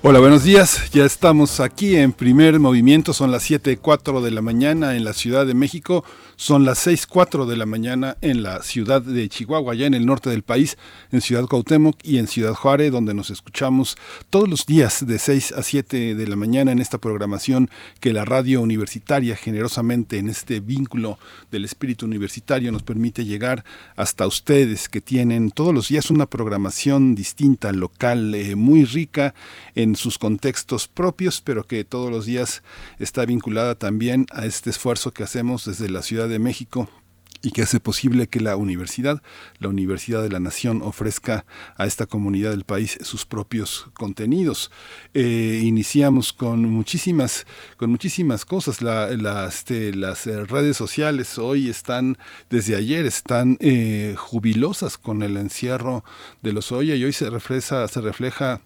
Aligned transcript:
Hola, 0.00 0.20
buenos 0.20 0.44
días. 0.44 0.92
Ya 0.92 1.04
estamos 1.04 1.58
aquí 1.58 1.96
en 1.96 2.12
primer 2.12 2.60
movimiento. 2.60 3.12
Son 3.12 3.32
las 3.32 3.50
7.04 3.50 4.20
de 4.20 4.30
la 4.30 4.40
mañana 4.40 4.94
en 4.94 5.02
la 5.02 5.12
Ciudad 5.12 5.44
de 5.44 5.54
México. 5.54 6.04
Son 6.40 6.64
las 6.64 6.86
6.04 6.86 7.46
de 7.46 7.56
la 7.56 7.66
mañana 7.66 8.16
en 8.20 8.44
la 8.44 8.62
ciudad 8.62 9.02
de 9.02 9.28
Chihuahua, 9.28 9.72
allá 9.72 9.88
en 9.88 9.94
el 9.94 10.06
norte 10.06 10.30
del 10.30 10.44
país, 10.44 10.78
en 11.10 11.20
Ciudad 11.20 11.46
Cuauhtémoc 11.46 11.96
y 12.04 12.18
en 12.18 12.28
Ciudad 12.28 12.54
Juárez, 12.54 12.92
donde 12.92 13.12
nos 13.12 13.30
escuchamos 13.30 13.98
todos 14.30 14.48
los 14.48 14.64
días 14.64 15.04
de 15.04 15.18
6 15.18 15.50
a 15.50 15.64
7 15.64 16.14
de 16.14 16.26
la 16.28 16.36
mañana 16.36 16.70
en 16.70 16.78
esta 16.78 16.98
programación 16.98 17.68
que 17.98 18.12
la 18.12 18.24
radio 18.24 18.62
universitaria 18.62 19.34
generosamente 19.34 20.18
en 20.18 20.28
este 20.28 20.60
vínculo 20.60 21.18
del 21.50 21.64
espíritu 21.64 22.06
universitario 22.06 22.70
nos 22.70 22.84
permite 22.84 23.24
llegar 23.24 23.64
hasta 23.96 24.24
ustedes 24.24 24.88
que 24.88 25.00
tienen 25.00 25.50
todos 25.50 25.74
los 25.74 25.88
días 25.88 26.08
una 26.08 26.26
programación 26.26 27.16
distinta, 27.16 27.72
local, 27.72 28.32
eh, 28.36 28.54
muy 28.54 28.84
rica 28.84 29.34
en 29.74 29.96
sus 29.96 30.18
contextos 30.18 30.86
propios, 30.86 31.40
pero 31.40 31.64
que 31.66 31.82
todos 31.82 32.12
los 32.12 32.26
días 32.26 32.62
está 33.00 33.26
vinculada 33.26 33.74
también 33.74 34.26
a 34.30 34.46
este 34.46 34.70
esfuerzo 34.70 35.10
que 35.10 35.24
hacemos 35.24 35.64
desde 35.64 35.90
la 35.90 36.02
Ciudad 36.02 36.27
de 36.28 36.38
México 36.38 36.88
y 37.42 37.50
que 37.50 37.62
hace 37.62 37.80
posible 37.80 38.26
que 38.26 38.40
la 38.40 38.56
universidad, 38.56 39.22
la 39.58 39.68
Universidad 39.68 40.22
de 40.22 40.30
la 40.30 40.40
Nación, 40.40 40.82
ofrezca 40.82 41.44
a 41.76 41.86
esta 41.86 42.06
comunidad 42.06 42.50
del 42.50 42.64
país 42.64 42.98
sus 43.02 43.26
propios 43.26 43.86
contenidos. 43.94 44.70
Eh, 45.14 45.60
iniciamos 45.62 46.32
con 46.32 46.62
muchísimas, 46.64 47.46
con 47.76 47.90
muchísimas 47.90 48.44
cosas. 48.44 48.78
este, 48.82 49.94
las 49.94 50.26
eh, 50.26 50.44
redes 50.44 50.76
sociales 50.76 51.38
hoy 51.38 51.68
están, 51.68 52.18
desde 52.50 52.76
ayer, 52.76 53.06
están 53.06 53.56
eh, 53.60 54.14
jubilosas 54.16 54.98
con 54.98 55.22
el 55.22 55.36
encierro 55.36 56.04
de 56.42 56.52
los 56.52 56.72
hoy 56.72 56.92
y 56.92 57.04
hoy 57.04 57.12
se 57.12 57.30
refleja, 57.30 57.86
se 57.88 58.00
refleja 58.00 58.62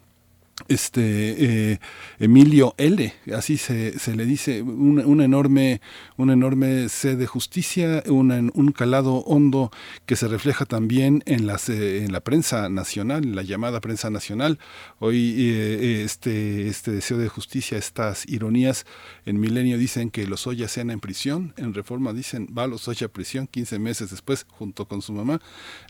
este 0.69 1.73
eh, 1.73 1.79
Emilio 2.19 2.75
L, 2.79 3.13
así 3.35 3.57
se, 3.57 3.99
se 3.99 4.15
le 4.15 4.25
dice, 4.25 4.63
un, 4.63 5.21
enorme, 5.21 5.81
un 6.17 6.31
enorme 6.31 6.89
sed 6.89 7.19
de 7.19 7.27
justicia, 7.27 8.03
un 8.09 8.73
calado 8.77 9.17
hondo 9.19 9.71
que 10.07 10.17
se 10.17 10.29
refleja 10.29 10.65
también 10.65 11.23
en, 11.27 11.47
las, 11.47 11.69
eh, 11.69 12.05
en 12.05 12.13
la 12.13 12.21
prensa 12.21 12.69
nacional, 12.69 13.25
en 13.25 13.37
la 13.37 13.43
llamada 13.43 13.81
prensa 13.81 14.11
nacional. 14.11 14.59
Hoy 14.99 15.35
eh, 15.39 16.03
este, 16.05 16.69
este 16.69 16.93
deseo 16.93 17.19
de 17.19 17.29
justicia, 17.29 17.79
estas 17.79 18.29
ironías, 18.29 18.87
en 19.27 19.41
Milenio 19.41 19.79
dicen 19.79 20.11
que 20.11 20.27
los 20.27 20.47
Oya 20.47 20.69
sean 20.69 20.91
en 20.91 21.01
prisión, 21.01 21.55
en 21.57 21.75
Reforma 21.75 22.13
dicen 22.13 22.49
va 22.57 22.67
los 22.67 22.89
Oya 22.89 23.07
a 23.07 23.11
prisión 23.11 23.47
15 23.47 23.79
meses 23.79 24.11
después 24.11 24.47
junto 24.49 24.87
con 24.87 25.03
su 25.03 25.13
mamá. 25.13 25.41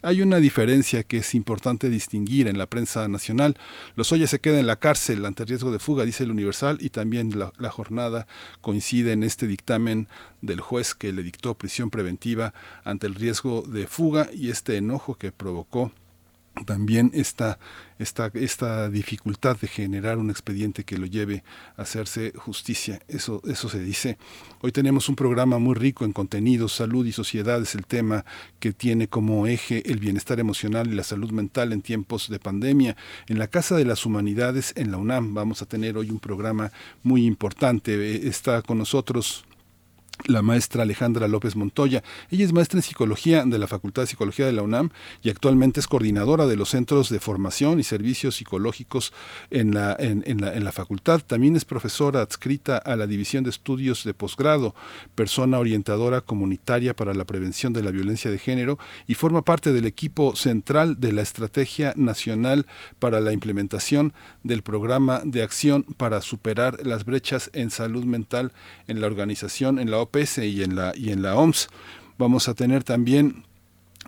Hay 0.03 0.23
una 0.23 0.39
diferencia 0.39 1.03
que 1.03 1.19
es 1.19 1.35
importante 1.35 1.89
distinguir 1.89 2.49
en 2.49 2.59
la 2.59 2.67
prensa 2.67 3.09
nacional. 3.09 3.57
Los 3.97 4.13
Oya 4.13 4.27
se 4.27 4.41
quedan 4.41 4.62
la 4.67 4.77
cárcel 4.77 5.25
ante 5.25 5.45
riesgo 5.45 5.73
de 5.73 5.79
fuga, 5.79 6.05
dice 6.05 6.25
el 6.25 6.31
Universal, 6.31 6.79
y 6.81 6.91
también 6.91 7.39
la, 7.39 7.53
la 7.59 7.71
jornada 7.71 8.27
coincide 8.61 9.13
en 9.13 9.23
este 9.23 9.47
dictamen 9.47 10.09
del 10.41 10.61
juez 10.61 10.95
que 10.95 11.13
le 11.13 11.23
dictó 11.23 11.55
prisión 11.55 11.91
preventiva 11.91 12.55
ante 12.85 13.07
el 13.07 13.15
riesgo 13.15 13.63
de 13.63 13.87
fuga 13.87 14.29
y 14.33 14.51
este 14.51 14.77
enojo 14.77 15.15
que 15.15 15.33
provocó 15.33 15.93
también 16.67 17.11
esta, 17.15 17.59
esta, 17.99 18.31
esta 18.35 18.89
dificultad 18.89 19.57
de 19.57 19.69
generar 19.69 20.19
un 20.19 20.31
expediente 20.31 20.85
que 20.85 20.99
lo 20.99 21.07
lleve 21.07 21.43
a 21.77 21.83
hacerse 21.83 22.33
justicia. 22.37 23.01
Eso, 23.09 23.43
eso 23.47 23.69
se 23.69 23.81
dice. 23.81 24.19
Hoy 24.61 24.73
tenemos 24.73 25.09
un 25.09 25.17
programa 25.17 25.59
muy 25.59 25.75
rico 25.75 26.05
en 26.05 26.13
contenidos, 26.13 26.75
salud 26.75 27.07
y 27.07 27.13
sociedad 27.13 27.61
es 27.61 27.75
el 27.75 27.87
tema 27.87 28.25
que 28.61 28.73
tiene 28.73 29.09
como 29.09 29.47
eje 29.47 29.91
el 29.91 29.99
bienestar 29.99 30.41
emocional 30.41 30.89
y 30.89 30.95
la 30.95 31.05
salud 31.05 31.31
mental 31.31 31.73
en 31.73 31.83
tiempos 31.83 32.29
de 32.29 32.39
pandemia. 32.39 32.97
En 33.29 33.39
la 33.39 33.49
Casa 33.49 33.77
de 33.77 33.85
las 33.85 34.05
Humanidades, 34.07 34.73
en 34.77 34.91
la 34.91 34.99
UNAM, 34.99 35.35
vamos 35.35 35.63
a 35.63 35.67
tener 35.67 35.97
hoy 35.97 36.11
un 36.11 36.21
programa 36.21 36.71
muy 37.03 37.25
importante. 37.25 38.29
Está 38.29 38.63
con 38.63 38.79
nosotros 38.79 39.45
la 40.27 40.43
maestra 40.43 40.83
Alejandra 40.83 41.29
López 41.29 41.57
Montoya. 41.57 42.03
Ella 42.31 42.45
es 42.45 42.53
maestra 42.53 42.79
en 42.79 42.83
psicología 42.83 43.45
de 43.45 43.59
la 43.59 43.67
Facultad 43.67 44.03
de 44.03 44.07
Psicología 44.07 44.47
de 44.47 44.53
la 44.53 44.63
UNAM 44.63 44.91
y 45.23 45.31
actualmente 45.31 45.81
es 45.81 45.89
coordinadora 45.89 46.47
de 46.47 46.57
los 46.57 46.71
centros 46.71 47.09
de 47.09 47.21
formación 47.21 47.81
y 47.81 47.83
servicios 47.83 48.37
psicológicos 48.37 49.13
en 49.51 49.75
la, 49.75 49.97
en, 49.99 50.23
la, 50.41 50.55
en 50.55 50.65
la 50.65 50.73
facultad. 50.73 51.21
También 51.27 51.57
es 51.57 51.65
profesora 51.65 52.21
adscrita 52.21 52.79
a 52.79 52.97
la 52.97 53.07
División 53.07 53.45
de 53.45 53.51
Estudios 53.51 54.05
de 54.05 54.15
Posgrado, 54.15 54.75
persona 55.15 55.59
orientadora 55.59 56.21
comunitaria 56.21 56.95
para 56.95 57.15
la 57.15 57.25
prevención 57.25 57.73
de 57.73 57.83
la 57.83 57.91
violencia 57.91 58.31
de 58.31 58.39
género 58.39 58.79
y 59.07 59.15
forma 59.15 59.43
parte 59.43 59.73
del 59.73 59.87
equipo 59.87 60.37
central 60.37 61.01
de 61.01 61.13
la 61.13 61.23
Estrategia 61.23 61.95
Nacional 61.97 62.67
para 62.99 63.21
la 63.21 63.33
Implementación 63.33 64.13
del 64.43 64.63
Programa 64.63 65.23
de 65.25 65.43
Acción 65.43 65.83
para 65.97 66.21
Superar 66.21 66.85
las 66.87 67.05
Brechas 67.05 67.51
en 67.53 67.71
Salud 67.71 68.05
Mental 68.05 68.53
en 68.87 69.01
la 69.01 69.07
organización, 69.07 69.79
en 69.79 69.91
la 69.91 69.99
OPS 70.03 70.39
y 70.39 70.63
en 70.63 70.77
la, 70.77 70.93
y 70.97 71.11
en 71.11 71.23
la 71.23 71.37
OMS. 71.37 71.69
Vamos 72.19 72.49
a 72.49 72.55
tener 72.55 72.85
también 72.85 73.45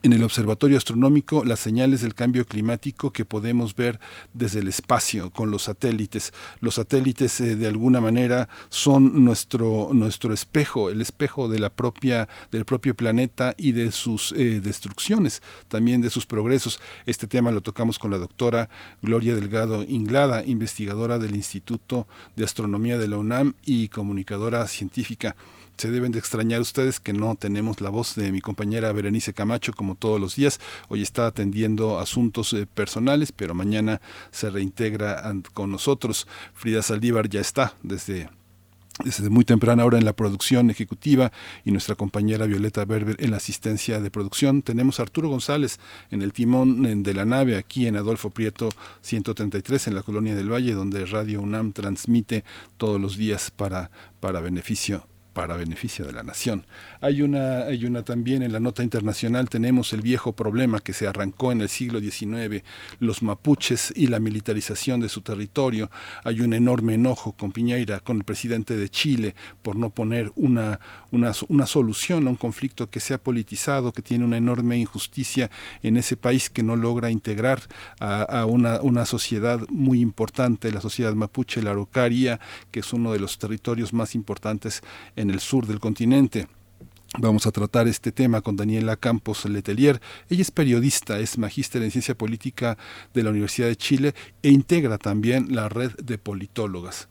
en 0.05 0.13
el 0.13 0.23
Observatorio 0.23 0.77
Astronómico 0.77 1.45
las 1.45 1.61
señales 1.61 2.03
del 2.03 2.15
cambio 2.15 2.45
climático 2.45 3.11
que 3.11 3.25
podemos 3.25 3.75
ver 3.75 3.99
desde 4.35 4.61
el 4.61 4.69
espacio 4.69 5.31
con 5.31 5.51
los 5.51 5.63
satélites. 5.63 6.35
Los 6.61 6.75
satélites 6.75 7.41
eh, 7.41 7.57
de 7.57 7.67
alguna 7.67 8.03
manera 8.03 8.51
son 8.69 9.25
nuestro, 9.25 9.91
espejo, 10.35 10.91
el 10.91 11.01
espejo 11.01 11.49
de 11.49 11.59
la 11.59 11.71
propia, 11.71 12.29
del 12.53 12.67
propio 12.67 12.95
planeta 12.95 13.55
y 13.57 13.73
de 13.73 13.93
sus 13.93 14.33
eh, 14.33 14.61
destrucciones, 14.61 15.43
también 15.69 16.03
de 16.03 16.11
sus 16.11 16.27
progresos. 16.27 16.81
Este 17.07 17.27
tema 17.27 17.51
lo 17.51 17.63
tocamos 17.63 17.99
con 17.99 18.11
la 18.11 18.19
doctora 18.19 18.69
Gloria 19.01 19.35
Delgado 19.35 19.85
Inglada, 19.85 20.45
investigadora 20.45 21.19
del 21.19 21.35
Instituto 21.35 22.07
de 22.37 22.45
Astronomía 22.45 22.99
de 22.99 23.09
la 23.09 23.17
UNAM 23.17 23.55
y 23.65 23.89
comunicadora 23.89 24.69
científica 24.69 25.35
se 25.77 25.91
deben 25.91 26.13
de 26.13 26.19
extrañar 26.19 26.61
ustedes 26.61 27.01
que 27.01 27.13
no 27.13 27.35
tenemos 27.35 27.81
la 27.81 27.91
voz 27.91 28.15
de 28.15 28.33
mi 28.33 28.41
compañera 28.41 28.93
Berenice 28.93 29.35
Camacho 29.35 29.73
como 29.73 29.95
todos 29.95 30.21
los 30.21 30.37
días. 30.37 30.61
Hoy 30.89 31.03
está 31.03 31.27
atendiendo 31.27 31.99
asuntos 31.99 32.53
eh, 32.53 32.67
personales, 32.67 33.33
pero 33.33 33.55
mañana 33.55 34.01
se 34.31 34.51
reintegra 34.51 35.23
con 35.53 35.71
nosotros. 35.71 36.27
Frida 36.55 36.83
Saldívar 36.83 37.29
ya 37.29 37.41
está 37.41 37.75
desde 37.83 38.29
desde 39.03 39.29
muy 39.29 39.45
temprana 39.45 39.85
hora 39.85 39.99
en 39.99 40.05
la 40.05 40.13
producción 40.13 40.71
ejecutiva 40.71 41.33
y 41.65 41.73
nuestra 41.73 41.97
compañera 41.97 42.47
Violeta 42.47 42.85
Berber 42.85 43.17
en 43.19 43.33
la 43.33 43.39
asistencia 43.39 44.01
de 44.01 44.11
producción. 44.11 44.63
Tenemos 44.63 45.01
a 45.01 45.03
Arturo 45.03 45.29
González 45.29 45.81
en 46.13 46.23
el 46.23 46.33
timón 46.33 47.03
de 47.03 47.15
la 47.15 47.25
nave 47.25 47.57
aquí 47.57 47.89
en 47.89 47.97
Adolfo 47.97 48.31
Prieto 48.31 48.69
133 49.03 49.89
en 49.89 49.97
la 49.97 50.03
Colonia 50.03 50.37
del 50.37 50.53
Valle, 50.53 50.75
donde 50.75 51.07
Radio 51.07 51.41
UNAM 51.41 51.73
transmite 51.73 52.45
todos 52.77 53.01
los 53.01 53.17
días 53.17 53.51
para, 53.51 53.91
para 54.21 54.41
beneficio 54.41 55.09
para 55.35 55.57
beneficio 55.57 56.07
de 56.07 56.13
la 56.13 56.23
nación. 56.23 56.65
Hay 57.01 57.21
una, 57.21 57.65
hay 57.65 57.85
una 57.85 58.03
también 58.05 58.43
en 58.43 58.53
la 58.53 58.61
nota 58.61 58.83
internacional, 58.83 59.51
tenemos 59.51 59.93
el 59.93 60.01
viejo 60.01 60.33
problema 60.33 60.81
que 60.81 60.95
se 60.95 61.07
arrancó 61.07 61.53
en 61.53 61.61
el 61.61 61.69
siglo 61.69 62.01
XIX, 62.01 62.63
los 63.01 63.23
mapuches 63.23 63.93
y 63.95 64.07
la 64.07 64.21
militarización 64.21 65.01
de 65.01 65.09
su 65.09 65.21
territorio. 65.21 65.91
Hay 66.23 66.41
un 66.41 66.55
enorme 66.55 66.95
enojo 66.95 67.33
con 67.33 67.53
Piñeira, 67.53 68.01
con 68.01 68.19
el 68.19 68.25
presidente 68.25 68.77
de 68.77 68.89
Chile, 68.89 69.35
por 69.61 69.77
no 69.77 69.91
poner 69.91 70.33
una, 70.37 70.79
una, 71.11 71.33
una 71.49 71.67
solución 71.67 72.27
a 72.27 72.31
un 72.31 72.37
conflicto 72.37 72.89
que 72.89 73.01
se 73.01 73.13
ha 73.13 73.19
politizado, 73.19 73.93
que 73.93 74.03
tiene 74.03 74.25
una 74.25 74.37
enorme 74.37 74.79
injusticia 74.79 75.51
en 75.83 75.97
ese 75.97 76.17
país 76.17 76.49
que 76.49 76.63
no 76.63 76.77
logra 76.77 77.11
integrar 77.11 77.61
a, 77.99 78.23
a 78.23 78.47
una, 78.47 78.81
una 78.81 79.05
sociedad 79.05 79.61
muy 79.69 80.01
importante, 80.01 80.71
la 80.71 80.81
sociedad 80.81 81.13
mapuche, 81.15 81.61
la 81.61 81.73
Araucaria, 81.73 82.39
que 82.71 82.81
es 82.81 82.93
uno 82.93 83.13
de 83.13 83.19
los 83.19 83.39
territorios 83.39 83.93
más 83.93 84.15
importantes 84.15 84.83
en 85.17 85.24
el 85.31 85.41
sur 85.41 85.67
del 85.67 85.81
continente. 85.81 86.47
Vamos 87.19 87.47
a 87.47 87.53
tratar 87.53 87.87
este 87.87 88.11
tema 88.11 88.41
con 88.41 88.57
Daniela 88.57 88.97
Campos 88.97 89.45
Letelier. 89.45 90.01
Ella 90.29 90.43
es 90.43 90.51
periodista, 90.51 91.21
es 91.21 91.39
magíster 91.39 91.83
en 91.83 91.93
ciencia 91.93 92.17
política 92.17 92.77
de 93.13 93.23
la 93.23 93.31
Universidad 93.31 93.69
de 93.69 93.77
Chile 93.77 94.15
e 94.43 94.51
integra 94.51 94.99
también 94.99 95.55
la 95.55 95.69
red 95.69 95.93
de 95.97 96.19
politólogas. 96.19 97.09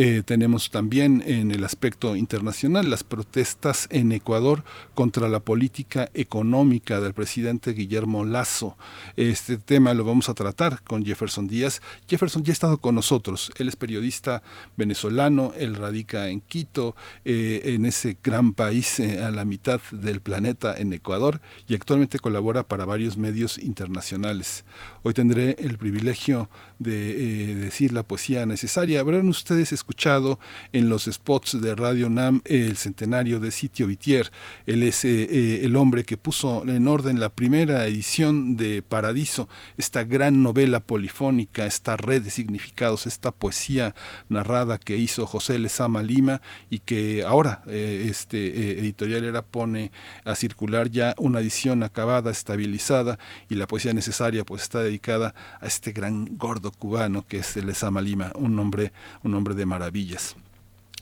Eh, 0.00 0.22
tenemos 0.24 0.70
también 0.70 1.24
en 1.26 1.50
el 1.50 1.64
aspecto 1.64 2.14
internacional 2.14 2.88
las 2.88 3.02
protestas 3.02 3.88
en 3.90 4.12
Ecuador 4.12 4.62
contra 4.94 5.28
la 5.28 5.40
política 5.40 6.08
económica 6.14 7.00
del 7.00 7.14
presidente 7.14 7.72
Guillermo 7.72 8.24
Lazo. 8.24 8.76
Este 9.16 9.56
tema 9.56 9.94
lo 9.94 10.04
vamos 10.04 10.28
a 10.28 10.34
tratar 10.34 10.84
con 10.84 11.04
Jefferson 11.04 11.48
Díaz. 11.48 11.82
Jefferson 12.06 12.44
ya 12.44 12.52
ha 12.52 12.52
estado 12.52 12.78
con 12.78 12.94
nosotros. 12.94 13.50
Él 13.58 13.66
es 13.66 13.74
periodista 13.74 14.44
venezolano, 14.76 15.52
él 15.58 15.74
radica 15.74 16.28
en 16.28 16.42
Quito, 16.42 16.94
eh, 17.24 17.62
en 17.64 17.84
ese 17.84 18.18
gran 18.22 18.52
país 18.52 19.00
eh, 19.00 19.24
a 19.24 19.32
la 19.32 19.44
mitad 19.44 19.80
del 19.90 20.20
planeta 20.20 20.78
en 20.78 20.92
Ecuador 20.92 21.40
y 21.66 21.74
actualmente 21.74 22.20
colabora 22.20 22.62
para 22.62 22.84
varios 22.84 23.16
medios 23.16 23.58
internacionales. 23.58 24.64
Hoy 25.02 25.12
tendré 25.12 25.56
el 25.58 25.76
privilegio 25.76 26.48
de 26.78 27.56
decir 27.56 27.92
la 27.92 28.04
poesía 28.04 28.46
necesaria. 28.46 29.00
Habrán 29.00 29.28
ustedes 29.28 29.72
escuchado 29.72 29.87
en 30.72 30.88
los 30.88 31.04
spots 31.04 31.60
de 31.60 31.74
Radio 31.74 32.08
NAM 32.08 32.40
el 32.44 32.76
centenario 32.76 33.40
de 33.40 33.50
Sitio 33.50 33.86
Vitier. 33.86 34.30
Él 34.66 34.82
es 34.82 35.04
eh, 35.04 35.28
eh, 35.30 35.60
el 35.64 35.76
hombre 35.76 36.04
que 36.04 36.16
puso 36.16 36.62
en 36.68 36.86
orden 36.86 37.20
la 37.20 37.30
primera 37.30 37.86
edición 37.86 38.56
de 38.56 38.82
Paradiso, 38.82 39.48
esta 39.76 40.04
gran 40.04 40.42
novela 40.42 40.80
polifónica, 40.80 41.66
esta 41.66 41.96
red 41.96 42.22
de 42.22 42.30
significados, 42.30 43.06
esta 43.06 43.32
poesía 43.32 43.94
narrada 44.28 44.78
que 44.78 44.96
hizo 44.96 45.26
José 45.26 45.58
Lezama 45.58 46.02
Lima 46.02 46.42
y 46.70 46.78
que 46.80 47.24
ahora 47.24 47.62
eh, 47.66 48.06
este 48.08 48.78
editorial 48.78 49.24
era 49.24 49.42
pone 49.42 49.90
a 50.24 50.34
circular 50.34 50.90
ya 50.90 51.14
una 51.18 51.40
edición 51.40 51.82
acabada, 51.82 52.30
estabilizada 52.30 53.18
y 53.48 53.56
la 53.56 53.66
poesía 53.66 53.92
necesaria 53.94 54.44
pues 54.44 54.62
está 54.62 54.80
dedicada 54.80 55.34
a 55.60 55.66
este 55.66 55.92
gran 55.92 56.36
gordo 56.36 56.70
cubano 56.70 57.26
que 57.26 57.38
es 57.38 57.56
Lezama 57.56 58.00
Lima, 58.00 58.32
un 58.34 58.58
hombre, 58.58 58.92
un 59.22 59.34
hombre 59.34 59.54
de 59.54 59.66
maravillas. 59.68 60.34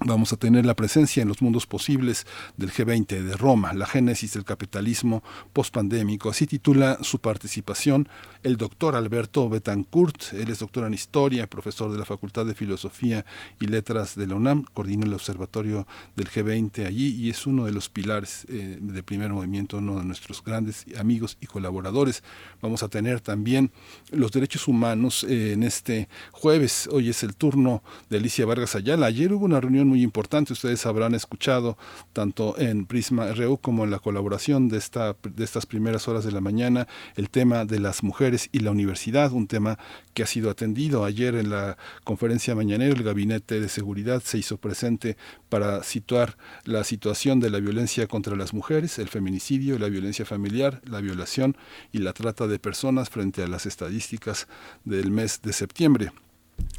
Vamos 0.05 0.31
a 0.35 0.37
tener 0.37 0.67
la 0.67 0.77
presencia 0.77 1.23
en 1.23 1.29
los 1.29 1.41
mundos 1.41 1.67
posibles 1.67 2.27
del 2.59 2.71
G20 2.71 3.23
de 3.23 3.35
Roma, 3.35 3.73
la 3.73 3.87
génesis 3.87 4.35
del 4.35 4.45
capitalismo 4.45 5.23
postpandémico. 5.55 6.29
Así 6.29 6.47
titula 6.47 6.99
su 7.01 7.19
participación 7.19 8.07
el 8.43 8.59
doctor 8.59 8.95
Alberto 8.95 9.49
Betancourt. 9.49 10.35
Él 10.35 10.51
es 10.51 10.61
doctor 10.61 10.85
en 10.85 10.95
historia, 10.95 11.49
profesor 11.49 11.91
de 11.91 11.99
la 11.99 12.05
Facultad 12.05 12.45
de 12.45 12.55
Filosofía 12.55 13.25
y 13.59 13.67
Letras 13.67 14.15
de 14.15 14.27
la 14.27 14.35
UNAM, 14.37 14.65
coordina 14.73 15.07
el 15.07 15.15
observatorio 15.15 15.87
del 16.15 16.29
G20 16.29 16.87
allí 16.87 17.17
y 17.17 17.31
es 17.31 17.47
uno 17.47 17.65
de 17.65 17.73
los 17.73 17.89
pilares 17.89 18.47
eh, 18.49 18.79
del 18.81 19.03
primer 19.03 19.31
movimiento, 19.31 19.79
uno 19.79 19.99
de 19.99 20.05
nuestros 20.05 20.45
grandes 20.45 20.85
amigos 20.97 21.39
y 21.41 21.47
colaboradores. 21.47 22.23
Vamos 22.61 22.83
a 22.83 22.89
tener 22.89 23.21
también 23.21 23.73
los 24.13 24.31
derechos 24.31 24.69
humanos 24.69 25.25
eh, 25.25 25.55
en 25.55 25.63
este 25.63 26.09
jueves. 26.31 26.89
Hoy 26.93 27.09
es 27.09 27.23
el 27.23 27.35
turno 27.35 27.83
de 28.11 28.19
Alicia 28.19 28.47
Vargas 28.47 28.77
Ayala. 28.77 29.07
Ayer 29.07 29.33
hubo 29.33 29.47
una 29.47 29.61
reunión 29.61 29.86
muy 29.87 30.03
importante. 30.03 30.53
Ustedes 30.53 30.85
habrán 30.87 31.15
escuchado 31.15 31.79
tanto 32.13 32.59
en 32.59 32.87
Prisma 32.87 33.33
RU 33.33 33.59
como 33.59 33.85
en 33.85 33.91
la 33.91 33.99
colaboración 33.99 34.69
de, 34.69 34.79
esta, 34.79 35.17
de 35.23 35.45
estas 35.45 35.67
primeras 35.67 36.09
horas 36.09 36.25
de 36.25 36.33
la 36.33 36.41
mañana 36.41 36.87
el 37.15 37.31
tema 37.31 37.65
de 37.65 37.81
las 37.81 38.03
mujeres 38.03 38.49
y 38.53 38.61
la 38.61 38.71
universidad, 38.71 39.33
un 39.33 39.47
tema 39.47 39.79
que 40.15 40.23
ha 40.23 40.27
sido 40.27 40.51
atendido. 40.51 41.05
Ayer 41.05 41.35
en 41.35 41.51
la 41.51 41.77
conferencia 42.05 42.55
mañanera 42.55 42.95
el 42.95 43.03
Gabinete 43.03 43.61
de 43.61 43.69
Seguridad 43.69 44.23
se 44.23 44.39
hizo 44.39 44.59
presente 44.59 45.17
para 45.49 45.83
situar 45.83 46.37
la 46.65 46.85
situación 46.85 47.41
de 47.41 47.51
la 47.51 47.61
violencia 47.61 48.07
contra 48.07 48.37
las 48.37 48.53
mujeres, 48.53 48.99
el 48.99 49.09
feminicidio, 49.09 49.79
la 49.79 49.89
violencia 49.89 50.25
familiar, 50.25 50.81
la 50.85 51.01
violación 51.01 51.57
y 51.93 51.99
la 51.99 52.13
trata 52.13 52.47
de 52.47 52.59
personas 52.59 53.11
frente 53.11 53.43
a 53.43 53.49
las 53.49 53.67
estadísticas 53.67 54.49
del 54.85 55.11
mes 55.11 55.41
de 55.43 55.53
septiembre. 55.53 56.11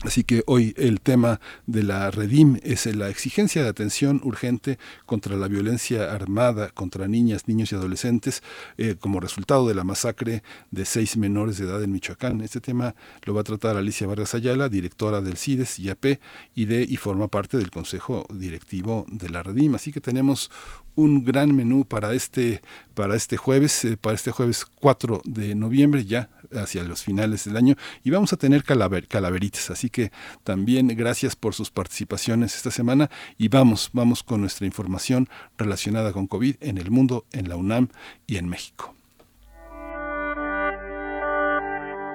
Así 0.04 0.24
que 0.24 0.44
hoy 0.46 0.76
el 0.78 1.02
tema 1.02 1.42
de 1.66 1.82
la 1.82 2.12
Redim 2.12 2.60
es 2.62 2.86
la 2.86 3.10
exigencia 3.10 3.64
de 3.64 3.70
atención 3.70 4.22
urgente 4.24 4.78
contra 5.08 5.36
la 5.36 5.48
violencia 5.48 6.14
armada 6.14 6.70
contra 6.70 7.08
niñas, 7.08 7.48
niños 7.48 7.72
y 7.72 7.76
adolescentes 7.76 8.44
eh, 8.78 8.96
como 9.00 9.20
resultado 9.20 9.68
de 9.68 9.74
la 9.74 9.84
masacre 9.84 10.44
de 10.70 10.86
seis 10.86 11.18
menores 11.18 11.58
de 11.58 11.66
edad 11.66 11.82
en 11.82 11.92
Michoacán. 11.92 12.42
Este 12.42 12.62
tema 12.62 12.94
lo 13.26 13.34
va 13.34 13.42
a 13.42 13.44
tratar 13.44 13.76
Alicia 13.76 14.06
Vargas 14.06 14.36
Ayala, 14.36 14.70
directora 14.70 15.22
del 15.22 15.36
CIDES 15.36 15.80
IAP 15.80 16.20
y, 16.54 16.66
de, 16.66 16.84
y 16.84 16.98
forma 16.98 17.28
parte 17.28 17.58
del 17.58 17.72
Consejo 17.72 18.28
Directivo 18.32 19.06
de 19.10 19.30
la 19.30 19.42
Redim. 19.42 19.74
Así 19.74 19.92
que 19.92 20.00
tenemos 20.00 20.52
un 20.98 21.24
gran 21.24 21.56
menú 21.56 21.86
para 21.86 22.14
este, 22.14 22.62
para 22.96 23.16
este 23.16 23.38
jueves, 23.38 23.86
eh, 23.86 23.98
para 23.98 24.16
este 24.16 24.32
jueves 24.32 24.66
4 24.66 25.22
de 25.26 25.54
noviembre, 25.56 26.04
ya 26.06 26.30
hacia 26.52 26.84
los 26.84 27.04
finales 27.04 27.46
del 27.46 27.56
año, 27.56 27.76
y 28.04 28.10
vamos 28.10 28.34
a 28.34 28.38
tener 28.38 28.64
calaver, 28.64 29.08
calaveritas. 29.08 29.67
Así 29.72 29.90
que 29.90 30.12
también 30.44 30.88
gracias 30.88 31.36
por 31.36 31.54
sus 31.54 31.72
participaciones 31.72 32.56
esta 32.56 32.72
semana 32.72 33.10
y 33.38 33.48
vamos, 33.48 33.90
vamos 33.94 34.24
con 34.24 34.42
nuestra 34.42 34.66
información 34.66 35.30
relacionada 35.58 36.14
con 36.14 36.28
COVID 36.28 36.56
en 36.62 36.78
el 36.78 36.92
mundo, 36.92 37.26
en 37.32 37.50
la 37.50 37.56
UNAM 37.56 37.90
y 38.26 38.38
en 38.38 38.50
México. 38.50 38.94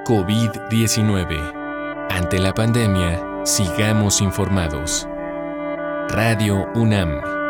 COVID-19. 0.04 2.08
Ante 2.10 2.38
la 2.38 2.52
pandemia, 2.52 3.44
sigamos 3.44 4.20
informados. 4.20 5.06
Radio 6.08 6.66
UNAM. 6.75 7.41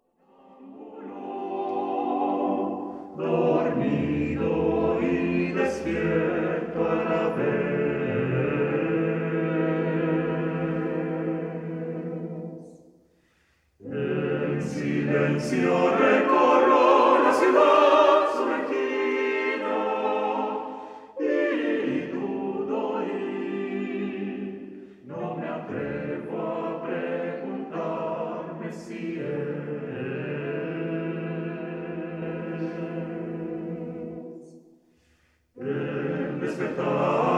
El 36.57 36.69
despertar 36.69 37.36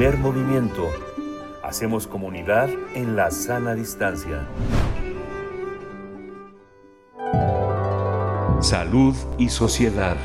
Primer 0.00 0.16
movimiento. 0.16 0.88
Hacemos 1.62 2.06
comunidad 2.06 2.70
en 2.94 3.16
la 3.16 3.30
sana 3.30 3.74
distancia. 3.74 4.46
Salud 8.62 9.14
y 9.36 9.50
sociedad. 9.50 10.16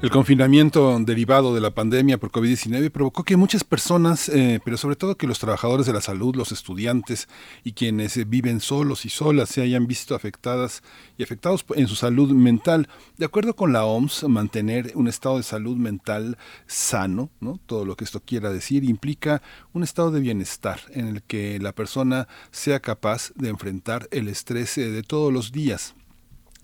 El 0.00 0.10
confinamiento 0.10 0.96
derivado 1.00 1.52
de 1.52 1.60
la 1.60 1.72
pandemia 1.72 2.18
por 2.18 2.30
COVID-19 2.30 2.92
provocó 2.92 3.24
que 3.24 3.36
muchas 3.36 3.64
personas, 3.64 4.28
eh, 4.28 4.60
pero 4.64 4.76
sobre 4.76 4.94
todo 4.94 5.16
que 5.16 5.26
los 5.26 5.40
trabajadores 5.40 5.86
de 5.86 5.92
la 5.92 6.00
salud, 6.00 6.36
los 6.36 6.52
estudiantes 6.52 7.28
y 7.64 7.72
quienes 7.72 8.16
eh, 8.16 8.24
viven 8.24 8.60
solos 8.60 9.04
y 9.04 9.08
solas 9.08 9.48
se 9.48 9.60
hayan 9.60 9.88
visto 9.88 10.14
afectadas 10.14 10.84
y 11.16 11.24
afectados 11.24 11.66
en 11.74 11.88
su 11.88 11.96
salud 11.96 12.30
mental. 12.30 12.88
De 13.16 13.24
acuerdo 13.24 13.56
con 13.56 13.72
la 13.72 13.86
OMS, 13.86 14.22
mantener 14.28 14.92
un 14.94 15.08
estado 15.08 15.38
de 15.38 15.42
salud 15.42 15.76
mental 15.76 16.38
sano, 16.68 17.30
¿no? 17.40 17.58
todo 17.66 17.84
lo 17.84 17.96
que 17.96 18.04
esto 18.04 18.20
quiera 18.20 18.52
decir, 18.52 18.84
implica 18.84 19.42
un 19.72 19.82
estado 19.82 20.12
de 20.12 20.20
bienestar 20.20 20.78
en 20.90 21.08
el 21.08 21.22
que 21.24 21.58
la 21.58 21.72
persona 21.72 22.28
sea 22.52 22.78
capaz 22.78 23.32
de 23.34 23.48
enfrentar 23.48 24.06
el 24.12 24.28
estrés 24.28 24.78
eh, 24.78 24.92
de 24.92 25.02
todos 25.02 25.32
los 25.32 25.50
días 25.50 25.96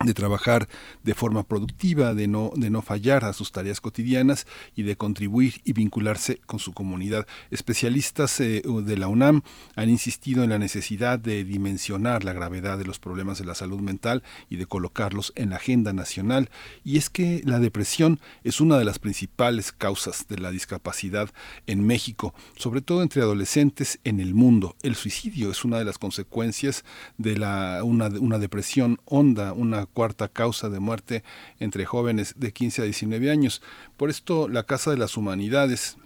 de 0.05 0.15
trabajar 0.15 0.69
de 1.03 1.15
forma 1.15 1.43
productiva, 1.45 2.15
de 2.15 2.29
no, 2.29 2.53
de 2.55 2.71
no 2.71 2.83
fallar 2.83 3.25
a 3.25 3.33
sus 3.33 3.53
tareas 3.53 3.81
cotidianas 3.81 4.47
y 4.75 4.83
de 4.83 4.97
contribuir 4.97 5.61
y 5.65 5.73
vincularse 5.73 6.41
con 6.47 6.59
su 6.59 6.73
comunidad. 6.73 7.27
Especialistas 7.51 8.41
eh, 8.41 8.63
de 8.65 8.97
la 8.97 9.09
UNAM 9.09 9.43
han 9.77 9.91
insistido 9.91 10.45
en 10.45 10.51
la 10.51 10.59
necesidad 10.59 11.19
de 11.19 11.45
dimensionar 11.45 12.25
la 12.25 12.33
gravedad 12.33 12.79
de 12.79 12.85
los 12.85 12.99
problemas 12.99 13.39
de 13.39 13.45
la 13.45 13.55
salud 13.55 13.81
mental 13.81 14.23
y 14.49 14.57
de 14.57 14.67
colocarlos 14.67 15.33
en 15.37 15.51
la 15.51 15.57
agenda 15.57 15.93
nacional. 15.93 16.51
Y 16.85 16.99
es 16.99 17.11
que 17.11 17.43
la 17.45 17.59
depresión 17.59 18.21
es 18.43 18.61
una 18.61 18.79
de 18.79 18.85
las 18.85 18.99
principales 18.99 19.73
causas 19.73 20.27
de 20.29 20.39
la 20.39 20.51
discapacidad 20.51 21.31
en 21.67 21.87
México, 21.87 22.35
sobre 22.57 22.81
todo 22.81 23.03
entre 23.03 23.23
adolescentes 23.23 24.01
en 24.05 24.21
el 24.21 24.35
mundo. 24.35 24.77
El 24.83 24.95
suicidio 24.95 25.51
es 25.51 25.65
una 25.65 25.79
de 25.79 25.85
las 25.85 25.99
consecuencias 25.99 26.85
de 27.19 27.37
la, 27.37 27.83
una, 27.85 28.09
una 28.09 28.39
depresión 28.39 29.01
honda, 29.05 29.53
una 29.53 29.87
cuarta 29.95 30.29
causa 30.29 30.69
de 30.69 30.81
muerte 30.81 31.25
entre 31.59 31.87
jóvenes 31.87 32.35
de 32.37 32.53
15 32.53 32.83
a 32.83 32.85
19 32.85 33.31
años. 33.31 33.63
Por 33.97 34.11
esto, 34.11 34.49
la 34.49 34.65
Casa 34.65 34.91
de 34.91 34.99
las 34.99 35.17
Humanidades 35.17 35.97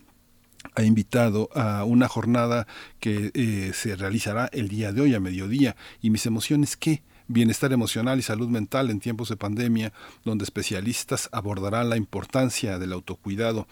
ha 0.74 0.82
invitado 0.82 1.48
a 1.54 1.84
una 1.84 2.08
jornada 2.08 2.66
que 3.00 3.30
eh, 3.34 3.72
se 3.74 3.96
realizará 3.96 4.48
el 4.52 4.68
día 4.68 4.92
de 4.92 5.00
hoy 5.00 5.14
a 5.14 5.20
mediodía. 5.20 5.74
¿Y 6.00 6.10
mis 6.10 6.26
emociones 6.26 6.76
qué? 6.76 7.02
Bienestar 7.28 7.72
emocional 7.72 8.18
y 8.18 8.22
salud 8.22 8.48
mental 8.48 8.90
en 8.90 9.00
tiempos 9.00 9.28
de 9.28 9.36
pandemia, 9.36 9.92
donde 10.24 10.44
especialistas 10.44 11.28
abordarán 11.30 11.90
la 11.90 11.96
importancia 11.96 12.78
del 12.78 12.92
autocuidado. 12.92 13.66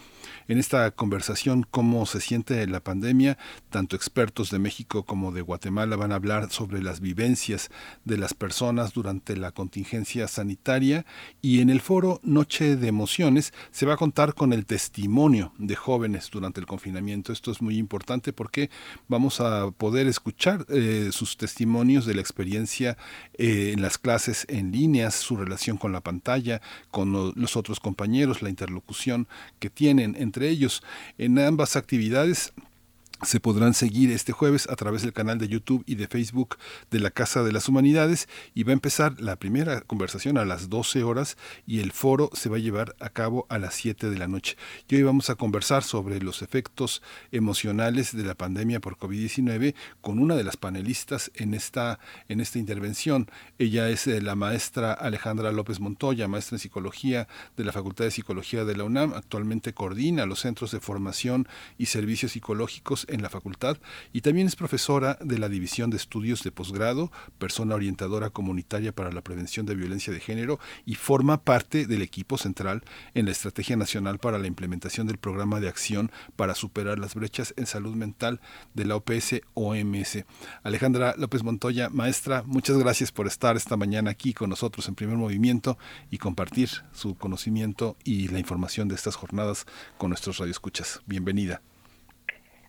En 0.47 0.59
esta 0.59 0.91
conversación, 0.91 1.67
cómo 1.71 2.07
se 2.07 2.21
siente 2.21 2.67
la 2.67 2.81
pandemia, 2.81 3.39
tanto 3.71 3.97
expertos 3.97 4.51
de 4.51 4.59
México 4.59 5.05
como 5.05 5.33
de 5.33 5.40
Guatemala 5.40 5.97
van 5.97 6.12
a 6.12 6.16
hablar 6.16 6.51
sobre 6.53 6.83
las 6.83 7.01
vivencias 7.01 7.71
de 8.05 8.19
las 8.19 8.35
personas 8.35 8.92
durante 8.92 9.37
la 9.37 9.53
contingencia 9.53 10.29
sanitaria 10.29 11.07
y 11.40 11.61
en 11.61 11.71
el 11.71 11.81
foro 11.81 12.21
Noche 12.23 12.77
de 12.77 12.88
Emociones 12.88 13.53
se 13.71 13.87
va 13.87 13.95
a 13.95 13.97
contar 13.97 14.35
con 14.35 14.53
el 14.53 14.66
testimonio 14.66 15.53
de 15.59 15.77
jóvenes 15.77 16.31
durante 16.31 16.61
el 16.61 16.66
confinamiento. 16.66 17.33
Esto 17.33 17.51
es 17.51 17.62
muy 17.62 17.79
importante 17.79 18.33
porque 18.33 18.71
vamos 19.09 19.40
a 19.40 19.71
poder 19.71 20.07
escuchar 20.07 20.66
eh, 20.69 21.09
sus 21.12 21.37
testimonios 21.37 22.07
de 22.07 22.14
la 22.14 22.21
experiencia 22.21 22.97
en 23.46 23.80
las 23.80 23.98
clases 23.98 24.44
en 24.48 24.72
líneas, 24.72 25.14
su 25.14 25.37
relación 25.37 25.76
con 25.76 25.92
la 25.92 26.00
pantalla, 26.00 26.61
con 26.90 27.12
los 27.35 27.56
otros 27.56 27.80
compañeros, 27.80 28.42
la 28.42 28.48
interlocución 28.50 29.28
que 29.59 29.70
tienen 29.70 30.16
entre 30.18 30.48
ellos. 30.48 30.82
En 31.18 31.38
ambas 31.38 31.76
actividades 31.76 32.52
se 33.22 33.40
podrán 33.40 33.72
seguir 33.72 34.11
este 34.11 34.33
jueves 34.33 34.68
a 34.68 34.76
través 34.76 35.02
del 35.02 35.14
canal 35.14 35.38
de 35.38 35.48
YouTube 35.48 35.83
y 35.87 35.94
de 35.94 36.07
Facebook 36.07 36.57
de 36.90 37.00
la 37.00 37.11
Casa 37.11 37.42
de 37.42 37.52
las 37.52 37.68
Humanidades 37.68 38.29
y 38.55 38.64
va 38.64 38.70
a 38.70 38.74
empezar 38.74 39.20
la 39.20 39.37
primera 39.37 39.81
conversación 39.81 40.37
a 40.37 40.44
las 40.44 40.68
12 40.68 41.02
horas 41.02 41.38
y 41.66 41.81
el 41.81 41.92
foro 41.92 42.31
se 42.35 42.50
va 42.50 42.57
a 42.57 42.61
llevar 42.61 42.94
a 43.00 43.09
cabo 43.09 43.46
a 43.48 43.59
las 43.59 43.74
7 43.74 44.11
de 44.11 44.18
la 44.18 44.29
noche. 44.29 44.57
Y 44.88 44.96
hoy 44.96 45.02
vamos 45.02 45.31
a 45.31 45.35
conversar 45.35 45.83
sobre 45.83 46.20
los 46.20 46.42
efectos 46.42 47.02
emocionales 47.33 48.14
de 48.14 48.22
la 48.22 48.35
pandemia 48.35 48.81
por 48.81 48.98
COVID-19 48.98 49.74
con 50.02 50.18
una 50.18 50.37
de 50.37 50.44
las 50.44 50.59
panelistas 50.59 51.31
en 51.35 51.55
esta, 51.55 51.98
en 52.29 52.40
esta 52.40 52.59
intervención. 52.59 53.31
Ella 53.59 53.88
es 53.88 54.07
eh, 54.07 54.20
la 54.20 54.35
maestra 54.35 54.92
Alejandra 54.92 55.52
López 55.52 55.81
Montoya, 55.81 56.29
maestra 56.29 56.57
en 56.57 56.61
psicología 56.61 57.29
de 57.57 57.64
la 57.64 57.72
Facultad 57.72 58.05
de 58.05 58.11
Psicología 58.11 58.64
de 58.64 58.76
la 58.76 58.85
UNAM. 58.85 59.14
Actualmente 59.14 59.72
coordina 59.72 60.26
los 60.26 60.40
centros 60.40 60.70
de 60.70 60.81
formación 60.81 61.48
y 61.79 61.87
servicios 61.87 62.33
psicológicos 62.33 63.06
en 63.09 63.23
la 63.23 63.31
facultad 63.31 63.79
y 64.12 64.21
también 64.21 64.47
es 64.47 64.57
profesora 64.57 65.19
de 65.21 65.38
la 65.38 65.49
División 65.49 65.90
de 65.90 65.97
Estudios 65.97 66.42
de 66.42 66.53
Posgrado, 66.53 67.11
persona 67.38 67.75
orientadora 67.75 68.31
comunitaria 68.31 68.92
para 68.92 69.12
la 69.12 69.23
prevención 69.23 69.66
de 69.66 69.75
violencia 69.75 70.12
de 70.12 70.21
género 70.21 70.59
y 70.85 70.95
forma 70.95 71.42
parte 71.42 71.87
del 71.87 72.03
equipo 72.03 72.38
central 72.38 72.83
en 73.14 73.27
la 73.27 73.33
Estrategia 73.33 73.77
Nacional 73.77 74.19
para 74.19 74.38
la 74.38 74.47
implementación 74.47 75.07
del 75.07 75.19
Programa 75.19 75.61
de 75.61 75.69
Acción 75.69 76.11
para 76.37 76.55
superar 76.55 76.99
las 76.99 77.14
brechas 77.14 77.55
en 77.57 77.66
salud 77.66 77.95
mental 77.95 78.40
de 78.75 78.85
la 78.85 78.97
OPS 78.97 79.40
OMS. 79.55 80.25
Alejandra 80.62 81.14
López 81.16 81.42
Montoya, 81.42 81.88
maestra, 81.90 82.42
muchas 82.47 82.79
gracias 82.79 83.12
por 83.12 83.27
estar 83.27 83.57
esta 83.57 83.77
mañana 83.77 84.11
aquí 84.11 84.33
con 84.33 84.51
nosotros 84.51 84.88
en 84.88 84.95
primer 84.95 85.16
movimiento 85.16 85.79
y 86.11 86.19
compartir 86.19 86.71
su 86.92 87.16
conocimiento 87.16 87.97
y 88.05 88.29
la 88.29 88.38
información 88.38 88.88
de 88.88 88.95
estas 88.95 89.16
jornadas 89.16 89.66
con 89.99 90.11
nuestros 90.11 90.38
radioescuchas. 90.38 91.01
Bienvenida. 91.07 91.61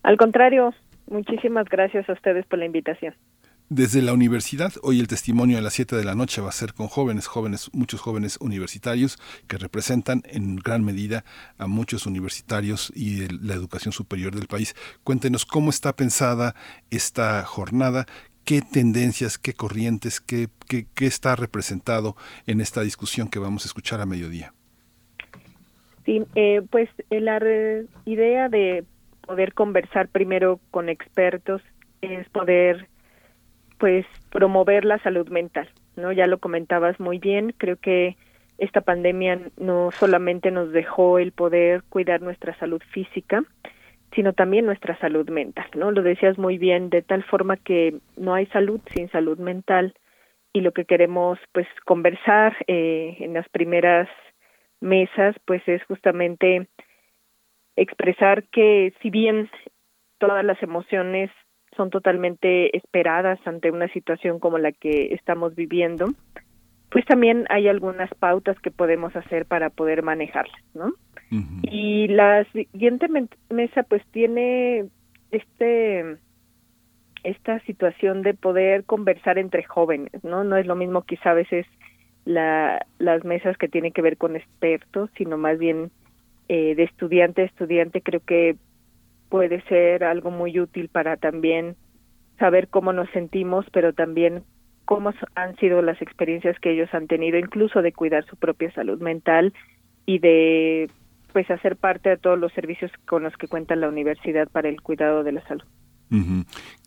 Al 0.07 0.15
contrario, 0.15 0.73
muchísimas 1.07 1.65
gracias 1.67 2.07
a 2.07 2.13
ustedes 2.13 2.45
por 2.45 2.57
la 2.59 2.65
invitación. 2.65 3.13
Desde 3.67 4.01
la 4.01 4.13
universidad, 4.13 4.71
hoy 4.81 5.01
el 5.01 5.07
testimonio 5.09 5.57
a 5.57 5.61
las 5.61 5.73
7 5.73 5.97
de 5.97 6.05
la 6.05 6.15
noche 6.15 6.39
va 6.41 6.47
a 6.47 6.53
ser 6.53 6.73
con 6.73 6.87
jóvenes, 6.87 7.27
jóvenes, 7.27 7.69
muchos 7.73 7.99
jóvenes 7.99 8.37
universitarios 8.39 9.17
que 9.49 9.57
representan 9.57 10.23
en 10.23 10.55
gran 10.55 10.85
medida 10.85 11.25
a 11.57 11.67
muchos 11.67 12.05
universitarios 12.05 12.89
y 12.95 13.27
la 13.45 13.53
educación 13.53 13.91
superior 13.91 14.33
del 14.33 14.47
país. 14.47 14.75
Cuéntenos 15.03 15.45
cómo 15.45 15.71
está 15.71 15.93
pensada 15.93 16.55
esta 16.89 17.43
jornada, 17.43 18.05
qué 18.45 18.61
tendencias, 18.61 19.37
qué 19.37 19.51
corrientes, 19.51 20.21
qué, 20.21 20.47
qué, 20.69 20.87
qué 20.95 21.05
está 21.05 21.35
representado 21.35 22.15
en 22.45 22.61
esta 22.61 22.79
discusión 22.79 23.27
que 23.27 23.39
vamos 23.39 23.65
a 23.65 23.67
escuchar 23.67 23.99
a 23.99 24.05
mediodía. 24.05 24.53
Sí, 26.05 26.23
eh, 26.35 26.61
pues 26.71 26.87
eh, 27.09 27.19
la 27.19 27.41
idea 28.05 28.47
de 28.47 28.85
poder 29.27 29.53
conversar 29.53 30.07
primero 30.07 30.59
con 30.71 30.89
expertos 30.89 31.61
es 32.01 32.27
poder 32.29 32.87
pues 33.77 34.05
promover 34.31 34.85
la 34.85 34.97
salud 34.99 35.27
mental, 35.29 35.69
¿no? 35.95 36.11
Ya 36.11 36.25
lo 36.25 36.39
comentabas 36.39 36.99
muy 36.99 37.19
bien, 37.19 37.53
creo 37.57 37.75
que 37.77 38.15
esta 38.57 38.81
pandemia 38.81 39.39
no 39.57 39.91
solamente 39.91 40.49
nos 40.49 40.71
dejó 40.71 41.19
el 41.19 41.31
poder 41.31 41.83
cuidar 41.89 42.21
nuestra 42.21 42.57
salud 42.57 42.81
física, 42.91 43.43
sino 44.15 44.33
también 44.33 44.65
nuestra 44.65 44.97
salud 44.97 45.29
mental, 45.29 45.67
¿no? 45.75 45.91
Lo 45.91 46.01
decías 46.01 46.39
muy 46.39 46.57
bien, 46.57 46.89
de 46.89 47.03
tal 47.03 47.23
forma 47.23 47.57
que 47.57 47.99
no 48.15 48.33
hay 48.33 48.47
salud 48.47 48.79
sin 48.95 49.11
salud 49.11 49.37
mental 49.37 49.93
y 50.53 50.61
lo 50.61 50.71
que 50.71 50.85
queremos 50.85 51.37
pues 51.51 51.67
conversar 51.85 52.55
eh, 52.65 53.17
en 53.19 53.33
las 53.33 53.47
primeras 53.49 54.09
mesas 54.79 55.35
pues 55.45 55.61
es 55.67 55.83
justamente 55.83 56.67
expresar 57.77 58.43
que 58.49 58.93
si 59.01 59.09
bien 59.09 59.49
todas 60.17 60.43
las 60.43 60.61
emociones 60.61 61.31
son 61.75 61.89
totalmente 61.89 62.75
esperadas 62.75 63.39
ante 63.45 63.71
una 63.71 63.87
situación 63.89 64.39
como 64.39 64.57
la 64.57 64.71
que 64.71 65.13
estamos 65.13 65.55
viviendo, 65.55 66.07
pues 66.89 67.05
también 67.05 67.45
hay 67.49 67.67
algunas 67.67 68.09
pautas 68.15 68.59
que 68.59 68.71
podemos 68.71 69.15
hacer 69.15 69.45
para 69.45 69.69
poder 69.69 70.01
manejarlas, 70.03 70.61
¿no? 70.73 70.93
Y 71.63 72.07
la 72.07 72.45
siguiente 72.51 73.07
mesa 73.49 73.83
pues 73.83 74.01
tiene 74.11 74.85
este 75.31 76.17
esta 77.23 77.59
situación 77.61 78.21
de 78.21 78.33
poder 78.33 78.85
conversar 78.85 79.37
entre 79.37 79.63
jóvenes, 79.63 80.23
¿no? 80.23 80.45
No 80.45 80.55
es 80.55 80.65
lo 80.65 80.75
mismo 80.75 81.01
quizá 81.01 81.31
a 81.31 81.33
veces 81.33 81.65
la, 82.23 82.85
las 82.99 83.25
mesas 83.25 83.57
que 83.57 83.67
tienen 83.67 83.91
que 83.91 84.01
ver 84.01 84.17
con 84.17 84.37
expertos, 84.37 85.09
sino 85.17 85.37
más 85.37 85.57
bien 85.57 85.91
eh, 86.49 86.75
de 86.75 86.83
estudiante 86.83 87.41
a 87.41 87.45
estudiante 87.45 88.01
creo 88.01 88.21
que 88.21 88.55
puede 89.29 89.61
ser 89.63 90.03
algo 90.03 90.31
muy 90.31 90.59
útil 90.59 90.89
para 90.89 91.17
también 91.17 91.75
saber 92.39 92.67
cómo 92.69 92.93
nos 92.93 93.09
sentimos, 93.11 93.65
pero 93.71 93.93
también 93.93 94.43
cómo 94.85 95.11
han 95.35 95.55
sido 95.57 95.81
las 95.81 96.01
experiencias 96.01 96.57
que 96.59 96.71
ellos 96.71 96.93
han 96.93 97.07
tenido, 97.07 97.37
incluso 97.37 97.81
de 97.81 97.91
cuidar 97.91 98.25
su 98.25 98.37
propia 98.37 98.71
salud 98.71 99.01
mental 99.01 99.53
y 100.05 100.19
de 100.19 100.89
pues 101.33 101.51
hacer 101.51 101.75
parte 101.75 102.09
de 102.09 102.17
todos 102.17 102.39
los 102.39 102.53
servicios 102.53 102.91
con 103.05 103.23
los 103.23 103.35
que 103.35 103.47
cuenta 103.47 103.75
la 103.75 103.89
universidad 103.89 104.47
para 104.47 104.69
el 104.69 104.81
cuidado 104.81 105.23
de 105.23 105.33
la 105.33 105.41
salud. 105.47 105.65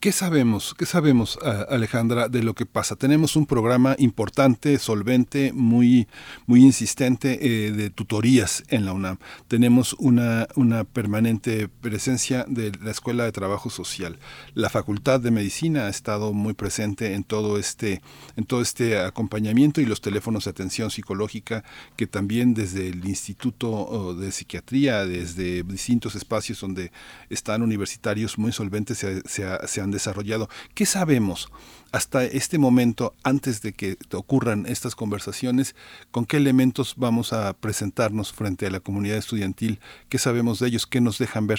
¿Qué 0.01 0.13
sabemos, 0.13 0.75
qué 0.79 0.87
sabemos, 0.87 1.39
Alejandra, 1.69 2.29
de 2.29 2.43
lo 2.43 2.55
que 2.55 2.65
pasa? 2.65 2.97
Tenemos 2.97 3.37
un 3.37 3.45
programa 3.45 3.97
importante, 3.99 4.79
solvente, 4.79 5.53
muy, 5.53 6.09
muy 6.47 6.63
insistente 6.63 7.39
eh, 7.43 7.71
de 7.73 7.91
tutorías 7.91 8.65
en 8.69 8.87
la 8.87 8.95
UNAM. 8.95 9.19
Tenemos 9.47 9.95
una, 9.99 10.49
una 10.55 10.85
permanente 10.85 11.69
presencia 11.69 12.47
de 12.49 12.73
la 12.83 12.91
Escuela 12.91 13.25
de 13.25 13.33
Trabajo 13.33 13.69
Social. 13.69 14.19
La 14.55 14.71
Facultad 14.71 15.21
de 15.21 15.31
Medicina 15.31 15.87
ha 15.87 15.91
estado 15.91 16.33
muy 16.33 16.55
presente 16.55 17.13
en 17.13 17.23
todo 17.23 17.59
este, 17.59 18.01
en 18.37 18.45
todo 18.45 18.63
este 18.63 18.99
acompañamiento 19.01 19.83
y 19.83 19.87
los 19.87 20.01
teléfonos 20.01 20.45
de 20.45 20.51
atención 20.53 20.91
psicológica 20.91 21.63
que 21.97 22.07
también 22.07 22.55
desde 22.55 22.89
el 22.89 23.05
Instituto 23.07 24.15
de 24.15 24.33
Psiquiatría, 24.33 25.05
desde 25.05 25.63
distintos 25.63 26.15
espacios 26.15 26.61
donde 26.61 26.91
están 27.29 27.61
universitarios 27.61 28.39
muy 28.39 28.53
solventes, 28.53 28.97
se, 28.97 29.10
se 29.25 29.81
han 29.81 29.91
desarrollado. 29.91 30.49
¿Qué 30.75 30.87
sabemos 30.87 31.51
hasta 31.93 32.25
este 32.25 32.59
momento, 32.59 33.15
antes 33.25 33.63
de 33.63 33.73
que 33.73 33.97
ocurran 34.13 34.67
estas 34.67 34.95
conversaciones? 34.95 35.75
¿Con 36.11 36.25
qué 36.25 36.37
elementos 36.37 36.95
vamos 36.97 37.33
a 37.33 37.53
presentarnos 37.55 38.33
frente 38.33 38.67
a 38.67 38.71
la 38.71 38.81
comunidad 38.81 39.17
estudiantil? 39.17 39.81
¿Qué 40.09 40.19
sabemos 40.19 40.61
de 40.61 40.69
ellos? 40.69 40.87
¿Qué 40.87 41.01
nos 41.01 41.19
dejan 41.19 41.47
ver? 41.47 41.59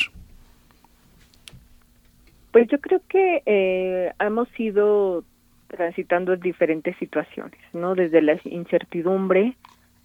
Pues 2.51 2.67
yo 2.69 2.79
creo 2.79 3.01
que 3.07 3.43
eh, 3.45 4.11
hemos 4.19 4.47
ido 4.59 5.23
transitando 5.67 6.35
diferentes 6.35 6.97
situaciones, 6.97 7.59
¿no? 7.73 7.95
Desde 7.95 8.21
la 8.21 8.37
incertidumbre 8.43 9.55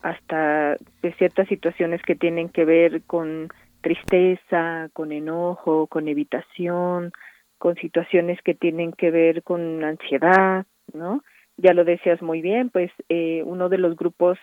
hasta 0.03 0.77
de 1.03 1.13
ciertas 1.15 1.49
situaciones 1.49 2.01
que 2.03 2.15
tienen 2.15 2.49
que 2.49 2.65
ver 2.65 3.03
con 3.03 3.49
tristeza, 3.81 4.89
con 4.93 5.11
enojo, 5.11 5.89
con 5.89 6.07
evitación, 6.09 7.13
con 7.59 7.77
situaciones 7.77 8.41
que 8.43 8.55
tienen 8.55 8.93
que 8.93 9.11
ver 9.11 9.43
con 9.43 9.83
ansiedad, 9.85 10.67
¿no? 10.93 11.23
Ya 11.57 11.73
lo 11.73 11.85
decías 11.85 12.21
muy 12.21 12.43
bien, 12.43 12.71
pues 12.71 12.91
eh, 13.09 13.43
uno 13.45 13.69
de 13.69 13.79
los 13.79 13.97
grupos 13.97 14.39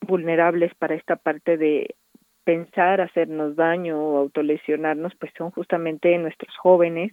vulnerables 0.00 0.72
para 0.74 0.94
esta 0.94 1.16
parte 1.16 1.56
de 1.56 1.96
pensar 2.44 3.00
hacernos 3.00 3.56
daño 3.56 3.98
o 3.98 4.18
autolesionarnos, 4.18 5.14
pues 5.16 5.32
son 5.36 5.50
justamente 5.50 6.16
nuestros 6.18 6.56
jóvenes. 6.56 7.12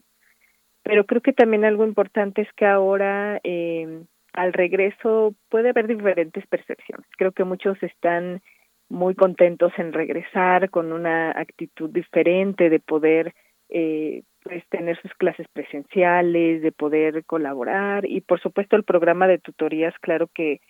Pero 0.84 1.06
creo 1.06 1.22
que 1.22 1.34
también 1.34 1.66
algo 1.66 1.86
importante 1.86 2.42
es 2.42 2.52
que 2.54 2.66
ahora 2.66 3.40
eh, 3.44 4.04
al 4.34 4.54
regreso 4.54 5.34
puede 5.50 5.70
haber 5.70 5.88
diferentes 5.88 6.46
percepciones. 6.48 7.08
Creo 7.18 7.32
que 7.32 7.44
muchos 7.44 7.82
están 7.82 8.42
muy 8.90 9.16
contentos 9.16 9.72
en 9.78 9.94
regresar 9.94 10.70
con 10.70 10.92
una 10.92 11.32
actitud 11.32 11.90
diferente 11.90 12.70
de 12.70 12.80
poder 12.80 13.34
eh, 13.70 14.24
pues 14.44 14.68
tener 14.70 15.00
sus 15.02 15.14
clases 15.14 15.48
presenciales, 15.54 16.62
de 16.62 16.72
poder 16.72 17.24
colaborar 17.26 18.06
y 18.06 18.22
por 18.22 18.42
supuesto 18.42 18.76
el 18.76 18.84
programa 18.84 19.28
de 19.28 19.38
tutorías, 19.38 19.94
claro 20.00 20.28
que 20.34 20.62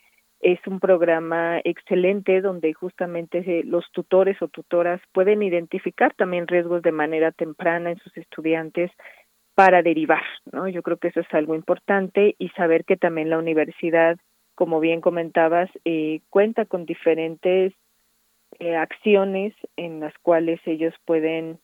es 0.42 0.60
un 0.66 0.80
programa 0.80 1.60
excelente 1.64 2.42
donde 2.42 2.74
justamente 2.74 3.64
los 3.64 3.86
tutores 3.92 4.42
o 4.42 4.48
tutoras 4.48 5.00
pueden 5.14 5.44
identificar 5.44 6.14
también 6.16 6.48
riesgos 6.48 6.82
de 6.82 6.92
manera 6.92 7.32
temprana 7.32 7.92
en 7.92 8.00
sus 8.00 8.16
estudiantes 8.18 8.92
para 9.54 9.84
derivar, 9.84 10.24
¿no? 10.52 10.68
Yo 10.68 10.82
creo 10.82 10.98
que 10.98 11.10
eso 11.10 11.20
es 11.20 11.34
algo 11.34 11.54
importante 11.56 12.36
y 12.40 12.50
saber 12.50 12.86
que 12.86 12.98
también 12.98 13.30
la 13.30 13.38
universidad, 13.38 14.18
como 14.56 14.80
bien 14.80 15.02
comentabas, 15.02 15.70
eh, 15.86 16.22
cuenta 16.30 16.66
con 16.66 16.86
diferentes 16.86 17.74
eh, 18.60 18.76
acciones 18.76 19.54
en 19.78 20.00
las 20.00 20.14
cuales 20.24 20.60
ellos 20.66 20.94
pueden 21.06 21.60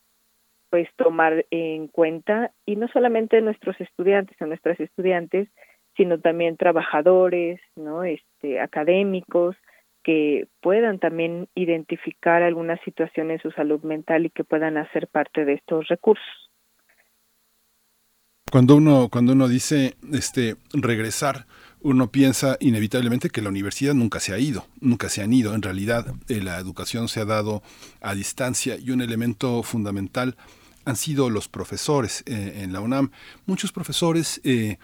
pues 0.69 0.88
tomar 0.95 1.45
en 1.51 1.88
cuenta 1.88 2.51
y 2.65 2.75
no 2.75 2.88
solamente 2.89 3.41
nuestros 3.41 3.80
estudiantes 3.80 4.36
o 4.41 4.45
nuestras 4.45 4.80
estudiantes 4.80 5.49
sino 5.95 6.19
también 6.19 6.58
trabajadores 6.58 7.60
no 7.75 8.03
este 8.03 8.60
académicos 8.60 9.56
que 10.03 10.47
puedan 10.62 10.99
también 10.99 11.49
identificar 11.53 12.41
alguna 12.41 12.77
situación 12.86 13.32
en 13.32 13.41
su 13.41 13.51
salud 13.51 13.82
mental 13.82 14.25
y 14.25 14.30
que 14.30 14.45
puedan 14.45 14.77
hacer 14.77 15.08
parte 15.08 15.43
de 15.43 15.56
estos 15.56 15.88
recursos. 15.89 16.25
Cuando 18.49 18.77
uno 18.77 19.10
cuando 19.12 19.34
uno 19.34 19.49
dice 19.49 19.95
este 20.13 20.56
regresar 20.71 21.45
uno 21.81 22.11
piensa 22.11 22.57
inevitablemente 22.59 23.29
que 23.29 23.41
la 23.41 23.49
universidad 23.49 23.93
nunca 23.93 24.19
se 24.19 24.33
ha 24.33 24.39
ido, 24.39 24.67
nunca 24.79 25.09
se 25.09 25.21
han 25.21 25.33
ido. 25.33 25.53
En 25.53 25.61
realidad, 25.61 26.13
eh, 26.27 26.41
la 26.41 26.57
educación 26.57 27.07
se 27.07 27.19
ha 27.19 27.25
dado 27.25 27.61
a 28.01 28.15
distancia 28.15 28.77
y 28.77 28.91
un 28.91 29.01
elemento 29.01 29.61
fundamental 29.63 30.35
han 30.85 30.95
sido 30.95 31.29
los 31.29 31.47
profesores 31.47 32.23
eh, 32.25 32.61
en 32.63 32.73
la 32.73 32.81
UNAM. 32.81 33.11
Muchos 33.45 33.71
profesores 33.71 34.41
eh, 34.43 34.77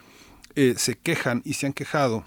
se 0.77 0.97
quejan 0.97 1.41
y 1.45 1.53
se 1.53 1.65
han 1.65 1.73
quejado 1.73 2.25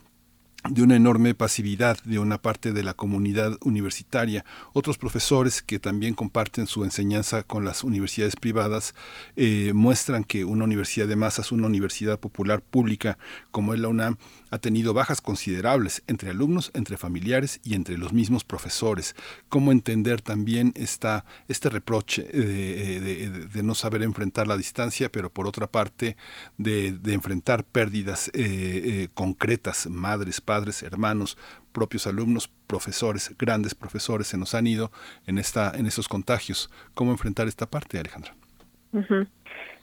de 0.69 0.83
una 0.83 0.97
enorme 0.97 1.33
pasividad 1.35 1.99
de 2.03 2.19
una 2.19 2.39
parte 2.43 2.73
de 2.73 2.83
la 2.83 2.95
comunidad 2.95 3.57
universitaria. 3.61 4.45
Otros 4.73 4.99
profesores 4.99 5.63
que 5.63 5.79
también 5.79 6.15
comparten 6.15 6.67
su 6.67 6.83
enseñanza 6.83 7.45
con 7.45 7.65
las 7.65 7.85
universidades 7.85 8.35
privadas 8.35 8.93
muestran 9.75 10.25
que 10.25 10.45
una 10.45 10.65
universidad 10.65 11.07
de 11.07 11.15
masas, 11.15 11.53
una 11.53 11.69
universidad 11.69 12.19
popular 12.19 12.63
pública 12.63 13.17
como 13.53 13.75
es 13.75 13.81
la 13.81 13.87
UNAM, 13.87 14.17
ha 14.57 14.61
tenido 14.61 14.95
bajas 14.95 15.21
considerables 15.21 16.03
entre 16.07 16.31
alumnos, 16.31 16.71
entre 16.75 16.97
familiares 16.97 17.61
y 17.63 17.75
entre 17.75 17.99
los 17.99 18.13
mismos 18.13 18.45
profesores. 18.45 19.15
¿Cómo 19.49 19.71
entender 19.71 20.21
también 20.23 20.73
esta, 20.75 21.25
este 21.49 21.69
reproche 21.69 22.23
de, 22.25 23.63
no 23.63 23.75
saber 23.75 24.03
enfrentar 24.03 24.47
la 24.47 24.57
distancia, 24.57 25.11
pero 25.11 25.31
por 25.31 25.47
otra 25.47 25.67
parte 25.67 26.17
de, 26.59 26.99
enfrentar 27.07 27.65
pérdidas 27.65 28.29
eh, 28.29 28.33
eh, 28.35 29.09
concretas, 29.15 29.87
madres, 29.89 30.41
padres, 30.41 30.83
hermanos, 30.83 31.37
propios 31.73 32.07
alumnos, 32.07 32.49
profesores, 32.67 33.35
grandes 33.39 33.75
profesores 33.75 34.29
se 34.29 34.39
nos 34.39 34.55
han 34.55 34.67
ido 34.67 34.91
en, 35.27 35.39
esta, 35.39 35.73
en 35.77 35.87
estos 35.87 36.09
contagios? 36.09 36.71
¿Cómo 36.95 37.13
enfrentar 37.13 37.47
esta 37.49 37.67
parte, 37.67 37.99
Alejandra? 37.99 38.35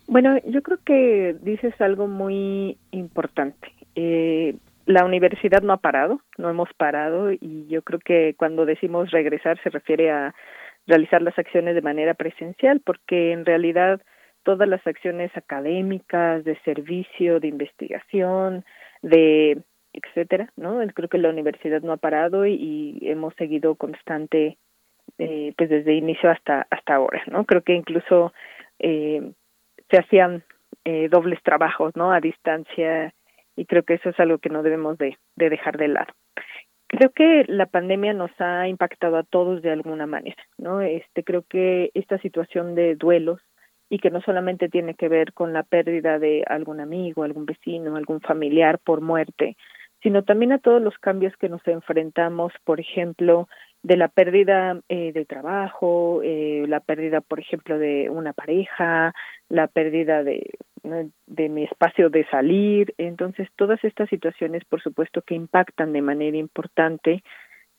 Bueno, 0.07 0.37
yo 0.47 0.61
creo 0.63 0.79
que 0.83 1.37
dices 1.41 1.79
algo 1.79 2.07
muy 2.07 2.77
importante. 2.91 3.71
Eh, 3.95 4.55
la 4.85 5.05
universidad 5.05 5.61
no 5.61 5.73
ha 5.73 5.77
parado, 5.77 6.21
no 6.37 6.49
hemos 6.49 6.73
parado 6.73 7.31
y 7.31 7.67
yo 7.67 7.81
creo 7.83 7.99
que 7.99 8.35
cuando 8.37 8.65
decimos 8.65 9.11
regresar 9.11 9.61
se 9.63 9.69
refiere 9.69 10.11
a 10.11 10.35
realizar 10.87 11.21
las 11.21 11.37
acciones 11.39 11.75
de 11.75 11.81
manera 11.81 12.13
presencial 12.15 12.81
porque 12.81 13.31
en 13.31 13.45
realidad 13.45 14.01
todas 14.43 14.67
las 14.67 14.85
acciones 14.85 15.31
académicas, 15.37 16.43
de 16.43 16.59
servicio, 16.65 17.39
de 17.39 17.47
investigación, 17.47 18.65
de 19.01 19.61
etcétera, 19.93 20.51
¿no? 20.57 20.79
Creo 20.93 21.07
que 21.07 21.17
la 21.17 21.29
universidad 21.29 21.81
no 21.81 21.93
ha 21.93 21.97
parado 21.97 22.45
y, 22.45 22.99
hemos 23.03 23.33
seguido 23.35 23.75
constante 23.75 24.57
eh, 25.17 25.53
pues 25.57 25.69
desde 25.69 25.93
inicio 25.93 26.29
hasta 26.29 26.67
hasta 26.69 26.95
ahora, 26.95 27.23
¿no? 27.27 27.45
Creo 27.45 27.61
que 27.61 27.73
incluso 27.73 28.33
eh, 28.79 29.31
se 29.89 29.97
hacían 29.97 30.43
eh, 30.83 31.07
dobles 31.09 31.41
trabajos, 31.43 31.95
¿no? 31.95 32.11
A 32.11 32.19
distancia 32.19 33.13
y 33.55 33.65
creo 33.65 33.83
que 33.83 33.95
eso 33.95 34.09
es 34.09 34.19
algo 34.19 34.37
que 34.39 34.49
no 34.49 34.63
debemos 34.63 34.97
de, 34.97 35.17
de 35.35 35.49
dejar 35.49 35.77
de 35.77 35.87
lado. 35.87 36.13
Creo 36.87 37.11
que 37.11 37.45
la 37.47 37.65
pandemia 37.65 38.13
nos 38.13 38.29
ha 38.39 38.67
impactado 38.67 39.17
a 39.17 39.23
todos 39.23 39.61
de 39.61 39.71
alguna 39.71 40.05
manera, 40.05 40.43
¿no? 40.57 40.81
Este 40.81 41.23
creo 41.23 41.43
que 41.49 41.89
esta 41.95 42.19
situación 42.19 42.75
de 42.75 42.95
duelos 42.95 43.41
y 43.89 43.99
que 43.99 44.11
no 44.11 44.21
solamente 44.21 44.69
tiene 44.69 44.95
que 44.95 45.07
ver 45.07 45.33
con 45.33 45.53
la 45.53 45.63
pérdida 45.63 46.19
de 46.19 46.43
algún 46.47 46.79
amigo, 46.79 47.23
algún 47.23 47.45
vecino, 47.45 47.95
algún 47.95 48.21
familiar 48.21 48.79
por 48.79 49.01
muerte, 49.01 49.57
sino 50.03 50.23
también 50.23 50.51
a 50.51 50.59
todos 50.59 50.81
los 50.81 50.97
cambios 50.99 51.35
que 51.37 51.49
nos 51.49 51.65
enfrentamos, 51.67 52.53
por 52.63 52.79
ejemplo, 52.79 53.47
de 53.81 53.97
la 53.97 54.09
pérdida 54.09 54.79
eh, 54.89 55.13
de 55.13 55.25
trabajo, 55.25 56.21
eh, 56.23 56.65
la 56.67 56.79
pérdida, 56.79 57.21
por 57.21 57.39
ejemplo, 57.39 57.79
de 57.79 58.09
una 58.09 58.33
pareja, 58.33 59.13
la 59.47 59.67
pérdida 59.67 60.23
de, 60.23 60.51
de 60.83 61.49
mi 61.49 61.63
espacio 61.63 62.09
de 62.09 62.25
salir. 62.27 62.93
Entonces, 62.97 63.47
todas 63.55 63.83
estas 63.83 64.09
situaciones, 64.09 64.63
por 64.65 64.81
supuesto, 64.81 65.21
que 65.21 65.35
impactan 65.35 65.93
de 65.93 66.01
manera 66.01 66.37
importante 66.37 67.23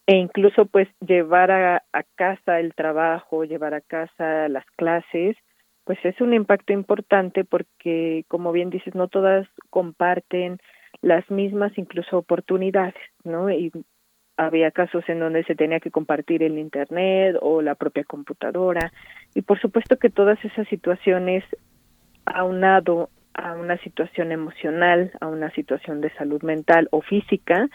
e 0.07 0.17
incluso, 0.17 0.67
pues, 0.67 0.89
llevar 1.01 1.51
a, 1.51 1.85
a 1.93 2.03
casa 2.15 2.61
el 2.61 2.75
trabajo, 2.75 3.45
llevar 3.45 3.75
a 3.75 3.81
casa 3.81 4.49
las 4.49 4.67
clases, 4.77 5.37
pues 5.85 5.99
es 6.05 6.21
un 6.21 6.35
impacto 6.35 6.73
importante 6.73 7.45
porque, 7.45 8.25
como 8.29 8.53
bien 8.53 8.71
dices, 8.71 8.95
no 8.95 9.09
todas 9.09 9.47
comparten 9.71 10.59
las 11.03 11.31
mismas 11.31 11.77
incluso 11.77 12.19
oportunidades, 12.19 12.95
¿no? 13.25 13.51
Y 13.51 13.71
había 14.37 14.71
casos 14.71 15.05
en 15.09 15.21
donde 15.21 15.45
se 15.45 15.55
tenía 15.55 15.81
que 15.81 15.91
compartir 15.91 16.43
el 16.43 16.59
internet 16.59 17.37
o 17.41 17.63
la 17.63 17.75
propia 17.75 18.05
computadora 18.05 18.93
y 19.35 19.43
por 19.43 19.61
supuesto 19.61 19.97
que 19.97 20.11
todas 20.11 20.43
esas 20.45 20.67
situaciones 20.69 21.45
aunado 22.27 23.11
a 23.35 23.55
una 23.55 23.77
situación 23.79 24.33
emocional, 24.33 25.13
a 25.21 25.27
una 25.27 25.51
situación 25.51 26.01
de 26.01 26.11
salud 26.15 26.43
mental 26.43 26.89
o 26.91 27.01
física, 27.03 27.69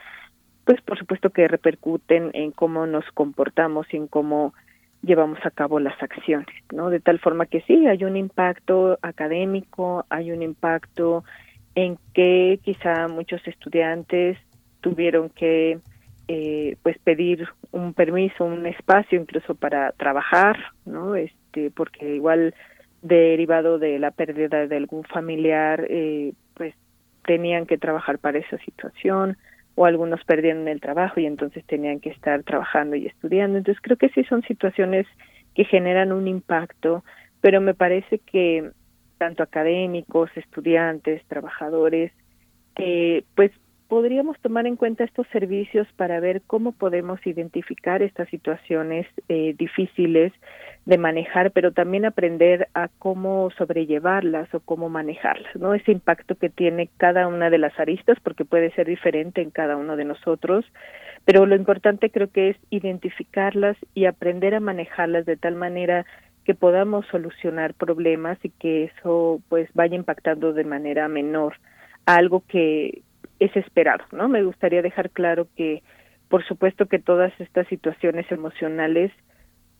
pues 0.65 0.81
por 0.81 0.97
supuesto 0.97 1.31
que 1.31 1.47
repercuten 1.47 2.31
en 2.33 2.51
cómo 2.51 2.85
nos 2.85 3.05
comportamos 3.13 3.87
y 3.93 3.97
en 3.97 4.07
cómo 4.07 4.53
llevamos 5.01 5.39
a 5.43 5.51
cabo 5.51 5.79
las 5.79 6.01
acciones, 6.01 6.47
¿no? 6.71 6.89
De 6.89 6.99
tal 6.99 7.19
forma 7.19 7.45
que 7.45 7.61
sí, 7.61 7.87
hay 7.87 8.03
un 8.03 8.17
impacto 8.17 8.99
académico, 9.01 10.05
hay 10.09 10.31
un 10.31 10.41
impacto 10.41 11.23
en 11.75 11.97
que 12.13 12.59
quizá 12.63 13.07
muchos 13.07 13.45
estudiantes 13.47 14.37
tuvieron 14.81 15.29
que 15.29 15.79
eh, 16.27 16.75
pues 16.83 16.97
pedir 16.99 17.47
un 17.71 17.93
permiso, 17.93 18.45
un 18.45 18.65
espacio 18.65 19.19
incluso 19.19 19.55
para 19.55 19.91
trabajar, 19.93 20.57
¿no? 20.85 21.15
Este, 21.15 21.71
porque 21.71 22.15
igual 22.15 22.53
derivado 23.01 23.79
de 23.79 23.99
la 23.99 24.11
pérdida 24.11 24.67
de 24.67 24.75
algún 24.75 25.03
familiar, 25.03 25.85
eh, 25.89 26.33
pues 26.55 26.73
tenían 27.25 27.65
que 27.65 27.77
trabajar 27.77 28.19
para 28.19 28.39
esa 28.39 28.57
situación 28.59 29.37
o 29.75 29.85
algunos 29.85 30.23
perdieron 30.25 30.67
el 30.67 30.81
trabajo 30.81 31.19
y 31.19 31.25
entonces 31.25 31.63
tenían 31.65 31.99
que 31.99 32.09
estar 32.09 32.43
trabajando 32.43 32.95
y 32.95 33.07
estudiando. 33.07 33.57
Entonces 33.57 33.81
creo 33.81 33.97
que 33.97 34.09
sí 34.09 34.23
son 34.25 34.41
situaciones 34.43 35.07
que 35.55 35.63
generan 35.63 36.11
un 36.11 36.27
impacto, 36.27 37.03
pero 37.41 37.61
me 37.61 37.73
parece 37.73 38.19
que 38.19 38.71
tanto 39.17 39.43
académicos, 39.43 40.29
estudiantes, 40.35 41.23
trabajadores, 41.27 42.11
eh, 42.77 43.23
pues 43.35 43.51
podríamos 43.89 44.39
tomar 44.39 44.67
en 44.67 44.75
cuenta 44.75 45.03
estos 45.03 45.27
servicios 45.29 45.87
para 45.97 46.19
ver 46.19 46.43
cómo 46.45 46.71
podemos 46.73 47.19
identificar 47.25 48.03
estas 48.03 48.29
situaciones 48.29 49.07
eh, 49.27 49.55
difíciles 49.57 50.31
de 50.85 50.97
manejar, 50.99 51.51
pero 51.51 51.71
también 51.71 52.05
aprender 52.05 52.69
a 52.75 52.87
cómo 52.99 53.49
sobrellevarlas 53.57 54.53
o 54.53 54.59
cómo 54.59 54.89
manejarlas, 54.89 55.55
¿no? 55.55 55.73
Ese 55.73 55.91
impacto 55.91 56.35
que 56.35 56.49
tiene 56.49 56.89
cada 56.97 57.27
una 57.27 57.49
de 57.49 57.57
las 57.57 57.77
aristas, 57.79 58.17
porque 58.23 58.45
puede 58.45 58.71
ser 58.71 58.87
diferente 58.87 59.41
en 59.41 59.49
cada 59.49 59.75
uno 59.75 59.97
de 59.97 60.05
nosotros, 60.05 60.65
pero 61.25 61.47
lo 61.47 61.55
importante 61.55 62.11
creo 62.11 62.31
que 62.31 62.51
es 62.51 62.57
identificarlas 62.69 63.75
y 63.95 64.05
aprender 64.05 64.53
a 64.53 64.59
manejarlas 64.59 65.25
de 65.25 65.35
tal 65.35 65.55
manera 65.55 66.05
que 66.45 66.53
podamos 66.53 67.07
solucionar 67.07 67.73
problemas 67.73 68.37
y 68.43 68.49
que 68.49 68.85
eso 68.85 69.41
pues 69.49 69.67
vaya 69.73 69.95
impactando 69.95 70.53
de 70.53 70.63
manera 70.63 71.07
menor 71.07 71.55
algo 72.05 72.43
que 72.47 73.03
es 73.39 73.55
esperado, 73.55 74.03
¿no? 74.11 74.27
Me 74.27 74.43
gustaría 74.43 74.81
dejar 74.81 75.09
claro 75.09 75.47
que, 75.55 75.81
por 76.27 76.45
supuesto, 76.45 76.85
que 76.87 76.99
todas 76.99 77.31
estas 77.39 77.67
situaciones 77.67 78.31
emocionales, 78.31 79.11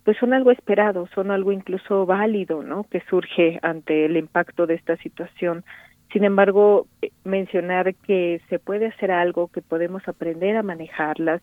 pues 0.03 0.17
son 0.17 0.33
algo 0.33 0.51
esperado, 0.51 1.07
son 1.13 1.31
algo 1.31 1.51
incluso 1.51 2.05
válido, 2.05 2.63
¿no? 2.63 2.85
Que 2.85 3.01
surge 3.09 3.59
ante 3.61 4.05
el 4.05 4.17
impacto 4.17 4.65
de 4.65 4.75
esta 4.75 4.95
situación. 4.97 5.63
Sin 6.11 6.23
embargo, 6.23 6.87
eh, 7.01 7.11
mencionar 7.23 7.93
que 7.95 8.41
se 8.49 8.59
puede 8.59 8.87
hacer 8.87 9.11
algo, 9.11 9.49
que 9.49 9.61
podemos 9.61 10.07
aprender 10.07 10.55
a 10.55 10.63
manejarlas 10.63 11.41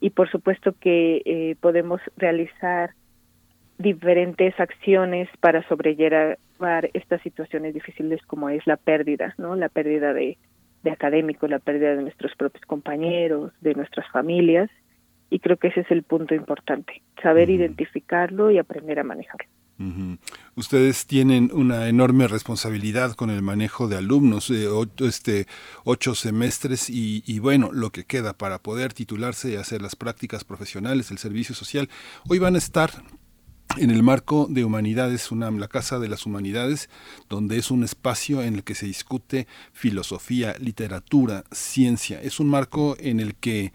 y, 0.00 0.10
por 0.10 0.30
supuesto, 0.30 0.74
que 0.80 1.22
eh, 1.24 1.56
podemos 1.60 2.00
realizar 2.16 2.90
diferentes 3.78 4.58
acciones 4.58 5.28
para 5.40 5.66
sobrellevar 5.68 6.38
estas 6.94 7.20
situaciones 7.22 7.74
difíciles 7.74 8.24
como 8.26 8.48
es 8.48 8.66
la 8.66 8.76
pérdida, 8.76 9.34
¿no? 9.36 9.54
La 9.56 9.68
pérdida 9.68 10.14
de 10.14 10.38
de 10.86 10.92
académicos, 10.92 11.50
la 11.50 11.58
pérdida 11.58 11.96
de 11.96 12.02
nuestros 12.02 12.32
propios 12.36 12.64
compañeros, 12.64 13.52
de 13.60 13.74
nuestras 13.74 14.08
familias, 14.12 14.70
y 15.30 15.40
creo 15.40 15.56
que 15.56 15.68
ese 15.68 15.80
es 15.80 15.90
el 15.90 16.04
punto 16.04 16.34
importante, 16.34 17.02
saber 17.20 17.50
identificarlo 17.50 18.52
y 18.52 18.58
aprender 18.58 19.00
a 19.00 19.04
manejarlo. 19.04 19.48
Ustedes 20.54 21.06
tienen 21.06 21.50
una 21.52 21.88
enorme 21.88 22.28
responsabilidad 22.28 23.12
con 23.12 23.28
el 23.28 23.42
manejo 23.42 23.88
de 23.88 23.96
alumnos, 23.96 24.48
de 24.48 24.68
ocho, 24.68 25.06
este, 25.06 25.46
ocho 25.84 26.14
semestres 26.14 26.88
y, 26.88 27.22
y, 27.26 27.40
bueno, 27.40 27.70
lo 27.72 27.90
que 27.90 28.04
queda 28.04 28.32
para 28.32 28.58
poder 28.58 28.94
titularse 28.94 29.50
y 29.50 29.56
hacer 29.56 29.82
las 29.82 29.94
prácticas 29.94 30.44
profesionales, 30.44 31.10
el 31.10 31.18
servicio 31.18 31.54
social. 31.54 31.90
Hoy 32.26 32.38
van 32.38 32.54
a 32.54 32.58
estar 32.58 32.90
en 33.78 33.90
el 33.90 34.02
marco 34.02 34.46
de 34.48 34.64
Humanidades 34.64 35.30
UNAM, 35.30 35.58
la 35.58 35.68
Casa 35.68 35.98
de 35.98 36.08
las 36.08 36.26
Humanidades, 36.26 36.88
donde 37.28 37.58
es 37.58 37.70
un 37.70 37.84
espacio 37.84 38.42
en 38.42 38.54
el 38.54 38.64
que 38.64 38.74
se 38.74 38.86
discute 38.86 39.46
filosofía, 39.72 40.56
literatura, 40.58 41.44
ciencia. 41.52 42.20
Es 42.22 42.40
un 42.40 42.48
marco 42.48 42.96
en 42.98 43.20
el 43.20 43.34
que 43.34 43.72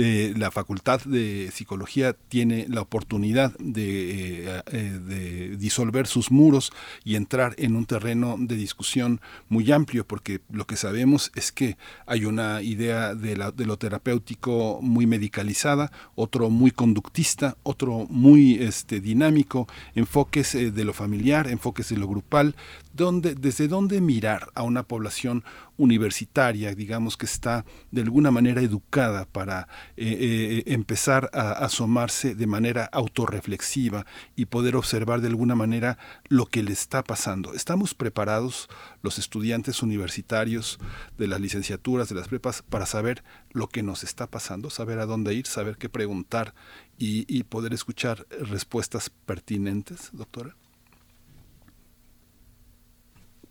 eh, 0.00 0.32
la 0.36 0.52
Facultad 0.52 1.00
de 1.00 1.50
Psicología 1.52 2.12
tiene 2.12 2.66
la 2.68 2.82
oportunidad 2.82 3.52
de, 3.58 4.44
eh, 4.46 4.62
eh, 4.70 5.00
de, 5.04 5.56
disolver 5.56 6.06
sus 6.06 6.30
muros 6.30 6.72
y 7.04 7.16
entrar 7.16 7.56
en 7.58 7.74
un 7.74 7.84
terreno 7.84 8.36
de 8.38 8.54
discusión 8.54 9.20
muy 9.48 9.72
amplio, 9.72 10.06
porque 10.06 10.40
lo 10.52 10.68
que 10.68 10.76
sabemos 10.76 11.32
es 11.34 11.50
que 11.50 11.76
hay 12.06 12.26
una 12.26 12.62
idea 12.62 13.16
de 13.16 13.66
lo 13.66 13.76
terapéutico 13.76 14.78
muy 14.82 15.08
medicalizada, 15.08 15.90
otro 16.14 16.48
muy 16.48 16.70
conductista, 16.70 17.56
otro 17.64 18.06
muy 18.08 18.54
este, 18.54 19.00
dinámico, 19.00 19.66
enfoques 19.96 20.52
de 20.52 20.84
lo 20.84 20.92
familiar, 20.92 21.48
enfoques 21.48 21.88
de 21.88 21.96
lo 21.96 22.06
grupal, 22.06 22.54
donde, 22.98 23.36
desde 23.36 23.68
dónde 23.68 24.00
mirar 24.00 24.50
a 24.56 24.64
una 24.64 24.82
población 24.82 25.44
universitaria, 25.76 26.74
digamos 26.74 27.16
que 27.16 27.26
está 27.26 27.64
de 27.92 28.02
alguna 28.02 28.32
manera 28.32 28.60
educada 28.60 29.24
para 29.24 29.68
eh, 29.96 30.16
eh, 30.20 30.62
empezar 30.66 31.30
a 31.32 31.52
asomarse 31.52 32.34
de 32.34 32.46
manera 32.48 32.86
autorreflexiva 32.92 34.04
y 34.34 34.46
poder 34.46 34.74
observar 34.74 35.20
de 35.20 35.28
alguna 35.28 35.54
manera 35.54 35.96
lo 36.26 36.46
que 36.46 36.64
le 36.64 36.72
está 36.72 37.04
pasando. 37.04 37.54
¿Estamos 37.54 37.94
preparados 37.94 38.68
los 39.02 39.18
estudiantes 39.18 39.80
universitarios 39.80 40.80
de 41.16 41.28
las 41.28 41.40
licenciaturas, 41.40 42.08
de 42.08 42.16
las 42.16 42.26
prepas, 42.26 42.62
para 42.62 42.84
saber 42.84 43.22
lo 43.52 43.68
que 43.68 43.84
nos 43.84 44.02
está 44.02 44.26
pasando, 44.26 44.70
saber 44.70 44.98
a 44.98 45.06
dónde 45.06 45.34
ir, 45.34 45.46
saber 45.46 45.76
qué 45.78 45.88
preguntar 45.88 46.52
y 47.00 47.44
poder 47.44 47.72
escuchar 47.74 48.26
respuestas 48.40 49.08
pertinentes, 49.08 50.10
doctora? 50.12 50.56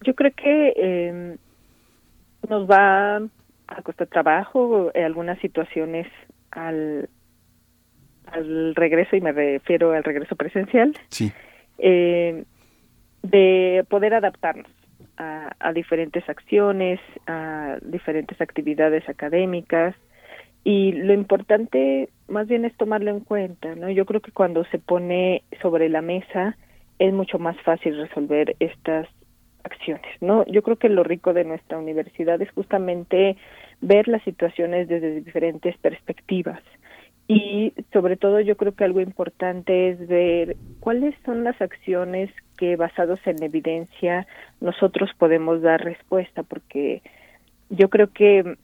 Yo 0.02 0.16
creo 0.16 0.32
que 0.32 0.74
eh, 0.76 1.38
nos 2.48 2.70
va 2.70 3.18
a 3.18 3.82
costar 3.84 4.08
trabajo 4.08 4.92
en 4.94 5.04
algunas 5.04 5.40
situaciones 5.40 6.08
al, 6.52 7.10
al 8.26 8.76
regreso, 8.76 9.16
y 9.16 9.22
me 9.22 9.32
refiero 9.32 9.92
al 9.92 10.04
regreso 10.04 10.36
presencial, 10.36 10.94
sí. 11.10 11.32
eh, 11.78 12.44
de 13.24 13.86
poder 13.90 14.14
adaptarnos 14.14 14.72
a, 15.18 15.52
a 15.60 15.74
diferentes 15.74 16.28
acciones, 16.30 17.00
a 17.26 17.78
diferentes 17.82 18.40
actividades 18.40 19.08
académicas, 19.10 19.96
y 20.64 20.92
lo 20.92 21.14
importante 21.14 22.10
más 22.28 22.48
bien 22.48 22.66
es 22.66 22.76
tomarlo 22.76 23.12
en 23.12 23.22
cuenta, 23.22 23.76
¿no? 23.76 23.90
Yo 23.90 24.06
creo 24.06 24.22
que 24.22 24.32
cuando 24.32 24.66
se 24.66 24.80
pone 24.80 25.44
sobre 25.62 25.88
la 25.90 26.02
mesa 26.02 26.58
es 27.00 27.14
mucho 27.14 27.40
más 27.40 27.56
fácil 27.62 27.98
resolver 27.98 28.56
estas 28.60 29.08
acciones, 29.68 30.12
¿no? 30.22 30.46
Yo 30.48 30.64
creo 30.64 30.78
que 30.78 30.90
lo 30.90 31.04
rico 31.04 31.34
de 31.34 31.44
nuestra 31.44 31.78
universidad 31.78 32.42
es 32.42 32.50
justamente 32.52 33.38
ver 33.82 34.08
las 34.08 34.24
situaciones 34.24 34.88
desde 34.88 35.22
diferentes 35.22 35.78
perspectivas 35.78 36.62
y 37.28 37.74
sobre 37.92 38.16
todo 38.16 38.40
yo 38.40 38.56
creo 38.56 38.74
que 38.74 38.86
algo 38.86 39.02
importante 39.02 39.90
es 39.90 40.08
ver 40.08 40.56
cuáles 40.80 41.14
son 41.26 41.44
las 41.44 41.62
acciones 41.62 42.30
que 42.58 42.78
basados 42.78 43.20
en 43.26 43.44
evidencia 43.44 44.26
nosotros 44.62 45.12
podemos 45.18 45.62
dar 45.62 45.84
respuesta 45.84 46.44
porque 46.44 47.02
yo 47.70 47.90
creo 47.90 48.14
que 48.14 48.58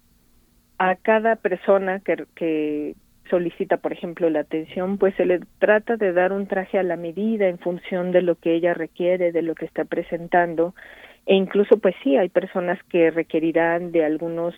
a 0.78 0.96
cada 0.96 1.36
persona 1.36 2.00
que, 2.00 2.26
que 2.36 2.96
solicita, 3.30 3.78
por 3.78 3.94
ejemplo, 3.94 4.30
la 4.30 4.42
atención, 4.42 4.98
pues 4.98 5.16
se 5.16 5.26
le 5.26 5.40
trata 5.60 5.98
de 5.98 6.14
dar 6.14 6.34
un 6.34 6.48
traje 6.48 6.78
a 6.78 6.84
la 6.84 6.98
medida 6.98 7.48
en 7.48 7.60
función 7.60 8.12
de 8.12 8.22
lo 8.22 8.36
que 8.36 8.54
ella 8.54 8.74
requiere, 8.74 9.32
de 9.32 9.42
lo 9.42 9.56
que 9.56 9.66
está 9.66 9.86
presentando, 9.86 10.76
e 11.26 11.36
incluso, 11.36 11.78
pues 11.78 11.96
sí, 12.04 12.18
hay 12.18 12.30
personas 12.30 12.78
que 12.90 13.10
requerirán 13.12 13.92
de 13.92 14.04
algunos 14.04 14.54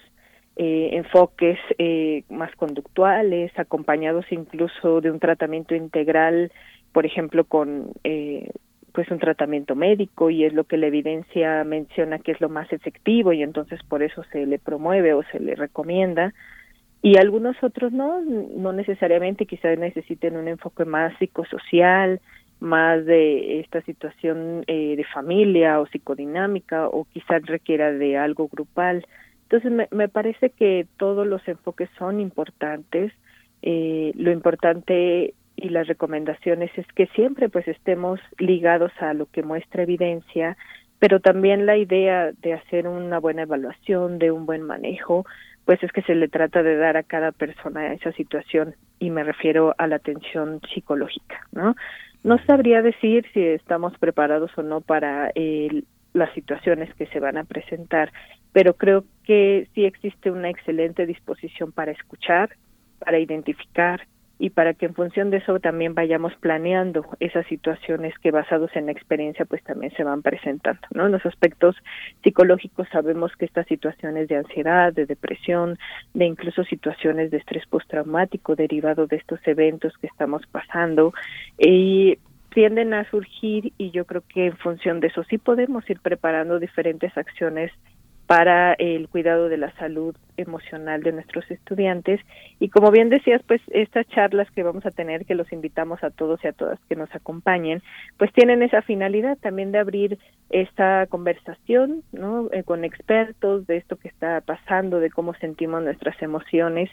eh, 0.55 0.89
enfoques 0.93 1.59
eh, 1.77 2.23
más 2.29 2.53
conductuales, 2.55 3.51
acompañados 3.57 4.25
incluso 4.31 5.01
de 5.01 5.11
un 5.11 5.19
tratamiento 5.19 5.75
integral, 5.75 6.51
por 6.91 7.05
ejemplo, 7.05 7.43
con 7.43 7.91
eh, 8.03 8.49
pues 8.93 9.11
un 9.11 9.19
tratamiento 9.19 9.75
médico 9.75 10.29
y 10.29 10.45
es 10.45 10.53
lo 10.53 10.63
que 10.63 10.77
la 10.77 10.87
evidencia 10.87 11.63
menciona 11.65 12.19
que 12.19 12.31
es 12.31 12.39
lo 12.39 12.47
más 12.47 12.71
efectivo 12.71 13.33
y 13.33 13.43
entonces 13.43 13.83
por 13.83 14.01
eso 14.01 14.23
se 14.31 14.45
le 14.45 14.57
promueve 14.57 15.13
o 15.13 15.21
se 15.23 15.39
le 15.41 15.55
recomienda 15.55 16.33
y 17.05 17.17
algunos 17.17 17.55
otros 17.61 17.93
no, 17.93 18.19
no 18.21 18.73
necesariamente, 18.73 19.45
quizás 19.45 19.77
necesiten 19.77 20.37
un 20.37 20.47
enfoque 20.47 20.85
más 20.85 21.15
psicosocial, 21.19 22.19
más 22.59 23.05
de 23.05 23.59
esta 23.59 23.81
situación 23.81 24.63
eh, 24.65 24.95
de 24.97 25.03
familia 25.13 25.79
o 25.79 25.85
psicodinámica 25.85 26.87
o 26.87 27.05
quizás 27.05 27.45
requiera 27.45 27.91
de 27.91 28.17
algo 28.17 28.47
grupal. 28.47 29.05
Entonces 29.43 29.71
me, 29.71 29.87
me 29.91 30.09
parece 30.09 30.49
que 30.49 30.87
todos 30.97 31.27
los 31.27 31.47
enfoques 31.47 31.91
son 31.99 32.19
importantes. 32.19 33.13
Eh, 33.61 34.11
lo 34.15 34.31
importante 34.31 35.35
y 35.57 35.69
las 35.69 35.85
recomendaciones 35.85 36.71
es 36.75 36.87
que 36.95 37.05
siempre 37.13 37.49
pues 37.49 37.67
estemos 37.67 38.19
ligados 38.39 38.91
a 38.99 39.13
lo 39.13 39.27
que 39.27 39.43
muestra 39.43 39.83
evidencia, 39.83 40.57
pero 40.97 41.19
también 41.19 41.67
la 41.67 41.77
idea 41.77 42.31
de 42.41 42.53
hacer 42.53 42.87
una 42.87 43.19
buena 43.19 43.43
evaluación, 43.43 44.17
de 44.17 44.31
un 44.31 44.47
buen 44.47 44.63
manejo, 44.63 45.23
pues 45.65 45.81
es 45.83 45.91
que 45.91 46.03
se 46.03 46.15
le 46.15 46.27
trata 46.27 46.63
de 46.63 46.77
dar 46.77 46.95
a 46.95 47.03
cada 47.03 47.31
persona 47.31 47.93
esa 47.93 48.11
situación 48.13 48.75
y 48.99 49.09
me 49.09 49.23
refiero 49.23 49.73
a 49.77 49.87
la 49.87 49.97
atención 49.97 50.61
psicológica, 50.73 51.47
¿no? 51.51 51.75
No 52.23 52.37
sabría 52.45 52.81
decir 52.81 53.25
si 53.33 53.41
estamos 53.43 53.97
preparados 53.97 54.51
o 54.57 54.63
no 54.63 54.81
para 54.81 55.31
las 56.13 56.33
situaciones 56.33 56.93
que 56.95 57.07
se 57.07 57.19
van 57.19 57.37
a 57.37 57.43
presentar, 57.43 58.11
pero 58.51 58.75
creo 58.75 59.03
que 59.23 59.67
sí 59.75 59.85
existe 59.85 60.31
una 60.31 60.49
excelente 60.49 61.05
disposición 61.05 61.71
para 61.71 61.91
escuchar, 61.91 62.49
para 62.99 63.19
identificar 63.19 64.07
y 64.37 64.49
para 64.49 64.73
que 64.73 64.85
en 64.85 64.93
función 64.93 65.29
de 65.29 65.37
eso 65.37 65.59
también 65.59 65.95
vayamos 65.95 66.33
planeando 66.35 67.05
esas 67.19 67.45
situaciones 67.47 68.13
que 68.19 68.31
basados 68.31 68.69
en 68.75 68.87
la 68.87 68.91
experiencia 68.91 69.45
pues 69.45 69.63
también 69.63 69.93
se 69.95 70.03
van 70.03 70.21
presentando, 70.21 70.81
¿no? 70.91 71.07
Los 71.07 71.25
aspectos 71.25 71.75
psicológicos 72.23 72.87
sabemos 72.91 73.31
que 73.37 73.45
estas 73.45 73.65
situaciones 73.67 74.27
de 74.27 74.37
ansiedad, 74.37 74.91
de 74.93 75.05
depresión, 75.05 75.77
de 76.13 76.25
incluso 76.25 76.63
situaciones 76.65 77.31
de 77.31 77.37
estrés 77.37 77.65
postraumático 77.67 78.55
derivado 78.55 79.07
de 79.07 79.17
estos 79.17 79.39
eventos 79.47 79.97
que 79.97 80.07
estamos 80.07 80.45
pasando 80.47 81.13
y 81.57 82.17
tienden 82.53 82.93
a 82.93 83.09
surgir 83.09 83.73
y 83.77 83.91
yo 83.91 84.05
creo 84.05 84.23
que 84.27 84.47
en 84.47 84.57
función 84.57 85.01
de 85.01 85.07
eso 85.07 85.23
sí 85.25 85.37
podemos 85.37 85.87
ir 85.89 85.99
preparando 85.99 86.59
diferentes 86.59 87.15
acciones 87.17 87.71
para 88.27 88.73
el 88.73 89.07
cuidado 89.07 89.49
de 89.49 89.57
la 89.57 89.71
salud 89.73 90.15
emocional 90.37 91.03
de 91.03 91.11
nuestros 91.11 91.49
estudiantes. 91.49 92.19
Y 92.59 92.69
como 92.69 92.91
bien 92.91 93.09
decías 93.09 93.41
pues 93.47 93.61
estas 93.67 94.07
charlas 94.07 94.49
que 94.51 94.63
vamos 94.63 94.85
a 94.85 94.91
tener 94.91 95.25
que 95.25 95.35
los 95.35 95.51
invitamos 95.53 96.03
a 96.03 96.09
todos 96.09 96.43
y 96.43 96.47
a 96.47 96.53
todas 96.53 96.79
que 96.89 96.95
nos 96.95 97.13
acompañen 97.13 97.81
pues 98.17 98.31
tienen 98.33 98.63
esa 98.63 98.81
finalidad 98.81 99.37
también 99.37 99.71
de 99.71 99.79
abrir 99.79 100.19
esta 100.49 101.07
conversación 101.07 102.03
no 102.11 102.49
eh, 102.51 102.63
con 102.63 102.83
expertos 102.83 103.65
de 103.67 103.77
esto 103.77 103.95
que 103.95 104.07
está 104.07 104.41
pasando 104.41 104.99
de 104.99 105.09
cómo 105.09 105.33
sentimos 105.35 105.83
nuestras 105.83 106.21
emociones 106.21 106.89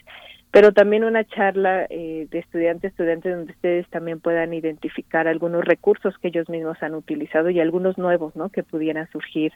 pero 0.51 0.71
también 0.71 1.03
una 1.03 1.23
charla 1.23 1.85
eh, 1.89 2.27
de 2.29 2.39
estudiantes 2.39 2.91
estudiantes 2.91 3.35
donde 3.35 3.53
ustedes 3.53 3.87
también 3.89 4.19
puedan 4.19 4.53
identificar 4.53 5.27
algunos 5.27 5.65
recursos 5.65 6.17
que 6.17 6.29
ellos 6.29 6.49
mismos 6.49 6.81
han 6.81 6.95
utilizado 6.95 7.49
y 7.49 7.59
algunos 7.59 7.97
nuevos 7.97 8.35
no 8.35 8.49
que 8.49 8.63
pudieran 8.63 9.09
surgir 9.11 9.53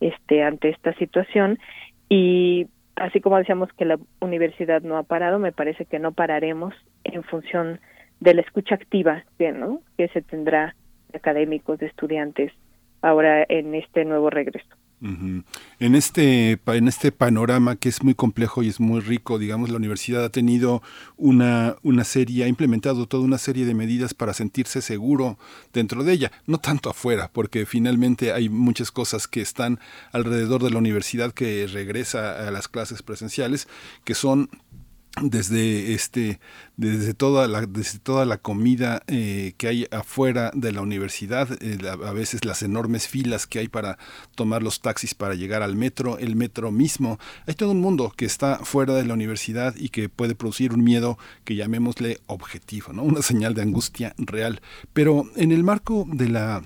este 0.00 0.42
ante 0.42 0.70
esta 0.70 0.94
situación 0.94 1.58
y 2.08 2.66
así 2.96 3.20
como 3.20 3.38
decíamos 3.38 3.70
que 3.72 3.84
la 3.84 3.98
universidad 4.20 4.82
no 4.82 4.96
ha 4.96 5.02
parado, 5.02 5.38
me 5.38 5.52
parece 5.52 5.84
que 5.84 5.98
no 5.98 6.12
pararemos 6.12 6.74
en 7.04 7.22
función 7.24 7.80
de 8.20 8.34
la 8.34 8.42
escucha 8.42 8.74
activa 8.74 9.24
¿no? 9.38 9.80
que 9.96 10.08
se 10.08 10.22
tendrá 10.22 10.74
de 11.10 11.18
académicos, 11.18 11.78
de 11.78 11.86
estudiantes 11.86 12.52
ahora 13.02 13.44
en 13.48 13.74
este 13.74 14.04
nuevo 14.04 14.30
regreso. 14.30 14.68
En 15.80 15.94
este 15.94 16.58
en 16.66 16.88
este 16.88 17.12
panorama 17.12 17.76
que 17.76 17.90
es 17.90 18.02
muy 18.02 18.14
complejo 18.14 18.62
y 18.62 18.68
es 18.68 18.80
muy 18.80 19.00
rico, 19.00 19.38
digamos, 19.38 19.68
la 19.68 19.76
universidad 19.76 20.24
ha 20.24 20.30
tenido 20.30 20.82
una 21.18 21.76
una 21.82 22.04
serie, 22.04 22.44
ha 22.44 22.48
implementado 22.48 23.06
toda 23.06 23.22
una 23.22 23.36
serie 23.36 23.66
de 23.66 23.74
medidas 23.74 24.14
para 24.14 24.32
sentirse 24.32 24.80
seguro 24.80 25.38
dentro 25.74 26.04
de 26.04 26.12
ella, 26.14 26.32
no 26.46 26.56
tanto 26.56 26.88
afuera, 26.88 27.30
porque 27.30 27.66
finalmente 27.66 28.32
hay 28.32 28.48
muchas 28.48 28.90
cosas 28.90 29.28
que 29.28 29.42
están 29.42 29.78
alrededor 30.12 30.62
de 30.62 30.70
la 30.70 30.78
universidad 30.78 31.32
que 31.32 31.66
regresa 31.66 32.48
a 32.48 32.50
las 32.50 32.68
clases 32.68 33.02
presenciales 33.02 33.68
que 34.04 34.14
son 34.14 34.48
desde 35.22 35.94
este 35.94 36.40
desde 36.76 37.14
toda 37.14 37.46
la 37.46 37.66
desde 37.66 38.00
toda 38.00 38.24
la 38.24 38.38
comida 38.38 39.02
eh, 39.06 39.54
que 39.56 39.68
hay 39.68 39.86
afuera 39.92 40.50
de 40.54 40.72
la 40.72 40.80
universidad 40.80 41.48
eh, 41.62 41.78
a 41.88 42.12
veces 42.12 42.44
las 42.44 42.62
enormes 42.62 43.06
filas 43.06 43.46
que 43.46 43.60
hay 43.60 43.68
para 43.68 43.96
tomar 44.34 44.62
los 44.62 44.80
taxis 44.80 45.14
para 45.14 45.34
llegar 45.34 45.62
al 45.62 45.76
metro 45.76 46.18
el 46.18 46.34
metro 46.36 46.72
mismo. 46.72 47.18
Hay 47.46 47.54
todo 47.54 47.70
un 47.70 47.80
mundo 47.80 48.12
que 48.16 48.24
está 48.24 48.58
fuera 48.64 48.94
de 48.94 49.04
la 49.04 49.14
universidad 49.14 49.74
y 49.76 49.90
que 49.90 50.08
puede 50.08 50.34
producir 50.34 50.72
un 50.72 50.82
miedo 50.82 51.18
que 51.44 51.54
llamémosle 51.54 52.18
objetivo 52.26 52.92
no 52.92 53.02
una 53.14 53.22
señal 53.22 53.54
de 53.54 53.62
angustia 53.62 54.14
real. 54.18 54.60
Pero 54.92 55.30
en 55.36 55.52
el 55.52 55.62
marco 55.62 56.06
de 56.10 56.28
la 56.28 56.62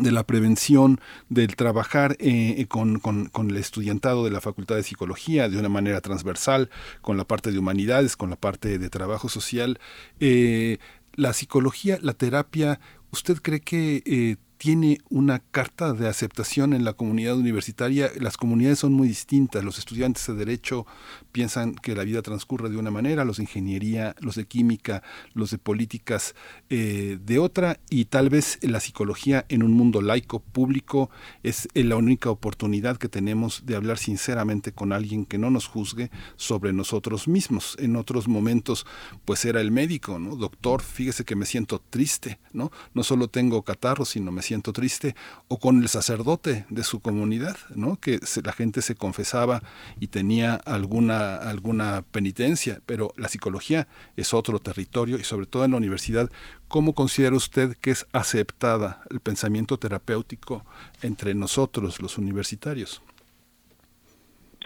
de 0.00 0.10
la 0.10 0.24
prevención, 0.24 1.00
del 1.28 1.54
trabajar 1.54 2.12
eh, 2.18 2.54
eh, 2.58 2.66
con, 2.66 2.98
con, 2.98 3.50
el 3.50 3.56
estudiantado 3.56 4.24
de 4.24 4.30
la 4.30 4.40
Facultad 4.40 4.76
de 4.76 4.82
Psicología 4.82 5.48
de 5.48 5.58
una 5.58 5.68
manera 5.68 6.00
transversal, 6.00 6.70
con 7.02 7.16
la 7.16 7.24
parte 7.24 7.52
de 7.52 7.58
humanidades, 7.58 8.16
con 8.16 8.30
la 8.30 8.36
parte 8.36 8.78
de 8.78 8.90
trabajo 8.90 9.28
social. 9.28 9.78
Eh, 10.18 10.78
la 11.14 11.34
psicología, 11.34 11.98
la 12.00 12.14
terapia, 12.14 12.80
¿usted 13.10 13.36
cree 13.42 13.60
que 13.60 14.38
tiene 14.62 15.00
una 15.10 15.40
carta 15.40 15.92
de 15.92 16.06
aceptación 16.06 16.72
en 16.72 16.84
la 16.84 16.92
comunidad 16.92 17.36
universitaria. 17.36 18.12
Las 18.20 18.36
comunidades 18.36 18.78
son 18.78 18.92
muy 18.92 19.08
distintas. 19.08 19.64
Los 19.64 19.76
estudiantes 19.76 20.24
de 20.28 20.34
Derecho 20.34 20.86
piensan 21.32 21.74
que 21.74 21.96
la 21.96 22.04
vida 22.04 22.22
transcurre 22.22 22.70
de 22.70 22.76
una 22.76 22.92
manera, 22.92 23.24
los 23.24 23.38
de 23.38 23.42
Ingeniería, 23.42 24.14
los 24.20 24.36
de 24.36 24.44
Química, 24.44 25.02
los 25.34 25.50
de 25.50 25.58
Políticas 25.58 26.36
eh, 26.70 27.18
de 27.20 27.40
otra, 27.40 27.80
y 27.90 28.04
tal 28.04 28.30
vez 28.30 28.60
la 28.62 28.78
psicología 28.78 29.46
en 29.48 29.64
un 29.64 29.72
mundo 29.72 30.00
laico, 30.00 30.38
público, 30.38 31.10
es 31.42 31.68
la 31.74 31.96
única 31.96 32.30
oportunidad 32.30 32.98
que 32.98 33.08
tenemos 33.08 33.66
de 33.66 33.74
hablar 33.74 33.98
sinceramente 33.98 34.70
con 34.70 34.92
alguien 34.92 35.26
que 35.26 35.38
no 35.38 35.50
nos 35.50 35.66
juzgue 35.66 36.12
sobre 36.36 36.72
nosotros 36.72 37.26
mismos. 37.26 37.76
En 37.80 37.96
otros 37.96 38.28
momentos, 38.28 38.86
pues 39.24 39.44
era 39.44 39.60
el 39.60 39.72
médico, 39.72 40.20
¿no? 40.20 40.36
Doctor, 40.36 40.82
fíjese 40.82 41.24
que 41.24 41.34
me 41.34 41.46
siento 41.46 41.82
triste, 41.90 42.38
¿no? 42.52 42.70
No 42.94 43.02
solo 43.02 43.26
tengo 43.26 43.62
catarro, 43.62 44.04
sino 44.04 44.30
me 44.30 44.42
siento 44.42 44.51
siento 44.52 44.74
triste, 44.74 45.14
o 45.48 45.58
con 45.58 45.80
el 45.80 45.88
sacerdote 45.88 46.66
de 46.68 46.82
su 46.82 47.00
comunidad, 47.00 47.56
¿no? 47.74 47.96
que 47.96 48.20
la 48.44 48.52
gente 48.52 48.82
se 48.82 48.94
confesaba 48.94 49.62
y 49.98 50.08
tenía 50.08 50.56
alguna, 50.66 51.36
alguna 51.36 52.04
penitencia, 52.12 52.80
pero 52.84 53.14
la 53.16 53.28
psicología 53.28 53.88
es 54.14 54.34
otro 54.34 54.58
territorio 54.58 55.16
y 55.16 55.24
sobre 55.24 55.46
todo 55.46 55.64
en 55.64 55.70
la 55.70 55.78
universidad, 55.78 56.28
¿cómo 56.68 56.92
considera 56.92 57.34
usted 57.34 57.74
que 57.80 57.92
es 57.92 58.06
aceptada 58.12 59.02
el 59.10 59.20
pensamiento 59.20 59.78
terapéutico 59.78 60.66
entre 61.00 61.34
nosotros, 61.34 62.02
los 62.02 62.18
universitarios? 62.18 63.00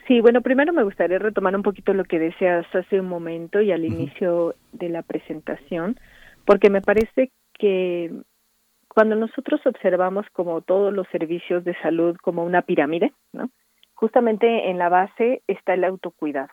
Sí, 0.08 0.20
bueno, 0.20 0.40
primero 0.40 0.72
me 0.72 0.82
gustaría 0.82 1.20
retomar 1.20 1.54
un 1.54 1.62
poquito 1.62 1.92
lo 1.92 2.02
que 2.02 2.18
decías 2.18 2.66
hace 2.74 2.98
un 2.98 3.08
momento 3.08 3.60
y 3.60 3.70
al 3.70 3.84
inicio 3.84 4.56
de 4.72 4.88
la 4.88 5.02
presentación, 5.02 5.96
porque 6.44 6.70
me 6.70 6.80
parece 6.80 7.30
que 7.56 8.10
cuando 8.96 9.14
nosotros 9.14 9.60
observamos 9.66 10.24
como 10.32 10.62
todos 10.62 10.90
los 10.90 11.06
servicios 11.08 11.62
de 11.64 11.78
salud 11.82 12.16
como 12.22 12.42
una 12.44 12.62
pirámide, 12.62 13.12
¿no? 13.34 13.50
Justamente 13.92 14.70
en 14.70 14.78
la 14.78 14.88
base 14.88 15.42
está 15.46 15.74
el 15.74 15.84
autocuidado. 15.84 16.48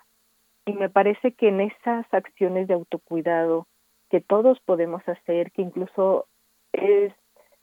Y 0.66 0.74
me 0.74 0.90
parece 0.90 1.32
que 1.36 1.48
en 1.48 1.62
esas 1.62 2.06
acciones 2.14 2.68
de 2.68 2.74
autocuidado 2.74 3.68
que 4.10 4.20
todos 4.20 4.60
podemos 4.66 5.02
hacer, 5.08 5.54
que 5.54 5.62
incluso 5.62 6.28
es 6.74 7.14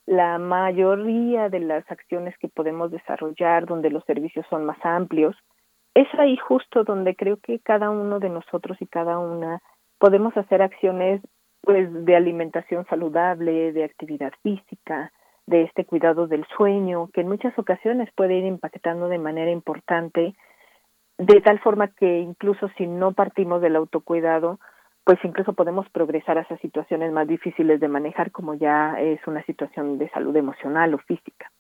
la 0.07 0.39
mayoría 0.39 1.51
de 1.51 1.61
las 1.61 1.85
acciones 1.91 2.35
que 2.39 2.49
podemos 2.49 2.91
desarrollar, 2.91 3.67
donde 3.67 3.91
los 3.91 4.03
servicios 4.07 4.47
son 4.49 4.65
más 4.65 4.79
amplios, 4.83 5.37
es 5.93 6.09
ahí 6.19 6.39
justo 6.39 6.85
donde 6.85 7.15
creo 7.17 7.37
que 7.37 7.59
cada 7.59 7.91
uno 7.91 8.19
de 8.19 8.31
nosotros 8.31 8.79
y 8.81 8.87
cada 8.87 9.19
una 9.19 9.61
podemos 9.99 10.35
hacer 10.39 10.63
acciones 10.63 11.21
pues 11.63 11.89
de 12.05 12.17
alimentación 12.17 12.87
saludable, 12.87 13.73
de 13.73 13.85
actividad 13.85 14.33
física, 14.43 15.13
de 15.47 15.63
este 15.63 15.85
cuidado 15.85 16.27
del 16.27 16.47
sueño, 16.57 17.11
que 17.13 17.23
en 17.23 17.29
muchas 17.29 17.59
ocasiones 17.59 18.09
puede 18.15 18.35
ir 18.35 18.45
impactando 18.45 19.09
de 19.09 19.19
manera 19.19 19.51
importante, 19.51 20.35
de 21.19 21.41
tal 21.43 21.59
forma 21.61 21.89
que 21.89 22.21
incluso 22.21 22.69
si 22.79 22.87
no 22.87 23.13
partimos 23.13 23.61
del 23.61 23.77
autocuidado, 23.77 24.59
pues 25.05 25.19
incluso 25.25 25.55
podemos 25.55 25.89
progresar 25.91 26.39
a 26.39 26.43
esas 26.43 26.61
situaciones 26.61 27.13
más 27.13 27.27
difíciles 27.27 27.81
de 27.81 27.89
manejar, 27.89 28.31
como 28.31 28.55
ya 28.55 28.95
es 29.01 29.21
una 29.27 29.43
situación 29.45 29.99
de 29.99 30.09
salud 30.11 30.37
emocional 30.37 30.95
o 30.95 30.99
física. 30.99 31.51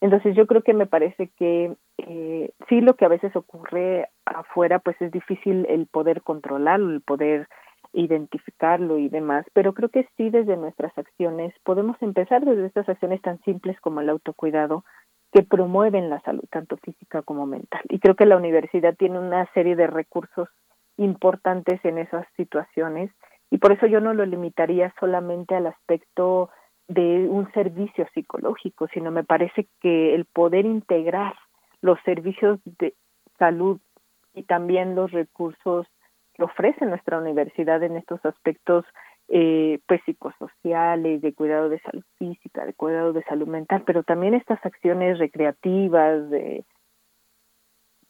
Entonces 0.00 0.34
yo 0.34 0.46
creo 0.46 0.62
que 0.62 0.74
me 0.74 0.86
parece 0.86 1.30
que 1.38 1.74
eh, 1.98 2.50
sí 2.68 2.80
lo 2.80 2.94
que 2.94 3.04
a 3.04 3.08
veces 3.08 3.34
ocurre 3.34 4.08
afuera, 4.24 4.78
pues 4.80 5.00
es 5.00 5.10
difícil 5.10 5.66
el 5.68 5.86
poder 5.86 6.22
controlarlo, 6.22 6.90
el 6.90 7.00
poder 7.00 7.48
identificarlo 7.96 8.98
y 8.98 9.08
demás, 9.08 9.46
pero 9.54 9.72
creo 9.72 9.88
que 9.88 10.06
sí 10.16 10.30
desde 10.30 10.56
nuestras 10.56 10.96
acciones 10.98 11.54
podemos 11.64 11.96
empezar 12.02 12.44
desde 12.44 12.66
estas 12.66 12.88
acciones 12.88 13.22
tan 13.22 13.40
simples 13.42 13.80
como 13.80 14.00
el 14.00 14.10
autocuidado 14.10 14.84
que 15.32 15.42
promueven 15.42 16.10
la 16.10 16.20
salud 16.20 16.44
tanto 16.50 16.76
física 16.76 17.22
como 17.22 17.46
mental. 17.46 17.82
Y 17.88 17.98
creo 17.98 18.14
que 18.14 18.26
la 18.26 18.36
universidad 18.36 18.94
tiene 18.96 19.18
una 19.18 19.50
serie 19.54 19.76
de 19.76 19.86
recursos 19.86 20.48
importantes 20.98 21.82
en 21.84 21.98
esas 21.98 22.26
situaciones 22.36 23.10
y 23.50 23.58
por 23.58 23.72
eso 23.72 23.86
yo 23.86 24.00
no 24.00 24.12
lo 24.12 24.26
limitaría 24.26 24.94
solamente 25.00 25.54
al 25.54 25.66
aspecto 25.66 26.50
de 26.88 27.26
un 27.28 27.50
servicio 27.52 28.06
psicológico, 28.12 28.88
sino 28.92 29.10
me 29.10 29.24
parece 29.24 29.68
que 29.80 30.14
el 30.14 30.26
poder 30.26 30.66
integrar 30.66 31.34
los 31.80 31.98
servicios 32.04 32.60
de 32.64 32.94
salud 33.38 33.80
y 34.34 34.42
también 34.42 34.94
los 34.94 35.12
recursos 35.12 35.86
que 36.36 36.44
ofrece 36.44 36.84
nuestra 36.86 37.18
universidad 37.18 37.82
en 37.82 37.96
estos 37.96 38.24
aspectos 38.24 38.84
eh, 39.28 39.80
pues 39.88 40.00
psicosociales, 40.04 41.20
de 41.20 41.34
cuidado 41.34 41.68
de 41.68 41.80
salud 41.80 42.04
física, 42.18 42.64
de 42.64 42.74
cuidado 42.74 43.12
de 43.12 43.24
salud 43.24 43.48
mental, 43.48 43.82
pero 43.84 44.02
también 44.02 44.34
estas 44.34 44.64
acciones 44.64 45.18
recreativas, 45.18 46.30
de 46.30 46.64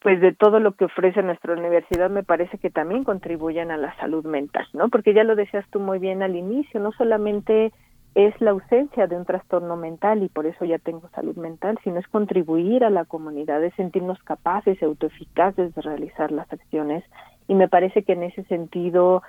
pues 0.00 0.20
de 0.20 0.34
todo 0.34 0.60
lo 0.60 0.76
que 0.76 0.84
ofrece 0.84 1.22
nuestra 1.22 1.54
universidad 1.54 2.10
me 2.10 2.22
parece 2.22 2.58
que 2.58 2.70
también 2.70 3.02
contribuyen 3.02 3.70
a 3.70 3.76
la 3.76 3.96
salud 3.96 4.24
mental, 4.26 4.66
¿no? 4.74 4.88
Porque 4.88 5.14
ya 5.14 5.24
lo 5.24 5.34
decías 5.34 5.64
tú 5.70 5.80
muy 5.80 5.98
bien 5.98 6.22
al 6.22 6.36
inicio, 6.36 6.80
no 6.80 6.92
solamente 6.92 7.72
es 8.14 8.38
la 8.40 8.52
ausencia 8.52 9.06
de 9.06 9.16
un 9.16 9.24
trastorno 9.24 9.76
mental 9.76 10.22
y 10.22 10.28
por 10.28 10.46
eso 10.46 10.64
ya 10.64 10.78
tengo 10.78 11.08
salud 11.10 11.36
mental, 11.36 11.78
sino 11.82 11.98
es 11.98 12.06
contribuir 12.08 12.84
a 12.84 12.90
la 12.90 13.04
comunidad, 13.04 13.64
es 13.64 13.74
sentirnos 13.74 14.22
capaces 14.22 14.82
autoeficaces 14.82 15.74
de 15.74 15.82
realizar 15.82 16.30
las 16.30 16.50
acciones 16.52 17.04
y 17.48 17.54
me 17.54 17.68
parece 17.68 18.02
que 18.02 18.12
en 18.12 18.24
ese 18.24 18.44
sentido 18.44 19.22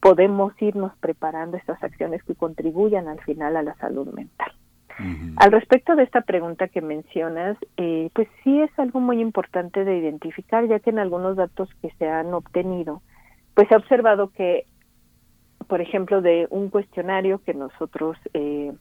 podemos 0.00 0.52
irnos 0.60 0.92
preparando 1.00 1.56
estas 1.56 1.82
acciones 1.82 2.22
que 2.24 2.34
contribuyan 2.34 3.08
al 3.08 3.20
final 3.20 3.56
a 3.56 3.62
la 3.62 3.74
salud 3.76 4.06
mental. 4.12 4.52
Al 5.36 5.50
respecto 5.50 5.96
de 5.96 6.04
esta 6.04 6.20
pregunta 6.20 6.68
que 6.68 6.80
mencionas, 6.80 7.56
eh, 7.76 8.10
pues 8.14 8.28
sí 8.42 8.60
es 8.60 8.70
algo 8.78 9.00
muy 9.00 9.20
importante 9.20 9.84
de 9.84 9.98
identificar, 9.98 10.66
ya 10.68 10.78
que 10.78 10.90
en 10.90 11.00
algunos 11.00 11.36
datos 11.36 11.68
que 11.82 11.90
se 11.98 12.08
han 12.08 12.32
obtenido, 12.32 13.02
pues 13.54 13.66
se 13.68 13.74
ha 13.74 13.78
observado 13.78 14.30
que, 14.30 14.66
por 15.66 15.80
ejemplo, 15.80 16.22
de 16.22 16.46
un 16.50 16.70
cuestionario 16.70 17.42
que 17.42 17.54
nosotros, 17.54 18.16
eh, 18.34 18.72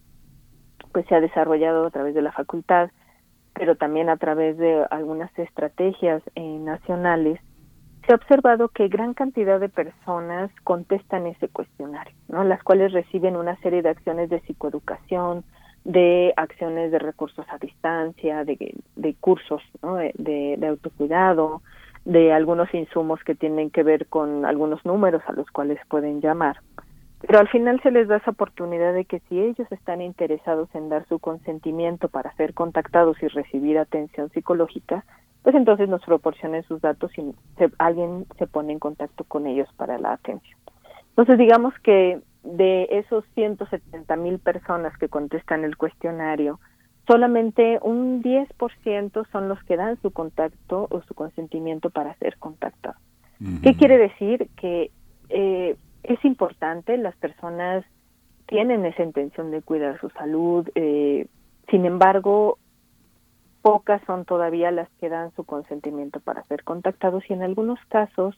pues 0.92 1.08
se 1.08 1.16
ha 1.16 1.20
desarrollado 1.22 1.88
a 1.88 1.92
través 1.92 2.14
de 2.14 2.22
la 2.22 2.32
facultad, 2.32 2.92
pero 3.54 3.76
también 3.76 4.10
a 4.10 4.18
través 4.18 4.58
de 4.58 4.86
algunas 4.92 5.32
estrategias 5.40 6.22
eh, 6.36 6.60
nacionales, 6.60 7.40
se 8.06 8.12
ha 8.12 8.16
observado 8.16 8.70
que 8.70 8.88
gran 8.88 9.14
cantidad 9.14 9.60
de 9.60 9.70
personas 9.70 10.52
contestan 10.64 11.28
ese 11.28 11.48
cuestionario, 11.48 12.14
¿no? 12.28 12.44
Las 12.44 12.62
cuales 12.64 12.92
reciben 12.92 13.36
una 13.36 13.56
serie 13.58 13.82
de 13.82 13.90
acciones 13.90 14.30
de 14.30 14.42
psicoeducación, 14.42 15.44
de 15.86 16.34
acciones 16.38 16.92
de 16.92 17.00
recursos 17.00 17.46
a 17.50 17.58
distancia, 17.58 18.44
de, 18.44 18.76
de 18.96 19.16
cursos 19.16 19.62
de, 19.82 20.56
de, 20.58 20.68
autocuidado, 20.68 21.62
de 22.06 22.34
algunos 22.34 22.74
insumos 22.74 23.24
que 23.24 23.36
tienen 23.36 23.70
que 23.70 23.84
ver 23.84 24.08
con 24.08 24.46
algunos 24.46 24.86
números 24.86 25.22
a 25.28 25.34
los 25.34 25.50
cuales 25.52 25.80
pueden 25.88 26.22
llamar. 26.22 26.58
Pero 27.26 27.40
al 27.40 27.48
final 27.48 27.82
se 27.82 27.92
les 27.92 28.10
da 28.10 28.18
esa 28.18 28.32
oportunidad 28.32 28.94
de 28.94 29.06
que 29.06 29.22
si 29.30 29.40
ellos 29.40 29.70
están 29.72 30.02
interesados 30.02 30.68
en 30.74 30.90
dar 30.90 31.08
su 31.08 31.20
consentimiento 31.20 32.10
para 32.10 32.36
ser 32.36 32.54
contactados 32.54 33.22
y 33.24 33.28
recibir 33.28 33.78
atención 33.78 34.30
psicológica, 34.32 35.06
pues 35.44 35.56
entonces 35.56 35.90
nos 35.90 36.02
proporcionen 36.04 36.64
sus 36.64 36.82
datos 36.82 37.12
y 37.18 37.34
alguien 37.78 38.26
se 38.38 38.48
pone 38.48 38.72
en 38.74 38.80
contacto 38.80 39.26
con 39.26 39.46
ellos 39.46 39.68
para 39.76 40.00
la 40.00 40.14
atención. 40.14 40.58
Entonces 41.10 41.38
digamos 41.38 41.74
que 41.84 42.22
de 42.44 42.88
esos 42.92 43.26
170 43.36 44.16
mil 44.16 44.40
personas 44.40 44.98
que 44.98 45.10
contestan 45.10 45.64
el 45.64 45.78
cuestionario, 45.78 46.60
solamente 47.08 47.80
un 47.82 48.24
10% 48.24 49.28
son 49.32 49.50
los 49.50 49.62
que 49.64 49.76
dan 49.76 50.02
su 50.02 50.12
contacto 50.12 50.88
o 50.90 51.02
su 51.02 51.14
consentimiento 51.14 51.90
para 51.90 52.16
ser 52.16 52.38
contactados. 52.38 53.02
¿Qué 53.62 53.76
quiere 53.76 53.98
decir? 53.98 54.48
Que 54.56 54.90
eh, 55.28 55.76
es 56.04 56.24
importante, 56.24 56.98
las 56.98 57.16
personas 57.18 57.84
tienen 58.46 58.86
esa 58.86 59.04
intención 59.04 59.52
de 59.52 59.62
cuidar 59.62 60.00
su 60.00 60.10
salud, 60.12 60.70
eh, 60.76 61.28
sin 61.70 61.86
embargo, 61.86 62.58
pocas 63.64 64.02
son 64.06 64.26
todavía 64.26 64.70
las 64.72 64.90
que 65.00 65.10
dan 65.10 65.32
su 65.36 65.46
consentimiento 65.46 66.20
para 66.20 66.44
ser 66.44 66.64
contactados 66.64 67.24
y 67.30 67.34
en 67.34 67.42
algunos 67.42 67.80
casos 67.88 68.38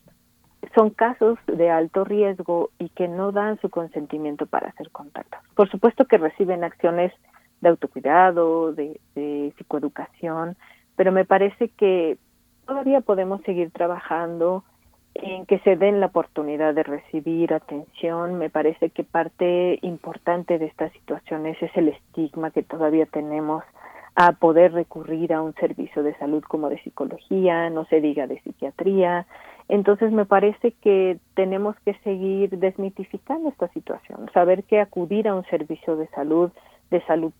son 0.74 0.90
casos 0.90 1.38
de 1.46 1.68
alto 1.68 2.04
riesgo 2.04 2.70
y 2.78 2.88
que 2.90 3.08
no 3.08 3.32
dan 3.32 3.60
su 3.60 3.68
consentimiento 3.68 4.46
para 4.46 4.68
hacer 4.68 4.90
contactos. 4.90 5.40
Por 5.54 5.68
supuesto 5.68 6.06
que 6.06 6.16
reciben 6.16 6.62
acciones 6.62 7.12
de 7.60 7.68
autocuidado, 7.68 8.72
de, 8.72 9.00
de 9.16 9.52
psicoeducación, 9.58 10.56
pero 10.94 11.10
me 11.10 11.24
parece 11.24 11.70
que 11.70 12.18
todavía 12.64 13.00
podemos 13.00 13.42
seguir 13.42 13.72
trabajando 13.72 14.62
en 15.14 15.44
que 15.46 15.58
se 15.60 15.76
den 15.76 15.98
la 15.98 16.06
oportunidad 16.06 16.72
de 16.74 16.84
recibir 16.84 17.52
atención. 17.52 18.36
Me 18.36 18.50
parece 18.50 18.90
que 18.90 19.02
parte 19.02 19.80
importante 19.82 20.58
de 20.58 20.66
estas 20.66 20.92
situaciones 20.92 21.60
es 21.60 21.70
el 21.76 21.88
estigma 21.88 22.52
que 22.52 22.62
todavía 22.62 23.06
tenemos 23.06 23.64
a 24.16 24.32
poder 24.32 24.72
recurrir 24.72 25.34
a 25.34 25.42
un 25.42 25.54
servicio 25.54 26.02
de 26.02 26.16
salud 26.16 26.42
como 26.42 26.70
de 26.70 26.82
psicología, 26.82 27.68
no 27.68 27.84
se 27.84 28.00
diga 28.00 28.26
de 28.26 28.40
psiquiatría, 28.40 29.26
entonces 29.68 30.10
me 30.10 30.24
parece 30.24 30.72
que 30.72 31.18
tenemos 31.34 31.76
que 31.84 31.92
seguir 32.02 32.58
desmitificando 32.58 33.50
esta 33.50 33.68
situación, 33.68 34.30
saber 34.32 34.64
que 34.64 34.80
acudir 34.80 35.28
a 35.28 35.34
un 35.34 35.44
servicio 35.44 35.96
de 35.96 36.08
salud, 36.08 36.50
de 36.90 37.02
salud 37.02 37.32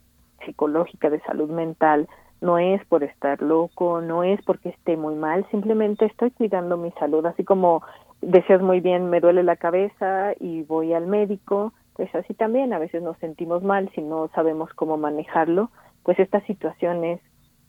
psicológica, 0.44 1.08
de 1.08 1.20
salud 1.20 1.48
mental, 1.48 2.08
no 2.42 2.58
es 2.58 2.84
por 2.84 3.02
estar 3.04 3.40
loco, 3.40 4.02
no 4.02 4.22
es 4.22 4.42
porque 4.44 4.68
esté 4.68 4.98
muy 4.98 5.14
mal, 5.14 5.46
simplemente 5.50 6.04
estoy 6.04 6.30
cuidando 6.30 6.76
mi 6.76 6.90
salud, 6.92 7.24
así 7.24 7.42
como 7.42 7.82
decías 8.20 8.60
muy 8.60 8.80
bien, 8.80 9.08
me 9.08 9.20
duele 9.20 9.42
la 9.42 9.56
cabeza 9.56 10.34
y 10.38 10.62
voy 10.64 10.92
al 10.92 11.06
médico, 11.06 11.72
pues 11.94 12.14
así 12.14 12.34
también 12.34 12.74
a 12.74 12.78
veces 12.78 13.02
nos 13.02 13.16
sentimos 13.16 13.62
mal 13.62 13.90
si 13.94 14.02
no 14.02 14.28
sabemos 14.34 14.68
cómo 14.74 14.98
manejarlo, 14.98 15.70
pues 16.06 16.20
estas 16.20 16.44
situaciones 16.44 17.20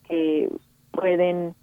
que 0.07 0.47
pueden 0.91 1.55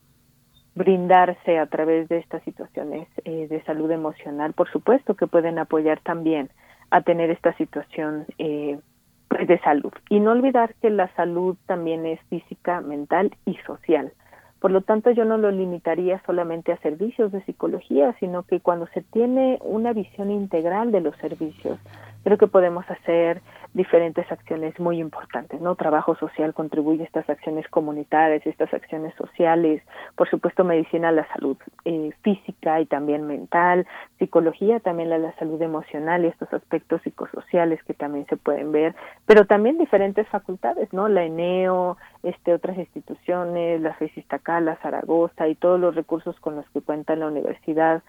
brindarse 0.74 1.56
a 1.56 1.66
través 1.66 2.08
de 2.08 2.18
estas 2.18 2.42
situaciones 2.42 3.06
eh, 3.24 3.46
de 3.48 3.62
salud 3.62 3.88
emocional, 3.92 4.54
por 4.54 4.68
supuesto 4.68 5.14
que 5.14 5.28
pueden 5.28 5.60
apoyar 5.60 6.00
también 6.00 6.50
a 6.90 7.02
tener 7.02 7.30
esta 7.30 7.56
situación 7.58 8.26
eh, 8.38 8.80
pues, 9.28 9.46
de 9.46 9.60
salud. 9.60 9.92
Y 10.10 10.18
no 10.18 10.32
olvidar 10.32 10.74
que 10.82 10.90
la 10.90 11.14
salud 11.14 11.56
también 11.66 12.06
es 12.06 12.18
física, 12.28 12.80
mental 12.80 13.36
y 13.46 13.54
social. 13.66 14.12
Por 14.58 14.72
lo 14.72 14.80
tanto, 14.80 15.12
yo 15.12 15.24
no 15.24 15.38
lo 15.38 15.52
limitaría 15.52 16.20
solamente 16.26 16.72
a 16.72 16.78
servicios 16.78 17.30
de 17.30 17.44
psicología, 17.44 18.16
sino 18.18 18.42
que 18.42 18.58
cuando 18.58 18.88
se 18.88 19.02
tiene 19.02 19.60
una 19.62 19.92
visión 19.92 20.32
integral 20.32 20.90
de 20.90 21.02
los 21.02 21.16
servicios, 21.18 21.78
creo 22.24 22.38
que 22.38 22.46
podemos 22.46 22.84
hacer 22.90 23.42
diferentes 23.74 24.30
acciones 24.30 24.78
muy 24.78 25.00
importantes, 25.00 25.60
¿no? 25.60 25.74
Trabajo 25.74 26.16
social 26.16 26.54
contribuye 26.54 27.02
a 27.02 27.06
estas 27.06 27.28
acciones 27.28 27.68
comunitarias, 27.68 28.46
estas 28.46 28.72
acciones 28.72 29.14
sociales, 29.16 29.82
por 30.16 30.30
supuesto 30.30 30.64
medicina 30.64 31.12
la 31.12 31.26
salud 31.34 31.56
eh, 31.84 32.12
física 32.22 32.80
y 32.80 32.86
también 32.86 33.26
mental, 33.26 33.86
psicología 34.18 34.80
también 34.80 35.12
a 35.12 35.18
la 35.18 35.34
salud 35.36 35.60
emocional 35.60 36.24
y 36.24 36.28
estos 36.28 36.52
aspectos 36.52 37.02
psicosociales 37.02 37.82
que 37.84 37.94
también 37.94 38.26
se 38.26 38.36
pueden 38.36 38.72
ver, 38.72 38.94
pero 39.26 39.46
también 39.46 39.76
diferentes 39.76 40.26
facultades, 40.28 40.92
¿no? 40.92 41.08
La 41.08 41.24
ENEO, 41.24 41.98
este, 42.22 42.54
otras 42.54 42.78
instituciones, 42.78 43.80
la 43.80 43.94
la 44.60 44.76
Zaragoza 44.76 45.48
y 45.48 45.54
todos 45.54 45.80
los 45.80 45.94
recursos 45.94 46.38
con 46.40 46.56
los 46.56 46.68
que 46.70 46.80
cuenta 46.80 47.16
la 47.16 47.26
universidad 47.26 48.02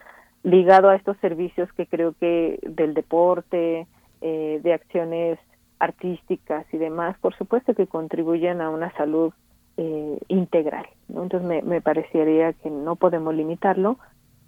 ligado 0.43 0.89
a 0.89 0.95
estos 0.95 1.18
servicios 1.18 1.72
que 1.74 1.88
creo 1.88 2.13
que 2.20 2.59
del 2.61 2.93
deporte, 2.93 3.88
eh, 4.28 4.60
de 4.64 4.74
acciones 4.74 5.38
artísticas 5.78 6.66
y 6.74 6.78
demás, 6.78 7.16
por 7.20 7.38
supuesto 7.38 7.76
que 7.76 7.86
contribuyen 7.86 8.60
a 8.60 8.72
una 8.72 8.92
salud 8.94 9.32
eh, 9.78 10.18
integral. 10.30 10.88
Entonces 11.10 11.44
me, 11.44 11.62
me 11.62 11.80
parecería 11.80 12.54
que 12.54 12.72
no 12.72 12.96
podemos 12.96 13.36
limitarlo, 13.36 14.00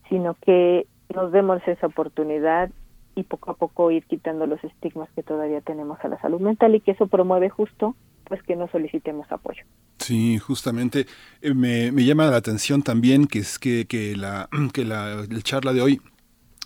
sino 0.10 0.34
que 0.34 0.88
nos 1.14 1.32
demos 1.32 1.62
esa 1.68 1.86
oportunidad 1.86 2.72
y 3.14 3.22
poco 3.22 3.52
a 3.52 3.54
poco 3.54 3.92
ir 3.92 4.04
quitando 4.06 4.48
los 4.48 4.64
estigmas 4.64 5.10
que 5.16 5.22
todavía 5.22 5.62
tenemos 5.62 6.00
a 6.04 6.08
la 6.08 6.20
salud 6.22 6.42
mental 6.42 6.74
y 6.74 6.80
que 6.80 6.94
eso 6.94 7.06
promueve 7.06 7.50
justo 7.52 7.96
pues 8.24 8.42
que 8.42 8.56
no 8.56 8.68
solicitemos 8.70 9.32
apoyo. 9.32 9.62
Sí, 10.00 10.40
justamente 10.40 11.06
eh, 11.44 11.54
me, 11.54 11.92
me, 11.92 12.04
llama 12.04 12.32
la 12.32 12.38
atención 12.38 12.82
también 12.82 13.28
que 13.28 13.40
es 13.40 13.60
que, 13.60 13.86
que 13.86 14.16
la 14.16 14.50
que 14.74 14.86
la 14.86 15.24
charla 15.44 15.72
de 15.72 15.84
hoy 15.84 16.02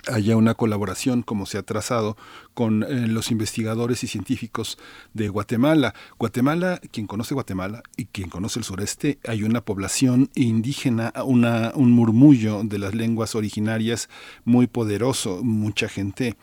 haya 0.08 0.38
una 0.38 0.54
colaboración, 0.56 1.22
como 1.22 1.46
se 1.46 1.58
ha 1.58 1.64
trazado, 1.64 2.18
con 2.54 2.84
eh, 2.84 3.08
los 3.08 3.32
investigadores 3.32 4.04
y 4.04 4.08
científicos 4.08 4.78
de 5.14 5.30
Guatemala. 5.30 5.94
Guatemala, 6.18 6.80
quien 6.92 7.08
conoce 7.08 7.34
Guatemala 7.34 7.84
y 7.98 8.06
quien 8.06 8.30
conoce 8.30 8.60
el 8.60 8.66
sureste, 8.66 9.20
hay 9.28 9.44
una 9.44 9.62
población 9.62 10.30
indígena, 10.36 11.14
una, 11.26 11.72
un 11.76 11.92
murmullo 11.92 12.64
de 12.64 12.80
las 12.80 12.96
lenguas 12.96 13.36
originarias 13.36 14.10
muy 14.46 14.68
poderoso, 14.68 15.44
mucha 15.44 15.88
gente 15.88 16.36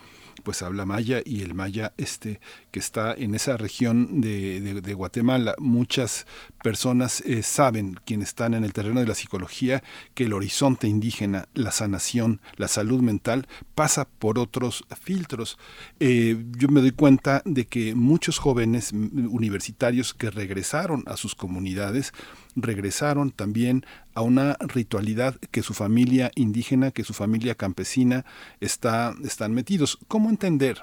pues 0.48 0.62
habla 0.62 0.86
maya 0.86 1.20
y 1.22 1.42
el 1.42 1.52
maya 1.52 1.92
este 1.98 2.40
que 2.70 2.78
está 2.78 3.12
en 3.12 3.34
esa 3.34 3.58
región 3.58 4.22
de, 4.22 4.94
Guatemala. 4.94 5.54
Muchas 5.58 6.26
personas 6.64 7.20
eh, 7.26 7.42
saben, 7.42 8.00
quienes 8.06 8.28
están 8.28 8.54
en 8.54 8.64
el 8.64 8.72
terreno 8.72 9.00
de 9.00 9.06
la 9.06 9.14
psicología, 9.14 9.82
que 10.14 10.24
el 10.24 10.32
horizonte 10.32 10.88
indígena, 10.88 11.48
la 11.52 11.70
sanación, 11.70 12.40
la 12.56 12.66
salud 12.66 13.02
mental, 13.02 13.46
pasa 13.74 14.08
por 14.08 14.38
otros 14.38 14.84
filtros. 14.98 15.58
Eh, 16.00 16.42
yo 16.56 16.68
me 16.68 16.80
doy 16.80 16.92
cuenta 16.92 17.42
de 17.44 17.66
que 17.66 17.94
muchos 17.94 18.38
jóvenes 18.38 18.92
universitarios 18.92 20.14
que 20.14 20.30
regresaron 20.30 21.04
a 21.08 21.18
sus 21.18 21.34
comunidades, 21.34 22.14
regresaron 22.62 23.30
también 23.30 23.84
a 24.14 24.22
una 24.22 24.56
ritualidad 24.60 25.36
que 25.50 25.62
su 25.62 25.74
familia 25.74 26.30
indígena, 26.34 26.90
que 26.90 27.04
su 27.04 27.14
familia 27.14 27.54
campesina 27.54 28.24
está, 28.60 29.14
están 29.24 29.52
metidos. 29.52 29.98
¿Cómo 30.08 30.30
entender 30.30 30.82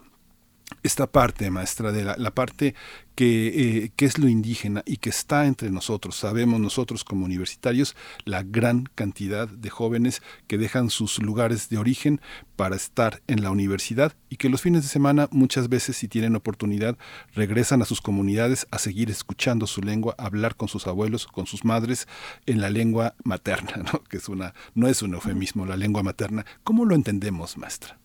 esta 0.84 1.08
parte, 1.08 1.50
maestra, 1.50 1.92
de 1.92 2.04
la, 2.04 2.32
parte 2.32 2.76
que, 3.16 3.48
eh, 3.48 3.92
que, 3.96 4.06
es 4.06 4.20
lo 4.20 4.28
indígena 4.28 4.84
y 4.86 4.98
que 4.98 5.10
está 5.10 5.46
entre 5.46 5.72
nosotros. 5.72 6.16
Sabemos 6.16 6.60
nosotros 6.60 7.04
como 7.04 7.26
universitarios 7.26 7.96
la 8.24 8.44
gran 8.44 8.88
cantidad 8.94 9.48
de 9.48 9.70
jóvenes 9.70 10.22
que 10.48 10.58
dejan 10.58 10.90
sus 10.90 11.22
lugares 11.22 11.70
de 11.70 11.78
origen 11.78 12.22
para 12.56 12.76
estar 12.76 13.22
en 13.28 13.42
la 13.42 13.52
universidad 13.52 14.14
y 14.30 14.38
que 14.38 14.50
los 14.50 14.62
fines 14.62 14.84
de 14.84 14.90
semana 14.90 15.28
muchas 15.32 15.70
veces 15.70 15.98
si 15.98 16.08
tienen 16.08 16.36
oportunidad 16.36 16.98
regresan 17.34 17.82
a 17.82 17.86
sus 17.86 18.02
comunidades 18.02 18.68
a 18.72 18.80
seguir 18.80 19.10
escuchando 19.10 19.68
su 19.68 19.82
lengua, 19.82 20.16
a 20.18 20.26
hablar 20.26 20.56
con 20.56 20.68
sus 20.68 20.88
abuelos, 20.88 21.28
con 21.28 21.48
sus 21.48 21.66
madres 21.66 22.08
en 22.46 22.62
la 22.62 22.70
lengua 22.70 23.16
materna, 23.24 23.78
¿no? 23.92 24.04
que 24.04 24.18
es 24.18 24.30
una, 24.30 24.54
no 24.74 24.88
es 24.88 25.02
un 25.02 25.14
eufemismo, 25.14 25.66
la 25.66 25.78
lengua 25.78 26.04
materna. 26.04 26.46
¿Cómo 26.64 26.86
lo 26.86 26.96
entendemos, 26.96 27.58
maestra? 27.58 27.98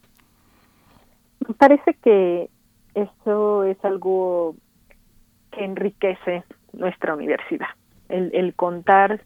Parece 1.59 1.95
que 1.95 2.51
eso 2.95 3.65
es 3.65 3.83
algo 3.85 4.55
que 5.53 5.65
enriquece 5.65 6.45
nuestra 6.73 7.15
universidad. 7.15 7.69
El, 8.09 8.55
contar 8.55 9.21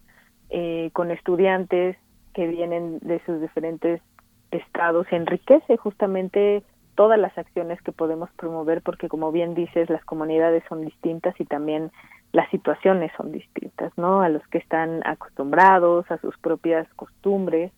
eh, 0.51 0.91
con 0.93 1.11
estudiantes 1.11 1.97
que 2.35 2.47
vienen 2.47 2.99
de 3.01 3.21
sus 3.25 3.41
diferentes 3.41 4.03
estados 4.51 5.07
enriquece 5.11 5.77
justamente 5.79 6.63
todas 6.95 7.19
las 7.19 7.37
acciones 7.39 7.81
que 7.83 7.93
podemos 7.93 8.31
promover 8.33 8.83
porque 8.83 9.09
como 9.09 9.33
bien 9.33 9.55
dices 9.55 9.89
las 9.91 10.05
comunidades 10.05 10.63
son 10.69 10.83
distintas 10.83 11.35
y 11.41 11.45
también 11.45 11.91
las 12.33 12.49
situaciones 12.51 13.11
son 13.17 13.33
distintas, 13.33 13.97
¿no? 13.97 14.21
A 14.21 14.29
los 14.29 14.47
que 14.49 14.59
están 14.59 15.01
acostumbrados 15.07 16.11
a 16.11 16.19
sus 16.19 16.37
propias 16.39 16.87
costumbres 16.95 17.73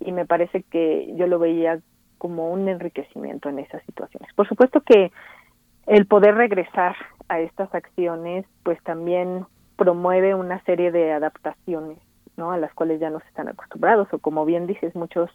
y 0.00 0.12
me 0.12 0.26
parece 0.26 0.62
que 0.64 1.14
yo 1.16 1.26
lo 1.26 1.38
veía 1.38 1.80
como 2.18 2.50
un 2.50 2.68
enriquecimiento 2.68 3.48
en 3.48 3.60
esas 3.60 3.82
situaciones. 3.84 4.28
Por 4.34 4.48
supuesto 4.48 4.80
que 4.82 5.10
el 5.86 6.06
poder 6.06 6.34
regresar 6.34 6.96
a 7.28 7.40
estas 7.40 7.74
acciones, 7.74 8.44
pues 8.62 8.82
también 8.82 9.46
promueve 9.76 10.34
una 10.34 10.62
serie 10.64 10.90
de 10.92 11.12
adaptaciones, 11.12 11.98
¿no? 12.36 12.52
A 12.52 12.58
las 12.58 12.74
cuales 12.74 13.00
ya 13.00 13.10
no 13.10 13.20
se 13.20 13.28
están 13.28 13.48
acostumbrados 13.48 14.08
o 14.12 14.18
como 14.18 14.44
bien 14.44 14.66
dices, 14.66 14.94
muchos 14.94 15.30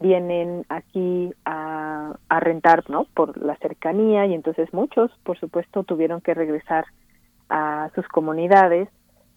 vienen 0.00 0.64
aquí 0.68 1.32
a, 1.44 2.14
a 2.28 2.40
rentar, 2.40 2.88
¿no? 2.88 3.06
Por 3.14 3.36
la 3.42 3.56
cercanía 3.56 4.26
y 4.26 4.34
entonces 4.34 4.72
muchos, 4.72 5.10
por 5.24 5.38
supuesto, 5.38 5.82
tuvieron 5.82 6.20
que 6.20 6.34
regresar 6.34 6.84
a 7.48 7.90
sus 7.94 8.06
comunidades 8.08 8.88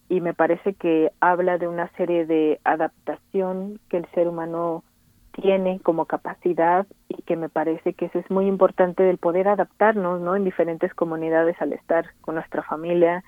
y 0.10 0.20
me 0.20 0.34
parece 0.34 0.74
que 0.74 1.12
habla 1.22 1.58
de 1.58 1.68
una 1.68 1.90
serie 1.96 2.26
de 2.26 2.60
adaptación 2.66 3.80
que 3.90 3.98
el 3.98 4.06
ser 4.14 4.28
humano 4.28 4.84
tiene 5.32 5.80
como 5.80 6.06
capacidad 6.06 6.86
y 7.08 7.22
que 7.24 7.36
me 7.36 7.50
parece 7.50 7.94
que 7.94 8.06
eso 8.06 8.20
es 8.20 8.30
muy 8.30 8.48
importante 8.48 9.04
del 9.04 9.18
poder 9.18 9.48
adaptarnos 9.48 10.22
no 10.22 10.36
en 10.36 10.44
diferentes 10.44 10.94
comunidades 10.94 11.56
al 11.62 11.74
estar 11.74 12.06
con 12.22 12.36
nuestra 12.36 12.64
familia 12.64 13.24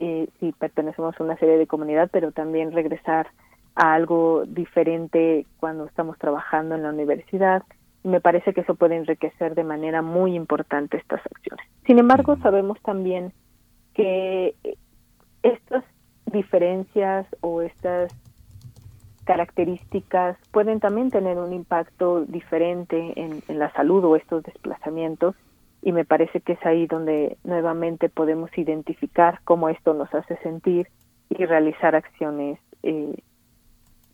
eh, 0.00 0.28
si 0.40 0.52
pertenecemos 0.52 1.18
a 1.18 1.24
una 1.24 1.36
serie 1.36 1.58
de 1.58 1.66
comunidad 1.66 2.08
pero 2.10 2.32
también 2.32 2.72
regresar 2.72 3.28
a 3.74 3.94
algo 3.94 4.44
diferente 4.46 5.46
cuando 5.58 5.86
estamos 5.86 6.18
trabajando 6.18 6.74
en 6.74 6.82
la 6.82 6.90
universidad. 6.90 7.62
Me 8.04 8.20
parece 8.20 8.52
que 8.52 8.62
eso 8.62 8.74
puede 8.74 8.96
enriquecer 8.96 9.54
de 9.54 9.64
manera 9.64 10.02
muy 10.02 10.34
importante 10.34 10.96
estas 10.96 11.20
acciones. 11.24 11.66
Sin 11.86 11.98
embargo 11.98 12.36
sabemos 12.38 12.80
también 12.82 13.32
que 13.94 14.54
estas 15.42 15.84
diferencias 16.26 17.26
o 17.40 17.62
estas 17.62 18.12
características 19.24 20.36
pueden 20.50 20.80
también 20.80 21.10
tener 21.10 21.38
un 21.38 21.52
impacto 21.52 22.24
diferente 22.24 23.12
en, 23.16 23.42
la 23.58 23.72
salud 23.72 24.04
o 24.04 24.16
estos 24.16 24.42
desplazamientos 24.42 25.36
y 25.82 25.92
me 25.92 26.04
parece 26.04 26.40
que 26.40 26.52
es 26.54 26.66
ahí 26.66 26.86
donde 26.86 27.36
nuevamente 27.44 28.08
podemos 28.08 28.56
identificar 28.56 29.40
cómo 29.44 29.68
esto 29.68 29.94
nos 29.94 30.12
hace 30.14 30.36
sentir 30.38 30.88
y 31.30 31.44
realizar 31.44 31.94
acciones 31.94 32.58
eh, 32.82 33.14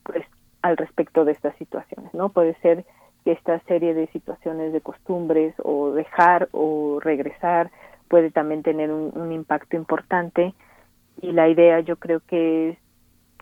pues 0.03 0.25
al 0.63 0.77
respecto 0.77 1.25
de 1.25 1.33
estas 1.33 1.57
situaciones 1.57 2.13
no 2.15 2.29
puede 2.31 2.55
ser 2.61 2.85
que 3.25 3.33
esta 3.33 3.59
serie 3.61 3.95
de 3.95 4.07
situaciones 4.09 4.73
de 4.73 4.81
costumbres 4.81 5.55
o 5.63 5.93
dejar 5.93 6.49
o 6.53 7.01
regresar 7.01 7.71
puede 8.09 8.31
también 8.31 8.63
tener 8.63 8.91
un, 8.91 9.13
un 9.15 9.33
impacto 9.33 9.77
importante 9.77 10.55
y 11.21 11.33
la 11.33 11.49
idea 11.49 11.81
yo 11.81 11.97
creo 11.97 12.21
que 12.21 12.71
es 12.71 12.79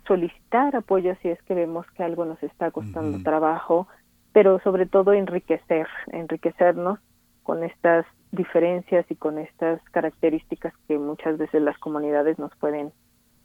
solicitar 0.06 0.74
apoyo 0.76 1.14
si 1.22 1.28
es 1.28 1.42
que 1.42 1.54
vemos 1.54 1.86
que 1.92 2.02
algo 2.02 2.24
nos 2.24 2.42
está 2.42 2.70
costando 2.70 3.22
trabajo, 3.22 3.88
pero 4.32 4.60
sobre 4.60 4.86
todo 4.86 5.12
enriquecer, 5.12 5.86
enriquecernos 6.12 6.98
con 7.42 7.64
estas 7.64 8.06
diferencias 8.32 9.06
y 9.10 9.14
con 9.14 9.38
estas 9.38 9.80
características 9.90 10.74
que 10.88 10.98
muchas 10.98 11.38
veces 11.38 11.62
las 11.62 11.78
comunidades 11.78 12.38
nos 12.38 12.54
pueden 12.56 12.92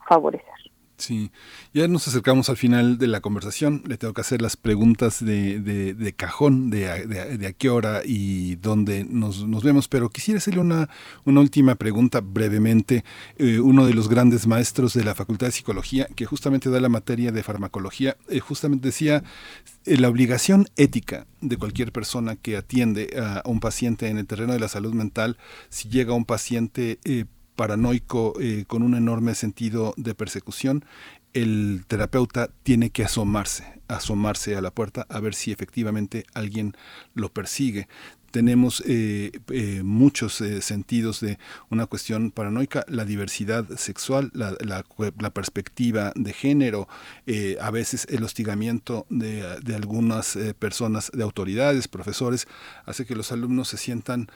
favorecer. 0.08 0.72
Sí, 1.02 1.32
ya 1.74 1.88
nos 1.88 2.08
acercamos 2.08 2.50
al 2.50 2.58
final 2.58 3.00
de 3.00 3.08
la 3.08 3.22
conversación. 3.22 3.82
Le 3.88 3.98
tengo 3.98 4.14
que 4.14 4.22
hacer 4.22 4.40
las 4.40 4.56
preguntas 4.56 5.26
de, 5.26 5.60
de, 5.60 6.14
cajón, 6.14 6.70
de, 6.70 7.08
de, 7.08 7.48
a 7.48 7.54
qué 7.54 7.72
hora 7.72 8.04
y 8.06 8.58
dónde 8.58 9.04
nos, 9.04 9.64
vemos, 9.64 9.88
pero 9.88 10.10
quisiera 10.10 10.38
hacerle 10.38 10.62
una, 10.62 10.90
última 11.26 11.74
pregunta 11.74 12.22
brevemente. 12.22 13.04
Eh, 13.38 13.60
uno 13.60 13.88
de 13.88 13.96
los 13.96 14.10
grandes 14.10 14.46
maestros 14.46 14.94
de 14.94 15.04
la 15.04 15.16
Facultad 15.16 15.48
de 15.48 15.54
Psicología, 15.54 16.08
que 16.16 16.28
justamente 16.28 16.70
da 16.70 16.80
la 16.80 16.90
materia 16.90 17.32
de 17.32 17.42
farmacología, 17.42 18.16
eh, 18.30 18.40
justamente 18.40 18.90
decía 18.90 19.24
eh, 19.86 19.98
la 19.98 20.08
obligación 20.08 20.68
ética 20.76 21.26
de 21.42 21.58
cualquier 21.58 21.92
persona 21.92 22.36
que 22.36 22.58
atiende 22.58 23.10
a 23.20 23.42
un 23.50 23.60
paciente 23.60 24.08
en 24.08 24.20
el 24.20 24.28
terreno 24.28 24.54
de 24.54 24.60
la 24.60 24.68
salud 24.68 24.94
mental, 24.94 25.40
si 25.70 25.90
llega 25.90 26.14
un 26.14 26.26
paciente 26.26 27.00
paranoico 27.62 28.34
eh, 28.42 28.66
con 28.66 28.82
un 28.82 28.96
enorme 28.96 29.36
sentido 29.36 29.94
de 29.96 30.16
persecución, 30.16 30.84
el 31.34 31.84
terapeuta 31.88 32.50
tiene 32.64 32.90
que 32.90 33.04
asomarse, 33.04 33.80
asomarse 33.88 34.56
a 34.56 34.62
la 34.62 34.72
puerta 34.72 35.06
a 35.10 35.20
ver 35.20 35.36
si 35.36 35.52
efectivamente 35.52 36.26
alguien 36.34 36.74
lo 37.14 37.32
persigue. 37.32 37.88
Tenemos 38.32 38.82
eh, 38.88 39.32
eh, 39.52 39.84
muchos 39.84 40.42
sentidos 40.62 41.20
de 41.20 41.38
una 41.70 41.86
cuestión 41.86 42.32
paranoica, 42.32 42.84
la 42.88 43.06
diversidad 43.06 43.70
sexual, 43.78 44.32
la, 44.34 45.30
perspectiva 45.32 46.14
de 46.16 46.34
género, 46.34 46.88
a 47.60 47.70
veces 47.70 48.08
el 48.10 48.24
hostigamiento 48.24 49.06
de 49.10 49.76
algunas 49.76 50.36
personas, 50.58 51.12
de 51.14 51.22
autoridades, 51.22 51.88
profesores, 51.88 52.48
hace 52.88 53.06
que 53.06 53.16
los 53.16 53.32
alumnos 53.32 53.68
se 53.68 53.78
sientan 53.78 54.30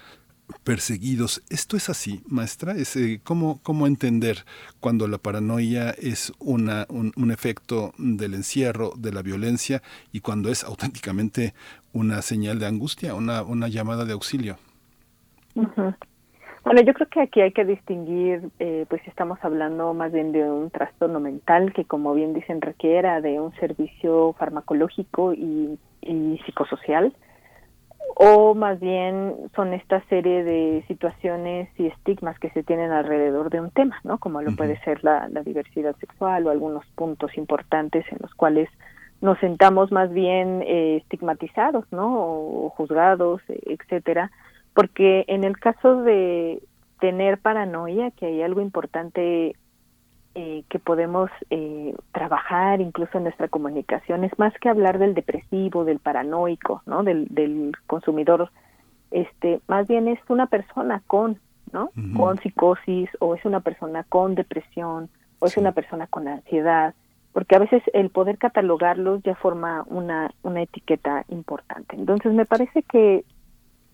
perseguidos. 0.64 1.44
¿Esto 1.50 1.78
es 1.78 1.90
así, 1.90 2.22
maestra? 2.28 2.74
Es, 2.74 2.96
eh, 2.96 3.20
¿cómo, 3.24 3.60
¿Cómo 3.64 3.88
entender 3.88 4.38
cuando 4.80 5.08
la 5.08 5.18
paranoia 5.18 5.92
es 5.92 6.34
una, 6.40 6.86
un, 6.90 7.32
efecto 7.32 7.92
del 7.98 8.34
encierro, 8.34 8.92
de 8.98 9.12
la 9.12 9.22
violencia, 9.22 9.82
y 10.12 10.22
cuando 10.22 10.50
es 10.50 10.64
auténticamente 10.64 11.54
una 11.94 12.22
señal 12.22 12.60
de 12.60 12.68
angustia, 12.68 13.16
una, 13.16 13.44
una 13.44 13.68
llamada 13.68 14.06
de 14.06 14.14
auxilio? 14.14 14.58
Bueno, 15.54 16.82
yo 16.82 16.94
creo 16.94 17.08
que 17.10 17.22
aquí 17.22 17.42
hay 17.42 17.52
que 17.52 17.64
distinguir, 17.64 18.50
eh, 18.60 18.86
pues 18.90 19.02
estamos 19.08 19.38
hablando 19.44 19.94
más 19.94 20.12
bien 20.12 20.32
de 20.32 20.44
un 20.44 20.72
trastorno 20.72 21.20
mental 21.20 21.74
que, 21.74 21.86
como 21.86 22.14
bien 22.16 22.34
dicen, 22.34 22.60
requiera 22.60 23.22
de 23.22 23.40
un 23.40 23.54
servicio 23.56 24.34
farmacológico 24.34 25.34
y, 25.34 25.78
y 26.02 26.40
psicosocial 26.46 27.14
o 28.16 28.56
más 28.56 28.80
bien 28.80 29.36
son 29.56 29.74
esta 29.74 30.02
serie 30.08 30.44
de 30.44 30.84
situaciones 30.88 31.70
y 31.78 31.88
estigmas 31.88 32.40
que 32.40 32.50
se 32.52 32.64
tienen 32.64 32.92
alrededor 32.92 33.50
de 33.50 33.60
un 33.60 33.72
tema, 33.72 34.00
¿no? 34.04 34.18
Como 34.20 34.42
lo 34.42 34.56
puede 34.56 34.80
ser 34.84 35.04
la, 35.04 35.28
diversidad 35.44 35.96
sexual 35.98 36.48
o 36.48 36.50
algunos 36.50 36.86
puntos 36.96 37.38
importantes 37.38 38.06
en 38.12 38.20
los 38.22 38.34
cuales 38.36 38.70
nos 39.22 39.40
sentamos 39.40 39.92
más 39.92 40.12
bien 40.12 40.62
eh, 40.62 40.98
estigmatizados, 40.98 41.86
¿no? 41.92 42.16
O, 42.20 42.70
juzgados, 42.70 43.42
etcétera, 43.48 44.32
porque 44.74 45.26
en 45.28 45.44
el 45.44 45.58
caso 45.58 46.02
de 46.04 46.62
tener 47.00 47.40
paranoia, 47.40 48.12
que 48.12 48.28
hay 48.28 48.42
algo 48.42 48.62
importante 48.62 49.56
eh, 50.38 50.64
que 50.70 50.80
podemos 50.80 51.30
eh, 51.50 51.96
trabajar 52.12 52.82
incluso 52.82 53.18
en 53.18 53.24
nuestra 53.24 53.48
comunicación 53.48 54.26
es 54.26 54.38
más 54.38 54.54
que 54.60 54.68
hablar 54.68 55.00
del 55.00 55.14
depresivo, 55.14 55.86
del 55.86 56.00
paranoico, 56.00 56.82
¿no? 56.86 57.04
Del, 57.04 57.28
del 57.30 57.72
consumidor, 57.88 58.52
este, 59.12 59.62
más 59.68 59.88
bien 59.88 60.10
es 60.10 60.20
una 60.28 60.48
persona 60.48 61.02
con, 61.08 61.40
¿no? 61.72 61.90
Con 62.18 62.38
psicosis 62.40 63.10
o 63.20 63.36
es 63.36 63.46
una 63.46 63.62
persona 63.62 64.04
con 64.04 64.36
depresión 64.36 65.10
o 65.40 65.46
es 65.46 65.56
una 65.56 65.72
persona 65.72 66.06
con 66.08 66.28
ansiedad, 66.28 66.94
porque 67.32 67.56
a 67.56 67.60
veces 67.60 67.82
el 67.94 68.10
poder 68.10 68.38
catalogarlos 68.38 69.24
ya 69.24 69.36
forma 69.36 69.86
una, 69.88 70.32
una 70.44 70.64
etiqueta 70.64 71.24
importante. 71.30 71.96
Entonces 71.96 72.34
me 72.34 72.46
parece 72.46 72.84
que 72.84 73.24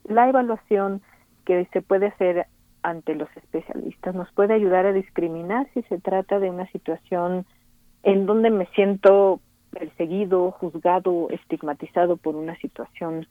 la 0.05 0.27
evaluación 0.27 1.01
que 1.45 1.67
se 1.71 1.81
puede 1.81 2.07
hacer 2.07 2.47
ante 2.83 3.15
los 3.15 3.29
especialistas 3.37 4.15
nos 4.15 4.31
puede 4.33 4.53
ayudar 4.53 4.85
a 4.85 4.93
discriminar 4.93 5.67
si 5.73 5.81
se 5.83 5.99
trata 5.99 6.39
de 6.39 6.49
una 6.49 6.67
situación 6.71 7.45
en 8.03 8.25
donde 8.25 8.49
me 8.49 8.65
siento 8.67 9.39
perseguido, 9.71 10.51
juzgado, 10.51 11.29
estigmatizado 11.29 12.17
por 12.17 12.35
una 12.35 12.55
situación 12.57 13.27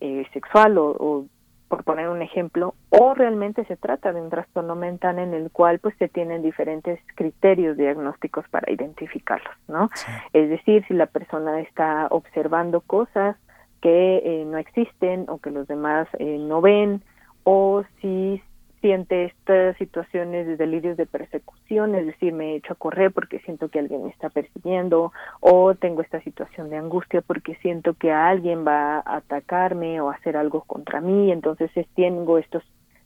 eh, 0.00 0.26
sexual 0.32 0.78
o, 0.78 1.26
por 1.68 1.84
poner 1.84 2.08
un 2.08 2.22
ejemplo, 2.22 2.74
o 2.88 3.14
realmente 3.14 3.64
se 3.66 3.76
trata 3.76 4.12
de 4.12 4.20
un 4.22 4.30
trastorno 4.30 4.74
mental 4.74 5.18
en 5.18 5.34
el 5.34 5.50
cual 5.50 5.78
pues 5.80 5.94
se 5.98 6.08
tienen 6.08 6.42
diferentes 6.42 6.98
criterios 7.14 7.76
diagnósticos 7.76 8.48
para 8.48 8.72
identificarlos, 8.72 9.54
¿no? 9.68 9.90
Es 10.32 10.48
decir, 10.48 10.84
si 10.88 10.94
la 10.94 11.06
persona 11.06 11.60
está 11.60 12.06
observando 12.10 12.80
cosas 12.80 13.36
que 13.82 14.16
eh, 14.24 14.44
no 14.46 14.56
existen 14.56 15.26
o 15.28 15.38
que 15.38 15.50
los 15.50 15.68
demás 15.68 16.08
eh, 16.18 16.38
no 16.38 16.62
ven, 16.62 17.02
o 17.44 17.84
si 18.00 18.42
siente 18.80 19.24
estas 19.24 19.76
situaciones 19.76 20.46
de 20.46 20.56
delirios 20.56 20.96
de 20.96 21.06
persecución, 21.06 21.94
es 21.94 22.06
decir, 22.06 22.32
me 22.32 22.54
echo 22.56 22.72
a 22.72 22.76
correr 22.76 23.12
porque 23.12 23.40
siento 23.40 23.68
que 23.68 23.78
alguien 23.78 24.04
me 24.04 24.10
está 24.10 24.28
persiguiendo, 24.30 25.12
o 25.40 25.74
tengo 25.74 26.02
esta 26.02 26.20
situación 26.22 26.70
de 26.70 26.76
angustia 26.76 27.22
porque 27.22 27.56
siento 27.56 27.94
que 27.94 28.12
alguien 28.12 28.66
va 28.66 28.98
a 28.98 29.16
atacarme 29.16 30.00
o 30.00 30.10
hacer 30.10 30.36
algo 30.36 30.62
contra 30.62 31.00
mí, 31.00 31.32
entonces 31.32 31.70
tengo 31.94 32.38
estos 32.38 32.62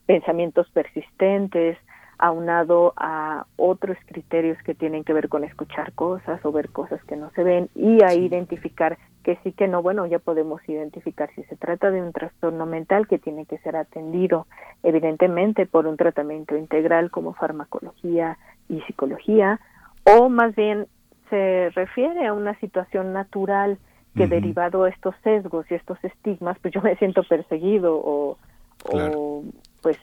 pensamientos 0.07 0.69
persistentes, 0.71 1.79
aunado 2.23 2.95
a 2.97 3.47
otros 3.57 3.97
criterios 4.07 4.57
que 4.63 4.77
tienen 4.77 5.03
que 5.03 5.13
ver 5.13 5.29
con 5.29 5.43
escuchar 5.43 5.93
cosas 5.93 6.41
o 6.45 6.53
ver 6.53 6.69
cosas 6.69 7.03
que 7.05 7.17
no 7.17 7.31
se 7.31 7.43
ven 7.43 7.69
y 7.75 8.01
a 8.05 8.15
identificar 8.15 8.97
que 9.25 9.41
sí 9.43 9.51
que 9.51 9.67
no, 9.67 9.83
bueno, 9.83 10.07
ya 10.07 10.21
podemos 10.21 10.61
identificar 10.69 11.31
si 11.35 11.43
se 11.45 11.57
trata 11.57 11.91
de 11.91 12.01
un 12.01 12.13
trastorno 12.13 12.65
mental 12.65 13.09
que 13.09 13.19
tiene 13.19 13.45
que 13.45 13.59
ser 13.59 13.75
atendido 13.75 14.47
evidentemente 14.85 15.67
por 15.67 15.89
un 15.89 15.97
tratamiento 15.97 16.57
integral 16.57 17.11
como 17.11 17.35
farmacología 17.35 18.39
y 18.69 18.81
psicología 18.83 19.59
o 20.05 20.29
más 20.29 20.55
bien 20.55 20.87
se 21.29 21.71
refiere 21.71 22.29
a 22.29 22.35
una 22.35 22.55
situación 22.61 23.13
natural 23.13 23.79
que 24.15 24.29
derivado 24.29 24.85
a 24.85 24.91
estos 24.91 25.17
sesgos 25.25 25.69
y 25.71 25.75
estos 25.75 25.99
estigmas, 26.05 26.57
pues 26.61 26.73
yo 26.73 26.83
me 26.83 26.95
siento 26.97 27.25
perseguido 27.25 27.97
o, 27.97 28.37
o 28.93 29.43
pues 29.81 29.99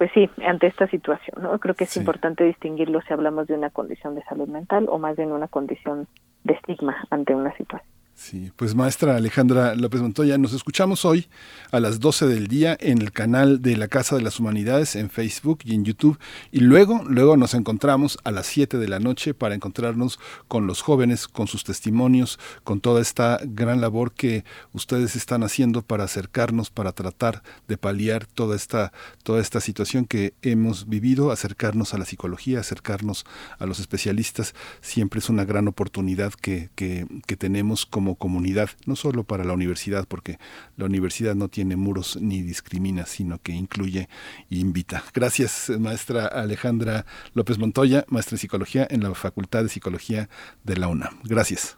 pues 0.00 0.10
sí, 0.14 0.30
ante 0.46 0.66
esta 0.66 0.86
situación, 0.86 1.42
¿no? 1.42 1.58
Creo 1.58 1.74
que 1.74 1.84
es 1.84 1.94
importante 1.98 2.42
distinguirlo 2.42 3.02
si 3.02 3.12
hablamos 3.12 3.46
de 3.48 3.52
una 3.52 3.68
condición 3.68 4.14
de 4.14 4.22
salud 4.22 4.48
mental 4.48 4.86
o 4.88 4.98
más 4.98 5.14
bien 5.14 5.30
una 5.30 5.46
condición 5.46 6.08
de 6.42 6.54
estigma 6.54 6.96
ante 7.10 7.34
una 7.34 7.54
situación. 7.58 7.99
Sí, 8.20 8.52
pues 8.54 8.74
maestra 8.74 9.16
Alejandra 9.16 9.74
López 9.74 10.02
Montoya, 10.02 10.36
nos 10.36 10.52
escuchamos 10.52 11.06
hoy 11.06 11.26
a 11.72 11.80
las 11.80 12.00
12 12.00 12.26
del 12.26 12.48
día 12.48 12.76
en 12.78 13.00
el 13.00 13.12
canal 13.12 13.62
de 13.62 13.78
la 13.78 13.88
Casa 13.88 14.14
de 14.14 14.20
las 14.20 14.38
Humanidades 14.38 14.94
en 14.94 15.08
Facebook 15.08 15.60
y 15.64 15.74
en 15.74 15.86
YouTube. 15.86 16.18
Y 16.52 16.60
luego 16.60 17.02
luego 17.08 17.38
nos 17.38 17.54
encontramos 17.54 18.18
a 18.22 18.30
las 18.30 18.44
7 18.44 18.76
de 18.76 18.88
la 18.88 19.00
noche 19.00 19.32
para 19.32 19.54
encontrarnos 19.54 20.20
con 20.48 20.66
los 20.66 20.82
jóvenes, 20.82 21.28
con 21.28 21.46
sus 21.48 21.64
testimonios, 21.64 22.38
con 22.62 22.82
toda 22.82 23.00
esta 23.00 23.40
gran 23.42 23.80
labor 23.80 24.12
que 24.12 24.44
ustedes 24.74 25.16
están 25.16 25.42
haciendo 25.42 25.80
para 25.80 26.04
acercarnos, 26.04 26.68
para 26.68 26.92
tratar 26.92 27.42
de 27.68 27.78
paliar 27.78 28.26
toda 28.26 28.54
esta 28.54 28.92
toda 29.22 29.40
esta 29.40 29.60
situación 29.60 30.04
que 30.04 30.34
hemos 30.42 30.90
vivido, 30.90 31.32
acercarnos 31.32 31.94
a 31.94 31.98
la 31.98 32.04
psicología, 32.04 32.60
acercarnos 32.60 33.24
a 33.58 33.64
los 33.64 33.80
especialistas, 33.80 34.54
siempre 34.82 35.20
es 35.20 35.30
una 35.30 35.46
gran 35.46 35.68
oportunidad 35.68 36.34
que, 36.34 36.68
que, 36.74 37.06
que 37.26 37.36
tenemos 37.38 37.86
como 37.86 38.09
comunidad, 38.14 38.70
no 38.86 38.96
solo 38.96 39.24
para 39.24 39.44
la 39.44 39.52
universidad, 39.52 40.06
porque 40.06 40.38
la 40.76 40.86
universidad 40.86 41.34
no 41.34 41.48
tiene 41.48 41.76
muros 41.76 42.18
ni 42.20 42.42
discrimina, 42.42 43.06
sino 43.06 43.38
que 43.38 43.52
incluye 43.52 44.08
e 44.50 44.56
invita. 44.56 45.02
Gracias, 45.14 45.70
maestra 45.78 46.26
Alejandra 46.26 47.06
López 47.34 47.58
Montoya, 47.58 48.04
maestra 48.08 48.34
en 48.34 48.38
psicología 48.38 48.86
en 48.90 49.02
la 49.02 49.14
Facultad 49.14 49.62
de 49.62 49.68
Psicología 49.68 50.28
de 50.64 50.76
la 50.76 50.88
UNAM. 50.88 51.20
Gracias. 51.24 51.76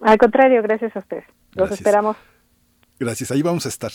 Al 0.00 0.18
contrario, 0.18 0.62
gracias 0.62 0.94
a 0.96 1.00
ustedes. 1.00 1.24
Los 1.54 1.70
esperamos. 1.70 2.16
Gracias, 2.98 3.30
ahí 3.30 3.42
vamos 3.42 3.66
a 3.66 3.68
estar. 3.68 3.92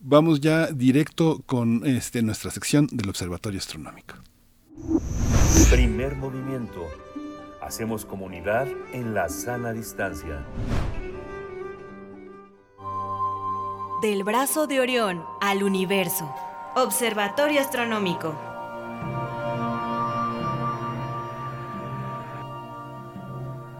Vamos 0.00 0.40
ya 0.40 0.66
directo 0.66 1.42
con 1.46 1.86
este, 1.86 2.22
nuestra 2.22 2.50
sección 2.50 2.88
del 2.92 3.08
Observatorio 3.08 3.58
Astronómico. 3.58 4.16
Primer 5.70 6.14
movimiento 6.16 6.88
Hacemos 7.64 8.04
comunidad 8.04 8.68
en 8.92 9.14
la 9.14 9.30
sana 9.30 9.72
distancia. 9.72 10.44
Del 14.02 14.22
brazo 14.22 14.66
de 14.66 14.80
Orión 14.80 15.24
al 15.40 15.62
universo. 15.62 16.30
Observatorio 16.76 17.62
Astronómico. 17.62 18.53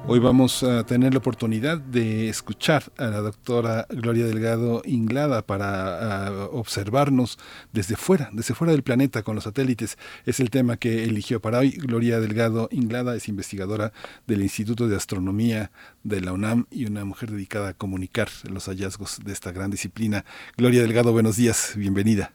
Hoy 0.06 0.18
vamos 0.18 0.62
a 0.62 0.84
tener 0.84 1.14
la 1.14 1.18
oportunidad 1.18 1.78
de 1.78 2.28
escuchar 2.28 2.82
a 2.98 3.06
la 3.06 3.22
doctora 3.22 3.86
Gloria 3.88 4.26
Delgado 4.26 4.82
Inglada 4.84 5.40
para 5.40 6.46
observarnos 6.52 7.38
desde 7.72 7.96
fuera, 7.96 8.28
desde 8.32 8.52
fuera 8.52 8.72
del 8.72 8.82
planeta 8.82 9.22
con 9.22 9.34
los 9.34 9.44
satélites. 9.44 9.96
Es 10.26 10.40
el 10.40 10.50
tema 10.50 10.76
que 10.76 11.04
eligió 11.04 11.40
para 11.40 11.60
hoy. 11.60 11.70
Gloria 11.70 12.20
Delgado 12.20 12.68
Inglada 12.70 13.16
es 13.16 13.28
investigadora 13.28 13.92
del 14.26 14.42
Instituto 14.42 14.88
de 14.88 14.96
Astronomía 14.96 15.70
de 16.02 16.20
la 16.20 16.34
UNAM 16.34 16.66
y 16.70 16.84
una 16.84 17.06
mujer 17.06 17.30
dedicada 17.30 17.70
a 17.70 17.74
comunicar 17.74 18.28
los 18.50 18.66
hallazgos 18.66 19.24
de 19.24 19.32
esta 19.32 19.52
gran 19.52 19.70
disciplina. 19.70 20.26
Gloria 20.58 20.82
Delgado, 20.82 21.12
buenos 21.12 21.36
días, 21.36 21.72
bienvenida. 21.78 22.32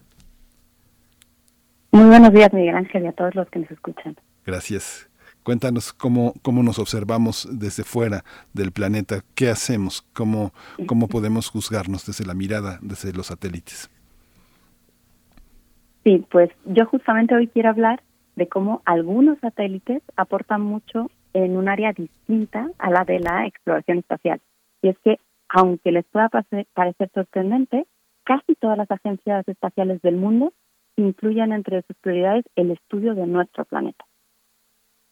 Muy 1.91 2.05
buenos 2.05 2.33
días, 2.33 2.51
Miguel 2.51 2.75
Ángel, 2.75 3.03
y 3.03 3.07
a 3.07 3.11
todos 3.11 3.35
los 3.35 3.47
que 3.49 3.59
nos 3.59 3.69
escuchan. 3.69 4.15
Gracias. 4.43 5.08
Cuéntanos 5.49 5.93
cómo, 5.93 6.33
cómo 6.43 6.61
nos 6.61 6.77
observamos 6.77 7.49
desde 7.51 7.83
fuera 7.83 8.23
del 8.53 8.71
planeta, 8.71 9.21
qué 9.33 9.49
hacemos, 9.49 10.03
cómo, 10.13 10.51
cómo 10.85 11.07
podemos 11.07 11.49
juzgarnos 11.49 12.05
desde 12.05 12.23
la 12.23 12.35
mirada, 12.35 12.77
desde 12.83 13.13
los 13.13 13.25
satélites. 13.25 13.89
Sí, 16.03 16.23
pues 16.29 16.51
yo 16.65 16.85
justamente 16.85 17.33
hoy 17.33 17.47
quiero 17.47 17.69
hablar 17.69 18.03
de 18.35 18.47
cómo 18.47 18.83
algunos 18.85 19.39
satélites 19.39 20.03
aportan 20.17 20.61
mucho 20.61 21.09
en 21.33 21.57
un 21.57 21.67
área 21.67 21.93
distinta 21.93 22.69
a 22.77 22.91
la 22.91 23.03
de 23.03 23.17
la 23.17 23.47
exploración 23.47 23.97
espacial. 23.97 24.39
Y 24.83 24.89
es 24.89 24.99
que, 25.03 25.17
aunque 25.47 25.91
les 25.91 26.05
pueda 26.05 26.29
parecer 26.29 27.09
sorprendente, 27.11 27.87
casi 28.23 28.53
todas 28.53 28.77
las 28.77 28.91
agencias 28.91 29.47
espaciales 29.47 29.99
del 30.03 30.17
mundo 30.17 30.53
incluyen 30.95 31.53
entre 31.53 31.81
sus 31.87 31.97
prioridades 31.97 32.45
el 32.55 32.69
estudio 32.69 33.15
de 33.15 33.25
nuestro 33.25 33.65
planeta. 33.65 34.05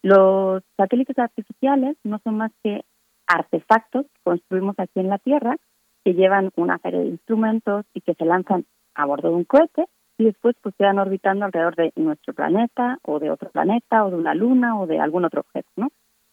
Los 0.02 0.62
satélites 0.76 1.18
artificiales 1.18 1.96
no 2.04 2.20
son 2.24 2.36
más 2.36 2.52
que 2.62 2.84
artefactos 3.26 4.06
que 4.06 4.20
construimos 4.22 4.78
aquí 4.78 5.00
en 5.00 5.08
la 5.08 5.18
Tierra, 5.18 5.56
que 6.04 6.14
llevan 6.14 6.50
una 6.56 6.78
serie 6.78 7.00
de 7.00 7.08
instrumentos 7.08 7.84
y 7.94 8.00
que 8.00 8.14
se 8.14 8.24
lanzan 8.24 8.64
a 8.94 9.06
bordo 9.06 9.30
de 9.30 9.34
un 9.34 9.44
cohete 9.44 9.86
y 10.16 10.24
después 10.24 10.56
pues 10.62 10.74
quedan 10.76 10.98
orbitando 10.98 11.44
alrededor 11.44 11.76
de 11.76 11.92
nuestro 11.96 12.34
planeta 12.34 12.98
o 13.02 13.18
de 13.18 13.30
otro 13.30 13.50
planeta 13.50 14.04
o 14.04 14.10
de 14.10 14.16
una 14.16 14.34
luna 14.34 14.78
o 14.80 14.86
de 14.86 14.98
algún 14.98 15.24
otro 15.24 15.40
objeto, 15.40 15.68
¿no? 15.76 15.88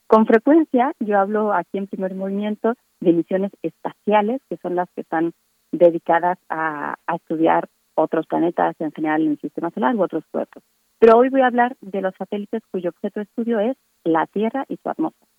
Con 0.07 0.25
frecuencia 0.25 0.93
yo 0.99 1.19
hablo 1.19 1.53
aquí 1.53 1.77
en 1.77 1.87
primer 1.87 2.15
movimiento 2.15 2.75
de 2.99 3.13
misiones 3.13 3.51
espaciales, 3.61 4.41
que 4.49 4.57
son 4.57 4.75
las 4.75 4.89
que 4.91 5.01
están 5.01 5.33
dedicadas 5.71 6.37
a, 6.49 6.95
a 7.05 7.15
estudiar 7.15 7.69
otros 7.95 8.27
planetas 8.27 8.75
en 8.79 8.91
general 8.91 9.23
en 9.23 9.31
el 9.31 9.39
sistema 9.39 9.71
solar 9.71 9.95
u 9.95 10.03
otros 10.03 10.23
cuerpos. 10.31 10.63
Pero 11.05 11.19
hoy 11.19 11.29
voy 11.29 11.41
a 11.41 11.45
hablar 11.45 11.77
de 11.81 12.01
los 12.01 12.15
satélites 12.15 12.63
cuyo 12.71 12.89
objeto 12.89 13.19
de 13.19 13.25
estudio 13.25 13.59
es 13.59 13.77
la 14.03 14.25
Tierra 14.25 14.65
y 14.67 14.77
su 14.77 14.89
atmósfera. 14.89 15.29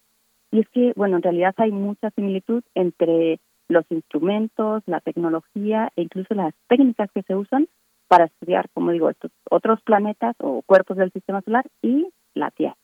Y 0.52 0.60
es 0.60 0.68
que, 0.68 0.92
bueno, 0.94 1.16
en 1.16 1.24
realidad 1.24 1.56
hay 1.56 1.72
mucha 1.72 2.12
similitud 2.12 2.62
entre 2.76 3.40
los 3.66 3.84
instrumentos, 3.90 4.84
la 4.86 5.00
tecnología 5.00 5.90
e 5.96 6.02
incluso 6.02 6.34
las 6.34 6.54
técnicas 6.68 7.10
que 7.12 7.24
se 7.24 7.34
usan 7.34 7.66
para 8.06 8.26
estudiar, 8.26 8.68
como 8.74 8.92
digo, 8.92 9.10
estos 9.10 9.32
otros 9.50 9.82
planetas 9.82 10.36
o 10.38 10.62
cuerpos 10.62 10.98
del 10.98 11.10
sistema 11.10 11.42
solar 11.42 11.66
y 11.82 12.10
la 12.34 12.52
Tierra. 12.52 12.76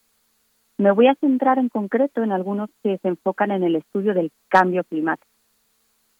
Me 0.76 0.90
voy 0.90 1.06
a 1.06 1.14
centrar 1.14 1.60
en 1.60 1.68
concreto 1.68 2.24
en 2.24 2.32
algunos 2.32 2.68
que 2.82 2.98
se 2.98 3.06
enfocan 3.06 3.52
en 3.52 3.62
el 3.62 3.76
estudio 3.76 4.12
del 4.12 4.32
cambio 4.48 4.82
climático. 4.82 5.30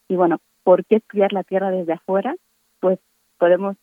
Y 0.06 0.14
bueno, 0.14 0.38
¿por 0.62 0.84
qué 0.84 0.98
estudiar 0.98 1.32
la 1.32 1.42
Tierra 1.42 1.72
desde 1.72 1.94
afuera? 1.94 2.36
Pues 2.78 3.00
podemos 3.36 3.76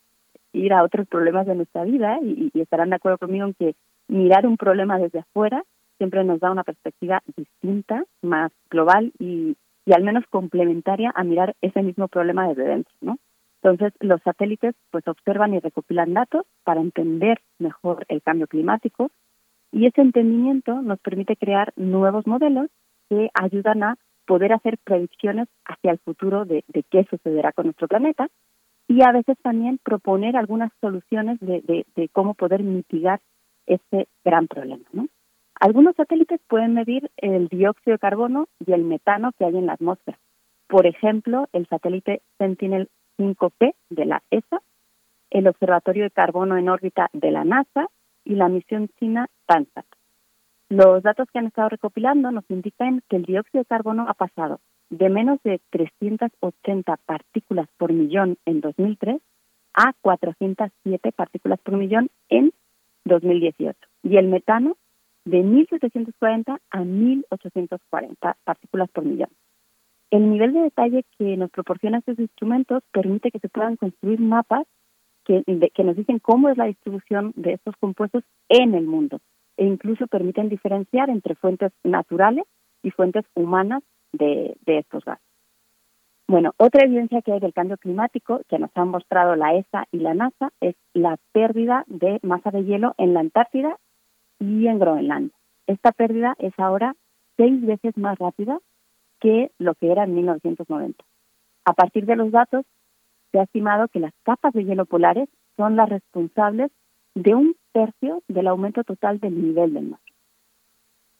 ir 0.52 0.72
a 0.72 0.82
otros 0.82 1.06
problemas 1.08 1.46
de 1.46 1.54
nuestra 1.54 1.84
vida 1.84 2.18
y, 2.22 2.50
estarán 2.54 2.90
de 2.90 2.96
acuerdo 2.96 3.18
conmigo 3.18 3.46
en 3.46 3.54
que 3.54 3.74
mirar 4.08 4.46
un 4.46 4.56
problema 4.56 4.98
desde 4.98 5.20
afuera 5.20 5.62
siempre 5.98 6.24
nos 6.24 6.40
da 6.40 6.50
una 6.50 6.64
perspectiva 6.64 7.22
distinta, 7.36 8.04
más 8.22 8.50
global 8.70 9.12
y, 9.18 9.56
y 9.84 9.92
al 9.92 10.02
menos 10.02 10.24
complementaria 10.30 11.12
a 11.14 11.24
mirar 11.24 11.54
ese 11.60 11.82
mismo 11.82 12.08
problema 12.08 12.48
desde 12.48 12.64
dentro, 12.64 12.94
¿no? 13.00 13.18
Entonces, 13.62 13.92
los 14.00 14.22
satélites 14.22 14.74
pues 14.90 15.06
observan 15.06 15.52
y 15.52 15.60
recopilan 15.60 16.14
datos 16.14 16.46
para 16.64 16.80
entender 16.80 17.40
mejor 17.58 18.06
el 18.08 18.22
cambio 18.22 18.46
climático 18.46 19.10
y 19.70 19.86
ese 19.86 20.00
entendimiento 20.00 20.80
nos 20.80 20.98
permite 21.00 21.36
crear 21.36 21.72
nuevos 21.76 22.26
modelos 22.26 22.70
que 23.10 23.28
ayudan 23.34 23.82
a 23.82 23.96
poder 24.26 24.52
hacer 24.52 24.78
predicciones 24.82 25.48
hacia 25.66 25.90
el 25.90 25.98
futuro 25.98 26.44
de, 26.44 26.64
de 26.68 26.84
qué 26.84 27.04
sucederá 27.10 27.52
con 27.52 27.66
nuestro 27.66 27.88
planeta 27.88 28.28
y 28.90 29.02
a 29.02 29.12
veces 29.12 29.38
también 29.40 29.78
proponer 29.78 30.36
algunas 30.36 30.72
soluciones 30.80 31.38
de, 31.38 32.10
cómo 32.12 32.34
poder 32.34 32.64
mitigar 32.64 33.20
este 33.66 34.08
gran 34.24 34.48
problema. 34.48 34.82
¿no? 34.92 35.06
Algunos 35.60 35.94
satélites 35.94 36.40
pueden 36.48 36.74
medir 36.74 37.08
el 37.16 37.46
dióxido 37.46 37.94
de 37.94 38.00
carbono 38.00 38.48
y 38.58 38.72
el 38.72 38.82
metano 38.82 39.30
que 39.38 39.44
hay 39.44 39.56
en 39.56 39.66
la 39.66 39.74
atmósfera. 39.74 40.18
Por 40.66 40.88
ejemplo, 40.88 41.48
el 41.52 41.68
satélite 41.68 42.20
Sentinel-5P 42.38 43.74
de 43.90 44.04
la 44.06 44.24
ESA 44.28 44.60
el 45.30 45.46
Observatorio 45.46 46.02
de 46.02 46.10
Carbono 46.10 46.56
en 46.56 46.68
órbita 46.68 47.10
de 47.12 47.30
la 47.30 47.44
NASA 47.44 47.86
y 48.24 48.34
la 48.34 48.48
misión 48.48 48.88
china 48.98 49.28
Tansat. 49.46 49.86
Los 50.68 51.04
datos 51.04 51.28
que 51.32 51.38
han 51.38 51.46
estado 51.46 51.68
recopilando 51.68 52.32
nos 52.32 52.44
indican 52.50 53.02
que 53.08 53.18
el 53.18 53.24
dióxido 53.24 53.60
de 53.60 53.66
carbono 53.66 54.06
ha 54.08 54.14
pasado 54.14 54.58
de 54.90 55.08
menos 55.08 55.38
de 55.44 55.60
380 55.70 56.96
partículas 57.06 57.68
por 57.78 57.92
millón 57.92 58.36
en 58.44 58.60
2003 58.60 59.20
a 59.74 59.92
407 60.00 61.12
partículas 61.12 61.60
por 61.60 61.76
millón 61.76 62.10
en 62.28 62.52
2018 63.04 63.78
y 64.02 64.16
el 64.16 64.28
metano 64.28 64.76
de 65.24 65.42
1.740 65.44 66.58
a 66.70 66.80
1.840 66.80 68.34
partículas 68.44 68.90
por 68.90 69.04
millón. 69.04 69.30
El 70.10 70.28
nivel 70.28 70.52
de 70.52 70.60
detalle 70.60 71.04
que 71.16 71.36
nos 71.36 71.50
proporciona 71.50 71.98
estos 71.98 72.18
instrumentos 72.18 72.82
permite 72.90 73.30
que 73.30 73.38
se 73.38 73.48
puedan 73.48 73.76
construir 73.76 74.18
mapas 74.18 74.66
que, 75.24 75.44
que 75.72 75.84
nos 75.84 75.96
dicen 75.96 76.18
cómo 76.18 76.48
es 76.48 76.58
la 76.58 76.64
distribución 76.64 77.32
de 77.36 77.52
estos 77.52 77.76
compuestos 77.76 78.24
en 78.48 78.74
el 78.74 78.86
mundo 78.86 79.20
e 79.56 79.64
incluso 79.64 80.08
permiten 80.08 80.48
diferenciar 80.48 81.10
entre 81.10 81.36
fuentes 81.36 81.70
naturales 81.84 82.44
y 82.82 82.90
fuentes 82.90 83.24
humanas 83.34 83.84
de, 84.12 84.56
estos 84.66 85.04
gases. 85.04 85.24
Bueno, 86.28 86.52
otra 86.58 86.84
evidencia 86.84 87.22
que 87.22 87.32
hay 87.32 87.40
del 87.40 87.52
cambio 87.52 87.76
climático 87.76 88.40
que 88.48 88.58
nos 88.58 88.70
han 88.74 88.88
mostrado 88.88 89.34
la 89.34 89.54
ESA 89.54 89.86
y 89.90 89.98
la 89.98 90.14
NASA 90.14 90.52
es 90.60 90.76
la 90.94 91.16
pérdida 91.32 91.84
de 91.88 92.20
masa 92.22 92.50
de 92.50 92.64
hielo 92.64 92.94
en 92.98 93.14
la 93.14 93.20
Antártida 93.20 93.76
y 94.38 94.68
en 94.68 94.78
Groenlandia. 94.78 95.34
Esta 95.66 95.92
pérdida 95.92 96.36
es 96.38 96.52
ahora 96.56 96.94
seis 97.36 97.60
veces 97.64 97.96
más 97.96 98.18
rápida 98.18 98.60
que 99.20 99.50
lo 99.58 99.74
que 99.74 99.90
era 99.90 100.04
en 100.04 100.14
1990. 100.14 101.04
A 101.64 101.72
partir 101.72 102.06
de 102.06 102.16
los 102.16 102.30
datos, 102.30 102.64
se 103.32 103.38
ha 103.38 103.44
estimado 103.44 103.88
que 103.88 104.00
las 104.00 104.12
capas 104.22 104.52
de 104.52 104.64
hielo 104.64 104.86
polares 104.86 105.28
son 105.56 105.76
las 105.76 105.88
responsables 105.88 106.70
de 107.14 107.34
un 107.34 107.56
tercio 107.72 108.22
del 108.28 108.46
aumento 108.46 108.84
total 108.84 109.20
del 109.20 109.40
nivel 109.40 109.74
del 109.74 109.90
mar. 109.90 110.00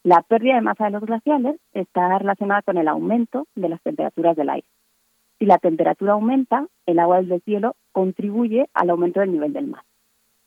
La 0.03 0.23
pérdida 0.23 0.55
de 0.55 0.63
masa 0.63 0.85
de 0.87 0.93
los 0.93 1.03
glaciales 1.03 1.61
está 1.73 2.19
relacionada 2.19 2.63
con 2.63 2.79
el 2.79 2.89
aumento 2.89 3.47
de 3.55 3.69
las 3.69 3.83
temperaturas 3.83 4.35
del 4.35 4.49
aire. 4.49 4.67
Si 5.39 5.45
la 5.45 5.59
temperatura 5.59 6.15
aumenta, 6.15 6.67
el 6.87 6.99
agua 6.99 7.17
del 7.17 7.29
deshielo 7.29 7.77
contribuye 7.93 8.69
al 8.73 8.91
aumento 8.91 9.21
del 9.21 9.33
nivel 9.33 9.53
del 9.53 9.67
mar. 9.67 9.83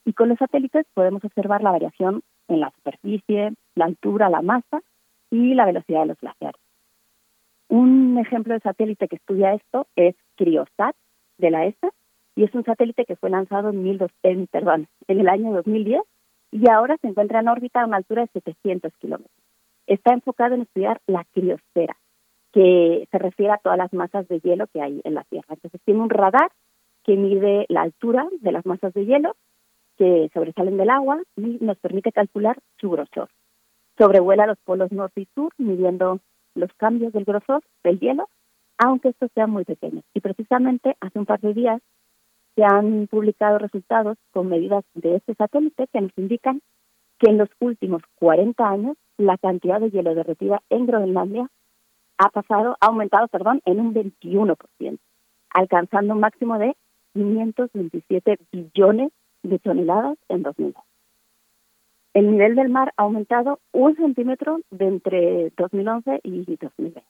Y 0.06 0.14
con 0.14 0.30
los 0.30 0.40
satélites 0.40 0.86
podemos 0.94 1.24
observar 1.24 1.62
la 1.62 1.72
variación 1.72 2.24
en 2.48 2.60
la 2.62 2.72
superficie, 2.72 3.54
la 3.76 3.86
altura, 3.86 4.30
la 4.30 4.42
masa 4.42 4.82
y 5.30 5.54
la 5.54 5.66
velocidad 5.66 6.02
de 6.02 6.08
los 6.08 6.20
glaciares. 6.20 6.62
Un 7.70 8.18
ejemplo 8.18 8.54
de 8.54 8.60
satélite 8.60 9.08
que 9.08 9.18
estudia 9.18 9.54
esto 9.54 9.88
es 9.96 10.16
Cryosat 10.36 10.96
de 11.38 11.52
la 11.52 11.66
ESA, 11.66 11.90
y 12.36 12.44
es 12.44 12.54
un 12.56 12.64
satélite 12.64 13.06
que 13.06 13.16
fue 13.16 13.30
lanzado 13.30 13.70
en, 13.70 13.84
mil 13.84 14.00
dos, 14.00 14.12
en, 14.24 14.48
perdón, 14.48 14.88
en 15.08 15.20
el 15.20 15.28
año 15.28 15.54
2010 15.54 16.02
y 16.52 16.70
ahora 16.70 16.98
se 16.98 17.08
encuentra 17.08 17.40
en 17.40 17.48
órbita 17.48 17.82
a 17.82 17.86
una 17.86 17.98
altura 17.98 18.24
de 18.24 18.42
700 18.42 18.94
kilómetros. 18.98 19.43
Está 19.88 20.14
enfocado 20.14 20.56
en 20.56 20.62
estudiar 20.62 21.02
la 21.08 21.26
criosfera, 21.34 21.98
que 22.52 23.08
se 23.12 23.18
refiere 23.18 23.52
a 23.52 23.58
todas 23.58 23.78
las 23.78 23.92
masas 23.94 24.28
de 24.28 24.40
hielo 24.40 24.68
que 24.68 24.82
hay 24.82 25.02
en 25.04 25.16
la 25.16 25.24
Tierra. 25.24 25.48
Entonces 25.50 25.82
tiene 25.84 26.02
un 26.02 26.10
radar 26.10 26.52
que 27.04 27.18
mide 27.18 27.66
la 27.70 27.82
altura 27.82 28.28
de 28.40 28.52
las 28.52 28.66
masas 28.66 28.94
de 28.94 29.06
hielo 29.06 29.36
que 29.98 30.30
sobresalen 30.34 30.78
del 30.78 30.90
agua 30.90 31.22
y 31.36 31.58
nos 31.62 31.78
permite 31.80 32.12
calcular 32.12 32.58
su 32.80 32.90
grosor. 32.90 33.30
Sobrevuela 33.98 34.48
los 34.48 34.58
polos 34.60 34.92
norte 34.92 35.22
y 35.22 35.28
sur, 35.36 35.52
midiendo 35.58 36.20
los 36.56 36.74
cambios 36.74 37.14
del 37.14 37.26
grosor 37.26 37.62
del 37.84 38.00
hielo, 38.00 38.28
aunque 38.78 39.10
estos 39.10 39.30
sean 39.34 39.52
muy 39.52 39.66
pequeños. 39.66 40.04
Y 40.14 40.20
precisamente 40.20 40.96
hace 41.00 41.20
un 41.20 41.26
par 41.26 41.40
de 41.42 41.54
días 41.54 41.82
se 42.56 42.64
han 42.64 43.08
publicado 43.08 43.58
resultados 43.58 44.18
con 44.32 44.48
medidas 44.48 44.84
de 44.94 45.16
este 45.16 45.36
satélite 45.36 45.88
que 45.92 46.02
nos 46.02 46.12
indican 46.18 46.62
que 47.20 47.30
en 47.30 47.38
los 47.38 47.50
últimos 47.60 48.02
40 48.16 48.68
años 48.68 48.98
la 49.18 49.38
cantidad 49.38 49.80
de 49.80 49.90
hielo 49.90 50.16
derretida 50.16 50.62
en 50.70 50.86
Groenlandia 50.86 51.50
ha 52.18 52.30
pasado, 52.30 52.78
ha 52.80 52.88
aumentado, 52.88 53.28
perdón, 53.28 53.62
en 53.66 53.80
un 53.80 53.94
21%, 53.94 55.00
alcanzando 55.50 56.14
un 56.14 56.20
máximo 56.20 56.58
de 56.58 56.76
527 57.14 58.40
billones 58.52 59.12
de 59.44 59.60
toneladas 59.60 60.18
en 60.30 60.44
2002. 60.44 60.84
El 62.14 62.32
nivel 62.32 62.56
del 62.56 62.70
mar 62.70 62.94
ha 62.96 63.04
aumentado 63.04 63.60
un 63.72 63.96
centímetro 63.96 64.60
entre 64.78 65.52
2011 65.58 66.22
y 66.24 66.46
2020. 66.46 67.04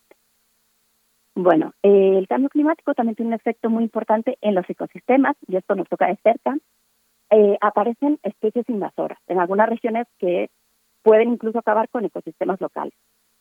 Bueno, 1.36 1.74
eh, 1.82 2.18
el 2.18 2.28
cambio 2.28 2.50
climático 2.50 2.94
también 2.94 3.16
tiene 3.16 3.30
un 3.30 3.34
efecto 3.34 3.70
muy 3.70 3.84
importante 3.84 4.38
en 4.42 4.56
los 4.56 4.70
ecosistemas, 4.70 5.36
y 5.48 5.58
esto 5.58 5.76
nos 5.76 5.90
toca 5.90 6.08
de 6.08 6.18
cerca. 6.18 6.58
Eh, 7.36 7.58
aparecen 7.62 8.20
especies 8.22 8.70
invasoras 8.70 9.18
en 9.26 9.40
algunas 9.40 9.68
regiones 9.68 10.06
que 10.20 10.52
pueden 11.02 11.30
incluso 11.32 11.58
acabar 11.58 11.90
con 11.90 12.06
ecosistemas 12.06 12.62
locales. 12.62 12.94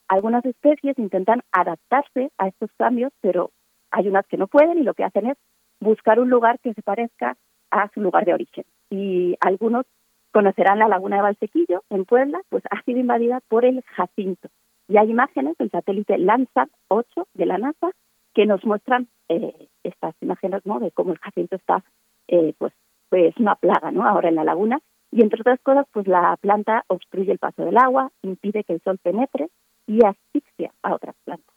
Algunas 0.09 0.43
especies 0.47 0.99
intentan 0.99 1.43
adaptarse 1.53 2.31
a 2.39 2.49
estos 2.49 2.71
cambios, 2.79 3.13
pero 3.21 3.51
hay 3.91 4.09
unas 4.09 4.27
que 4.29 4.39
no 4.39 4.47
pueden 4.47 4.79
y 4.79 4.83
lo 4.83 4.95
que 4.95 5.05
hacen 5.05 5.27
es 5.27 5.37
buscar 5.79 6.21
un 6.21 6.31
lugar 6.31 6.59
que 6.61 6.73
se 6.73 6.81
parezca 6.81 7.37
a 7.71 7.91
su 7.93 8.01
lugar 8.01 8.25
de 8.25 8.33
origen. 8.33 8.65
Y 8.89 9.37
algunos 9.41 9.85
conocerán 10.33 10.79
la 10.79 10.89
laguna 10.89 11.17
de 11.17 11.23
Valsequillo 11.23 11.85
en 11.91 12.07
Puebla, 12.07 12.41
pues 12.49 12.63
ha 12.71 12.83
sido 12.85 12.99
invadida 12.99 13.41
por 13.49 13.67
el 13.67 13.83
jacinto. 13.83 14.49
Y 14.89 14.97
hay 14.97 15.11
imágenes 15.11 15.59
del 15.59 15.71
satélite 15.71 16.17
Landsat 16.17 16.71
8 16.89 17.29
de 17.35 17.45
la 17.45 17.59
NASA 17.59 17.91
que 18.33 18.47
nos 18.47 18.65
muestran 18.65 19.09
eh, 19.29 19.69
estas 19.83 20.15
imágenes 20.23 20.65
¿no? 20.65 20.81
de 20.81 20.93
cómo 20.93 21.13
el 21.13 21.19
jacinto 21.19 21.57
está, 21.57 21.85
eh, 22.29 22.55
pues, 22.57 22.73
pues 23.13 23.37
una 23.37 23.57
plaga 23.57 23.91
¿no? 23.91 24.09
ahora 24.09 24.31
en 24.31 24.37
la 24.37 24.45
laguna. 24.45 24.81
Y 25.11 25.21
entre 25.21 25.43
otras 25.43 25.61
cosas, 25.61 25.85
pues 25.93 26.09
la 26.09 26.35
planta 26.41 26.83
obstruye 26.87 27.31
el 27.31 27.39
paso 27.39 27.63
del 27.63 27.77
agua, 27.77 28.11
impide 28.23 28.65
que 28.65 28.73
el 28.73 28.81
sol 28.81 28.97
penetre 28.97 29.51
y 29.87 30.03
asfixia 30.03 30.73
a 30.83 30.95
otras 30.95 31.15
plantas. 31.27 31.55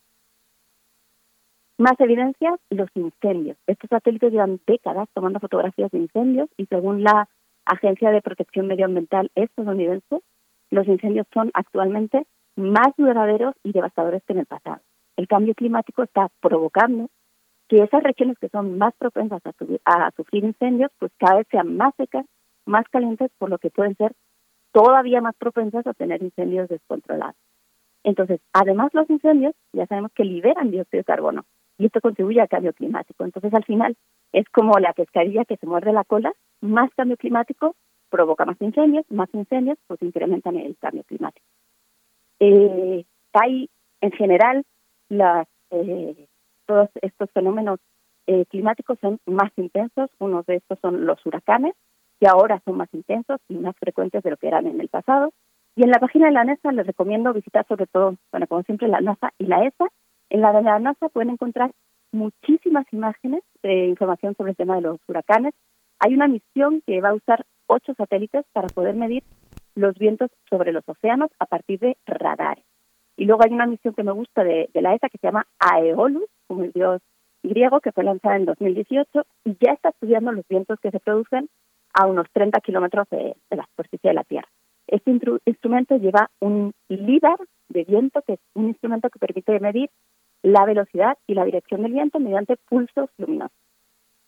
Más 1.77 1.93
evidencias, 1.99 2.59
los 2.71 2.89
incendios. 2.93 3.55
Estos 3.67 3.89
satélites 3.89 4.33
llevan 4.33 4.59
décadas 4.67 5.07
tomando 5.13 5.39
fotografías 5.39 5.89
de 5.91 5.99
incendios 5.99 6.49
y 6.57 6.65
según 6.65 7.03
la 7.03 7.29
Agencia 7.63 8.11
de 8.11 8.21
Protección 8.21 8.67
Medioambiental 8.67 9.31
estadounidense, 9.35 10.19
los 10.71 10.85
incendios 10.87 11.25
son 11.33 11.51
actualmente 11.53 12.27
más 12.57 12.89
duraderos 12.97 13.55
y 13.63 13.71
devastadores 13.71 14.21
que 14.25 14.33
en 14.33 14.39
el 14.39 14.45
pasado. 14.45 14.81
El 15.15 15.29
cambio 15.29 15.55
climático 15.55 16.03
está 16.03 16.27
provocando 16.41 17.07
que 17.67 17.83
esas 17.83 18.03
regiones 18.03 18.37
que 18.39 18.49
son 18.49 18.77
más 18.77 18.93
propensas 18.95 19.41
a, 19.85 20.11
sufrir 20.11 20.43
incendios, 20.43 20.91
pues 20.99 21.11
cada 21.17 21.37
vez 21.37 21.47
sean 21.49 21.75
más 21.77 21.93
secas, 21.95 22.25
más 22.65 22.85
calientes, 22.89 23.31
por 23.37 23.49
lo 23.49 23.57
que 23.57 23.69
pueden 23.69 23.95
ser 23.95 24.13
todavía 24.71 25.21
más 25.21 25.35
propensas 25.35 25.85
a 25.87 25.93
tener 25.93 26.21
incendios 26.21 26.69
descontrolados. 26.69 27.35
Entonces, 28.03 28.39
además 28.53 28.93
los 28.93 29.09
incendios 29.09 29.55
ya 29.73 29.87
sabemos 29.87 30.11
que 30.13 30.25
liberan 30.25 30.69
dióxido 30.69 30.99
de 30.99 31.05
carbono 31.05 31.45
y 31.77 31.87
esto 31.87 32.01
contribuye 32.01 32.39
al 32.39 32.49
cambio 32.49 32.73
climático. 32.73 33.23
Entonces, 33.23 33.53
al 33.53 33.63
final 33.63 33.95
es 34.31 34.47
como 34.49 34.77
la 34.79 34.93
pescadilla 34.93 35.45
que 35.45 35.57
se 35.57 35.65
muerde 35.65 35.91
la 35.91 36.03
cola, 36.03 36.33
más 36.61 36.93
cambio 36.95 37.17
climático 37.17 37.75
provoca 38.09 38.45
más 38.45 38.61
incendios, 38.61 39.05
más 39.09 39.29
incendios 39.33 39.77
pues 39.87 40.01
incrementan 40.01 40.55
el 40.57 40.77
cambio 40.77 41.03
climático. 41.03 41.45
Eh, 42.39 43.05
hay 43.33 43.69
en 44.01 44.11
general 44.11 44.65
las, 45.09 45.47
eh, 45.71 46.27
todos 46.65 46.89
estos 47.01 47.29
fenómenos 47.31 47.79
eh, 48.27 48.45
climáticos 48.45 48.97
son 48.99 49.19
más 49.25 49.51
intensos. 49.57 50.09
Uno 50.19 50.43
de 50.47 50.55
estos 50.55 50.79
son 50.79 51.05
los 51.05 51.23
huracanes, 51.25 51.75
que 52.19 52.27
ahora 52.27 52.61
son 52.65 52.77
más 52.77 52.89
intensos 52.93 53.39
y 53.49 53.55
más 53.55 53.75
frecuentes 53.77 54.23
de 54.23 54.31
lo 54.31 54.37
que 54.37 54.47
eran 54.47 54.67
en 54.67 54.79
el 54.79 54.89
pasado. 54.89 55.31
Y 55.75 55.83
en 55.83 55.91
la 55.91 55.99
página 55.99 56.27
de 56.27 56.33
la 56.33 56.45
NASA 56.45 56.71
les 56.71 56.87
recomiendo 56.87 57.33
visitar 57.33 57.65
sobre 57.67 57.85
todo, 57.87 58.15
bueno, 58.31 58.47
como 58.47 58.63
siempre, 58.63 58.87
la 58.87 59.01
NASA 59.01 59.31
y 59.37 59.45
la 59.45 59.65
ESA. 59.65 59.85
En 60.29 60.41
la 60.41 60.53
de 60.53 60.61
la 60.61 60.79
NASA 60.79 61.09
pueden 61.09 61.31
encontrar 61.31 61.71
muchísimas 62.11 62.85
imágenes 62.91 63.43
de 63.61 63.87
información 63.87 64.35
sobre 64.35 64.51
el 64.51 64.57
tema 64.57 64.75
de 64.75 64.81
los 64.81 64.99
huracanes. 65.07 65.53
Hay 65.99 66.13
una 66.13 66.27
misión 66.27 66.81
que 66.87 67.01
va 67.01 67.09
a 67.09 67.13
usar 67.13 67.45
ocho 67.67 67.93
satélites 67.95 68.45
para 68.53 68.67
poder 68.67 68.95
medir 68.95 69.23
los 69.75 69.95
vientos 69.97 70.31
sobre 70.49 70.71
los 70.71 70.83
océanos 70.87 71.29
a 71.39 71.45
partir 71.45 71.79
de 71.79 71.97
radares. 72.05 72.63
Y 73.17 73.25
luego 73.25 73.43
hay 73.43 73.53
una 73.53 73.65
misión 73.65 73.93
que 73.93 74.03
me 74.03 74.11
gusta 74.11 74.43
de, 74.43 74.69
la 74.73 74.93
ESA 74.93 75.09
que 75.09 75.17
se 75.17 75.27
llama 75.27 75.47
Aeolus, 75.59 76.29
como 76.47 76.63
el 76.63 76.71
dios 76.71 77.01
griego, 77.43 77.79
que 77.79 77.91
fue 77.91 78.03
lanzada 78.03 78.35
en 78.35 78.45
2018 78.45 79.25
y 79.45 79.57
ya 79.59 79.73
está 79.73 79.89
estudiando 79.89 80.31
los 80.31 80.47
vientos 80.47 80.79
que 80.79 80.91
se 80.91 80.99
producen 80.99 81.49
a 81.93 82.07
unos 82.07 82.27
30 82.33 82.59
kilómetros 82.61 83.07
de, 83.09 83.35
la 83.49 83.65
superficie 83.67 84.09
de 84.09 84.13
la 84.13 84.23
Tierra. 84.23 84.47
Este 84.87 85.11
instrumento 85.45 85.97
lleva 85.97 86.29
un 86.39 86.73
LIDAR 86.89 87.39
de 87.69 87.83
viento, 87.85 88.21
que 88.21 88.33
es 88.33 88.39
un 88.53 88.67
instrumento 88.67 89.09
que 89.09 89.19
permite 89.19 89.59
medir 89.59 89.89
la 90.43 90.65
velocidad 90.65 91.17
y 91.25 91.33
la 91.33 91.45
dirección 91.45 91.81
del 91.81 91.93
viento 91.93 92.19
mediante 92.19 92.57
pulsos 92.69 93.09
luminosos. 93.17 93.57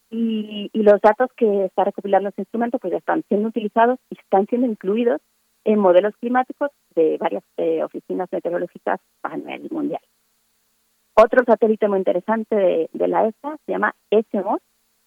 Y, 0.10 0.70
y, 0.72 0.84
los 0.84 1.02
datos 1.02 1.30
que 1.36 1.66
está 1.66 1.84
recopilando 1.84 2.30
este 2.30 2.42
instrumento 2.42 2.80
pues 2.80 2.92
ya 2.92 2.98
están 2.98 3.24
siendo 3.28 3.50
utilizados 3.50 4.00
y 4.10 4.18
están 4.18 4.48
siendo 4.48 4.66
incluidos 4.66 5.22
en 5.66 5.80
modelos 5.80 6.16
climáticos 6.22 6.72
de 6.96 7.18
varias 7.18 7.44
eh, 7.58 7.84
oficinas 7.84 8.30
meteorológicas 8.32 9.02
a 9.22 9.36
nivel 9.36 9.68
mundial. 9.70 10.02
Otro 11.20 11.44
satélite 11.46 11.88
muy 11.88 11.98
interesante 11.98 12.88
de, 12.94 13.08
la 13.08 13.26
ESA 13.26 13.58
se 13.66 13.72
llama 13.72 13.96
SMOS 14.12 14.62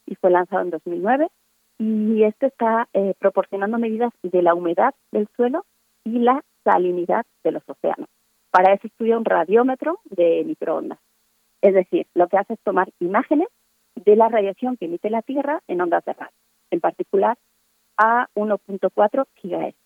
y 0.06 0.16
fue 0.16 0.30
lanzado 0.30 0.62
en 0.62 0.70
2009 0.70 1.28
y 1.78 2.24
este 2.24 2.46
está 2.46 2.88
eh, 2.92 3.14
proporcionando 3.20 3.78
medidas 3.78 4.12
de 4.24 4.42
la 4.42 4.54
humedad 4.54 4.92
del 5.12 5.28
suelo 5.36 5.64
y 6.02 6.18
la 6.18 6.42
salinidad 6.64 7.26
de 7.44 7.52
los 7.52 7.62
océanos. 7.64 8.08
Para 8.50 8.74
eso 8.74 8.88
estudia 8.88 9.16
un 9.16 9.24
radiómetro 9.24 10.00
de 10.04 10.42
microondas. 10.44 10.98
Es 11.62 11.74
decir, 11.74 12.08
lo 12.14 12.26
que 12.26 12.38
hace 12.38 12.54
es 12.54 12.60
tomar 12.64 12.88
imágenes 12.98 13.46
de 13.94 14.16
la 14.16 14.28
radiación 14.28 14.76
que 14.76 14.86
emite 14.86 15.10
la 15.10 15.22
Tierra 15.22 15.62
en 15.68 15.80
ondas 15.80 16.04
de 16.04 16.14
radio, 16.14 16.34
en 16.72 16.80
particular 16.80 17.38
a 17.96 18.26
1.4 18.34 19.26
GHz. 19.40 19.76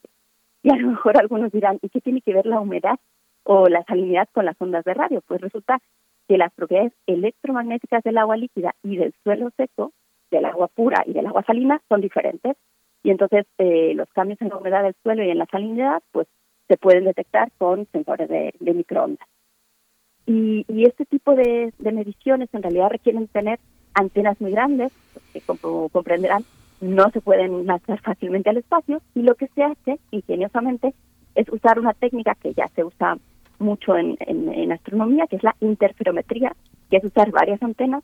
Y 0.62 0.72
a 0.72 0.76
lo 0.76 0.88
mejor 0.88 1.18
algunos 1.18 1.52
dirán, 1.52 1.78
¿y 1.82 1.90
qué 1.90 2.00
tiene 2.00 2.22
que 2.22 2.32
ver 2.32 2.46
la 2.46 2.60
humedad 2.60 2.98
o 3.42 3.68
la 3.68 3.84
salinidad 3.84 4.26
con 4.32 4.46
las 4.46 4.56
ondas 4.58 4.86
de 4.86 4.94
radio? 4.94 5.20
Pues 5.20 5.42
resulta 5.42 5.82
que 6.28 6.38
las 6.38 6.52
propiedades 6.52 6.92
electromagnéticas 7.06 8.02
del 8.02 8.18
agua 8.18 8.36
líquida 8.36 8.74
y 8.82 8.96
del 8.96 9.14
suelo 9.22 9.50
seco, 9.56 9.92
del 10.30 10.44
agua 10.46 10.68
pura 10.68 11.02
y 11.06 11.12
del 11.12 11.26
agua 11.26 11.44
salina, 11.44 11.80
son 11.88 12.00
diferentes. 12.00 12.56
Y 13.02 13.10
entonces 13.10 13.46
eh, 13.58 13.92
los 13.94 14.08
cambios 14.10 14.40
en 14.40 14.48
la 14.48 14.56
humedad 14.56 14.82
del 14.82 14.94
suelo 15.02 15.22
y 15.22 15.30
en 15.30 15.38
la 15.38 15.46
salinidad, 15.46 16.02
pues 16.12 16.26
se 16.68 16.76
pueden 16.76 17.04
detectar 17.04 17.50
con 17.58 17.86
sensores 17.92 18.28
de, 18.28 18.54
microondas. 18.60 19.28
Y, 20.26 20.64
este 20.84 21.04
tipo 21.04 21.34
de, 21.34 21.72
mediciones 21.78 22.48
en 22.52 22.62
realidad 22.62 22.88
requieren 22.88 23.28
tener 23.28 23.58
antenas 23.92 24.40
muy 24.40 24.52
grandes, 24.52 24.92
que 25.32 25.42
como 25.42 25.90
comprenderán, 25.90 26.44
no 26.80 27.10
se 27.10 27.20
pueden 27.20 27.66
lanzar 27.66 28.00
fácilmente 28.00 28.48
al 28.48 28.56
espacio, 28.56 29.02
y 29.14 29.22
lo 29.22 29.34
que 29.34 29.48
se 29.48 29.62
hace 29.62 29.98
ingeniosamente 30.10 30.94
es 31.34 31.48
usar 31.50 31.78
una 31.78 31.92
técnica 31.92 32.34
que 32.34 32.54
ya 32.54 32.68
se 32.68 32.84
usa 32.84 33.18
mucho 33.58 33.96
en, 33.96 34.16
en, 34.20 34.72
astronomía, 34.72 35.26
que 35.26 35.36
es 35.36 35.42
la 35.42 35.56
interferometría, 35.60 36.54
que 36.90 36.98
es 36.98 37.04
usar 37.04 37.30
varias 37.30 37.62
antenas 37.62 38.02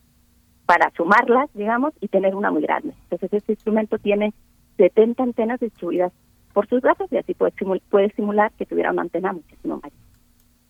para 0.66 0.90
sumarlas, 0.96 1.50
digamos, 1.54 1.92
y 2.00 2.08
tener 2.08 2.34
una 2.34 2.50
muy 2.50 2.62
grande. 2.62 2.94
Entonces, 3.04 3.32
este 3.32 3.52
instrumento 3.52 3.98
tiene 3.98 4.32
70 4.76 5.22
antenas 5.22 5.60
distribuidas 5.60 6.12
por 6.52 6.68
sus 6.68 6.80
brazos 6.80 7.10
y 7.12 7.16
así 7.16 7.34
puede, 7.34 7.52
puede 7.88 8.10
simular 8.14 8.52
que 8.52 8.66
tuviera 8.66 8.90
una 8.92 9.02
antena 9.02 9.32
muchísimo 9.32 9.80
mayor. 9.82 9.98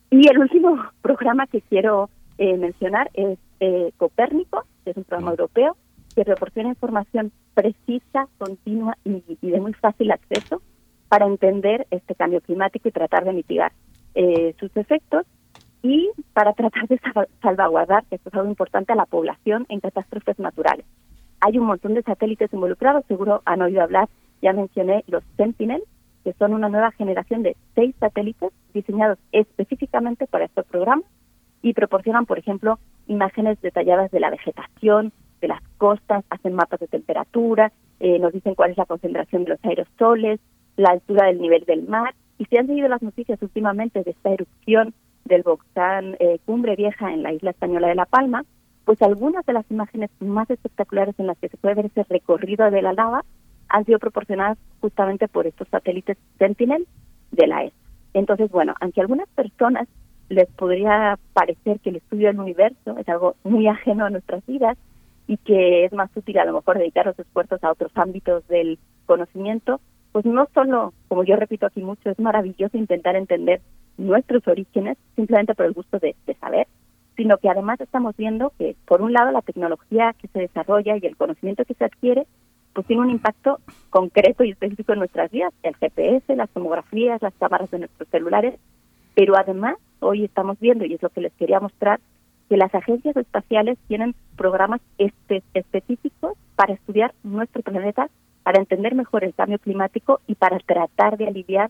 Y 0.09 0.27
el 0.27 0.39
último 0.39 0.77
programa 1.01 1.47
que 1.47 1.61
quiero 1.61 2.09
eh, 2.37 2.57
mencionar 2.57 3.09
es 3.13 3.37
eh, 3.59 3.91
Copérnico, 3.97 4.65
que 4.83 4.91
es 4.91 4.97
un 4.97 5.03
programa 5.03 5.31
europeo 5.31 5.75
que 6.15 6.25
proporciona 6.25 6.69
información 6.69 7.31
precisa, 7.53 8.27
continua 8.37 8.97
y, 9.03 9.23
de 9.41 9.59
muy 9.59 9.73
fácil 9.73 10.11
acceso 10.11 10.61
para 11.07 11.25
entender 11.25 11.87
este 11.91 12.15
cambio 12.15 12.41
climático 12.41 12.87
y 12.87 12.91
tratar 12.91 13.25
de 13.25 13.33
mitigar 13.33 13.71
eh, 14.15 14.55
sus 14.59 14.75
efectos 14.77 15.25
y 15.83 16.09
para 16.33 16.53
tratar 16.53 16.87
de 16.87 16.99
salvaguardar, 17.41 18.05
que 18.05 18.15
esto 18.15 18.29
es 18.29 18.35
algo 18.35 18.49
importante, 18.49 18.93
a 18.93 18.95
la 18.95 19.05
población 19.05 19.65
en 19.69 19.79
catástrofes 19.79 20.37
naturales. 20.39 20.85
Hay 21.39 21.57
un 21.57 21.65
montón 21.65 21.95
de 21.95 22.03
satélites 22.03 22.53
involucrados, 22.53 23.03
seguro 23.07 23.41
han 23.45 23.61
oído 23.61 23.81
hablar 23.81 24.07
ya 24.41 24.53
mencioné 24.53 25.03
los 25.07 25.23
Sentinel, 25.37 25.83
que 26.23 26.33
son 26.33 26.53
una 26.53 26.69
nueva 26.69 26.91
generación 26.91 27.43
de 27.43 27.55
seis 27.75 27.95
satélites 27.99 28.51
diseñados 28.73 29.17
específicamente 29.31 30.27
para 30.27 30.45
este 30.45 30.63
programa 30.63 31.03
y 31.61 31.73
proporcionan, 31.73 32.25
por 32.25 32.39
ejemplo, 32.39 32.79
imágenes 33.07 33.61
detalladas 33.61 34.11
de 34.11 34.19
la 34.19 34.29
vegetación, 34.29 35.11
de 35.41 35.47
las 35.47 35.61
costas, 35.77 36.23
hacen 36.29 36.53
mapas 36.53 36.79
de 36.79 36.87
temperatura, 36.87 37.71
eh, 37.99 38.19
nos 38.19 38.33
dicen 38.33 38.55
cuál 38.55 38.71
es 38.71 38.77
la 38.77 38.85
concentración 38.85 39.43
de 39.43 39.51
los 39.51 39.65
aerosoles, 39.65 40.39
la 40.75 40.91
altura 40.91 41.27
del 41.27 41.41
nivel 41.41 41.63
del 41.65 41.87
mar. 41.87 42.13
Y 42.41 42.45
si 42.45 42.57
han 42.57 42.65
seguido 42.65 42.87
las 42.87 43.03
noticias 43.03 43.39
últimamente 43.43 44.01
de 44.01 44.09
esta 44.09 44.31
erupción 44.31 44.95
del 45.25 45.43
volcán 45.43 46.15
eh, 46.19 46.39
Cumbre 46.43 46.75
Vieja 46.75 47.13
en 47.13 47.21
la 47.21 47.33
isla 47.33 47.51
española 47.51 47.87
de 47.87 47.93
La 47.93 48.07
Palma, 48.07 48.45
pues 48.83 48.99
algunas 49.03 49.45
de 49.45 49.53
las 49.53 49.69
imágenes 49.69 50.09
más 50.19 50.49
espectaculares 50.49 51.13
en 51.19 51.27
las 51.27 51.37
que 51.37 51.49
se 51.49 51.57
puede 51.57 51.75
ver 51.75 51.85
ese 51.85 52.03
recorrido 52.09 52.71
de 52.71 52.81
la 52.81 52.93
lava 52.93 53.23
han 53.69 53.85
sido 53.85 53.99
proporcionadas 53.99 54.57
justamente 54.79 55.27
por 55.27 55.45
estos 55.45 55.67
satélites 55.67 56.17
Sentinel 56.39 56.87
de 57.29 57.45
la 57.45 57.65
ESA. 57.65 57.75
Entonces, 58.15 58.49
bueno, 58.49 58.73
aunque 58.81 59.01
a 59.01 59.03
algunas 59.03 59.29
personas 59.29 59.87
les 60.29 60.47
podría 60.49 61.19
parecer 61.33 61.79
que 61.81 61.91
el 61.91 61.97
estudio 61.97 62.29
del 62.29 62.39
universo 62.39 62.97
es 62.97 63.07
algo 63.07 63.35
muy 63.43 63.67
ajeno 63.67 64.05
a 64.05 64.09
nuestras 64.09 64.43
vidas 64.47 64.79
y 65.27 65.37
que 65.37 65.85
es 65.85 65.93
más 65.93 66.09
útil 66.15 66.39
a 66.39 66.45
lo 66.45 66.53
mejor 66.53 66.79
dedicar 66.79 67.05
los 67.05 67.19
esfuerzos 67.19 67.63
a 67.63 67.71
otros 67.71 67.91
ámbitos 67.93 68.47
del 68.47 68.79
conocimiento, 69.05 69.79
pues 70.11 70.25
no 70.25 70.47
solo, 70.53 70.93
como 71.07 71.23
yo 71.23 71.35
repito 71.35 71.65
aquí 71.65 71.81
mucho, 71.81 72.09
es 72.09 72.19
maravilloso 72.19 72.77
intentar 72.77 73.15
entender 73.15 73.61
nuestros 73.97 74.47
orígenes 74.47 74.97
simplemente 75.15 75.55
por 75.55 75.65
el 75.65 75.73
gusto 75.73 75.99
de, 75.99 76.15
saber, 76.39 76.67
sino 77.15 77.37
que 77.37 77.49
además 77.49 77.79
estamos 77.79 78.15
viendo 78.17 78.51
que, 78.57 78.75
por 78.85 79.01
un 79.01 79.13
lado, 79.13 79.31
la 79.31 79.41
tecnología 79.41 80.15
que 80.19 80.27
se 80.27 80.39
desarrolla 80.39 80.97
y 80.97 81.05
el 81.05 81.17
conocimiento 81.17 81.65
que 81.65 81.73
se 81.73 81.85
adquiere 81.85 82.25
pues 82.73 82.87
tiene 82.87 83.01
un 83.01 83.09
impacto 83.09 83.59
concreto 83.89 84.45
y 84.45 84.51
específico 84.51 84.93
en 84.93 84.99
nuestras 84.99 85.29
vidas, 85.29 85.53
el 85.61 85.75
GPS, 85.75 86.35
las 86.37 86.49
tomografías, 86.51 87.21
las 87.21 87.33
cámaras 87.33 87.69
de 87.69 87.79
nuestros 87.79 88.07
celulares, 88.07 88.57
pero 89.13 89.35
además 89.35 89.75
hoy 89.99 90.23
estamos 90.23 90.57
viendo, 90.59 90.85
y 90.85 90.93
es 90.93 91.01
lo 91.01 91.09
que 91.09 91.19
les 91.19 91.33
quería 91.33 91.59
mostrar, 91.59 91.99
que 92.47 92.55
las 92.55 92.73
agencias 92.73 93.15
espaciales 93.17 93.77
tienen 93.87 94.15
programas 94.37 94.81
específicos 94.97 96.37
para 96.55 96.73
estudiar 96.73 97.13
nuestro 97.23 97.61
planeta, 97.61 98.09
para 98.43 98.59
entender 98.59 98.95
mejor 98.95 99.23
el 99.23 99.33
cambio 99.33 99.59
climático 99.59 100.21
y 100.27 100.35
para 100.35 100.59
tratar 100.59 101.17
de 101.17 101.27
aliviar 101.27 101.69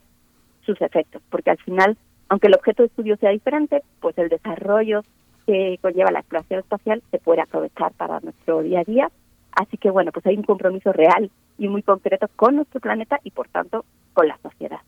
sus 0.65 0.79
efectos, 0.81 1.21
porque 1.29 1.51
al 1.51 1.57
final, 1.57 1.97
aunque 2.29 2.47
el 2.47 2.55
objeto 2.55 2.83
de 2.83 2.87
estudio 2.87 3.17
sea 3.17 3.31
diferente, 3.31 3.83
pues 3.99 4.17
el 4.17 4.29
desarrollo 4.29 5.03
que 5.45 5.79
conlleva 5.81 6.11
la 6.11 6.19
exploración 6.19 6.59
espacial 6.59 7.01
se 7.11 7.17
puede 7.17 7.41
aprovechar 7.41 7.91
para 7.93 8.19
nuestro 8.19 8.61
día 8.61 8.81
a 8.81 8.83
día 8.83 9.09
Así 9.51 9.77
que 9.77 9.89
bueno, 9.89 10.11
pues 10.11 10.25
hay 10.25 10.37
un 10.37 10.43
compromiso 10.43 10.93
real 10.93 11.29
y 11.57 11.67
muy 11.67 11.83
concreto 11.83 12.27
con 12.35 12.55
nuestro 12.55 12.79
planeta 12.79 13.19
y 13.23 13.31
por 13.31 13.47
tanto 13.49 13.85
con 14.13 14.27
la 14.27 14.37
sociedad. 14.37 14.79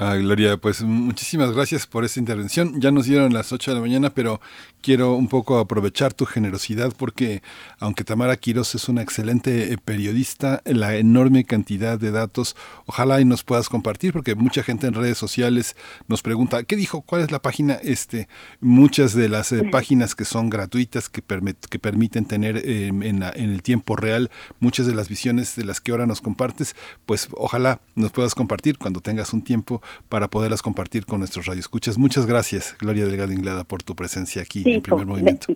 Ah, 0.00 0.14
Gloria, 0.14 0.56
pues 0.56 0.80
muchísimas 0.82 1.50
gracias 1.50 1.84
por 1.88 2.04
esta 2.04 2.20
intervención. 2.20 2.80
Ya 2.80 2.92
nos 2.92 3.06
dieron 3.06 3.32
las 3.32 3.52
8 3.52 3.72
de 3.72 3.74
la 3.74 3.80
mañana, 3.80 4.10
pero 4.10 4.40
quiero 4.80 5.14
un 5.14 5.26
poco 5.26 5.58
aprovechar 5.58 6.14
tu 6.14 6.24
generosidad 6.24 6.92
porque 6.96 7.42
aunque 7.80 8.04
Tamara 8.04 8.36
Quiroz 8.36 8.76
es 8.76 8.88
una 8.88 9.02
excelente 9.02 9.72
eh, 9.72 9.76
periodista, 9.76 10.62
la 10.64 10.94
enorme 10.94 11.42
cantidad 11.42 11.98
de 11.98 12.12
datos, 12.12 12.54
ojalá 12.86 13.20
y 13.20 13.24
nos 13.24 13.42
puedas 13.42 13.68
compartir 13.68 14.12
porque 14.12 14.36
mucha 14.36 14.62
gente 14.62 14.86
en 14.86 14.94
redes 14.94 15.18
sociales 15.18 15.74
nos 16.06 16.22
pregunta, 16.22 16.62
¿qué 16.62 16.76
dijo? 16.76 17.00
¿Cuál 17.00 17.22
es 17.22 17.32
la 17.32 17.42
página? 17.42 17.74
Este, 17.74 18.28
muchas 18.60 19.14
de 19.14 19.28
las 19.28 19.50
eh, 19.50 19.64
páginas 19.64 20.14
que 20.14 20.24
son 20.24 20.48
gratuitas, 20.48 21.08
que, 21.08 21.22
permiten 21.22 22.24
tener 22.24 22.62
em, 22.64 23.02
en, 23.02 23.22
en 23.24 23.50
el 23.50 23.62
tiempo 23.62 23.96
real 23.96 24.30
muchas 24.60 24.86
de 24.86 24.94
las 24.94 25.08
visiones 25.08 25.56
de 25.56 25.64
las 25.64 25.80
que 25.80 25.90
ahora 25.90 26.06
nos 26.06 26.20
compartes, 26.20 26.76
pues 27.04 27.28
ojalá 27.32 27.80
nos 27.96 28.12
puedas 28.12 28.36
compartir 28.36 28.78
cuando 28.78 29.00
tengas 29.00 29.32
un 29.32 29.42
tiempo 29.42 29.82
para 30.08 30.28
poderlas 30.28 30.62
compartir 30.62 31.06
con 31.06 31.20
nuestros 31.20 31.46
radioescuchas. 31.46 31.98
Muchas 31.98 32.26
gracias, 32.26 32.76
Gloria 32.78 33.06
Delgado 33.06 33.32
Inglada, 33.32 33.64
por 33.64 33.82
tu 33.82 33.94
presencia 33.94 34.42
aquí 34.42 34.62
en 34.66 34.82
Primer 34.82 35.06
Movimiento. 35.06 35.54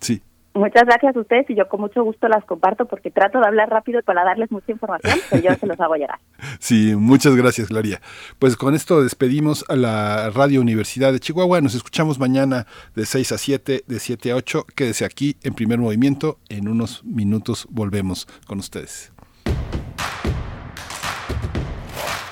Sí. 0.00 0.22
Muchas 0.58 0.86
gracias 0.86 1.14
a 1.14 1.20
ustedes 1.20 1.48
y 1.50 1.54
yo 1.54 1.68
con 1.68 1.80
mucho 1.80 2.02
gusto 2.02 2.26
las 2.26 2.44
comparto 2.44 2.86
porque 2.86 3.12
trato 3.12 3.38
de 3.38 3.46
hablar 3.46 3.68
rápido 3.68 4.02
para 4.02 4.24
darles 4.24 4.50
mucha 4.50 4.72
información, 4.72 5.16
pero 5.30 5.42
yo 5.42 5.54
se 5.54 5.66
los 5.66 5.78
hago 5.80 5.94
llegar. 5.94 6.18
Sí, 6.58 6.96
muchas 6.96 7.36
gracias, 7.36 7.68
Gloria. 7.68 8.00
Pues 8.38 8.56
con 8.56 8.74
esto 8.74 9.02
despedimos 9.02 9.64
a 9.68 9.76
la 9.76 10.30
Radio 10.30 10.60
Universidad 10.60 11.12
de 11.12 11.20
Chihuahua. 11.20 11.60
Nos 11.60 11.74
escuchamos 11.74 12.18
mañana 12.18 12.66
de 12.96 13.06
6 13.06 13.32
a 13.32 13.38
7, 13.38 13.84
de 13.86 13.98
7 14.00 14.32
a 14.32 14.36
8. 14.36 14.66
Quédese 14.74 15.04
aquí 15.04 15.36
en 15.42 15.54
primer 15.54 15.78
movimiento. 15.78 16.38
En 16.48 16.68
unos 16.68 17.04
minutos 17.04 17.68
volvemos 17.70 18.26
con 18.46 18.58
ustedes. 18.58 19.12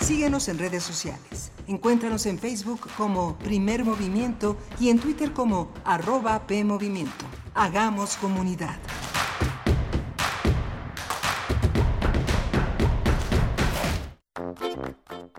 Síguenos 0.06 0.46
en 0.46 0.60
redes 0.60 0.84
sociales. 0.84 1.50
Encuéntranos 1.66 2.26
en 2.26 2.38
Facebook 2.38 2.88
como 2.96 3.36
Primer 3.38 3.84
Movimiento 3.84 4.56
y 4.78 4.90
en 4.90 5.00
Twitter 5.00 5.32
como 5.32 5.72
arroba 5.84 6.46
PMovimiento. 6.46 7.24
Hagamos 7.54 8.16
comunidad. 8.18 8.76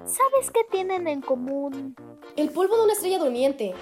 ¿Sabes 0.04 0.52
qué 0.54 0.66
tienen 0.70 1.08
en 1.08 1.22
común? 1.22 1.96
El 2.36 2.50
polvo 2.50 2.76
de 2.76 2.84
una 2.84 2.92
estrella 2.92 3.20
durmiente, 3.20 3.74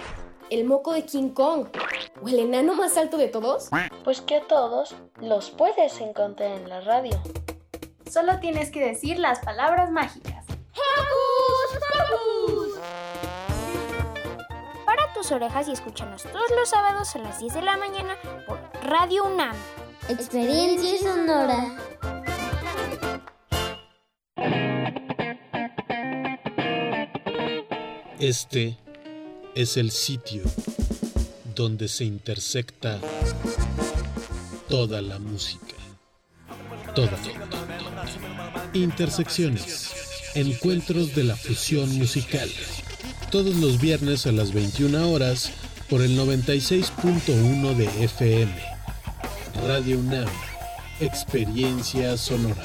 el 0.52 0.66
moco 0.66 0.94
de 0.94 1.04
King 1.04 1.30
Kong 1.30 1.66
o 2.22 2.30
el 2.30 2.38
enano 2.38 2.76
más 2.76 2.96
alto 2.96 3.18
de 3.18 3.28
todos. 3.28 3.72
Pues 4.04 4.22
que 4.22 4.36
a 4.36 4.48
todos 4.48 4.96
los 5.20 5.50
puedes 5.50 6.00
encontrar 6.00 6.52
en 6.52 6.70
la 6.70 6.82
radio. 6.82 7.20
Solo 8.08 8.40
tienes 8.40 8.70
que 8.70 8.86
decir 8.86 9.18
las 9.18 9.40
palabras 9.40 9.90
mágicas. 9.90 10.45
Para 14.86 15.14
tus 15.14 15.32
orejas 15.32 15.68
y 15.68 15.72
escúchanos 15.72 16.24
todos 16.24 16.52
los 16.58 16.70
sábados 16.70 17.16
a 17.16 17.20
las 17.20 17.40
10 17.40 17.54
de 17.54 17.62
la 17.62 17.78
mañana 17.78 18.16
por 18.46 18.60
Radio 18.84 19.26
UNAM. 19.26 19.56
Experiencia 20.10 21.00
sonora. 21.00 21.76
Este 28.20 28.78
es 29.56 29.78
el 29.78 29.92
sitio 29.92 30.44
donde 31.56 31.88
se 31.88 32.06
intersecta 32.06 33.00
toda 34.68 35.02
la 35.02 35.20
música. 35.20 35.76
toda. 36.96 37.18
Intersecciones. 38.74 39.95
Encuentros 40.36 41.16
de 41.16 41.24
la 41.24 41.36
fusión 41.36 41.98
musical. 41.98 42.50
Todos 43.32 43.56
los 43.56 43.80
viernes 43.80 44.28
a 44.28 44.32
las 44.32 44.54
21 44.54 45.10
horas 45.12 45.52
por 45.90 46.02
el 46.02 46.18
96.1 46.20 47.76
de 47.76 48.04
FM. 48.04 48.54
Radio 49.66 50.00
UNAM. 50.00 50.28
Experiencia 51.00 52.18
sonora. 52.18 52.64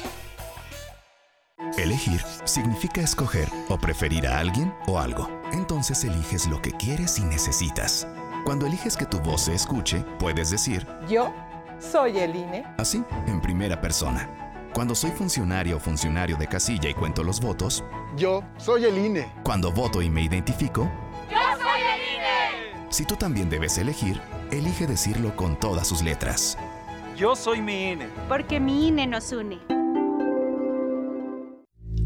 Elegir 1.77 2.21
significa 2.45 3.01
escoger 3.01 3.47
o 3.69 3.77
preferir 3.77 4.27
a 4.27 4.39
alguien 4.39 4.73
o 4.87 4.99
algo. 4.99 5.29
Entonces 5.53 6.03
eliges 6.03 6.47
lo 6.47 6.61
que 6.61 6.71
quieres 6.71 7.17
y 7.19 7.23
necesitas. 7.23 8.05
Cuando 8.45 8.65
eliges 8.67 8.97
que 8.97 9.05
tu 9.05 9.19
voz 9.19 9.45
se 9.45 9.53
escuche, 9.53 10.03
puedes 10.19 10.49
decir, 10.51 10.85
Yo 11.09 11.33
soy 11.79 12.17
el 12.17 12.35
INE. 12.35 12.65
así, 12.77 13.01
en 13.27 13.39
primera 13.41 13.79
persona. 13.79 14.40
Cuando 14.73 14.95
soy 14.95 15.11
funcionario 15.11 15.77
o 15.77 15.79
funcionario 15.79 16.37
de 16.37 16.47
casilla 16.47 16.89
y 16.89 16.93
cuento 16.93 17.23
los 17.23 17.41
votos, 17.41 17.83
Yo 18.15 18.43
soy 18.57 18.85
el 18.85 18.97
INE. 18.97 19.31
cuando 19.43 19.71
voto 19.71 20.01
y 20.01 20.09
me 20.09 20.23
identifico, 20.23 20.89
¡Yo 21.29 21.37
soy 21.61 21.81
el 21.81 21.99
INE! 22.15 22.85
si 22.89 23.05
tú 23.05 23.15
también 23.15 23.49
debes 23.49 23.77
elegir, 23.77 24.21
elige 24.51 24.87
decirlo 24.87 25.35
con 25.35 25.59
todas 25.59 25.87
sus 25.87 26.01
letras. 26.01 26.57
Yo 27.17 27.35
soy 27.35 27.61
mi 27.61 27.91
INE. 27.91 28.07
Porque 28.29 28.59
mi 28.59 28.87
INE 28.87 29.07
nos 29.07 29.31
une. 29.33 29.59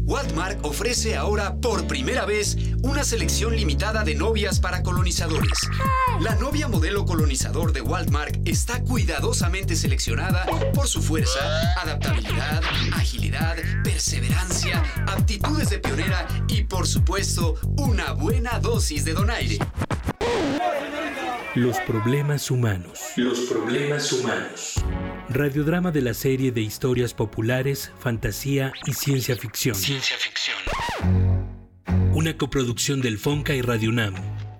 Walmart 0.06 0.64
ofrece 0.64 1.16
ahora 1.16 1.56
por 1.56 1.88
primera 1.88 2.24
vez 2.24 2.56
una 2.82 3.02
selección 3.02 3.56
limitada 3.56 4.04
de 4.04 4.14
novias 4.14 4.60
para 4.60 4.84
colonizadores. 4.84 5.58
La 6.20 6.36
novia 6.36 6.68
modelo 6.68 7.04
colonizador 7.04 7.72
de 7.72 7.80
Walmart 7.80 8.36
está 8.46 8.80
cuidadosamente 8.84 9.74
seleccionada 9.74 10.46
por 10.72 10.86
su 10.86 11.02
fuerza, 11.02 11.40
adaptabilidad, 11.82 12.62
agilidad, 12.92 13.56
perseverancia, 13.82 14.80
aptitudes 15.08 15.70
de 15.70 15.80
pionera 15.80 16.28
y 16.46 16.62
por 16.62 16.86
supuesto 16.86 17.56
una 17.76 18.12
buena 18.12 18.60
dosis 18.60 19.04
de 19.04 19.12
donaire. 19.12 19.58
Los 21.56 21.80
problemas 21.80 22.50
humanos. 22.50 23.00
Los 23.16 23.40
problemas 23.40 24.12
humanos. 24.12 24.74
Radiodrama 25.28 25.90
de 25.90 26.02
la 26.02 26.14
serie 26.14 26.52
de 26.52 26.60
historias 26.60 27.12
populares, 27.12 27.92
fantasía 27.98 28.72
y 28.86 28.92
ciencia 28.92 29.36
ficción. 29.36 29.74
Ciencia 29.74 30.16
ficción. 30.16 30.56
Una 32.14 32.36
coproducción 32.36 33.00
del 33.00 33.18
Fonca 33.18 33.52
y 33.54 33.60
Radio 33.60 33.90
UNAM. 33.90 34.14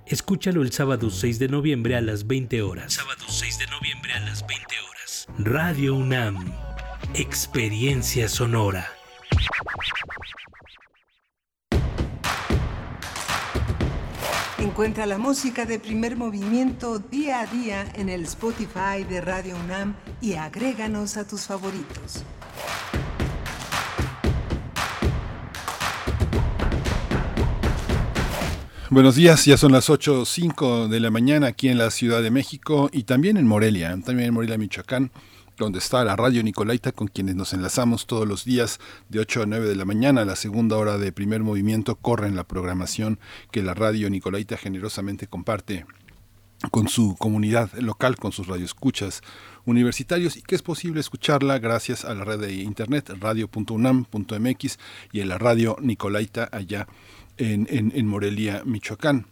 Escúchalo 0.07 0.62
el 0.62 0.73
sábado 0.73 1.11
6 1.11 1.39
de 1.39 1.49
noviembre 1.49 1.97
a 1.97 2.01
las 2.01 2.27
20 2.27 2.62
horas. 2.62 2.95
Sábado 2.95 3.25
6 3.29 3.59
de 3.61 3.67
noviembre 3.69 4.12
a 4.12 4.21
las 4.21 4.47
20 4.47 4.67
horas. 4.81 5.27
Radio 5.39 5.95
UNAM. 5.95 6.53
Experiencia 7.14 8.29
sonora. 8.29 8.95
Encuentra 14.77 15.07
la 15.07 15.16
música 15.16 15.64
de 15.64 15.79
primer 15.79 16.18
movimiento 16.18 16.99
día 16.99 17.41
a 17.41 17.47
día 17.47 17.91
en 17.95 18.11
el 18.11 18.24
Spotify 18.24 19.05
de 19.09 19.22
Radio 19.22 19.57
UNAM 19.57 19.97
y 20.20 20.35
agréganos 20.35 21.16
a 21.16 21.27
tus 21.27 21.47
favoritos. 21.47 22.22
Buenos 28.91 29.14
días, 29.14 29.47
ya 29.47 29.57
son 29.57 29.72
las 29.72 29.89
8.05 29.89 30.89
de 30.89 31.01
la 31.01 31.11
mañana 31.11 31.47
aquí 31.47 31.70
en 31.70 31.79
la 31.79 31.91
Ciudad 31.91 32.22
de 32.22 32.31
México 32.31 32.91
y 32.93 33.05
también 33.05 33.39
en 33.39 33.47
Morelia, 33.47 33.99
también 34.05 34.29
en 34.29 34.35
Morelia, 34.35 34.59
Michoacán, 34.59 35.11
donde 35.57 35.78
está 35.78 36.04
la 36.04 36.16
radio 36.16 36.42
Nicolaita 36.42 36.92
con 36.92 37.09
quienes 37.09 37.34
nos 37.34 37.52
enlazamos 37.52 38.07
todos 38.07 38.26
los 38.26 38.44
días 38.44 38.78
de 39.09 39.20
8 39.20 39.42
a 39.42 39.46
9 39.46 39.68
de 39.68 39.76
la 39.76 39.84
mañana. 39.84 40.24
La 40.24 40.36
segunda 40.36 40.76
hora 40.76 40.98
de 40.98 41.12
primer 41.12 41.42
movimiento 41.42 41.96
corre 41.96 42.28
en 42.28 42.36
la 42.36 42.44
programación 42.44 43.18
que 43.50 43.62
la 43.62 43.74
radio 43.74 44.11
Nicolaita 44.11 44.57
generosamente 44.57 45.26
comparte 45.26 45.86
con 46.70 46.88
su 46.88 47.16
comunidad 47.16 47.72
local, 47.74 48.16
con 48.16 48.32
sus 48.32 48.46
radioescuchas 48.46 49.22
universitarios 49.64 50.36
y 50.36 50.42
que 50.42 50.54
es 50.54 50.62
posible 50.62 51.00
escucharla 51.00 51.59
gracias 51.59 52.04
a 52.04 52.14
la 52.14 52.24
red 52.24 52.40
de 52.40 52.54
internet 52.54 53.11
radio.unam.mx 53.20 54.78
y 55.12 55.20
en 55.20 55.28
la 55.28 55.38
radio 55.38 55.76
Nicolaita 55.80 56.48
allá 56.52 56.86
en, 57.36 57.66
en, 57.70 58.07
Morelia, 58.07 58.62
Michoacán. 58.64 59.26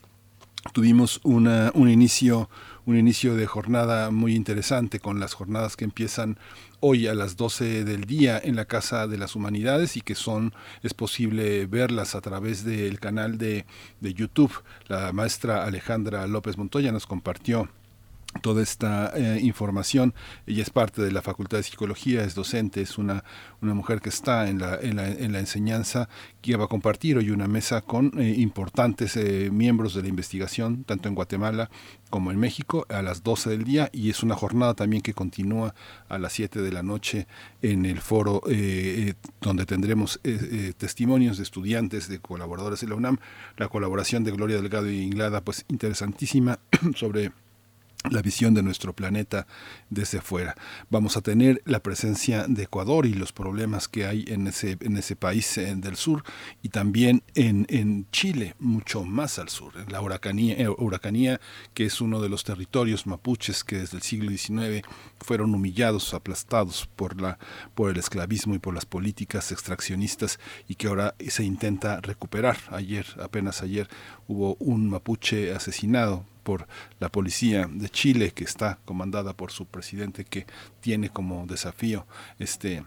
Tuvimos 0.73 1.21
una, 1.25 1.71
un 1.75 1.89
inicio 1.89 2.49
un 2.87 2.99
inicio 2.99 3.35
de 3.35 3.47
jornada 3.47 4.11
muy 4.11 4.35
interesante 4.35 5.01
con 5.01 5.21
las 5.21 5.35
jornadas 5.35 5.77
que 5.77 5.85
empiezan 5.85 6.39
hoy 6.81 7.07
a 7.07 7.15
las 7.15 7.37
12 7.37 7.85
del 7.85 8.05
día 8.05 8.39
en 8.43 8.57
la 8.57 8.67
Casa 8.67 9.07
de 9.07 9.17
las 9.17 9.37
Humanidades 9.37 9.97
y 9.97 10.03
que 10.03 10.15
son 10.15 10.53
es 10.83 10.93
posible 10.93 11.67
verlas 11.67 12.15
a 12.15 12.21
través 12.21 12.65
del 12.65 13.01
canal 13.01 13.39
de, 13.39 13.65
de 14.01 14.15
YouTube. 14.15 14.53
La 14.89 15.13
maestra 15.13 15.65
Alejandra 15.65 16.27
López 16.27 16.59
Montoya 16.59 16.93
nos 16.93 17.07
compartió 17.07 17.71
toda 18.41 18.63
esta 18.63 19.13
eh, 19.17 19.41
información. 19.43 20.15
Ella 20.47 20.63
es 20.63 20.71
parte 20.71 21.03
de 21.03 21.13
la 21.13 21.23
Facultad 21.23 21.59
de 21.59 21.63
Psicología, 21.63 22.25
es 22.25 22.35
docente, 22.35 22.81
es 22.81 22.99
una, 22.99 23.25
una 23.61 23.75
mujer 23.75 24.01
que 24.01 24.09
está 24.09 24.49
en 24.49 24.59
la, 24.59 24.77
en 24.77 24.97
la, 24.97 25.09
en 25.09 25.33
la 25.33 25.41
enseñanza, 25.41 26.09
que 26.43 26.57
va 26.57 26.65
a 26.65 26.69
compartir 26.69 27.17
hoy 27.17 27.31
una 27.31 27.49
mesa 27.49 27.81
con 27.83 28.13
eh, 28.21 28.35
importantes 28.39 29.17
eh, 29.17 29.51
miembros 29.53 29.95
de 29.95 30.03
la 30.03 30.09
investigación, 30.09 30.85
tanto 30.85 31.09
en 31.09 31.15
Guatemala 31.15 31.71
como 32.11 32.31
en 32.31 32.39
México, 32.39 32.87
a 32.89 33.03
las 33.03 33.23
12 33.25 33.51
del 33.51 33.65
día, 33.65 33.91
y 33.93 34.11
es 34.11 34.23
una 34.23 34.37
jornada 34.37 34.75
también 34.75 35.03
que 35.03 35.15
continúa 35.15 35.75
a 36.09 36.19
las 36.19 36.33
7 36.35 36.63
de 36.63 36.71
la 36.71 36.83
noche 36.83 37.27
en 37.61 37.87
el 37.87 38.01
foro 38.01 38.41
donde 39.41 39.67
tendremos 39.67 40.21
testimonios 40.77 41.39
de 41.39 41.43
estudiantes, 41.43 42.09
de 42.09 42.21
colaboradores 42.21 42.81
de 42.81 42.89
la 42.89 42.95
UNAM, 42.95 43.19
la 43.57 43.69
colaboración 43.69 44.23
de 44.23 44.31
Gloria 44.31 44.57
Delgado 44.57 44.89
y 44.89 45.01
Inglada, 45.01 45.41
pues 45.41 45.65
interesantísima 45.69 46.61
sobre 46.95 47.33
la 48.11 48.23
visión 48.23 48.55
de 48.55 48.63
nuestro 48.63 48.95
planeta 48.95 49.47
desde 49.95 50.21
fuera. 50.21 50.55
Vamos 50.91 51.17
a 51.17 51.23
tener 51.23 51.63
la 51.65 51.81
presencia 51.81 52.47
de 52.49 52.65
Ecuador 52.65 53.07
y 53.07 53.15
los 53.15 53.33
problemas 53.33 53.89
que 53.89 54.07
hay 54.07 54.25
en 54.29 54.47
ese, 54.47 54.77
en 54.81 54.97
ese 54.97 55.17
país 55.17 55.57
eh, 55.57 55.75
del 55.77 55.97
sur 55.97 56.25
y 56.63 56.69
también 56.69 57.23
en, 57.35 57.67
en 57.69 58.07
Chile, 58.11 58.55
mucho 58.59 59.05
más 59.05 59.39
al 59.39 59.49
sur, 59.49 59.73
en 59.79 59.91
la 59.91 60.01
huracanía, 60.01 60.57
eh, 60.57 60.69
huracanía, 60.69 61.41
que 61.73 61.87
es 61.87 62.01
uno 62.01 62.21
de 62.21 62.29
los 62.29 62.45
territorios 62.45 63.07
mapuches 63.07 63.65
que 63.65 63.79
desde 63.79 63.97
el 63.97 64.03
siglo 64.03 64.31
XIX 64.31 64.87
fueron 65.21 65.55
humillados, 65.55 66.13
aplastados 66.13 66.89
por, 66.97 67.21
la, 67.21 67.39
por 67.75 67.91
el 67.91 67.97
esclavismo 67.97 68.55
y 68.55 68.59
por 68.59 68.75
las 68.75 68.87
políticas 68.87 69.53
extraccionistas 69.53 70.39
y 70.69 70.75
que 70.75 70.89
ahora 70.89 71.15
se 71.29 71.45
intenta 71.45 72.01
recuperar. 72.01 72.57
Ayer, 72.71 73.07
apenas 73.23 73.63
ayer, 73.63 73.89
hubo 74.27 74.57
un 74.59 74.91
mapuche 74.91 75.55
asesinado 75.55 76.25
por 76.43 76.69
la 77.01 77.09
policía 77.09 77.69
de 77.71 77.89
Chile 77.89 78.33
que 78.33 78.45
está 78.45 78.79
comandada 78.85 79.33
por 79.33 79.51
su 79.51 79.67
presidente 79.67 79.84
que 80.25 80.47
tiene 80.81 81.11
como 81.11 81.47
desafío 81.47 82.07
este 82.39 82.85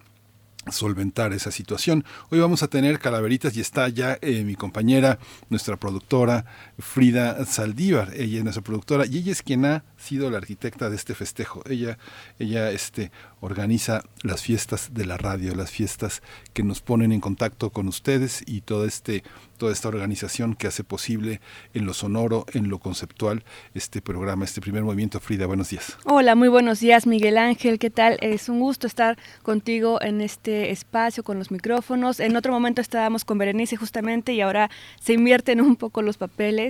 solventar 0.72 1.34
esa 1.34 1.52
situación. 1.52 2.04
Hoy 2.30 2.40
vamos 2.40 2.64
a 2.64 2.68
tener 2.68 3.00
calaveritas 3.00 3.56
y 3.56 3.62
está 3.62 3.88
ya 3.90 4.18
eh, 4.22 4.44
mi 4.44 4.56
compañera, 4.56 5.20
nuestra 5.50 5.78
productora 5.78 6.46
Frida 6.80 7.44
Saldívar. 7.46 8.14
Ella 8.16 8.38
es 8.38 8.44
nuestra 8.44 8.64
productora 8.64 9.06
y 9.06 9.18
ella 9.18 9.32
es 9.32 9.42
quien 9.42 9.66
ha 9.66 9.84
sido 9.98 10.30
la 10.30 10.38
arquitecta 10.38 10.90
de 10.90 10.96
este 10.96 11.16
festejo. 11.16 11.64
Ella, 11.68 11.98
ella 12.38 12.72
este, 12.72 13.12
organiza 13.40 14.04
las 14.22 14.42
fiestas 14.42 14.94
de 14.94 15.06
la 15.06 15.18
radio, 15.18 15.56
las 15.56 15.72
fiestas 15.72 16.22
que 16.54 16.64
nos 16.64 16.82
ponen 16.82 17.12
en 17.12 17.22
contacto 17.22 17.72
con 17.72 17.88
ustedes 17.88 18.44
y 18.46 18.62
todo 18.62 18.86
este, 18.86 19.24
toda 19.58 19.74
esta 19.74 19.88
organización 19.88 20.56
que 20.56 20.68
hace 20.68 20.84
posible 20.84 21.42
en 21.74 21.86
lo 21.86 21.94
sonoro, 21.94 22.46
en 22.54 22.70
lo 22.70 22.80
conceptual, 22.80 23.44
este 23.74 24.02
programa, 24.02 24.46
este 24.46 24.62
primer 24.62 24.84
movimiento. 24.84 25.20
Frida, 25.20 25.48
buenos 25.48 25.70
días. 25.70 25.98
Hola, 26.06 26.36
muy 26.36 26.48
buenos 26.48 26.80
días, 26.80 27.08
Miguel 27.08 27.38
Ángel. 27.38 27.80
¿Qué 27.80 27.90
tal? 27.90 28.18
Es 28.22 28.50
un 28.50 28.60
gusto 28.60 28.86
estar 28.86 29.18
contigo 29.42 30.02
en 30.02 30.22
este 30.22 30.72
espacio 30.72 31.24
con 31.24 31.40
los 31.40 31.50
micrófonos. 31.50 32.20
En 32.20 32.36
otro 32.36 32.54
momento 32.54 32.82
estábamos 32.82 33.26
con 33.26 33.40
Berenice 33.40 33.78
justamente 33.78 34.34
y 34.34 34.42
ahora 34.42 34.70
se 35.00 35.14
invierten 35.14 35.62
un 35.62 35.76
poco 35.76 36.02
los 36.02 36.18
papeles. 36.18 36.67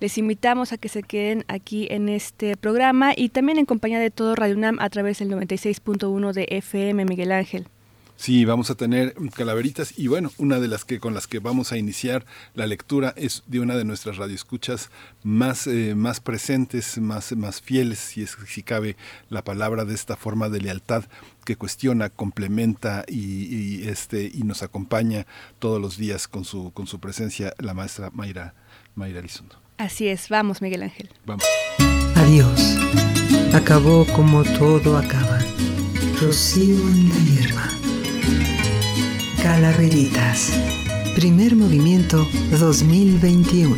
Les 0.00 0.18
invitamos 0.18 0.72
a 0.72 0.78
que 0.78 0.88
se 0.88 1.02
queden 1.02 1.44
aquí 1.48 1.86
en 1.90 2.08
este 2.08 2.56
programa 2.56 3.12
y 3.16 3.30
también 3.30 3.58
en 3.58 3.66
compañía 3.66 4.00
de 4.00 4.10
todo 4.10 4.34
Radio 4.34 4.56
UNAM 4.56 4.78
a 4.80 4.90
través 4.90 5.18
del 5.18 5.30
96.1 5.30 6.32
de 6.32 6.46
FM, 6.50 7.04
Miguel 7.04 7.32
Ángel. 7.32 7.66
Sí, 8.18 8.44
vamos 8.44 8.68
a 8.68 8.74
tener 8.74 9.14
calaveritas 9.32 9.96
y 9.96 10.08
bueno, 10.08 10.32
una 10.38 10.58
de 10.58 10.66
las 10.66 10.84
que 10.84 10.98
con 10.98 11.14
las 11.14 11.28
que 11.28 11.38
vamos 11.38 11.70
a 11.70 11.78
iniciar 11.78 12.26
la 12.52 12.66
lectura 12.66 13.14
es 13.16 13.44
de 13.46 13.60
una 13.60 13.76
de 13.76 13.84
nuestras 13.84 14.16
radioescuchas 14.16 14.90
más, 15.22 15.68
eh, 15.68 15.94
más 15.94 16.18
presentes, 16.18 16.98
más, 16.98 17.30
más 17.36 17.60
fieles, 17.60 18.00
si 18.00 18.24
es 18.24 18.36
si 18.48 18.64
cabe 18.64 18.96
la 19.30 19.44
palabra 19.44 19.84
de 19.84 19.94
esta 19.94 20.16
forma 20.16 20.48
de 20.48 20.60
lealtad 20.60 21.04
que 21.44 21.54
cuestiona, 21.54 22.10
complementa 22.10 23.04
y, 23.06 23.44
y, 23.54 23.88
este 23.88 24.28
y 24.34 24.42
nos 24.42 24.64
acompaña 24.64 25.24
todos 25.60 25.80
los 25.80 25.96
días 25.96 26.26
con 26.26 26.44
su 26.44 26.72
con 26.72 26.88
su 26.88 26.98
presencia 26.98 27.54
la 27.58 27.72
maestra 27.72 28.10
Mayra 28.10 28.52
Mayra 28.98 29.20
Elizondo. 29.20 29.56
Así 29.78 30.08
es, 30.08 30.28
vamos 30.28 30.60
Miguel 30.60 30.82
Ángel. 30.82 31.08
Vamos. 31.24 31.44
Adiós. 32.16 32.76
Acabó 33.54 34.04
como 34.14 34.42
todo 34.42 34.98
acaba. 34.98 35.38
Rocío 36.20 36.76
en 36.76 37.08
la 37.08 37.14
hierba. 37.24 37.64
Calaveritas. 39.40 40.52
Primer 41.14 41.54
movimiento 41.54 42.26
2021. 42.58 43.76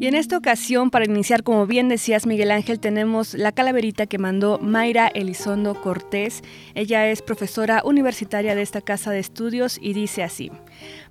Y 0.00 0.06
en 0.06 0.14
esta 0.14 0.38
ocasión, 0.38 0.90
para 0.90 1.06
iniciar, 1.06 1.42
como 1.42 1.66
bien 1.66 1.88
decías 1.88 2.24
Miguel 2.24 2.52
Ángel, 2.52 2.78
tenemos 2.78 3.34
la 3.34 3.50
calaverita 3.50 4.06
que 4.06 4.16
mandó 4.16 4.60
Mayra 4.60 5.08
Elizondo 5.08 5.74
Cortés. 5.80 6.42
Ella 6.76 7.08
es 7.08 7.20
profesora 7.20 7.82
universitaria 7.84 8.54
de 8.54 8.62
esta 8.62 8.80
casa 8.80 9.10
de 9.10 9.18
estudios 9.18 9.76
y 9.82 9.94
dice 9.94 10.22
así. 10.22 10.52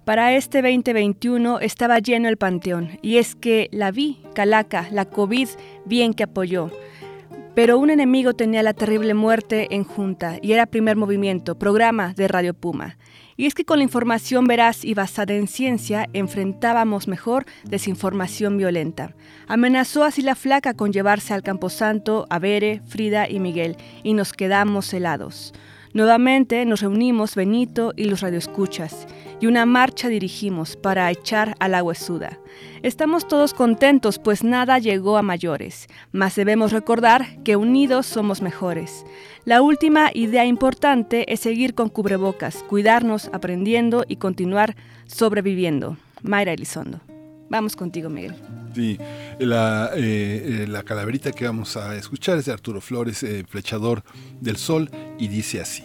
Para 0.08 0.32
este 0.32 0.62
2021 0.62 1.60
estaba 1.60 2.00
lleno 2.00 2.30
el 2.30 2.38
panteón 2.38 2.98
y 3.02 3.18
es 3.18 3.36
que 3.36 3.68
la 3.74 3.92
vi, 3.92 4.22
Calaca, 4.34 4.88
la 4.90 5.04
COVID, 5.04 5.50
bien 5.84 6.14
que 6.14 6.24
apoyó. 6.24 6.72
Pero 7.54 7.78
un 7.78 7.90
enemigo 7.90 8.34
tenía 8.34 8.64
la 8.64 8.74
terrible 8.74 9.14
muerte 9.14 9.68
en 9.76 9.84
junta 9.84 10.38
y 10.42 10.54
era 10.54 10.66
primer 10.66 10.96
movimiento, 10.96 11.60
programa 11.60 12.14
de 12.14 12.30
Radio 12.30 12.54
Puma. 12.54 12.98
Y 13.36 13.48
es 13.48 13.54
que 13.54 13.66
con 13.66 13.80
la 13.80 13.84
información 13.84 14.46
veraz 14.46 14.86
y 14.86 14.94
basada 14.94 15.34
en 15.34 15.48
ciencia 15.48 16.08
enfrentábamos 16.14 17.10
mejor 17.10 17.46
desinformación 17.66 18.58
violenta. 18.58 19.14
Amenazó 19.50 20.06
así 20.06 20.22
la 20.22 20.36
flaca 20.36 20.74
con 20.74 20.94
llevarse 20.94 21.34
al 21.34 21.44
Camposanto 21.44 22.28
a 22.30 22.40
Bere, 22.40 22.82
Frida 22.88 23.30
y 23.30 23.42
Miguel, 23.42 23.76
y 24.04 24.14
nos 24.14 24.32
quedamos 24.32 24.94
helados. 24.94 25.54
Nuevamente 25.92 26.64
nos 26.66 26.80
reunimos 26.80 27.36
Benito 27.36 27.92
y 27.98 28.06
los 28.06 28.22
radioescuchas 28.22 29.06
y 29.40 29.48
una 29.48 29.66
marcha 29.66 30.08
dirigimos 30.08 30.76
para 30.76 31.10
echar 31.12 31.56
al 31.60 31.76
agua 31.76 31.96
suda. 31.96 32.40
Estamos 32.84 33.28
todos 33.28 33.54
contentos 33.54 34.20
pues 34.20 34.44
nada 34.44 34.80
llegó 34.80 35.18
a 35.18 35.22
mayores, 35.22 35.88
mas 36.12 36.36
debemos 36.36 36.72
recordar 36.72 37.42
que 37.44 37.56
unidos 37.56 38.06
somos 38.06 38.42
mejores. 38.42 39.06
La 39.46 39.62
última 39.62 40.12
idea 40.14 40.46
importante 40.46 41.32
es 41.32 41.40
seguir 41.40 41.74
con 41.74 41.90
cubrebocas, 41.90 42.64
cuidarnos, 42.64 43.30
aprendiendo 43.34 44.06
y 44.08 44.18
continuar 44.18 44.76
sobreviviendo. 45.06 45.98
Mayra 46.22 46.54
Elizondo. 46.54 47.00
Vamos 47.50 47.76
contigo, 47.76 48.10
Miguel. 48.10 48.36
Sí, 48.76 48.98
la, 49.40 49.92
eh, 49.96 50.64
eh, 50.64 50.68
la 50.68 50.84
calaverita 50.84 51.32
que 51.32 51.46
vamos 51.46 51.78
a 51.78 51.96
escuchar 51.96 52.38
es 52.38 52.46
de 52.46 52.52
Arturo 52.52 52.82
Flores, 52.82 53.24
eh, 53.24 53.46
flechador 53.48 54.04
del 54.42 54.58
sol, 54.58 54.92
y 55.18 55.30
dice 55.30 55.62
así. 55.62 55.84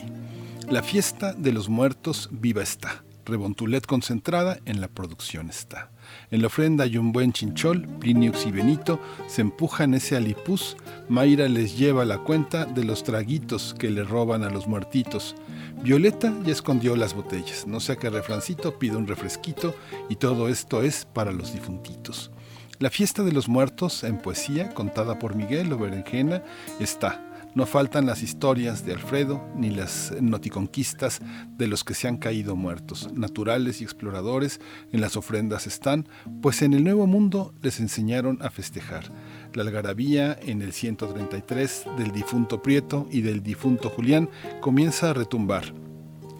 La 0.68 0.82
fiesta 0.82 1.32
de 1.34 1.53
los 1.53 1.68
muertos 1.68 2.28
viva 2.32 2.62
está, 2.62 3.05
Rebontulet 3.24 3.86
concentrada 3.86 4.58
en 4.64 4.80
la 4.80 4.88
producción 4.88 5.48
está. 5.48 5.90
En 6.30 6.40
la 6.40 6.48
ofrenda 6.48 6.84
hay 6.84 6.96
un 6.98 7.12
buen 7.12 7.32
chinchol, 7.32 7.86
Pliniux 8.00 8.46
y 8.46 8.50
Benito 8.50 8.98
se 9.28 9.42
empujan 9.42 9.94
ese 9.94 10.16
alipuz, 10.16 10.76
Mayra 11.08 11.48
les 11.48 11.78
lleva 11.78 12.04
la 12.04 12.18
cuenta 12.18 12.64
de 12.64 12.84
los 12.84 13.04
traguitos 13.04 13.74
que 13.78 13.90
le 13.90 14.02
roban 14.04 14.42
a 14.42 14.50
los 14.50 14.66
muertitos. 14.66 15.34
Violeta 15.82 16.32
ya 16.44 16.52
escondió 16.52 16.96
las 16.96 17.14
botellas, 17.14 17.66
no 17.66 17.80
sea 17.80 17.96
que 17.96 18.10
refrancito 18.10 18.78
pide 18.78 18.96
un 18.96 19.06
refresquito 19.06 19.74
y 20.08 20.16
todo 20.16 20.48
esto 20.48 20.82
es 20.82 21.06
para 21.12 21.32
los 21.32 21.52
difuntitos. 21.52 22.30
La 22.78 22.90
fiesta 22.90 23.22
de 23.22 23.32
los 23.32 23.48
muertos 23.48 24.02
en 24.02 24.18
poesía, 24.18 24.74
contada 24.74 25.18
por 25.18 25.36
Miguel 25.36 25.72
o 25.72 25.78
Berenjena, 25.78 26.42
está. 26.80 27.31
No 27.55 27.66
faltan 27.66 28.07
las 28.07 28.22
historias 28.22 28.86
de 28.86 28.94
Alfredo 28.94 29.46
ni 29.55 29.70
las 29.70 30.14
noticonquistas 30.20 31.20
de 31.59 31.66
los 31.66 31.84
que 31.84 31.92
se 31.92 32.09
han 32.09 32.16
caído 32.16 32.57
muertos. 32.57 33.11
Naturales 33.12 33.80
y 33.80 33.84
exploradores 33.84 34.59
en 34.90 35.03
las 35.03 35.16
ofrendas 35.16 35.66
están, 35.66 36.09
pues 36.40 36.62
en 36.62 36.72
el 36.72 36.82
Nuevo 36.84 37.07
Mundo 37.07 37.53
les 37.61 37.78
enseñaron 37.78 38.38
a 38.40 38.50
festejar. 38.50 39.05
La 39.53 39.64
algarabía 39.64 40.38
en 40.40 40.62
el 40.62 40.72
133 40.72 41.84
del 41.98 42.11
difunto 42.11 42.62
Prieto 42.62 43.07
y 43.11 43.20
del 43.20 43.42
difunto 43.42 43.90
Julián 43.90 44.30
comienza 44.62 45.11
a 45.11 45.14
retumbar. 45.14 45.74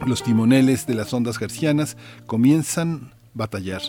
Los 0.07 0.23
timoneles 0.23 0.87
de 0.87 0.95
las 0.95 1.13
ondas 1.13 1.37
gercianas 1.37 1.99
comienzan 2.27 3.13
a 3.13 3.23
batallar. 3.35 3.83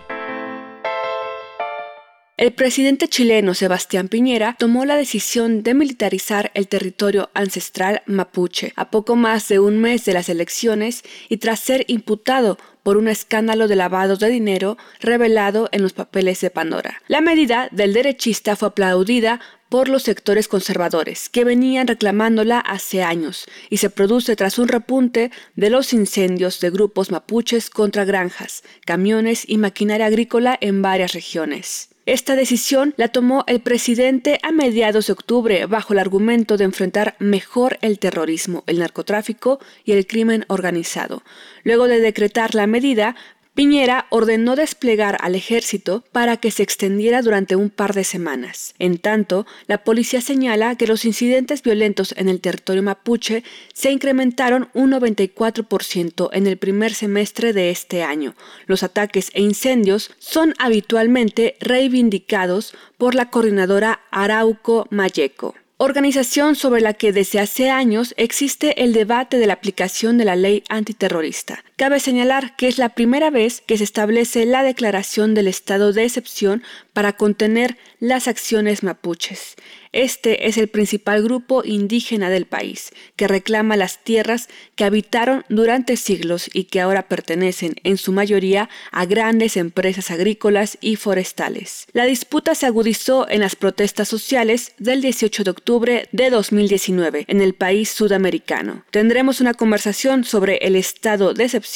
el 2.37 2.53
presidente 2.53 3.07
chileno 3.07 3.55
Sebastián 3.55 4.09
Piñera 4.09 4.55
tomó 4.59 4.85
la 4.85 4.95
decisión 4.95 5.63
de 5.63 5.73
militarizar 5.73 6.51
el 6.53 6.67
territorio 6.67 7.31
ancestral 7.33 8.03
mapuche 8.05 8.73
a 8.75 8.91
poco 8.91 9.15
más 9.15 9.47
de 9.47 9.57
un 9.57 9.79
mes 9.79 10.05
de 10.05 10.13
las 10.13 10.29
elecciones 10.29 11.03
y 11.29 11.37
tras 11.37 11.59
ser 11.59 11.83
imputado 11.87 12.59
por 12.87 12.95
un 12.95 13.09
escándalo 13.09 13.67
de 13.67 13.75
lavado 13.75 14.15
de 14.15 14.29
dinero 14.29 14.77
revelado 15.01 15.67
en 15.73 15.81
los 15.81 15.91
papeles 15.91 16.39
de 16.39 16.49
Pandora. 16.49 17.01
La 17.09 17.19
medida 17.19 17.67
del 17.73 17.91
derechista 17.91 18.55
fue 18.55 18.69
aplaudida 18.69 19.41
por 19.67 19.89
los 19.89 20.03
sectores 20.03 20.47
conservadores, 20.47 21.27
que 21.27 21.43
venían 21.43 21.87
reclamándola 21.87 22.61
hace 22.61 23.03
años, 23.03 23.45
y 23.69 23.75
se 23.75 23.89
produce 23.89 24.37
tras 24.37 24.57
un 24.57 24.69
repunte 24.69 25.31
de 25.57 25.69
los 25.69 25.91
incendios 25.91 26.61
de 26.61 26.69
grupos 26.69 27.11
mapuches 27.11 27.69
contra 27.69 28.05
granjas, 28.05 28.63
camiones 28.85 29.43
y 29.45 29.57
maquinaria 29.57 30.05
agrícola 30.05 30.57
en 30.61 30.81
varias 30.81 31.11
regiones. 31.11 31.89
Esta 32.07 32.37
decisión 32.37 32.93
la 32.95 33.09
tomó 33.09 33.43
el 33.47 33.59
presidente 33.59 34.39
a 34.41 34.53
mediados 34.53 35.07
de 35.07 35.11
octubre 35.11 35.65
bajo 35.65 35.91
el 35.91 35.99
argumento 35.99 36.55
de 36.55 36.63
enfrentar 36.63 37.17
mejor 37.19 37.77
el 37.81 37.99
terrorismo, 37.99 38.63
el 38.65 38.79
narcotráfico 38.79 39.59
y 39.83 39.91
el 39.91 40.07
crimen 40.07 40.45
organizado. 40.47 41.21
Luego 41.63 41.89
de 41.89 41.99
decretar 41.99 42.55
la 42.55 42.65
medida, 42.65 43.17
Piñera 43.57 44.05
ordenó 44.11 44.55
desplegar 44.55 45.17
al 45.19 45.33
ejército 45.33 46.03
para 46.11 46.37
que 46.37 46.51
se 46.51 46.61
extendiera 46.61 47.23
durante 47.23 47.55
un 47.55 47.71
par 47.71 47.95
de 47.95 48.03
semanas. 48.03 48.75
En 48.77 48.99
tanto, 48.99 49.47
la 49.65 49.83
policía 49.83 50.21
señala 50.21 50.75
que 50.75 50.85
los 50.85 51.05
incidentes 51.05 51.63
violentos 51.63 52.13
en 52.17 52.29
el 52.29 52.39
territorio 52.39 52.83
mapuche 52.83 53.43
se 53.73 53.89
incrementaron 53.89 54.69
un 54.75 54.91
94% 54.91 56.29
en 56.33 56.45
el 56.45 56.57
primer 56.57 56.93
semestre 56.93 57.51
de 57.51 57.71
este 57.71 58.03
año. 58.03 58.35
Los 58.67 58.83
ataques 58.83 59.31
e 59.33 59.41
incendios 59.41 60.11
son 60.19 60.53
habitualmente 60.59 61.55
reivindicados 61.59 62.75
por 62.99 63.15
la 63.15 63.31
coordinadora 63.31 64.01
Arauco 64.11 64.85
Mayeco. 64.91 65.55
organización 65.77 66.55
sobre 66.55 66.81
la 66.81 66.93
que 66.93 67.11
desde 67.11 67.39
hace 67.39 67.71
años 67.71 68.13
existe 68.17 68.83
el 68.83 68.93
debate 68.93 69.39
de 69.39 69.47
la 69.47 69.53
aplicación 69.53 70.19
de 70.19 70.25
la 70.25 70.35
ley 70.35 70.63
antiterrorista. 70.69 71.63
Cabe 71.77 71.99
señalar 71.99 72.55
que 72.55 72.67
es 72.67 72.79
la 72.79 72.89
primera 72.89 73.29
vez 73.29 73.61
que 73.61 73.77
se 73.77 73.83
establece 73.83 74.47
la 74.47 74.63
declaración 74.63 75.35
del 75.35 75.47
estado 75.47 75.93
de 75.93 76.05
excepción 76.05 76.63
para 76.91 77.13
contener 77.13 77.77
las 77.99 78.27
acciones 78.27 78.81
mapuches. 78.81 79.55
Este 79.91 80.47
es 80.47 80.57
el 80.57 80.69
principal 80.69 81.23
grupo 81.23 81.63
indígena 81.63 82.31
del 82.31 82.45
país, 82.45 82.91
que 83.15 83.27
reclama 83.27 83.77
las 83.77 84.03
tierras 84.03 84.49
que 84.75 84.85
habitaron 84.85 85.45
durante 85.49 85.97
siglos 85.97 86.49
y 86.51 86.65
que 86.65 86.81
ahora 86.81 87.07
pertenecen 87.07 87.75
en 87.83 87.97
su 87.97 88.11
mayoría 88.11 88.69
a 88.91 89.05
grandes 89.05 89.55
empresas 89.55 90.09
agrícolas 90.09 90.79
y 90.81 90.95
forestales. 90.95 91.85
La 91.93 92.05
disputa 92.05 92.55
se 92.55 92.65
agudizó 92.65 93.29
en 93.29 93.41
las 93.41 93.55
protestas 93.55 94.07
sociales 94.07 94.73
del 94.79 95.01
18 95.01 95.43
de 95.43 95.51
octubre 95.51 96.09
de 96.11 96.29
2019 96.31 97.25
en 97.27 97.41
el 97.41 97.53
país 97.53 97.89
sudamericano. 97.89 98.83
Tendremos 98.89 99.41
una 99.41 99.53
conversación 99.53 100.23
sobre 100.23 100.57
el 100.57 100.75
estado 100.75 101.33
de 101.33 101.43
excepción 101.45 101.66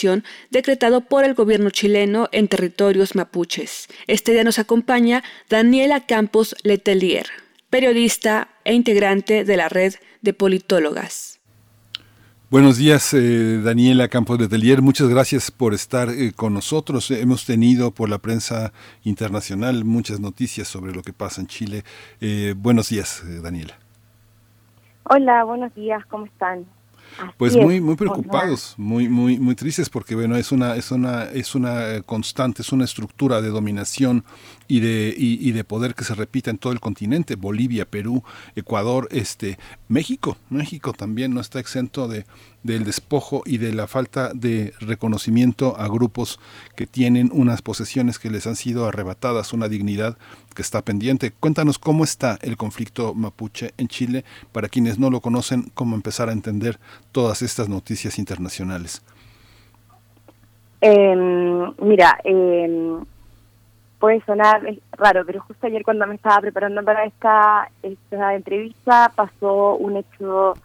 decretado 0.49 1.01
por 1.01 1.23
el 1.23 1.33
gobierno 1.33 1.69
chileno 1.69 2.29
en 2.31 2.47
territorios 2.47 3.15
mapuches. 3.15 3.87
Este 4.07 4.31
día 4.31 4.43
nos 4.43 4.59
acompaña 4.59 5.23
Daniela 5.49 6.05
Campos 6.05 6.55
Letelier 6.63 7.27
periodista 7.71 8.49
e 8.65 8.73
integrante 8.73 9.45
de 9.45 9.57
la 9.57 9.69
red 9.69 9.93
de 10.21 10.33
politólogas. 10.33 11.39
Buenos 12.51 12.77
días, 12.77 13.13
eh, 13.13 13.61
Daniela 13.63 14.09
Campos 14.09 14.37
de 14.37 14.49
Telier. 14.49 14.81
Muchas 14.81 15.07
gracias 15.07 15.51
por 15.51 15.73
estar 15.73 16.09
eh, 16.09 16.33
con 16.35 16.53
nosotros. 16.53 17.09
Hemos 17.09 17.45
tenido 17.45 17.91
por 17.91 18.09
la 18.09 18.17
prensa 18.17 18.73
internacional 19.03 19.85
muchas 19.85 20.19
noticias 20.19 20.67
sobre 20.67 20.91
lo 20.91 21.01
que 21.01 21.13
pasa 21.13 21.39
en 21.39 21.47
Chile. 21.47 21.83
Eh, 22.19 22.53
buenos 22.57 22.89
días, 22.89 23.23
Daniela. 23.41 23.79
Hola, 25.05 25.45
buenos 25.45 25.73
días. 25.73 26.05
¿Cómo 26.07 26.25
están? 26.25 26.65
Pues 27.37 27.55
muy 27.55 27.81
muy 27.81 27.95
preocupados, 27.95 28.75
muy 28.77 29.09
muy 29.09 29.39
muy 29.39 29.55
tristes 29.55 29.89
porque 29.89 30.15
bueno, 30.15 30.35
es 30.35 30.51
una 30.51 30.75
es 30.75 30.91
una 30.91 31.25
es 31.25 31.55
una 31.55 32.01
constante, 32.03 32.61
es 32.61 32.71
una 32.71 32.85
estructura 32.85 33.41
de 33.41 33.49
dominación 33.49 34.23
y 34.71 34.79
de 34.79 35.13
y, 35.17 35.51
de 35.51 35.65
poder 35.65 35.95
que 35.95 36.05
se 36.05 36.15
repita 36.15 36.49
en 36.49 36.57
todo 36.57 36.71
el 36.71 36.79
continente, 36.79 37.35
Bolivia, 37.35 37.83
Perú, 37.83 38.23
Ecuador, 38.55 39.09
este 39.11 39.59
México, 39.89 40.37
México 40.49 40.93
también 40.93 41.33
no 41.33 41.41
está 41.41 41.59
exento 41.59 42.07
de 42.07 42.23
del 42.63 42.85
despojo 42.85 43.43
y 43.45 43.57
de 43.57 43.73
la 43.73 43.87
falta 43.87 44.31
de 44.33 44.73
reconocimiento 44.79 45.75
a 45.77 45.89
grupos 45.89 46.39
que 46.77 46.87
tienen 46.87 47.31
unas 47.33 47.61
posesiones 47.61 48.17
que 48.17 48.29
les 48.29 48.47
han 48.47 48.55
sido 48.55 48.87
arrebatadas, 48.87 49.51
una 49.51 49.67
dignidad 49.67 50.17
que 50.55 50.61
está 50.61 50.81
pendiente. 50.81 51.31
Cuéntanos 51.31 51.77
cómo 51.77 52.05
está 52.05 52.39
el 52.41 52.55
conflicto 52.55 53.13
mapuche 53.13 53.73
en 53.77 53.89
Chile, 53.89 54.23
para 54.53 54.69
quienes 54.69 54.99
no 54.99 55.09
lo 55.09 55.19
conocen, 55.19 55.69
cómo 55.73 55.95
empezar 55.97 56.29
a 56.29 56.33
entender 56.33 56.79
todas 57.11 57.41
estas 57.41 57.67
noticias 57.67 58.17
internacionales. 58.19 59.01
Em, 60.79 61.73
mira, 61.79 62.19
eh, 62.23 63.01
puede 64.01 64.19
sonar 64.25 64.61
raro, 64.93 65.23
pero 65.25 65.41
justo 65.41 65.67
ayer 65.67 65.83
cuando 65.83 66.07
me 66.07 66.15
estaba 66.15 66.41
preparando 66.41 66.83
para 66.83 67.05
esta, 67.05 67.69
esta 67.83 68.33
entrevista 68.33 69.11
pasó 69.15 69.75
un 69.75 69.97
hecho 69.97 70.55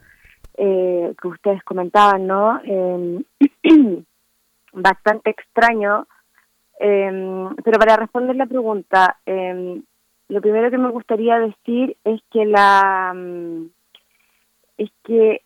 eh, 0.57 1.15
que 1.21 1.29
ustedes 1.29 1.63
comentaban, 1.63 2.27
¿no? 2.27 2.59
Em, 2.65 3.23
bastante 4.73 5.31
extraño. 5.31 6.07
Em, 6.81 7.55
pero 7.57 7.79
para 7.79 7.97
responder 7.97 8.37
la 8.37 8.47
pregunta, 8.47 9.19
em, 9.27 9.83
lo 10.29 10.41
primero 10.41 10.71
que 10.71 10.79
me 10.79 10.91
gustaría 10.91 11.39
decir 11.39 11.95
es 12.05 12.21
que 12.33 12.47
la 12.47 13.13
mm, 13.15 13.67
es 14.79 14.91
que 15.05 15.43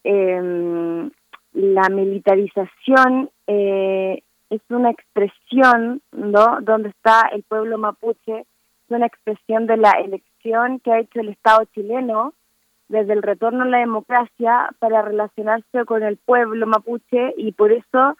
la 1.53 1.89
militarización 1.89 3.31
eh, 3.47 4.23
es 4.51 4.61
una 4.69 4.91
expresión, 4.91 6.03
¿no? 6.13 6.61
Donde 6.61 6.91
está 6.91 7.29
el 7.33 7.43
pueblo 7.45 7.79
mapuche, 7.79 8.41
es 8.41 8.91
una 8.91 9.07
expresión 9.07 9.67
de 9.67 9.77
la 9.77 9.93
elección 9.93 10.81
que 10.81 10.93
ha 10.93 10.99
hecho 10.99 11.21
el 11.21 11.29
Estado 11.31 11.65
chileno 11.75 12.35
desde 12.89 13.13
el 13.13 13.23
retorno 13.23 13.63
a 13.63 13.69
la 13.69 13.79
democracia 13.79 14.69
para 14.81 15.03
relacionarse 15.03 15.85
con 15.87 16.03
el 16.03 16.17
pueblo 16.17 16.67
mapuche 16.67 17.35
y 17.37 17.53
por 17.53 17.71
eso 17.71 18.17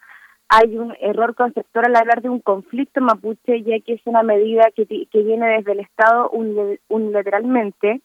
hay 0.49 0.79
un 0.79 0.95
error 1.01 1.35
conceptual 1.35 1.87
al 1.87 1.97
hablar 1.97 2.23
de 2.23 2.29
un 2.29 2.41
conflicto 2.41 3.01
mapuche, 3.01 3.63
ya 3.63 3.79
que 3.81 3.95
es 3.95 4.01
una 4.05 4.23
medida 4.23 4.71
que, 4.75 4.87
que 4.87 5.23
viene 5.23 5.49
desde 5.57 5.73
el 5.73 5.81
Estado 5.81 6.31
unilateralmente. 6.89 8.01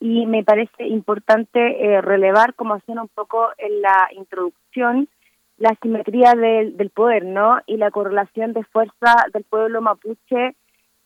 Y 0.00 0.26
me 0.26 0.44
parece 0.44 0.86
importante 0.86 1.58
eh, 1.60 2.00
relevar, 2.00 2.54
como 2.54 2.74
hacían 2.74 2.98
un 2.98 3.08
poco 3.08 3.48
en 3.58 3.80
la 3.80 4.08
introducción, 4.12 5.08
la 5.58 5.74
simetría 5.82 6.34
del, 6.34 6.76
del 6.76 6.90
poder, 6.90 7.24
¿no? 7.24 7.60
Y 7.66 7.76
la 7.76 7.90
correlación 7.90 8.52
de 8.52 8.64
fuerza 8.64 9.26
del 9.32 9.44
pueblo 9.44 9.80
mapuche 9.80 10.54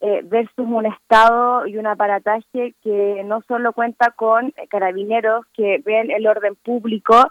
eh, 0.02 0.22
versus 0.24 0.66
un 0.66 0.86
Estado 0.86 1.66
y 1.66 1.76
un 1.76 1.86
aparataje 1.86 2.74
que 2.82 3.22
no 3.24 3.42
solo 3.46 3.74
cuenta 3.74 4.12
con 4.12 4.52
carabineros 4.70 5.44
que 5.52 5.82
ven 5.84 6.10
el 6.10 6.26
orden 6.26 6.56
público, 6.56 7.30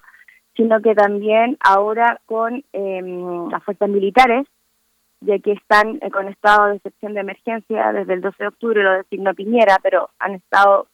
sino 0.56 0.80
que 0.82 0.94
también 0.94 1.58
ahora 1.62 2.22
con 2.26 2.64
em, 2.74 3.50
las 3.50 3.64
fuerzas 3.64 3.90
militares, 3.90 4.46
ya 5.22 5.40
que 5.40 5.54
están 5.54 5.98
eh, 6.02 6.12
con 6.12 6.28
estado 6.28 6.68
de 6.68 6.76
excepción 6.76 7.14
de 7.16 7.22
emergencia 7.22 7.92
desde 7.92 8.14
el 8.14 8.22
12 8.22 8.36
de 8.38 8.48
octubre, 8.48 8.84
lo 8.84 8.92
designó 8.92 9.34
Piñera, 9.34 9.78
pero 9.82 10.10
han 10.20 10.36
estado 10.36 10.88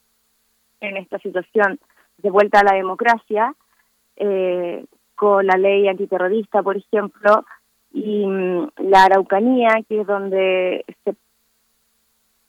en 0.79 0.97
esta 0.97 1.19
situación 1.19 1.79
de 2.19 2.29
vuelta 2.29 2.59
a 2.59 2.63
la 2.63 2.75
democracia, 2.77 3.53
eh, 4.15 4.85
con 5.15 5.45
la 5.47 5.57
ley 5.57 5.87
antiterrorista, 5.87 6.61
por 6.61 6.77
ejemplo, 6.77 7.45
y 7.93 8.25
mm, 8.25 8.67
la 8.89 9.05
Araucanía, 9.05 9.69
que 9.87 10.01
es 10.01 10.07
donde 10.07 10.85
se 11.03 11.15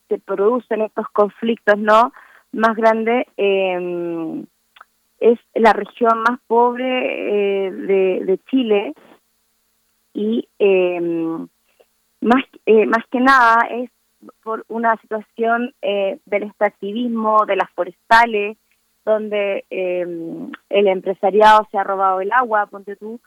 se 0.09 0.19
producen 0.19 0.83
estos 0.83 1.07
conflictos 1.13 1.79
no 1.79 2.13
más 2.53 2.77
grandes 2.77 3.27
eh, 3.37 4.45
es 5.19 5.39
la 5.55 5.73
región 5.73 6.19
más 6.29 6.39
pobre 6.47 7.67
eh, 7.67 7.71
de, 7.71 8.41
Chile 8.51 8.95
y 10.13 10.49
eh, 10.59 11.01
más 12.21 12.45
más 12.87 13.07
que 13.11 13.21
nada 13.21 13.67
es 13.71 13.91
por 14.43 14.65
una 14.69 14.97
situación 14.97 15.73
del 15.83 16.43
extractivismo 16.43 17.45
de 17.47 17.57
las 17.57 17.71
forestales 17.71 18.57
donde 19.07 19.65
el 19.71 20.87
empresariado 20.89 21.67
se 21.71 21.79
ha 21.79 21.85
robado 21.85 22.21
el 22.21 22.31
agua 22.33 22.67
ponte 22.67 22.97
tú 22.97 23.21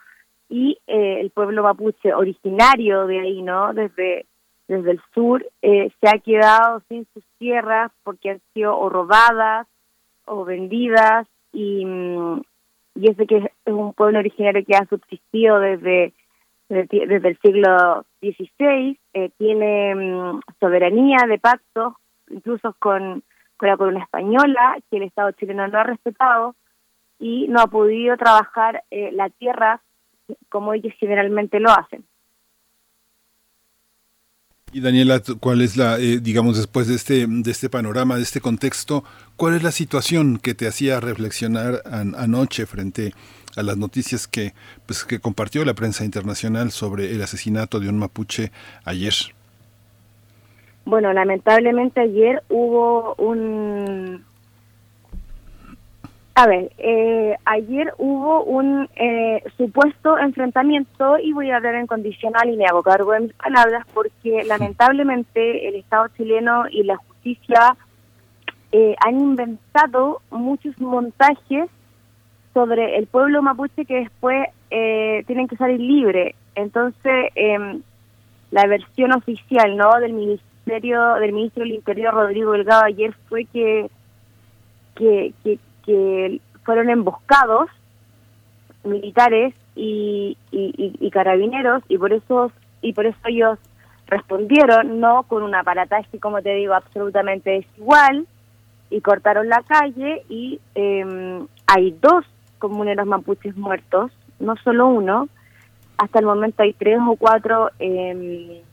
y 0.50 0.78
el 0.86 1.32
pueblo 1.32 1.64
mapuche 1.64 2.14
originario 2.14 3.08
de 3.08 3.20
ahí 3.22 3.42
no 3.42 3.74
desde 3.74 4.26
desde 4.70 4.92
el 4.92 5.02
sur 5.14 5.44
eh, 5.64 5.90
se 6.00 6.10
ha 6.10 6.20
quedado 6.20 6.82
sin 6.88 7.08
sus 7.14 7.24
tierras 7.40 7.92
porque 8.04 8.30
han 8.30 8.42
sido 8.54 8.78
o 8.78 8.88
robadas 8.90 9.68
o 10.26 10.46
vendidas 10.46 11.28
y, 11.52 11.84
mm, 11.86 12.42
y 12.96 13.10
ese 13.10 13.26
que 13.26 13.38
es 13.38 13.74
un 13.74 13.94
pueblo 13.94 14.20
originario 14.20 14.64
que 14.64 14.76
ha 14.76 14.86
subsistido 14.86 15.60
desde 15.60 16.14
desde, 16.70 17.30
el 17.30 17.40
siglo 17.40 18.06
XVI, 18.22 19.00
eh, 19.14 19.32
tiene 19.40 19.96
mm, 19.96 20.40
soberanía 20.60 21.26
de 21.28 21.40
pactos, 21.40 21.96
incluso 22.30 22.76
con, 22.78 23.24
con 23.60 23.68
la 23.68 23.78
corona 23.78 24.02
española, 24.02 24.78
que 24.90 24.98
el 24.98 25.04
Estado 25.04 25.32
chileno 25.34 25.68
no 25.68 25.80
ha 25.80 25.84
respetado 25.84 26.56
y 27.20 27.48
no 27.50 27.60
ha 27.60 27.68
podido 27.68 28.16
trabajar 28.16 28.86
eh, 28.90 29.12
la 29.12 29.30
tierra 29.30 29.82
como 30.48 30.74
ellos 30.74 30.94
generalmente 30.98 31.60
lo 31.60 31.70
hacen. 31.70 32.06
Y 34.72 34.80
Daniela, 34.80 35.22
¿cuál 35.40 35.62
es 35.62 35.76
la, 35.76 35.98
eh, 35.98 36.20
digamos, 36.20 36.56
después 36.56 36.88
de 36.88 36.96
este, 36.96 37.26
de 37.28 37.52
este 37.52 37.70
panorama, 37.70 38.16
de 38.16 38.22
este 38.22 38.40
contexto, 38.40 39.04
cuál 39.36 39.56
es 39.56 39.64
la 39.64 39.72
situación 39.72 40.38
que 40.38 40.54
te 40.54 40.68
hacía 40.68 41.00
reflexionar 41.02 41.82
anoche 41.86 42.66
frente 42.66 43.14
a 43.58 43.64
las 43.64 43.78
noticias 43.78 44.28
que, 44.28 44.54
pues, 44.86 45.04
que 45.04 45.20
compartió 45.20 45.66
la 45.66 45.74
prensa 45.74 46.06
internacional 46.06 46.72
sobre 46.72 47.12
el 47.12 47.22
asesinato 47.22 47.80
de 47.80 47.90
un 47.90 47.98
mapuche 47.98 48.52
ayer? 48.86 49.14
Bueno, 50.86 51.14
lamentablemente 51.14 52.02
ayer 52.02 52.42
hubo 52.50 53.14
un, 53.16 54.26
a 56.40 56.48
ver, 56.48 56.72
eh, 56.78 57.36
ayer 57.44 57.94
hubo 57.98 58.44
un 58.46 58.88
eh, 58.96 59.44
supuesto 59.58 60.18
enfrentamiento 60.18 61.20
y 61.20 61.34
voy 61.34 61.52
a 61.52 61.58
hablar 61.58 61.76
en 61.76 61.86
condicional 61.86 62.50
y 62.50 62.56
me 62.56 62.66
hago 62.66 62.82
cargo 62.82 63.12
de 63.12 63.20
mis 63.20 63.34
palabras 63.34 63.86
porque 63.94 64.46
lamentablemente 64.46 65.68
el 65.68 65.76
Estado 65.76 66.08
chileno 66.16 66.64
y 66.72 66.84
la 66.84 66.96
justicia 66.96 67.76
eh, 68.72 68.96
han 69.06 69.20
inventado 69.20 70.22
muchos 70.32 70.80
montajes 70.80 71.70
sobre 72.54 72.98
el 72.98 73.08
pueblo 73.08 73.42
mapuche 73.42 73.84
que 73.84 73.96
después 73.96 74.48
tienen 74.70 75.50
que 75.50 75.58
salir 75.58 75.82
libre. 75.82 76.36
Entonces, 76.56 77.32
em, 77.36 77.82
la 78.52 78.66
versión 78.66 79.12
oficial 79.12 79.76
no 79.76 80.00
del 80.00 80.14
ministerio 80.14 80.49
del 80.70 81.34
ministro 81.34 81.64
del 81.64 81.74
Interior 81.74 82.14
Rodrigo 82.14 82.52
Delgado 82.52 82.86
ayer 82.86 83.14
fue 83.28 83.46
que 83.46 83.90
que, 84.96 85.34
que, 85.44 86.42
fueron 86.66 86.90
emboscados 86.90 87.70
militares 88.84 89.54
y, 89.76 90.38
y, 90.52 90.96
y, 91.00 91.10
carabineros 91.10 91.84
y 91.88 91.98
por 91.98 92.14
eso 92.14 92.52
y 92.82 92.94
por 92.94 93.06
eso 93.06 93.18
ellos 93.26 93.58
respondieron 94.08 95.00
no 95.00 95.24
con 95.24 95.42
un 95.42 95.56
aparataje 95.56 96.20
como 96.20 96.42
te 96.42 96.54
digo 96.56 96.74
absolutamente 96.74 97.50
desigual 97.52 98.28
y 98.90 99.02
cortaron 99.02 99.50
la 99.50 99.64
calle 99.64 100.24
y 100.30 100.60
eh, 100.76 101.46
hay 101.66 101.96
dos 102.02 102.26
comuneros 102.60 103.08
mapuches 103.08 103.56
muertos 103.56 104.12
no 104.40 104.56
solo 104.58 104.88
uno. 104.88 105.28
Hasta 105.98 106.20
el 106.20 106.26
momento 106.26 106.64
hay 106.64 106.74
tres 106.74 106.98
o 107.06 107.16
cuatro 107.18 107.72
eh, 107.80 108.64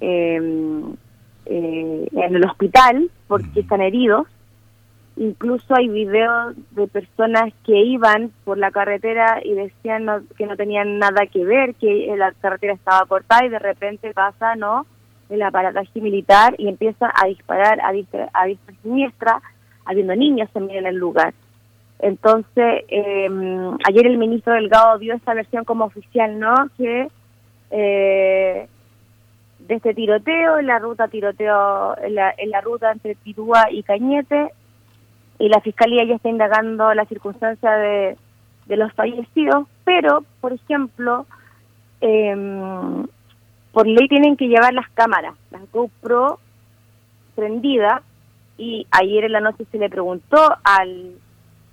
en 0.00 0.96
el 1.46 2.44
hospital 2.44 3.10
porque 3.28 3.60
están 3.60 3.80
heridos 3.80 4.26
Incluso 5.20 5.74
hay 5.74 5.86
videos 5.88 6.54
de 6.70 6.86
personas 6.88 7.52
que 7.66 7.76
iban 7.78 8.32
por 8.44 8.56
la 8.56 8.70
carretera 8.70 9.40
y 9.44 9.52
decían 9.52 10.06
que 10.38 10.46
no 10.46 10.56
tenían 10.56 10.98
nada 10.98 11.26
que 11.26 11.44
ver, 11.44 11.74
que 11.74 12.10
la 12.16 12.32
carretera 12.32 12.72
estaba 12.72 13.04
cortada 13.04 13.44
y 13.44 13.50
de 13.50 13.58
repente 13.58 14.14
pasa, 14.14 14.56
¿no? 14.56 14.86
El 15.28 15.42
aparataje 15.42 16.00
militar 16.00 16.54
y 16.56 16.68
empieza 16.68 17.12
a 17.14 17.26
disparar 17.26 17.80
a 17.84 17.92
diestra, 17.92 18.30
a 18.32 18.46
siniestra, 18.82 19.42
habiendo 19.84 20.16
niños 20.16 20.48
también 20.52 20.78
en 20.78 20.86
el 20.86 20.96
lugar. 20.96 21.34
Entonces, 21.98 22.84
em, 22.88 23.76
ayer 23.86 24.06
el 24.06 24.16
ministro 24.16 24.54
Delgado 24.54 24.98
dio 24.98 25.12
esta 25.12 25.34
versión 25.34 25.66
como 25.66 25.84
oficial, 25.84 26.38
¿no? 26.38 26.54
Que 26.78 27.08
eh, 27.72 28.68
de 29.70 29.76
este 29.76 29.94
tiroteo, 29.94 30.58
en 30.58 30.66
la 30.66 30.80
ruta 30.80 31.06
tiroteo, 31.06 31.96
en 31.98 32.16
la, 32.16 32.34
en 32.36 32.50
la 32.50 32.60
ruta 32.60 32.90
entre 32.90 33.14
Tirúa 33.14 33.70
y 33.70 33.84
Cañete, 33.84 34.50
y 35.38 35.48
la 35.48 35.60
fiscalía 35.60 36.04
ya 36.04 36.16
está 36.16 36.28
indagando 36.28 36.92
la 36.92 37.04
circunstancia 37.04 37.70
de, 37.70 38.16
los 38.66 38.92
fallecidos, 38.94 39.68
pero, 39.84 40.24
por 40.40 40.52
ejemplo, 40.52 41.24
em, 42.00 43.06
por 43.72 43.86
ley 43.86 44.08
tienen 44.08 44.36
que 44.36 44.48
llevar 44.48 44.74
las 44.74 44.88
cámaras, 44.90 45.34
las 45.52 45.62
GoPro 45.70 46.40
prendidas, 47.36 48.02
y 48.58 48.88
ayer 48.90 49.24
en 49.24 49.32
la 49.32 49.40
noche 49.40 49.64
se 49.70 49.78
le 49.78 49.88
preguntó 49.88 50.36
al, 50.64 51.12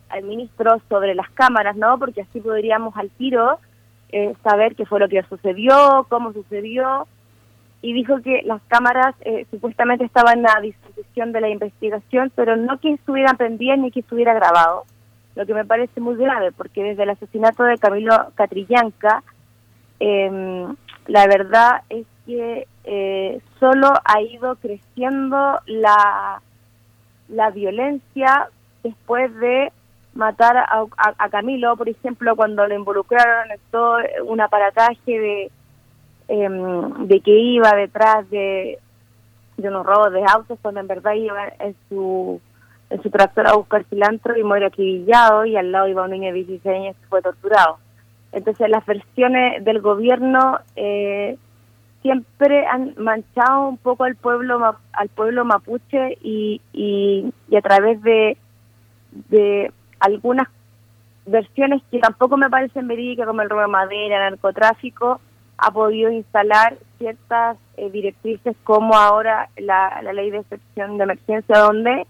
al 0.09 0.23
ministro 0.23 0.79
sobre 0.87 1.15
las 1.15 1.31
cámaras, 1.31 1.75
¿no? 1.75 1.97
Porque 1.97 2.21
así 2.21 2.41
podríamos 2.41 2.95
al 2.95 3.09
tiro 3.09 3.57
eh, 4.11 4.35
saber 4.43 4.75
qué 4.75 4.85
fue 4.85 4.99
lo 4.99 5.09
que 5.09 5.23
sucedió, 5.23 6.05
cómo 6.09 6.31
sucedió, 6.31 7.07
y 7.81 7.93
dijo 7.93 8.21
que 8.21 8.41
las 8.43 8.61
cámaras 8.67 9.15
eh, 9.21 9.45
supuestamente 9.51 10.03
estaban 10.03 10.45
a 10.47 10.59
disposición 10.61 11.31
de 11.31 11.41
la 11.41 11.49
investigación, 11.49 12.31
pero 12.35 12.55
no 12.55 12.79
que 12.79 12.93
estuvieran 12.93 13.37
prendidas 13.37 13.77
ni 13.77 13.91
que 13.91 13.99
estuviera 13.99 14.33
grabado, 14.33 14.85
lo 15.35 15.45
que 15.45 15.53
me 15.53 15.65
parece 15.65 16.01
muy 16.01 16.15
grave, 16.15 16.51
porque 16.51 16.83
desde 16.83 17.03
el 17.03 17.11
asesinato 17.11 17.63
de 17.63 17.77
Camilo 17.77 18.31
Catrillanca, 18.35 19.23
em, 19.99 20.75
la 21.05 21.27
verdad 21.27 21.81
es 21.89 22.05
que 22.25 22.67
eh, 22.83 23.39
solo 23.59 23.93
ha 24.03 24.21
ido 24.21 24.55
creciendo 24.55 25.59
la, 25.67 26.41
la 27.29 27.51
violencia 27.51 28.49
después 28.83 29.33
de 29.35 29.71
matar 30.13 30.57
a, 30.57 30.85
a 30.97 31.29
Camilo, 31.29 31.77
por 31.77 31.87
ejemplo, 31.87 32.35
cuando 32.35 32.65
lo 32.67 32.73
involucraron 32.73 33.51
en 33.51 33.59
todo 33.69 33.99
un 34.25 34.41
aparataje 34.41 35.19
de 35.19 35.51
Em, 36.29 37.07
de 37.07 37.21
que 37.21 37.31
iba 37.31 37.71
detrás 37.73 38.29
de, 38.29 38.79
de 39.55 39.69
unos 39.69 39.85
robos 39.85 40.11
de 40.11 40.23
autos 40.25 40.59
cuando 40.61 40.81
en 40.81 40.87
verdad 40.87 41.13
iba 41.13 41.47
en 41.59 41.73
su 41.87 42.41
en 42.89 43.01
su 43.03 43.09
tractor 43.09 43.47
a 43.47 43.55
buscar 43.55 43.85
cilantro 43.85 44.37
y 44.37 44.43
muere 44.43 44.65
acribillado 44.65 45.45
y 45.45 45.57
al 45.57 45.71
lado 45.71 45.87
iba 45.87 46.03
un 46.03 46.11
niño 46.11 46.27
de 46.27 46.43
16 46.43 46.65
años 46.75 46.95
que 46.97 47.07
fue 47.07 47.21
torturado. 47.21 47.77
Entonces 48.31 48.69
las 48.69 48.85
versiones 48.85 49.63
del 49.63 49.81
gobierno 49.81 50.59
eh, 50.75 51.37
siempre 52.01 52.65
han 52.65 52.93
manchado 52.97 53.69
un 53.69 53.77
poco 53.77 54.03
al 54.03 54.15
pueblo 54.15 54.77
al 54.93 55.09
pueblo 55.09 55.45
mapuche 55.45 56.17
y, 56.21 56.61
y, 56.73 57.33
a 57.55 57.61
través 57.61 58.01
de, 58.01 58.37
de 59.29 59.71
algunas 59.99 60.47
versiones 61.25 61.81
que 61.91 61.99
tampoco 61.99 62.37
me 62.37 62.49
parecen 62.49 62.87
verídicas 62.87 63.27
como 63.27 63.41
el 63.41 63.49
robo 63.49 63.61
de 63.61 63.67
madera, 63.67 64.29
narcotráfico, 64.29 65.19
ha 65.57 65.71
podido 65.71 66.11
instalar 66.11 66.77
ciertas 66.97 67.57
eh, 67.77 67.89
directrices 67.89 68.55
como 68.63 68.95
ahora 68.95 69.49
la, 69.57 70.01
ley 70.13 70.29
de 70.29 70.39
excepción 70.39 70.97
de 70.97 71.03
emergencia 71.03 71.59
donde 71.59 72.05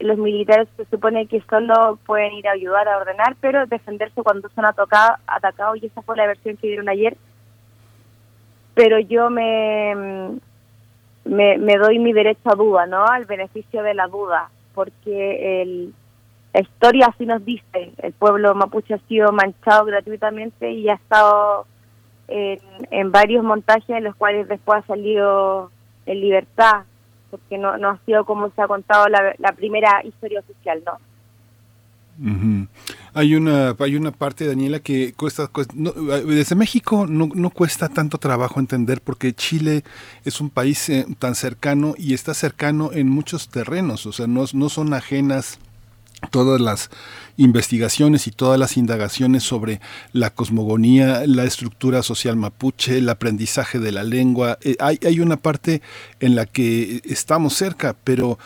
los 0.00 0.16
militares 0.16 0.68
se 0.76 0.84
supone 0.86 1.26
que 1.26 1.42
solo 1.50 1.98
pueden 2.06 2.32
ir 2.32 2.46
a 2.48 2.52
ayudar 2.52 2.88
a 2.88 2.98
ordenar, 2.98 3.36
pero 3.40 3.66
defenderse 3.66 4.22
cuando 4.22 4.48
son 4.50 4.64
atacados, 4.64 5.18
atacados 5.26 5.82
y 5.82 5.86
esa 5.86 6.02
fue 6.02 6.16
la 6.16 6.26
versión 6.26 6.56
que 6.56 6.68
dieron 6.68 6.88
ayer. 6.88 7.16
Pero 8.74 9.00
yo 9.00 9.28
me, 9.28 10.38
me, 11.24 11.58
me 11.58 11.76
doy 11.76 11.98
mi 11.98 12.12
derecho 12.12 12.48
a 12.50 12.54
duda, 12.54 12.86
¿no? 12.86 13.04
Al 13.06 13.24
beneficio 13.24 13.82
de 13.82 13.94
la 13.94 14.06
duda, 14.06 14.50
porque 14.72 15.62
el, 15.62 15.94
la 16.54 16.60
historia 16.60 17.06
así 17.06 17.26
nos 17.26 17.44
dice, 17.44 17.92
el 17.98 18.12
pueblo 18.12 18.54
mapuche 18.54 18.94
ha 18.94 18.98
sido 19.08 19.32
manchado 19.32 19.84
gratuitamente 19.84 20.70
y 20.70 20.88
ha 20.88 20.94
estado 20.94 21.66
en, 22.28 23.12
varios 23.12 23.42
montajes 23.42 23.88
en 23.88 24.04
los 24.04 24.14
cuales 24.14 24.48
después 24.48 24.82
ha 24.82 24.86
salido 24.86 25.70
en 26.06 26.20
libertad, 26.20 26.84
porque 27.30 27.58
no, 27.58 27.76
no 27.78 27.90
ha 27.90 27.98
sido 28.06 28.24
como 28.24 28.50
se 28.50 28.62
ha 28.62 28.68
contado 28.68 29.06
la, 29.08 29.52
primera 29.52 30.02
historia 30.04 30.40
oficial, 30.40 30.82
¿no? 30.84 30.98
Hay 33.14 33.36
una 33.36 33.76
hay 33.78 33.94
una 33.94 34.10
parte, 34.10 34.44
Daniela, 34.44 34.80
que 34.80 35.12
cuesta, 35.12 35.48
desde 35.72 36.56
México 36.56 37.06
no, 37.08 37.28
no, 37.32 37.50
cuesta 37.50 37.88
tanto 37.88 38.18
trabajo 38.18 38.58
entender 38.58 39.00
porque 39.00 39.32
Chile 39.32 39.84
es 40.24 40.40
un 40.40 40.50
país 40.50 40.88
eh, 40.88 41.06
tan 41.20 41.36
cercano 41.36 41.94
y 41.96 42.14
está 42.14 42.34
cercano 42.34 42.90
en 42.92 43.08
muchos 43.08 43.50
terrenos, 43.50 44.04
o 44.06 44.12
sea, 44.12 44.26
no, 44.26 44.46
no 44.52 44.68
son 44.68 44.94
ajenas 44.94 45.60
todas 46.30 46.60
las 46.60 46.90
investigaciones 47.36 48.26
y 48.26 48.32
todas 48.32 48.58
las 48.58 48.76
indagaciones 48.76 49.44
sobre 49.44 49.80
la 50.12 50.30
cosmogonía, 50.30 51.22
la 51.26 51.44
estructura 51.44 52.02
social 52.02 52.36
mapuche, 52.36 52.98
el 52.98 53.08
aprendizaje 53.08 53.78
de 53.78 53.92
la 53.92 54.02
lengua. 54.02 54.58
Eh, 54.62 54.76
hay, 54.80 54.98
hay 55.06 55.20
una 55.20 55.36
parte 55.36 55.80
en 56.20 56.34
la 56.34 56.46
que 56.46 57.00
estamos 57.04 57.54
cerca, 57.54 57.96
pero 58.04 58.38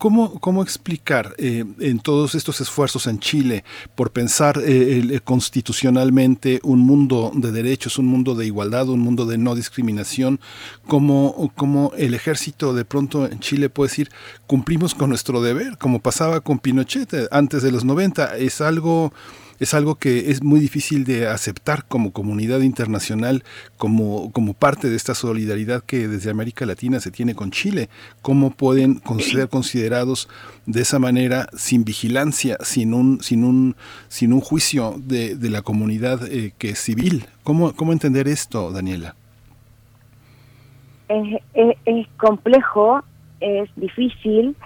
¿Cómo, 0.00 0.40
cómo 0.40 0.62
explicar 0.62 1.34
eh, 1.36 1.62
en 1.78 1.98
todos 1.98 2.34
estos 2.34 2.62
esfuerzos 2.62 3.06
en 3.06 3.20
Chile 3.20 3.64
por 3.94 4.12
pensar 4.12 4.58
eh, 4.64 5.20
constitucionalmente 5.22 6.58
un 6.62 6.78
mundo 6.78 7.30
de 7.34 7.52
derechos, 7.52 7.98
un 7.98 8.06
mundo 8.06 8.34
de 8.34 8.46
igualdad, 8.46 8.88
un 8.88 9.00
mundo 9.00 9.26
de 9.26 9.36
no 9.36 9.54
discriminación, 9.54 10.40
cómo, 10.86 11.52
cómo 11.54 11.92
el 11.98 12.14
ejército 12.14 12.72
de 12.72 12.86
pronto 12.86 13.26
en 13.26 13.40
Chile 13.40 13.68
puede 13.68 13.90
decir 13.90 14.10
cumplimos 14.46 14.94
con 14.94 15.10
nuestro 15.10 15.42
deber, 15.42 15.76
como 15.76 15.98
pasaba 16.00 16.40
con 16.40 16.60
Pinochet 16.60 17.28
antes 17.30 17.62
de 17.62 17.70
los 17.70 17.84
90? 17.84 18.38
Es 18.38 18.62
algo 18.62 19.12
es 19.60 19.74
algo 19.74 19.96
que 19.96 20.30
es 20.30 20.42
muy 20.42 20.58
difícil 20.58 21.04
de 21.04 21.28
aceptar 21.28 21.84
como 21.84 22.12
comunidad 22.12 22.60
internacional, 22.60 23.44
como, 23.76 24.32
como 24.32 24.54
parte 24.54 24.88
de 24.88 24.96
esta 24.96 25.14
solidaridad 25.14 25.84
que 25.84 26.08
desde 26.08 26.30
América 26.30 26.64
Latina 26.66 26.98
se 26.98 27.10
tiene 27.10 27.34
con 27.34 27.50
Chile. 27.50 27.90
¿Cómo 28.22 28.50
pueden 28.50 29.02
ser 29.20 29.48
considerados 29.48 30.28
de 30.64 30.80
esa 30.80 30.98
manera 30.98 31.46
sin 31.54 31.84
vigilancia, 31.84 32.56
sin 32.62 32.94
un, 32.94 33.20
sin 33.20 33.44
un, 33.44 33.76
sin 34.08 34.32
un 34.32 34.40
juicio 34.40 34.94
de, 34.96 35.36
de 35.36 35.50
la 35.50 35.60
comunidad 35.60 36.26
eh, 36.26 36.54
que 36.56 36.70
es 36.70 36.78
civil? 36.78 37.26
¿Cómo, 37.44 37.74
¿Cómo 37.74 37.92
entender 37.92 38.28
esto, 38.28 38.72
Daniela? 38.72 39.14
Es, 41.08 41.40
es, 41.84 42.06
complejo, 42.16 43.02
es 43.40 43.68
difícil. 43.76 44.56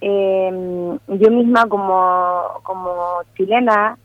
Eh, 0.00 0.98
yo 1.08 1.30
misma 1.30 1.66
como, 1.68 2.60
como 2.62 3.22
chilena, 3.36 3.98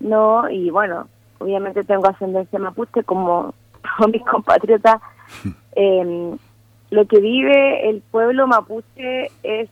¿no? 0.00 0.48
Y 0.50 0.70
bueno, 0.70 1.08
obviamente 1.38 1.84
tengo 1.84 2.08
ascendencia 2.08 2.58
mapuche 2.58 3.04
como 3.04 3.54
todos 3.98 4.10
mis 4.10 4.24
compatriotas. 4.24 5.00
Eh, 5.78 6.36
lo 6.88 7.04
que 7.06 7.20
vive 7.20 7.90
el 7.90 8.00
pueblo 8.00 8.46
mapuche 8.46 9.26
es 9.42 9.68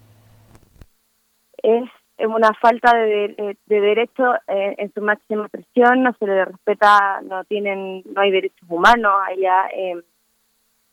es 2.16 2.26
una 2.26 2.52
falta 2.60 2.94
de, 2.96 3.56
de, 3.66 3.80
derecho 3.80 4.34
eh, 4.46 4.74
en 4.78 4.92
su 4.92 5.00
máxima 5.00 5.46
expresión, 5.46 6.02
no 6.02 6.14
se 6.18 6.26
le 6.26 6.44
respeta, 6.44 7.20
no 7.22 7.44
tienen, 7.44 8.02
no 8.14 8.20
hay 8.20 8.30
derechos 8.30 8.68
humanos 8.68 9.12
allá. 9.26 9.68
Eh, 9.74 10.00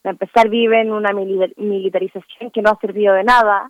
empezar 0.03 0.49
viven 0.49 0.91
una 0.91 1.11
militarización 1.13 2.49
que 2.51 2.61
no 2.61 2.71
ha 2.71 2.79
servido 2.79 3.13
de 3.13 3.23
nada 3.23 3.69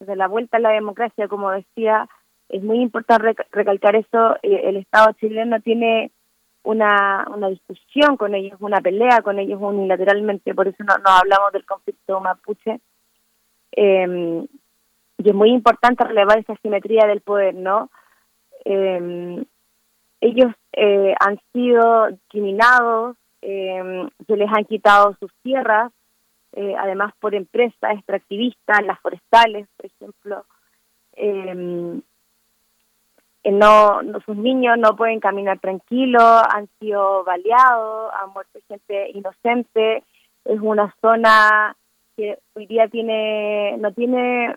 de 0.00 0.16
la 0.16 0.28
vuelta 0.28 0.56
a 0.56 0.60
la 0.60 0.70
democracia, 0.70 1.28
como 1.28 1.50
decía, 1.50 2.08
es 2.48 2.62
muy 2.62 2.80
importante 2.80 3.34
recalcar 3.52 3.96
eso, 3.96 4.36
eh, 4.42 4.62
el 4.64 4.76
Estado 4.76 5.12
chileno 5.12 5.60
tiene 5.60 6.10
una, 6.62 7.26
una 7.34 7.48
discusión 7.48 8.16
con 8.16 8.34
ellos, 8.34 8.58
una 8.60 8.80
pelea 8.80 9.22
con 9.22 9.38
ellos 9.38 9.60
unilateralmente, 9.60 10.54
por 10.54 10.68
eso 10.68 10.82
no, 10.84 10.94
hablamos 11.04 11.52
del 11.52 11.64
conflicto 11.64 12.20
mapuche. 12.20 12.80
Em, 13.72 14.46
y 15.18 15.28
es 15.28 15.34
muy 15.34 15.50
importante 15.50 16.02
relevar 16.04 16.38
esa 16.38 16.56
simetría 16.56 17.06
del 17.06 17.20
poder, 17.20 17.54
¿no? 17.54 17.90
Eh, 18.64 19.44
ellos 20.20 20.52
eh, 20.72 21.14
han 21.18 21.40
sido 21.52 22.08
discriminados, 22.08 23.16
eh, 23.42 24.08
se 24.26 24.36
les 24.36 24.48
han 24.50 24.64
quitado 24.64 25.16
sus 25.18 25.32
tierras, 25.42 25.92
eh, 26.52 26.74
además 26.78 27.12
por 27.20 27.34
empresas 27.34 27.94
extractivistas, 27.94 28.84
las 28.84 29.00
forestales, 29.00 29.68
por 29.76 29.86
ejemplo. 29.86 30.44
Eh, 31.14 32.00
eh, 33.42 33.52
no, 33.52 34.02
no, 34.02 34.20
sus 34.20 34.36
niños 34.36 34.76
no 34.78 34.96
pueden 34.96 35.20
caminar 35.20 35.58
tranquilos, 35.60 36.42
han 36.52 36.68
sido 36.78 37.24
baleados, 37.24 38.12
ha 38.14 38.26
muerto 38.26 38.58
gente 38.68 39.10
inocente. 39.10 40.04
Es 40.44 40.60
una 40.60 40.94
zona 41.00 41.76
que 42.16 42.38
hoy 42.54 42.66
día 42.66 42.88
tiene 42.88 43.76
no 43.78 43.92
tiene 43.92 44.56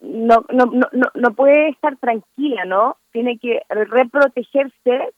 no, 0.00 0.44
no, 0.52 0.66
no, 0.66 1.08
no 1.14 1.34
puede 1.34 1.68
estar 1.68 1.96
tranquila, 1.96 2.64
¿no? 2.64 2.96
Tiene 3.12 3.38
que 3.38 3.62
reprotegerse 3.68 5.14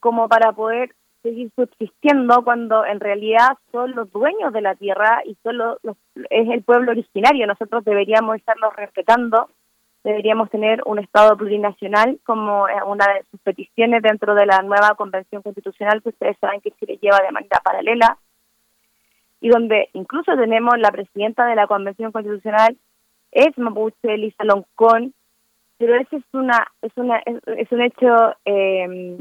como 0.00 0.28
para 0.28 0.52
poder 0.52 0.94
seguir 1.28 1.50
subsistiendo 1.54 2.42
cuando 2.42 2.86
en 2.86 3.00
realidad 3.00 3.58
son 3.70 3.94
los 3.94 4.10
dueños 4.10 4.52
de 4.52 4.62
la 4.62 4.74
tierra 4.74 5.20
y 5.26 5.36
son 5.42 5.58
los, 5.58 5.78
es 6.30 6.48
el 6.48 6.62
pueblo 6.62 6.92
originario. 6.92 7.46
Nosotros 7.46 7.84
deberíamos 7.84 8.36
estarlos 8.36 8.74
respetando, 8.74 9.50
deberíamos 10.04 10.48
tener 10.50 10.82
un 10.86 10.98
Estado 10.98 11.36
plurinacional 11.36 12.18
como 12.24 12.66
una 12.86 13.06
de 13.12 13.24
sus 13.30 13.40
peticiones 13.40 14.02
dentro 14.02 14.34
de 14.34 14.46
la 14.46 14.62
nueva 14.62 14.94
Convención 14.96 15.42
Constitucional 15.42 16.02
que 16.02 16.08
ustedes 16.10 16.36
saben 16.40 16.62
que 16.62 16.70
Chile 16.72 16.98
lleva 17.00 17.18
de 17.18 17.32
manera 17.32 17.60
paralela 17.62 18.16
y 19.40 19.50
donde 19.50 19.90
incluso 19.92 20.34
tenemos 20.34 20.78
la 20.78 20.90
presidenta 20.90 21.46
de 21.46 21.56
la 21.56 21.66
Convención 21.66 22.10
Constitucional 22.10 22.76
es 23.32 23.56
mapuche, 23.58 24.14
Elisa 24.14 24.44
Loncón, 24.44 25.12
pero 25.76 25.94
ese 25.96 26.16
es 26.16 26.24
una 26.32 26.66
es 26.80 26.92
una 26.96 27.18
es, 27.18 27.70
un 27.70 27.82
hecho 27.82 28.34
eh, 28.46 29.18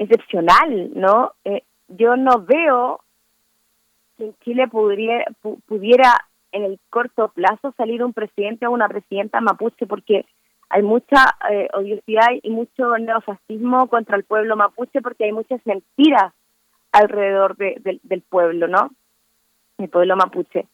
excepcional, 0.00 0.90
¿no? 0.94 1.34
Eh, 1.44 1.62
yo 1.88 2.16
no 2.16 2.40
veo 2.40 3.00
que 4.16 4.24
en 4.24 4.34
Chile 4.42 4.66
pudiera, 4.66 5.26
pudiera 5.66 6.14
en 6.52 6.64
el 6.64 6.80
corto 6.88 7.28
plazo 7.28 7.74
salir 7.76 8.02
un 8.02 8.14
presidente 8.14 8.66
o 8.66 8.70
una 8.70 8.88
presidenta 8.88 9.42
mapuche 9.42 9.86
porque 9.86 10.24
hay 10.70 10.82
mucha 10.82 11.36
eh, 11.50 11.68
odiosidad 11.74 12.28
y 12.42 12.50
mucho 12.50 12.96
neofascismo 12.96 13.88
contra 13.88 14.16
el 14.16 14.24
pueblo 14.24 14.56
mapuche 14.56 15.02
porque 15.02 15.24
hay 15.24 15.32
muchas 15.32 15.60
mentiras 15.66 16.32
alrededor 16.92 17.56
de, 17.56 18.00
del 18.02 18.22
pueblo, 18.22 18.68
¿no? 18.68 18.90
El 19.76 19.90
pueblo 19.90 20.16
mapuche. 20.16 20.66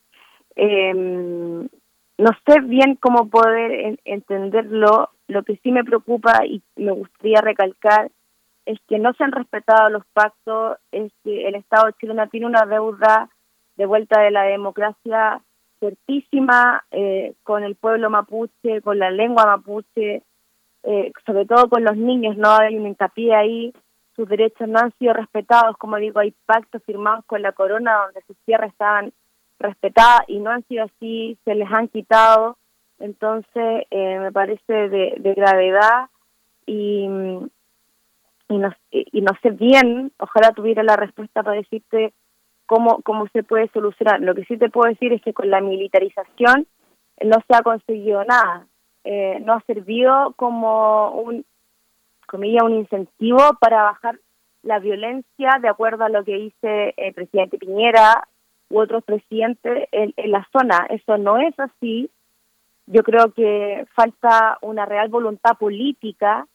Eh, 0.54 0.94
no 0.94 2.30
sé 2.46 2.60
bien 2.60 2.94
cómo 2.94 3.28
poder 3.28 3.98
entenderlo. 4.04 5.10
Lo 5.26 5.42
que 5.42 5.56
sí 5.56 5.72
me 5.72 5.84
preocupa 5.84 6.46
y 6.46 6.62
me 6.76 6.92
gustaría 6.92 7.40
recalcar 7.40 8.10
es 8.66 8.78
que 8.88 8.98
no 8.98 9.12
se 9.14 9.24
han 9.24 9.32
respetado 9.32 9.88
los 9.88 10.04
pactos, 10.12 10.78
es 10.90 11.12
que 11.22 11.46
el 11.48 11.54
Estado 11.54 11.92
chileno 11.92 12.28
tiene 12.28 12.46
una 12.46 12.66
deuda 12.66 13.30
de 13.76 13.86
vuelta 13.86 14.20
de 14.20 14.32
la 14.32 14.42
democracia 14.42 15.40
certísima 15.78 16.84
eh, 16.90 17.34
con 17.44 17.62
el 17.62 17.76
pueblo 17.76 18.10
mapuche, 18.10 18.82
con 18.82 18.98
la 18.98 19.10
lengua 19.10 19.46
mapuche, 19.46 20.22
eh, 20.82 21.12
sobre 21.24 21.46
todo 21.46 21.68
con 21.68 21.84
los 21.84 21.96
niños, 21.96 22.36
no 22.36 22.50
hay 22.50 22.76
un 22.76 22.86
hincapié 22.86 23.34
ahí, 23.34 23.72
sus 24.16 24.28
derechos 24.28 24.68
no 24.68 24.80
han 24.80 24.92
sido 24.98 25.12
respetados, 25.12 25.76
como 25.76 25.96
digo, 25.96 26.18
hay 26.18 26.34
pactos 26.46 26.82
firmados 26.84 27.24
con 27.26 27.42
la 27.42 27.52
corona 27.52 28.04
donde 28.06 28.22
sus 28.26 28.36
tierras 28.46 28.70
estaban 28.70 29.12
respetadas 29.60 30.22
y 30.26 30.38
no 30.38 30.50
han 30.50 30.64
sido 30.64 30.84
así, 30.84 31.38
se 31.44 31.54
les 31.54 31.70
han 31.70 31.88
quitado, 31.88 32.56
entonces 32.98 33.86
eh, 33.90 34.18
me 34.18 34.32
parece 34.32 34.88
de, 34.88 35.14
de 35.18 35.34
gravedad 35.34 36.08
y, 36.66 37.08
y 38.48 38.58
no, 38.58 38.70
y 38.90 39.20
no 39.20 39.32
sé 39.42 39.50
bien, 39.50 40.12
ojalá 40.18 40.52
tuviera 40.52 40.82
la 40.82 40.96
respuesta 40.96 41.42
para 41.42 41.56
decirte 41.56 42.12
cómo, 42.66 43.00
cómo 43.02 43.26
se 43.32 43.42
puede 43.42 43.68
solucionar. 43.68 44.20
Lo 44.20 44.34
que 44.34 44.44
sí 44.44 44.56
te 44.56 44.70
puedo 44.70 44.88
decir 44.88 45.12
es 45.12 45.22
que 45.22 45.34
con 45.34 45.50
la 45.50 45.60
militarización 45.60 46.66
no 47.24 47.36
se 47.46 47.56
ha 47.56 47.62
conseguido 47.62 48.24
nada. 48.24 48.66
Eh, 49.04 49.38
no 49.44 49.54
ha 49.54 49.60
servido 49.62 50.32
como 50.36 51.10
un, 51.12 51.44
comilla, 52.26 52.64
un 52.64 52.74
incentivo 52.74 53.38
para 53.60 53.82
bajar 53.84 54.18
la 54.62 54.80
violencia 54.80 55.58
de 55.60 55.68
acuerdo 55.68 56.04
a 56.04 56.08
lo 56.08 56.24
que 56.24 56.34
dice 56.34 56.94
el 56.96 57.14
presidente 57.14 57.58
Piñera 57.58 58.26
u 58.68 58.80
otros 58.80 59.04
presidentes 59.04 59.88
en, 59.92 60.12
en 60.16 60.30
la 60.32 60.46
zona. 60.52 60.86
Eso 60.90 61.18
no 61.18 61.38
es 61.38 61.54
así. 61.58 62.10
Yo 62.86 63.02
creo 63.02 63.32
que 63.32 63.86
falta 63.94 64.58
una 64.60 64.86
real 64.86 65.08
voluntad 65.08 65.56
política 65.58 66.46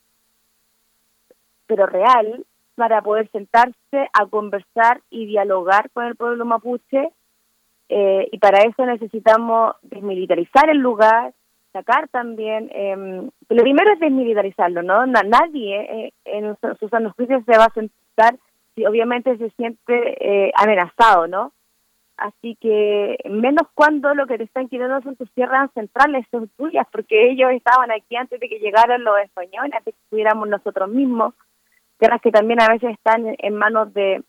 pero 1.72 1.86
real, 1.86 2.46
para 2.76 3.02
poder 3.02 3.30
sentarse 3.32 4.10
a 4.12 4.26
conversar 4.26 5.00
y 5.10 5.26
dialogar 5.26 5.90
con 5.92 6.04
el 6.04 6.18
pueblo 6.18 6.44
mapuche. 6.44 7.14
Eh, 7.88 8.28
y 8.30 8.38
para 8.40 8.64
eso 8.64 8.86
necesitamos 8.86 9.76
desmilitarizar 9.82 10.70
el 10.70 10.80
lugar, 10.80 11.32
sacar 11.72 12.10
también. 12.10 12.70
Eh, 12.74 13.30
lo 13.48 13.64
primero 13.64 13.94
es 13.94 14.02
desmilitarizarlo, 14.02 14.84
¿no? 14.84 15.06
Nadie 15.06 15.80
eh, 15.80 16.14
en 16.26 16.58
sus 16.78 16.92
juicios 17.16 17.42
se 17.46 17.58
va 17.58 17.66
a 17.66 17.74
sentar 17.74 18.38
si 18.76 18.86
obviamente 18.86 19.38
se 19.38 19.50
siente 19.52 20.18
eh, 20.20 20.52
amenazado, 20.56 21.28
¿no? 21.28 21.54
Así 22.18 22.58
que 22.60 23.18
menos 23.30 23.66
cuando 23.74 24.14
lo 24.14 24.28
que 24.28 24.38
te 24.38 24.44
están 24.44 24.68
quitando 24.68 25.02
son 25.04 25.16
tus 25.16 25.32
tierras 25.32 25.72
centrales, 25.74 26.26
son 26.32 26.50
tuyas, 26.58 26.86
porque 26.92 27.32
ellos 27.32 27.52
estaban 27.54 27.92
aquí 27.92 28.18
antes 28.18 28.42
de 28.42 28.50
que 28.50 28.60
llegaran 28.60 29.06
los 29.06 29.18
españoles, 29.20 29.72
antes 29.74 29.96
que 29.96 30.02
estuviéramos 30.04 30.50
nosotros 30.50 30.90
mismos 30.90 31.34
tierras 32.02 32.20
que 32.22 32.32
también 32.32 32.60
a 32.60 32.68
veces 32.68 32.92
están 32.92 33.36
en 33.38 33.56
manos 33.56 33.94
de, 33.94 34.24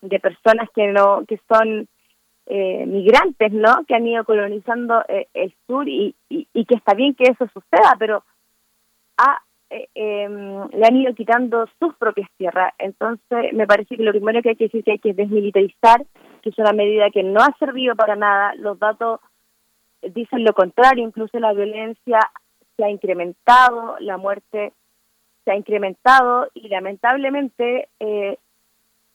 de 0.00 0.18
personas 0.18 0.68
que 0.74 0.88
no 0.88 1.24
que 1.28 1.38
son 1.46 1.86
eh, 2.46 2.86
migrantes, 2.86 3.52
¿no? 3.52 3.84
Que 3.86 3.94
han 3.94 4.06
ido 4.06 4.24
colonizando 4.24 5.04
eh, 5.08 5.26
el 5.34 5.54
sur 5.66 5.86
y, 5.86 6.14
y, 6.30 6.64
que 6.64 6.74
está 6.74 6.94
bien 6.94 7.14
que 7.14 7.24
eso 7.24 7.46
suceda, 7.52 7.96
pero 7.98 8.24
a, 9.18 9.42
eh, 9.68 9.88
em, 9.94 10.68
le 10.70 10.86
han 10.86 10.96
ido 10.96 11.14
quitando 11.14 11.68
sus 11.78 11.94
propias 11.96 12.30
tierras. 12.38 12.72
Entonces, 12.78 13.52
me 13.52 13.66
parece 13.66 13.96
que 13.96 14.02
lo 14.02 14.12
primero 14.12 14.40
que 14.40 14.50
hay 14.50 14.56
que 14.56 14.64
decir 14.64 14.84
que 14.84 14.92
hay 14.92 14.98
que 14.98 15.12
desmilitarizar, 15.12 16.06
que 16.40 16.48
es 16.48 16.58
una 16.58 16.72
medida 16.72 17.10
que 17.10 17.22
no 17.22 17.40
ha 17.40 17.54
servido 17.58 17.94
para 17.94 18.16
nada. 18.16 18.54
Los 18.54 18.78
datos 18.78 19.20
dicen 20.14 20.44
lo 20.44 20.54
contrario, 20.54 21.04
incluso 21.04 21.38
la 21.38 21.52
violencia 21.52 22.20
se 22.76 22.84
ha 22.84 22.90
incrementado, 22.90 23.96
la 24.00 24.16
muerte 24.16 24.72
se 25.46 25.52
ha 25.52 25.56
incrementado 25.56 26.48
y 26.54 26.68
lamentablemente 26.68 27.88
eh, 28.00 28.36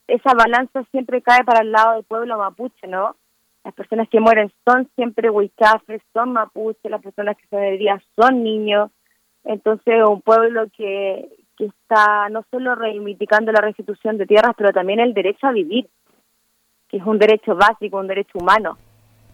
esa 0.07 0.33
balanza 0.33 0.83
siempre 0.91 1.21
cae 1.21 1.43
para 1.43 1.61
el 1.61 1.73
lado 1.73 1.95
del 1.95 2.05
pueblo 2.05 2.37
mapuche, 2.37 2.87
¿no? 2.87 3.17
Las 3.65 3.73
personas 3.73 4.07
que 4.09 4.21
mueren 4.21 4.51
son 4.65 4.89
siempre 4.95 5.29
huichafres, 5.29 6.01
son 6.13 6.31
mapuche, 6.31 6.89
las 6.89 7.01
personas 7.01 7.35
que 7.35 7.47
se 7.47 7.71
día 7.77 8.01
son 8.15 8.43
niños. 8.43 8.89
Entonces, 9.43 10.03
un 10.07 10.21
pueblo 10.21 10.67
que, 10.75 11.29
que 11.57 11.65
está 11.65 12.29
no 12.29 12.45
solo 12.49 12.75
reivindicando 12.75 13.51
la 13.51 13.61
restitución 13.61 14.17
de 14.17 14.25
tierras, 14.25 14.53
pero 14.57 14.71
también 14.71 15.01
el 15.01 15.13
derecho 15.13 15.47
a 15.47 15.51
vivir, 15.51 15.89
que 16.87 16.97
es 16.97 17.03
un 17.05 17.19
derecho 17.19 17.55
básico, 17.55 17.97
un 17.97 18.07
derecho 18.07 18.39
humano 18.39 18.77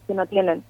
que 0.07 0.15
no 0.15 0.26
tienen. 0.26 0.64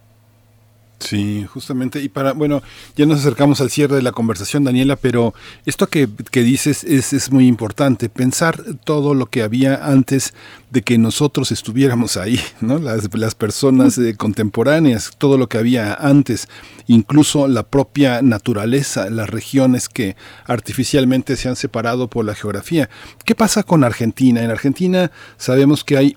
Sí, 0.99 1.45
justamente. 1.45 2.01
Y 2.01 2.09
para, 2.09 2.33
bueno, 2.33 2.63
ya 2.95 3.05
nos 3.05 3.19
acercamos 3.19 3.61
al 3.61 3.69
cierre 3.69 3.97
de 3.97 4.01
la 4.01 4.11
conversación, 4.11 4.63
Daniela, 4.63 4.95
pero 4.95 5.35
esto 5.65 5.87
que, 5.87 6.09
que 6.31 6.41
dices 6.41 6.83
es, 6.83 7.13
es, 7.13 7.31
muy 7.31 7.47
importante, 7.47 8.09
pensar 8.09 8.63
todo 8.83 9.13
lo 9.13 9.27
que 9.27 9.43
había 9.43 9.75
antes 9.85 10.33
de 10.71 10.81
que 10.81 10.97
nosotros 10.97 11.51
estuviéramos 11.51 12.17
ahí, 12.17 12.39
¿no? 12.61 12.79
Las, 12.79 13.13
las 13.13 13.35
personas 13.35 13.97
eh, 13.99 14.15
contemporáneas, 14.17 15.11
todo 15.17 15.37
lo 15.37 15.47
que 15.47 15.59
había 15.59 15.93
antes, 15.93 16.47
incluso 16.87 17.47
la 17.47 17.63
propia 17.63 18.23
naturaleza, 18.23 19.09
las 19.11 19.29
regiones 19.29 19.89
que 19.89 20.15
artificialmente 20.45 21.35
se 21.35 21.47
han 21.47 21.55
separado 21.55 22.09
por 22.09 22.25
la 22.25 22.33
geografía. 22.33 22.89
¿Qué 23.23 23.35
pasa 23.35 23.61
con 23.61 23.83
Argentina? 23.83 24.41
En 24.41 24.49
Argentina 24.49 25.11
sabemos 25.37 25.83
que 25.83 25.97
hay 25.97 26.15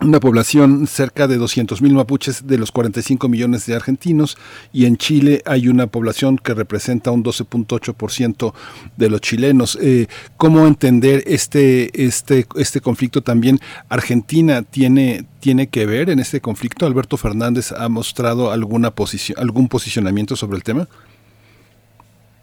una 0.00 0.18
población 0.18 0.86
cerca 0.86 1.28
de 1.28 1.38
200.000 1.38 1.92
mapuches 1.92 2.46
de 2.46 2.58
los 2.58 2.72
45 2.72 3.28
millones 3.28 3.66
de 3.66 3.74
argentinos 3.74 4.36
y 4.72 4.86
en 4.86 4.96
Chile 4.96 5.42
hay 5.46 5.68
una 5.68 5.86
población 5.86 6.36
que 6.36 6.52
representa 6.52 7.10
un 7.10 7.22
12.8% 7.22 8.52
de 8.96 9.10
los 9.10 9.20
chilenos. 9.20 9.78
Eh, 9.80 10.06
¿Cómo 10.36 10.66
entender 10.66 11.22
este, 11.26 12.04
este, 12.04 12.46
este 12.56 12.80
conflicto 12.80 13.22
también? 13.22 13.58
¿Argentina 13.88 14.62
tiene, 14.62 15.26
tiene 15.40 15.68
que 15.68 15.86
ver 15.86 16.10
en 16.10 16.18
este 16.18 16.40
conflicto? 16.40 16.86
¿Alberto 16.86 17.16
Fernández 17.16 17.72
ha 17.72 17.88
mostrado 17.88 18.50
alguna 18.50 18.90
posición, 18.90 19.38
algún 19.38 19.68
posicionamiento 19.68 20.34
sobre 20.34 20.56
el 20.56 20.64
tema? 20.64 20.88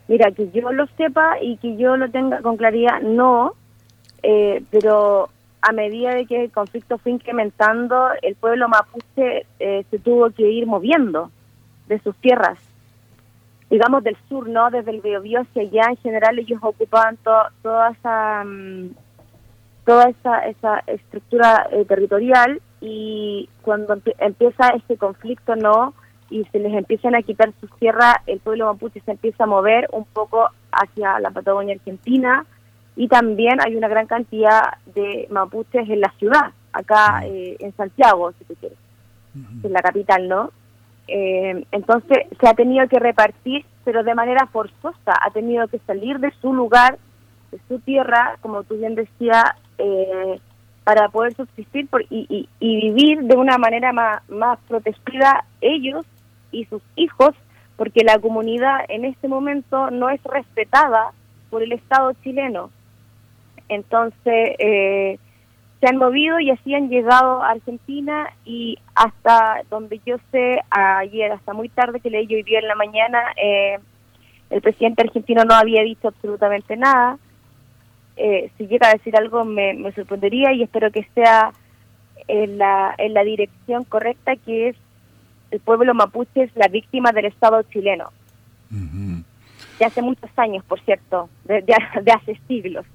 Mira, 0.07 0.32
que 0.32 0.49
yo 0.53 0.72
lo 0.72 0.88
sepa 0.98 1.41
y 1.41 1.57
que 1.57 1.78
yo 1.78 1.95
lo 1.98 2.10
tenga 2.11 2.41
con 2.41 2.57
claridad, 2.57 3.02
no, 3.02 3.53
eh, 4.23 4.64
pero 4.69 5.30
a 5.62 5.72
medida 5.72 6.16
de 6.16 6.26
que 6.26 6.44
el 6.44 6.52
conflicto 6.52 6.98
fue 6.98 7.12
incrementando, 7.12 8.10
el 8.22 8.36
pueblo 8.36 8.68
mapuche 8.68 9.46
eh, 9.60 9.86
se 9.90 10.00
tuvo 10.00 10.30
que 10.32 10.50
ir 10.50 10.66
moviendo. 10.66 11.32
de 11.88 12.00
sus 12.00 12.16
tierras, 12.18 12.58
digamos 13.70 14.02
del 14.02 14.16
sur, 14.30 14.48
¿no? 14.48 14.70
Desde 14.70 14.92
el 14.92 15.02
Biobío 15.02 15.42
hacia 15.42 15.64
allá, 15.64 15.90
en 15.90 15.98
general 15.98 16.40
ellos 16.40 16.60
ocupaban 16.62 17.18
toda 17.18 17.90
esa 17.90 18.46
mm, 18.46 18.92
toda 19.86 20.10
esa, 20.10 20.40
esa 20.48 20.80
estructura 20.88 21.68
eh, 21.72 21.84
territorial 21.86 22.62
y 22.80 23.50
cuando 23.62 23.98
empieza 24.20 24.70
este 24.70 24.96
conflicto, 24.96 25.56
¿no? 25.56 25.94
Y 26.30 26.46
se 26.46 26.60
les 26.60 26.74
empiezan 26.74 27.16
a 27.16 27.24
quitar 27.24 27.52
sus 27.60 27.70
tierras, 27.78 28.16
el 28.26 28.40
pueblo 28.40 28.68
mapuche 28.68 29.02
se 29.02 29.12
empieza 29.12 29.44
a 29.44 29.48
mover 29.48 29.90
un 29.92 30.06
poco 30.06 30.50
hacia 30.72 31.20
la 31.20 31.32
Patagonia 31.32 31.76
Argentina 31.76 32.46
y 32.95 33.07
también 33.07 33.59
hay 33.61 33.76
una 33.76 33.88
gran 33.88 34.07
cantidad 34.07 34.77
de 34.93 35.27
mapuches 35.30 35.89
en 35.89 36.01
la 36.01 36.11
ciudad, 36.19 36.51
acá 36.73 37.26
eh, 37.26 37.55
en 37.59 37.76
Santiago, 37.76 38.31
si 38.38 38.45
tú 38.45 38.55
quieres, 38.59 38.77
en 39.63 39.73
la 39.73 39.81
capital, 39.81 40.27
¿no? 40.27 40.51
Eh, 41.07 41.65
entonces 41.72 42.27
se 42.39 42.47
ha 42.47 42.53
tenido 42.53 42.88
que 42.88 42.99
repartir, 42.99 43.65
pero 43.84 44.03
de 44.03 44.15
manera 44.15 44.45
forzosa, 44.47 45.13
ha 45.22 45.30
tenido 45.31 45.68
que 45.68 45.80
salir 45.80 46.19
de 46.19 46.31
su 46.41 46.53
lugar, 46.53 46.97
de 47.51 47.59
su 47.68 47.80
tierra, 47.80 48.38
como 48.41 48.63
tú 48.63 48.77
bien 48.77 48.95
decías, 48.95 49.45
eh, 49.77 50.39
para 50.84 51.09
poder 51.09 51.34
subsistir 51.35 51.88
por, 51.88 52.03
y, 52.09 52.47
vivir 52.59 53.23
de 53.23 53.35
una 53.35 53.57
manera 53.57 53.93
más, 53.93 54.27
más 54.30 54.59
protegida 54.68 55.45
ellos 55.61 56.05
y 56.51 56.65
sus 56.65 56.81
hijos, 56.95 57.35
porque 57.77 58.03
la 58.03 58.19
comunidad 58.19 58.80
en 58.89 59.05
este 59.05 59.27
momento 59.27 59.91
no 59.91 60.09
es 60.09 60.22
respetada 60.23 61.11
por 61.49 61.63
el 61.63 61.72
Estado 61.72 62.13
chileno. 62.23 62.69
Entonces, 63.72 64.56
eh, 64.60 65.18
se 65.80 65.88
han 65.88 65.95
movido 65.95 66.41
y 66.41 66.52
así 66.52 66.76
han 66.76 66.89
llegado 66.89 67.41
a 67.41 67.52
Argentina 67.52 68.30
y 68.43 68.77
hasta 68.95 69.61
donde 69.69 70.02
yo 70.06 70.18
sé, 70.30 70.60
ayer, 70.69 71.31
hasta 71.31 71.53
muy 71.53 71.69
tarde 71.69 72.02
que 72.02 72.10
leí 72.10 72.27
hoy 72.35 72.43
día 72.43 72.60
en 72.60 72.68
la 72.68 72.76
mañana, 72.76 73.19
eh, 73.41 73.80
el 74.49 74.61
presidente 74.61 75.03
argentino 75.03 75.45
no 75.45 75.56
había 75.56 75.84
dicho 75.84 76.10
absolutamente 76.10 76.76
nada. 76.76 77.18
Eh, 78.18 78.52
si 78.57 78.68
llega 78.68 78.89
a 78.89 78.93
decir 78.93 79.15
algo 79.15 79.45
me, 79.45 79.73
me, 79.73 79.93
sorprendería 79.93 80.52
y 80.52 80.64
espero 80.64 80.91
que 80.91 81.07
sea 81.15 81.53
en 82.27 82.57
la, 82.57 82.93
en 82.98 83.14
la 83.14 83.23
dirección 83.23 83.85
correcta, 83.85 84.35
que 84.35 84.69
es 84.69 84.76
el 85.49 85.61
pueblo 85.61 85.93
mapuche 85.93 86.43
es 86.43 86.56
la 86.57 86.68
víctima 86.68 87.14
del 87.14 87.26
Estado 87.26 87.64
chileno. 87.64 88.11
De 88.69 89.85
hace 89.85 90.02
muchos 90.02 90.30
años, 90.35 90.64
por 90.65 90.81
cierto, 90.81 91.30
de, 91.45 91.61
de 91.61 92.11
hace 92.14 92.38
siglos. 92.49 92.85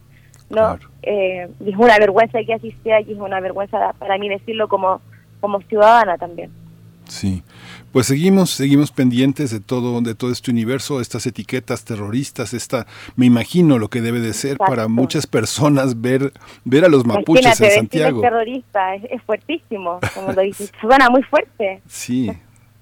¿No? 0.51 0.78
Eh, 1.02 1.48
y 1.64 1.70
es 1.70 1.77
una 1.77 1.98
vergüenza 1.98 2.39
que 2.44 2.55
así 2.55 2.74
sea 2.82 3.01
y 3.01 3.12
es 3.12 3.18
una 3.18 3.40
vergüenza 3.40 3.93
para 3.98 4.18
mí 4.18 4.28
decirlo 4.28 4.68
como, 4.68 5.01
como 5.40 5.60
ciudadana 5.62 6.18
también. 6.18 6.51
Sí, 7.09 7.44
pues 7.93 8.09
seguimos, 8.09 8.51
seguimos 8.51 8.90
pendientes 8.90 9.52
de 9.52 9.60
todo, 9.60 10.01
de 10.01 10.16
todo 10.16 10.32
este 10.32 10.51
universo, 10.51 11.01
estas 11.01 11.24
etiquetas 11.27 11.85
terroristas, 11.85 12.52
esta, 12.52 12.86
me 13.14 13.27
imagino 13.27 13.78
lo 13.78 13.89
que 13.89 14.01
debe 14.01 14.18
de 14.18 14.32
ser 14.32 14.56
para 14.59 14.89
muchas 14.89 15.27
personas 15.27 16.01
ver, 16.01 16.32
ver 16.64 16.85
a 16.85 16.89
los 16.89 17.06
mapuches 17.06 17.60
en 17.60 17.70
Santiago. 17.70 18.20
terrorista, 18.20 18.97
es, 18.97 19.23
fuertísimo, 19.23 20.01
como 20.14 20.32
lo 20.32 20.43
dices, 20.43 20.73
suena 20.81 21.09
muy 21.09 21.23
fuerte. 21.23 21.81
Sí, 21.86 22.31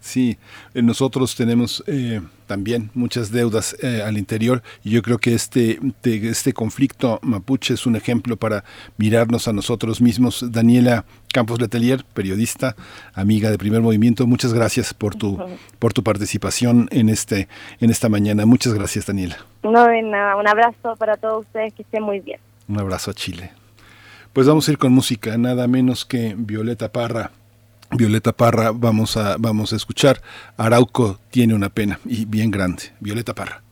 Sí, 0.05 0.37
eh, 0.75 0.83
nosotros 0.83 1.35
tenemos 1.35 1.83
eh, 1.87 2.21
también 2.47 2.91
muchas 2.95 3.31
deudas 3.31 3.77
eh, 3.83 4.03
al 4.05 4.19
interior 4.19 4.63
y 4.83 4.91
yo 4.91 5.03
creo 5.03 5.19
que 5.19 5.35
este, 5.35 5.79
este 6.03 6.53
conflicto 6.53 7.19
mapuche 7.23 7.75
es 7.75 7.87
un 7.87 7.97
ejemplo 7.97 8.37
para 8.37 8.65
mirarnos 8.97 9.49
a 9.49 9.53
nosotros 9.53 10.01
mismos. 10.01 10.53
Daniela 10.53 11.05
Campos 11.33 11.61
Letelier, 11.61 12.05
periodista, 12.05 12.77
amiga 13.15 13.51
de 13.51 13.59
Primer 13.59 13.81
Movimiento, 13.81 14.27
muchas 14.27 14.53
gracias 14.53 14.95
por 14.95 15.15
tu, 15.15 15.39
por 15.79 15.93
tu 15.93 16.03
participación 16.03 16.89
en, 16.91 17.09
este, 17.09 17.49
en 17.81 17.91
esta 17.91 18.09
mañana. 18.09 18.47
Muchas 18.47 18.75
gracias, 18.75 19.07
Daniela. 19.07 19.37
No, 19.63 19.87
de 19.87 20.03
nada. 20.03 20.37
Un 20.37 20.47
abrazo 20.47 20.95
para 20.97 21.17
todos 21.17 21.47
ustedes, 21.47 21.75
que 21.75 21.83
estén 21.83 22.03
muy 22.03 22.21
bien. 22.21 22.39
Un 22.69 22.79
abrazo 22.79 23.11
a 23.11 23.15
Chile. 23.15 23.53
Pues 24.33 24.47
vamos 24.47 24.69
a 24.69 24.73
ir 24.73 24.79
con 24.79 24.93
música, 24.93 25.39
nada 25.39 25.67
menos 25.67 26.05
que 26.05 26.35
Violeta 26.37 26.93
Parra 26.93 27.31
Violeta 27.97 28.33
Parra, 28.33 28.73
vamos 28.73 29.17
a, 29.17 29.37
vamos 29.39 29.73
a 29.73 29.77
escuchar. 29.77 30.21
Arauco 30.57 31.21
tiene 31.31 31.55
una 31.55 31.69
pena 31.69 32.01
y 32.05 32.25
bien 32.25 32.51
grande. 32.51 32.93
Violeta 32.99 33.35
Parra. 33.35 33.63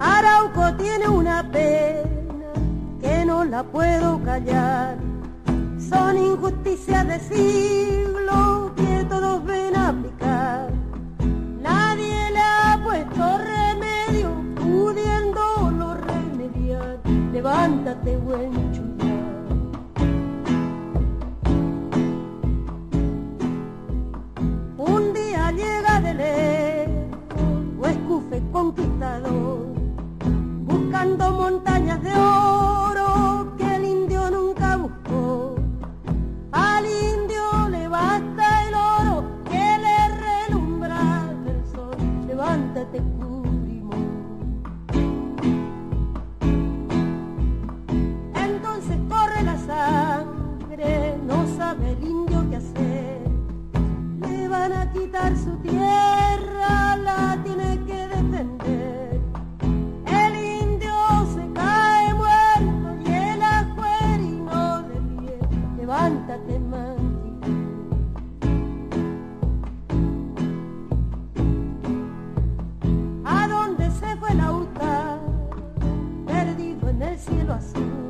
Arauco 0.00 0.74
tiene 0.76 1.06
una 1.08 1.50
pena 1.50 2.04
que 3.02 3.24
no 3.26 3.44
la 3.44 3.62
puedo 3.64 4.22
callar. 4.22 4.96
Son 5.78 6.16
injusticias 6.16 7.06
de 7.06 7.20
siglo 7.20 8.72
que 8.76 9.04
todos 9.10 9.44
ven 9.44 9.76
aplicar. 9.76 10.70
Nadie 11.60 12.30
le 12.30 12.40
ha 12.40 12.80
puesto 12.82 13.53
levántate 17.44 18.16
buen 18.16 18.52
Un 24.78 25.12
día 25.12 25.52
llega 25.52 26.00
de 26.00 26.14
lejos, 26.14 27.90
escufe 27.90 28.42
conquistador, 28.50 29.58
buscando 30.64 31.32
montañas 31.32 32.02
de 32.02 32.12
oro 32.14 33.54
que 33.58 33.76
el 33.76 33.84
indio 33.84 34.30
nunca 34.30 34.76
buscó. 34.78 35.56
Al 36.50 36.86
indio 36.86 37.68
le 37.68 37.88
basta 37.88 38.68
el 38.68 38.74
oro 38.74 39.24
que 39.50 39.64
le 39.84 39.98
relumbra 40.48 41.30
el 41.46 41.66
sol, 41.66 42.26
levántate 42.26 43.02
su 55.12 55.56
tierra, 55.58 56.96
la 56.96 57.38
tiene 57.44 57.78
que 57.84 58.08
defender. 58.08 59.20
El 60.06 60.62
indio 60.62 60.92
se 61.34 61.52
cae 61.52 62.14
muerto 62.14 63.10
y 63.10 63.12
el 63.12 63.42
ajuerino 63.42 64.82
de 64.82 65.00
pie. 65.20 65.38
Levántate, 65.76 66.58
manti. 66.58 67.50
¿A 73.24 73.48
dónde 73.48 73.90
se 73.90 74.16
fue 74.16 74.34
la 74.34 74.52
UTA? 74.52 75.18
Perdido 76.26 76.88
en 76.88 77.02
el 77.02 77.18
cielo 77.18 77.54
azul 77.54 78.04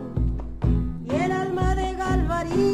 el 1.11 1.33
alma 1.33 1.75
de 1.75 1.95
Galvarino 1.95 2.74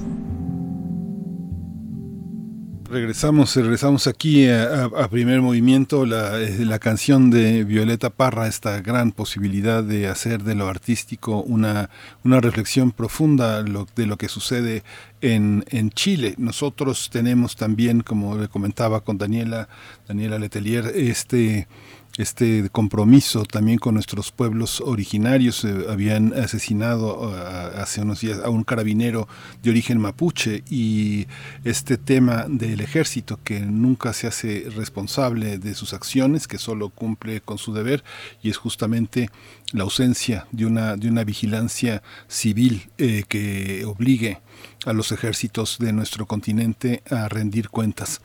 Regresamos, 2.91 3.55
regresamos 3.55 4.05
aquí 4.07 4.49
a, 4.49 4.89
primer 5.09 5.39
movimiento, 5.39 6.05
la, 6.05 6.37
la 6.37 6.77
canción 6.77 7.29
de 7.29 7.63
Violeta 7.63 8.09
Parra, 8.09 8.47
esta 8.49 8.81
gran 8.81 9.13
posibilidad 9.13 9.81
de 9.81 10.07
hacer 10.07 10.43
de 10.43 10.55
lo 10.55 10.67
artístico 10.67 11.41
una, 11.41 11.89
una 12.25 12.41
reflexión 12.41 12.91
profunda 12.91 13.61
lo- 13.61 13.87
de 13.95 14.07
lo 14.07 14.17
que 14.17 14.27
sucede 14.27 14.83
en, 15.21 15.63
en 15.69 15.89
Chile. 15.91 16.35
Nosotros 16.37 17.09
tenemos 17.09 17.55
también, 17.55 18.01
como 18.01 18.35
le 18.37 18.49
comentaba 18.49 18.99
con 19.05 19.17
Daniela, 19.17 19.69
Daniela 20.09 20.37
Letelier, 20.37 20.91
este 20.93 21.69
este 22.17 22.69
compromiso 22.71 23.45
también 23.45 23.77
con 23.77 23.93
nuestros 23.93 24.31
pueblos 24.31 24.81
originarios. 24.81 25.63
Eh, 25.63 25.85
habían 25.89 26.33
asesinado 26.33 27.33
eh, 27.33 27.71
hace 27.77 28.01
unos 28.01 28.21
días 28.21 28.39
a 28.43 28.49
un 28.49 28.63
carabinero 28.63 29.27
de 29.63 29.69
origen 29.69 29.97
mapuche 29.97 30.63
y 30.69 31.27
este 31.63 31.97
tema 31.97 32.45
del 32.49 32.81
ejército 32.81 33.39
que 33.43 33.61
nunca 33.61 34.13
se 34.13 34.27
hace 34.27 34.67
responsable 34.75 35.57
de 35.57 35.73
sus 35.73 35.93
acciones, 35.93 36.47
que 36.47 36.57
solo 36.57 36.89
cumple 36.89 37.41
con 37.41 37.57
su 37.57 37.73
deber 37.73 38.03
y 38.43 38.49
es 38.49 38.57
justamente 38.57 39.29
la 39.71 39.83
ausencia 39.83 40.47
de 40.51 40.65
una, 40.65 40.97
de 40.97 41.07
una 41.07 41.23
vigilancia 41.23 42.03
civil 42.27 42.89
eh, 42.97 43.23
que 43.27 43.85
obligue 43.85 44.41
a 44.85 44.93
los 44.93 45.11
ejércitos 45.11 45.77
de 45.79 45.93
nuestro 45.93 46.25
continente 46.25 47.03
a 47.09 47.29
rendir 47.29 47.69
cuentas. 47.69 48.19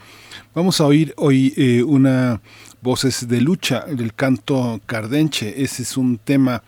Vamos 0.54 0.80
a 0.80 0.86
oír 0.86 1.14
hoy 1.18 1.82
una 1.86 2.40
voces 2.82 3.28
de 3.28 3.40
lucha 3.40 3.84
del 3.86 4.14
canto 4.14 4.80
cardenche. 4.86 5.62
Ese 5.62 5.82
es 5.82 5.96
un 5.96 6.18
tema 6.18 6.62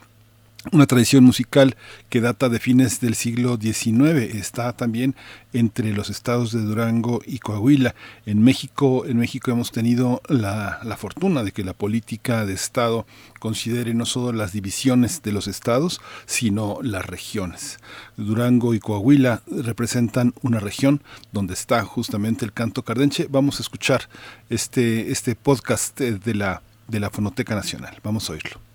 una 0.73 0.87
tradición 0.87 1.25
musical 1.25 1.77
que 2.09 2.21
data 2.21 2.49
de 2.49 2.59
fines 2.59 3.01
del 3.01 3.15
siglo 3.15 3.59
XIX. 3.61 4.35
Está 4.35 4.73
también 4.73 5.15
entre 5.53 5.93
los 5.93 6.11
estados 6.11 6.53
de 6.53 6.61
Durango 6.61 7.21
y 7.27 7.39
Coahuila. 7.39 7.95
En 8.27 8.43
México, 8.43 9.07
en 9.07 9.19
México 9.19 9.51
hemos 9.51 9.73
tenido 9.73 10.21
la, 10.29 10.81
la 10.83 10.97
fortuna 10.97 11.43
de 11.43 11.53
que 11.53 11.65
la 11.65 11.73
política 11.73 12.45
de 12.47 12.55
Estado 12.55 13.07
considere 13.39 13.95
no 13.95 14.07
solo 14.07 14.33
las 14.33 14.53
divisiones 14.53 15.23
de 15.23 15.33
los 15.33 15.49
estados, 15.49 16.01
sino 16.27 16.79
las 16.83 17.07
regiones. 17.07 17.79
Durango 18.17 18.75
y 18.75 18.81
Coahuila 18.81 19.43
representan 19.47 20.35
una 20.43 20.61
región 20.61 21.03
donde 21.33 21.55
está 21.55 21.85
justamente 21.85 22.45
el 22.45 22.53
canto 22.53 22.85
cardenche. 22.85 23.27
Vamos 23.31 23.59
a 23.59 23.63
escuchar 23.63 24.09
este, 24.51 25.11
este 25.13 25.35
podcast 25.35 25.99
de 26.01 26.35
la, 26.35 26.63
de 26.89 27.01
la 27.01 27.11
Fonoteca 27.11 27.55
Nacional. 27.55 27.99
Vamos 28.03 28.29
a 28.29 28.33
oírlo. 28.35 28.68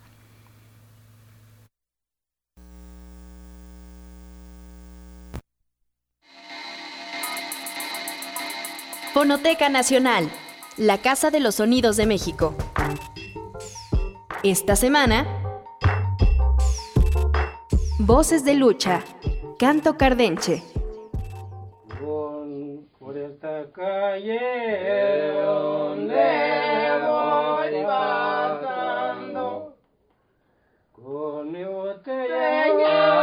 Fonoteca 9.14 9.70
Nacional, 9.70 10.28
la 10.76 10.98
Casa 10.98 11.30
de 11.30 11.40
los 11.40 11.56
Sonidos 11.56 11.98
de 11.98 12.08
México. 12.08 12.56
Esta 14.42 14.76
semana, 14.76 15.28
Voces 18.00 18.44
de 18.44 18.56
Lucha, 18.56 19.04
Canto 19.60 19.98
Cardenche. 20.00 20.64
por 22.98 23.16
esta 23.16 23.72
calle 23.72 24.40
pasando 27.86 29.76
con 30.92 31.52
mi 31.52 31.64
botella 31.66 33.23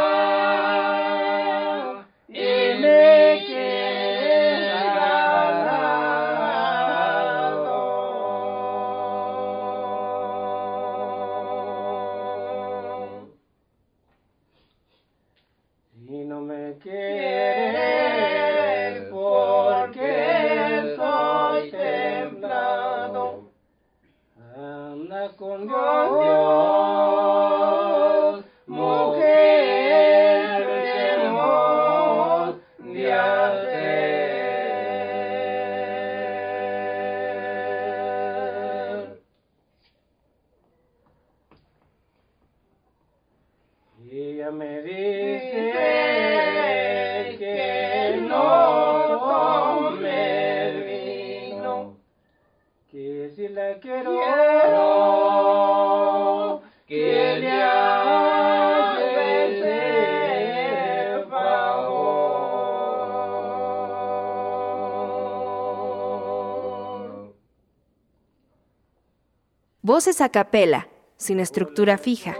Voces 70.01 70.21
a 70.21 70.29
capela, 70.29 70.87
sin 71.15 71.39
estructura 71.39 71.99
fija, 71.99 72.35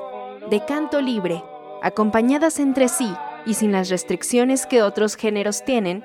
de 0.50 0.66
canto 0.66 1.00
libre, 1.00 1.44
acompañadas 1.84 2.58
entre 2.58 2.88
sí 2.88 3.14
y 3.46 3.54
sin 3.54 3.72
las 3.72 3.92
restricciones 3.92 4.66
que 4.66 4.82
otros 4.82 5.16
géneros 5.16 5.64
tienen, 5.64 6.04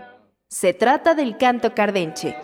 se 0.48 0.74
trata 0.74 1.14
del 1.14 1.38
canto 1.38 1.74
cardenche. 1.74 2.36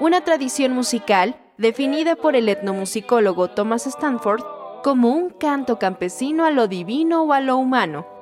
Una 0.00 0.22
tradición 0.22 0.72
musical 0.72 1.36
definida 1.58 2.16
por 2.16 2.36
el 2.36 2.48
etnomusicólogo 2.48 3.50
Thomas 3.50 3.86
Stanford 3.86 4.42
como 4.82 5.10
un 5.10 5.28
canto 5.28 5.78
campesino 5.78 6.46
a 6.46 6.50
lo 6.50 6.68
divino 6.68 7.22
o 7.24 7.34
a 7.34 7.42
lo 7.42 7.58
humano. 7.58 8.16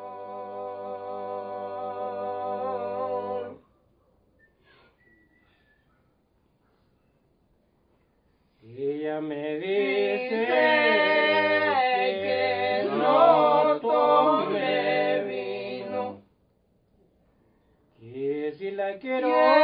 Quiero, 19.04 19.28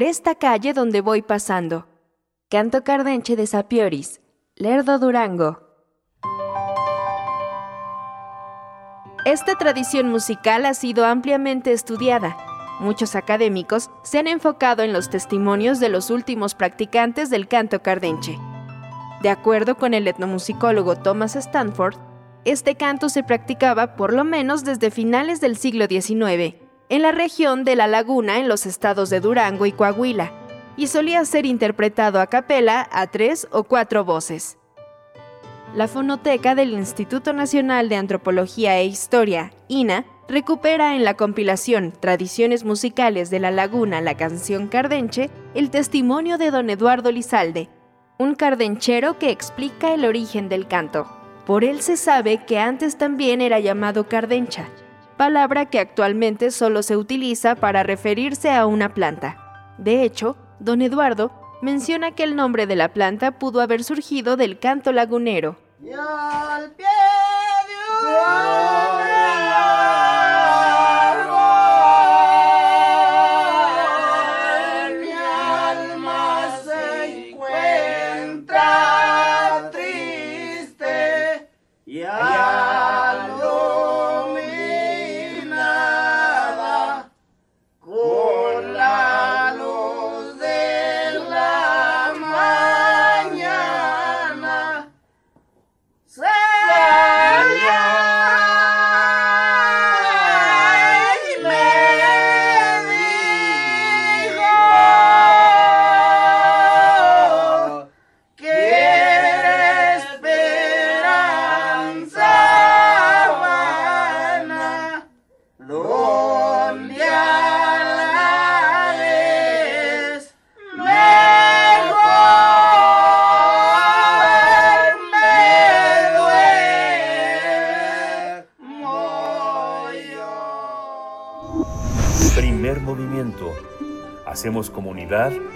Por 0.00 0.08
esta 0.08 0.34
calle 0.34 0.72
donde 0.72 1.02
voy 1.02 1.20
pasando. 1.20 1.86
Canto 2.48 2.84
cardenche 2.84 3.36
de 3.36 3.46
Sapioris, 3.46 4.22
Lerdo 4.56 4.98
Durango. 4.98 5.60
Esta 9.26 9.56
tradición 9.56 10.08
musical 10.08 10.64
ha 10.64 10.72
sido 10.72 11.04
ampliamente 11.04 11.72
estudiada. 11.72 12.34
Muchos 12.80 13.14
académicos 13.14 13.90
se 14.02 14.18
han 14.18 14.26
enfocado 14.26 14.82
en 14.82 14.94
los 14.94 15.10
testimonios 15.10 15.80
de 15.80 15.90
los 15.90 16.08
últimos 16.08 16.54
practicantes 16.54 17.28
del 17.28 17.46
canto 17.46 17.82
cardenche. 17.82 18.38
De 19.20 19.28
acuerdo 19.28 19.76
con 19.76 19.92
el 19.92 20.08
etnomusicólogo 20.08 20.96
Thomas 20.96 21.36
Stanford, 21.36 21.96
este 22.46 22.74
canto 22.74 23.10
se 23.10 23.22
practicaba 23.22 23.96
por 23.96 24.14
lo 24.14 24.24
menos 24.24 24.64
desde 24.64 24.90
finales 24.90 25.42
del 25.42 25.58
siglo 25.58 25.84
XIX 25.88 26.59
en 26.90 27.02
la 27.02 27.12
región 27.12 27.64
de 27.64 27.76
La 27.76 27.86
Laguna 27.86 28.38
en 28.38 28.48
los 28.48 28.66
estados 28.66 29.10
de 29.10 29.20
Durango 29.20 29.64
y 29.64 29.72
Coahuila, 29.72 30.32
y 30.76 30.88
solía 30.88 31.24
ser 31.24 31.46
interpretado 31.46 32.20
a 32.20 32.26
capela 32.26 32.88
a 32.90 33.06
tres 33.06 33.46
o 33.52 33.62
cuatro 33.64 34.04
voces. 34.04 34.58
La 35.74 35.86
fonoteca 35.86 36.56
del 36.56 36.72
Instituto 36.72 37.32
Nacional 37.32 37.88
de 37.88 37.94
Antropología 37.94 38.76
e 38.78 38.86
Historia, 38.86 39.52
INA, 39.68 40.04
recupera 40.28 40.96
en 40.96 41.04
la 41.04 41.14
compilación 41.14 41.92
Tradiciones 41.92 42.64
Musicales 42.64 43.30
de 43.30 43.38
la 43.38 43.52
Laguna 43.52 44.00
la 44.00 44.16
canción 44.16 44.66
Cardenche 44.66 45.30
el 45.54 45.70
testimonio 45.70 46.38
de 46.38 46.50
don 46.50 46.70
Eduardo 46.70 47.12
Lizalde, 47.12 47.68
un 48.18 48.34
cardenchero 48.34 49.16
que 49.18 49.30
explica 49.30 49.94
el 49.94 50.04
origen 50.04 50.48
del 50.48 50.66
canto. 50.66 51.06
Por 51.46 51.62
él 51.62 51.82
se 51.82 51.96
sabe 51.96 52.44
que 52.44 52.58
antes 52.58 52.98
también 52.98 53.40
era 53.40 53.60
llamado 53.60 54.08
cardencha, 54.08 54.68
palabra 55.20 55.66
que 55.66 55.78
actualmente 55.78 56.50
solo 56.50 56.82
se 56.82 56.96
utiliza 56.96 57.54
para 57.54 57.82
referirse 57.82 58.50
a 58.50 58.64
una 58.64 58.94
planta. 58.94 59.36
De 59.76 60.02
hecho, 60.02 60.34
don 60.60 60.80
Eduardo 60.80 61.30
menciona 61.60 62.12
que 62.12 62.22
el 62.22 62.36
nombre 62.36 62.66
de 62.66 62.74
la 62.74 62.94
planta 62.94 63.38
pudo 63.38 63.60
haber 63.60 63.84
surgido 63.84 64.38
del 64.38 64.58
canto 64.58 64.92
lagunero. 64.92 65.58
Primer 65.78 66.00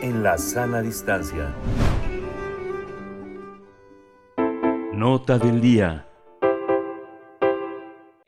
en 0.05 0.23
la 0.23 0.37
sana 0.37 0.83
distancia. 0.83 1.55
Nota 4.93 5.39
del 5.39 5.63
día. 5.63 6.07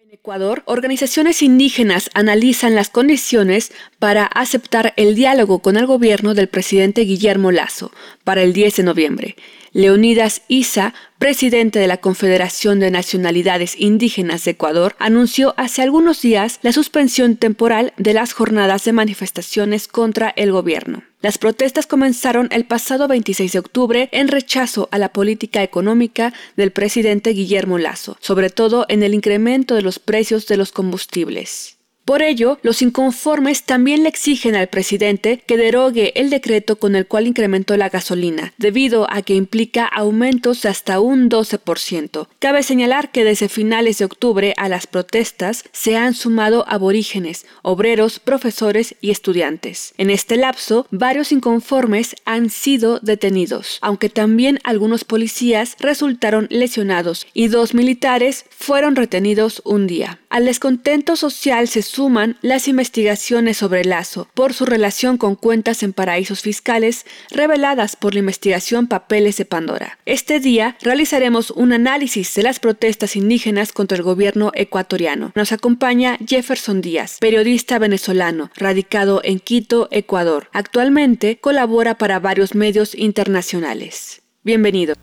En 0.00 0.10
Ecuador, 0.10 0.62
organizaciones 0.64 1.42
indígenas 1.42 2.08
analizan 2.14 2.74
las 2.74 2.88
condiciones 2.88 3.72
para 4.06 4.26
aceptar 4.26 4.94
el 4.96 5.16
diálogo 5.16 5.58
con 5.58 5.76
el 5.76 5.84
gobierno 5.84 6.34
del 6.34 6.46
presidente 6.46 7.00
Guillermo 7.00 7.50
Lazo 7.50 7.90
para 8.22 8.44
el 8.44 8.52
10 8.52 8.76
de 8.76 8.82
noviembre. 8.84 9.36
Leonidas 9.72 10.42
Isa, 10.46 10.94
presidente 11.18 11.80
de 11.80 11.88
la 11.88 11.96
Confederación 11.96 12.78
de 12.78 12.92
Nacionalidades 12.92 13.74
Indígenas 13.76 14.44
de 14.44 14.52
Ecuador, 14.52 14.94
anunció 15.00 15.54
hace 15.56 15.82
algunos 15.82 16.22
días 16.22 16.60
la 16.62 16.70
suspensión 16.70 17.34
temporal 17.34 17.94
de 17.96 18.14
las 18.14 18.32
jornadas 18.32 18.84
de 18.84 18.92
manifestaciones 18.92 19.88
contra 19.88 20.32
el 20.36 20.52
gobierno. 20.52 21.02
Las 21.20 21.38
protestas 21.38 21.88
comenzaron 21.88 22.48
el 22.52 22.64
pasado 22.64 23.08
26 23.08 23.54
de 23.54 23.58
octubre 23.58 24.08
en 24.12 24.28
rechazo 24.28 24.88
a 24.92 24.98
la 24.98 25.08
política 25.08 25.64
económica 25.64 26.32
del 26.56 26.70
presidente 26.70 27.30
Guillermo 27.30 27.78
Lazo, 27.78 28.16
sobre 28.20 28.50
todo 28.50 28.86
en 28.88 29.02
el 29.02 29.14
incremento 29.14 29.74
de 29.74 29.82
los 29.82 29.98
precios 29.98 30.46
de 30.46 30.58
los 30.58 30.70
combustibles. 30.70 31.75
Por 32.06 32.22
ello, 32.22 32.60
los 32.62 32.82
inconformes 32.82 33.64
también 33.64 34.04
le 34.04 34.08
exigen 34.08 34.54
al 34.54 34.68
presidente 34.68 35.42
que 35.44 35.56
derogue 35.56 36.12
el 36.14 36.30
decreto 36.30 36.76
con 36.76 36.94
el 36.94 37.08
cual 37.08 37.26
incrementó 37.26 37.76
la 37.76 37.88
gasolina, 37.88 38.54
debido 38.58 39.08
a 39.10 39.22
que 39.22 39.34
implica 39.34 39.84
aumentos 39.84 40.62
de 40.62 40.68
hasta 40.68 41.00
un 41.00 41.28
12%. 41.28 42.28
Cabe 42.38 42.62
señalar 42.62 43.10
que 43.10 43.24
desde 43.24 43.48
finales 43.48 43.98
de 43.98 44.04
octubre 44.04 44.54
a 44.56 44.68
las 44.68 44.86
protestas 44.86 45.64
se 45.72 45.96
han 45.96 46.14
sumado 46.14 46.64
aborígenes, 46.68 47.44
obreros, 47.62 48.20
profesores 48.20 48.94
y 49.00 49.10
estudiantes. 49.10 49.92
En 49.98 50.10
este 50.10 50.36
lapso, 50.36 50.86
varios 50.92 51.32
inconformes 51.32 52.14
han 52.24 52.50
sido 52.50 53.00
detenidos, 53.00 53.78
aunque 53.80 54.10
también 54.10 54.60
algunos 54.62 55.02
policías 55.02 55.76
resultaron 55.80 56.46
lesionados 56.50 57.26
y 57.34 57.48
dos 57.48 57.74
militares 57.74 58.44
fueron 58.50 58.94
retenidos 58.94 59.60
un 59.64 59.88
día. 59.88 60.20
Al 60.28 60.44
descontento 60.44 61.16
social 61.16 61.66
se 61.66 61.82
suman 61.96 62.36
las 62.42 62.68
investigaciones 62.68 63.56
sobre 63.56 63.82
Lazo 63.82 64.28
por 64.34 64.52
su 64.52 64.66
relación 64.66 65.16
con 65.16 65.34
cuentas 65.34 65.82
en 65.82 65.94
paraísos 65.94 66.42
fiscales 66.42 67.06
reveladas 67.30 67.96
por 67.96 68.12
la 68.12 68.20
investigación 68.20 68.86
Papeles 68.86 69.38
de 69.38 69.46
Pandora. 69.46 69.98
Este 70.04 70.38
día 70.38 70.76
realizaremos 70.82 71.50
un 71.50 71.72
análisis 71.72 72.34
de 72.34 72.42
las 72.42 72.60
protestas 72.60 73.16
indígenas 73.16 73.72
contra 73.72 73.96
el 73.96 74.02
gobierno 74.02 74.52
ecuatoriano. 74.52 75.32
Nos 75.34 75.52
acompaña 75.52 76.18
Jefferson 76.18 76.82
Díaz, 76.82 77.16
periodista 77.18 77.78
venezolano, 77.78 78.50
radicado 78.56 79.22
en 79.24 79.40
Quito, 79.40 79.88
Ecuador. 79.90 80.50
Actualmente 80.52 81.38
colabora 81.38 81.96
para 81.96 82.20
varios 82.20 82.54
medios 82.54 82.94
internacionales. 82.94 84.20
Bienvenido. 84.44 84.96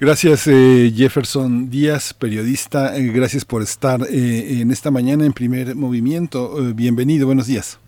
Gracias 0.00 0.46
eh, 0.46 0.90
Jefferson 0.96 1.68
Díaz, 1.68 2.14
periodista. 2.14 2.96
Eh, 2.96 3.08
gracias 3.08 3.44
por 3.44 3.60
estar 3.60 4.00
eh, 4.08 4.62
en 4.62 4.70
esta 4.70 4.90
mañana 4.90 5.26
en 5.26 5.34
primer 5.34 5.76
movimiento. 5.76 6.56
Eh, 6.58 6.72
bienvenido, 6.72 7.26
buenos 7.26 7.46
días. 7.46 7.78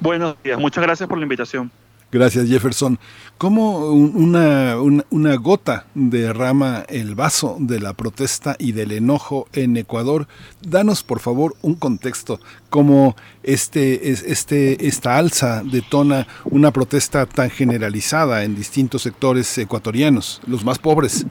Buenos 0.00 0.36
días, 0.42 0.58
muchas 0.58 0.82
gracias 0.82 1.06
por 1.06 1.18
la 1.18 1.24
invitación. 1.24 1.70
Gracias 2.14 2.48
Jefferson. 2.48 2.96
¿Cómo 3.38 3.88
un- 3.90 4.14
una, 4.14 4.76
una, 5.10 5.34
gota 5.34 5.86
derrama 5.96 6.84
el 6.88 7.16
vaso 7.16 7.56
de 7.58 7.80
la 7.80 7.92
protesta 7.92 8.54
y 8.56 8.70
del 8.70 8.92
enojo 8.92 9.48
en 9.52 9.76
Ecuador? 9.76 10.28
Danos 10.62 11.02
por 11.02 11.18
favor 11.18 11.56
un 11.62 11.74
contexto, 11.74 12.38
cómo 12.70 13.16
este, 13.42 14.12
es- 14.12 14.22
este, 14.22 14.86
esta 14.86 15.16
alza 15.18 15.64
detona 15.64 16.28
una 16.44 16.70
protesta 16.70 17.26
tan 17.26 17.50
generalizada 17.50 18.44
en 18.44 18.54
distintos 18.54 19.02
sectores 19.02 19.58
ecuatorianos, 19.58 20.40
los 20.46 20.64
más 20.64 20.78
pobres. 20.78 21.26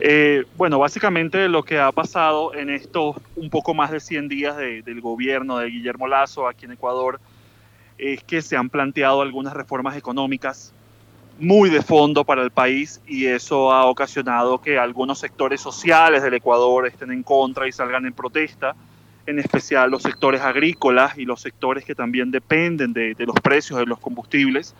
Eh, 0.00 0.44
bueno, 0.56 0.80
básicamente 0.80 1.48
lo 1.48 1.62
que 1.62 1.78
ha 1.78 1.92
pasado 1.92 2.52
en 2.52 2.68
estos 2.70 3.14
un 3.36 3.48
poco 3.48 3.74
más 3.74 3.92
de 3.92 4.00
100 4.00 4.26
días 4.28 4.56
de- 4.56 4.82
del 4.82 5.00
gobierno 5.00 5.58
de 5.58 5.68
Guillermo 5.70 6.08
Lazo 6.08 6.48
aquí 6.48 6.64
en 6.64 6.72
Ecuador 6.72 7.20
es 7.98 8.22
que 8.22 8.40
se 8.42 8.56
han 8.56 8.70
planteado 8.70 9.20
algunas 9.22 9.52
reformas 9.54 9.96
económicas 9.96 10.72
muy 11.40 11.70
de 11.70 11.82
fondo 11.82 12.24
para 12.24 12.42
el 12.42 12.50
país 12.50 13.00
y 13.06 13.26
eso 13.26 13.72
ha 13.72 13.86
ocasionado 13.86 14.60
que 14.60 14.78
algunos 14.78 15.18
sectores 15.18 15.60
sociales 15.60 16.22
del 16.22 16.34
Ecuador 16.34 16.86
estén 16.86 17.12
en 17.12 17.22
contra 17.22 17.68
y 17.68 17.72
salgan 17.72 18.06
en 18.06 18.12
protesta, 18.12 18.74
en 19.26 19.38
especial 19.38 19.90
los 19.90 20.02
sectores 20.02 20.40
agrícolas 20.40 21.18
y 21.18 21.24
los 21.24 21.40
sectores 21.40 21.84
que 21.84 21.94
también 21.94 22.30
dependen 22.30 22.92
de, 22.92 23.14
de 23.14 23.26
los 23.26 23.36
precios 23.40 23.78
de 23.78 23.86
los 23.86 23.98
combustibles. 24.00 24.74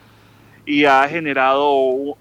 Y 0.66 0.85
ha 0.85 1.07
generado 1.09 2.16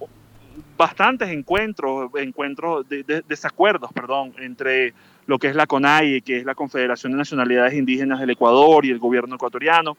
bastantes 0.78 1.30
encuentros, 1.30 2.12
encuentros 2.16 2.88
de, 2.88 3.04
de- 3.04 3.22
desacuerdos, 3.28 3.92
perdón, 3.94 4.34
entre 4.40 4.94
lo 5.26 5.40
que 5.40 5.48
es 5.48 5.56
la 5.56 5.66
CONAIE, 5.68 6.22
que 6.22 6.38
es 6.38 6.46
la 6.46 6.56
Confederación 6.56 7.12
de 7.12 7.18
Nacionalidades 7.18 7.74
Indígenas 7.74 8.20
del 8.20 8.30
Ecuador 8.30 8.86
y 8.86 8.92
el 8.92 9.00
gobierno 9.00 9.36
ecuatoriano, 9.36 9.98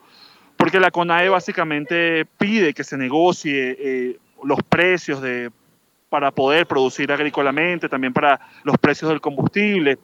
porque 0.59 0.81
la 0.81 0.91
CONAE 0.91 1.29
básicamente 1.29 2.25
pide 2.37 2.73
que 2.73 2.83
se 2.83 2.97
negocie 2.97 3.77
eh, 3.79 4.19
los 4.43 4.61
precios 4.61 5.21
de, 5.21 5.51
para 6.09 6.31
poder 6.31 6.67
producir 6.67 7.09
agrícolamente, 7.13 7.87
también 7.87 8.11
para 8.11 8.41
los 8.65 8.77
precios 8.77 9.09
del 9.09 9.21
combustible. 9.21 9.97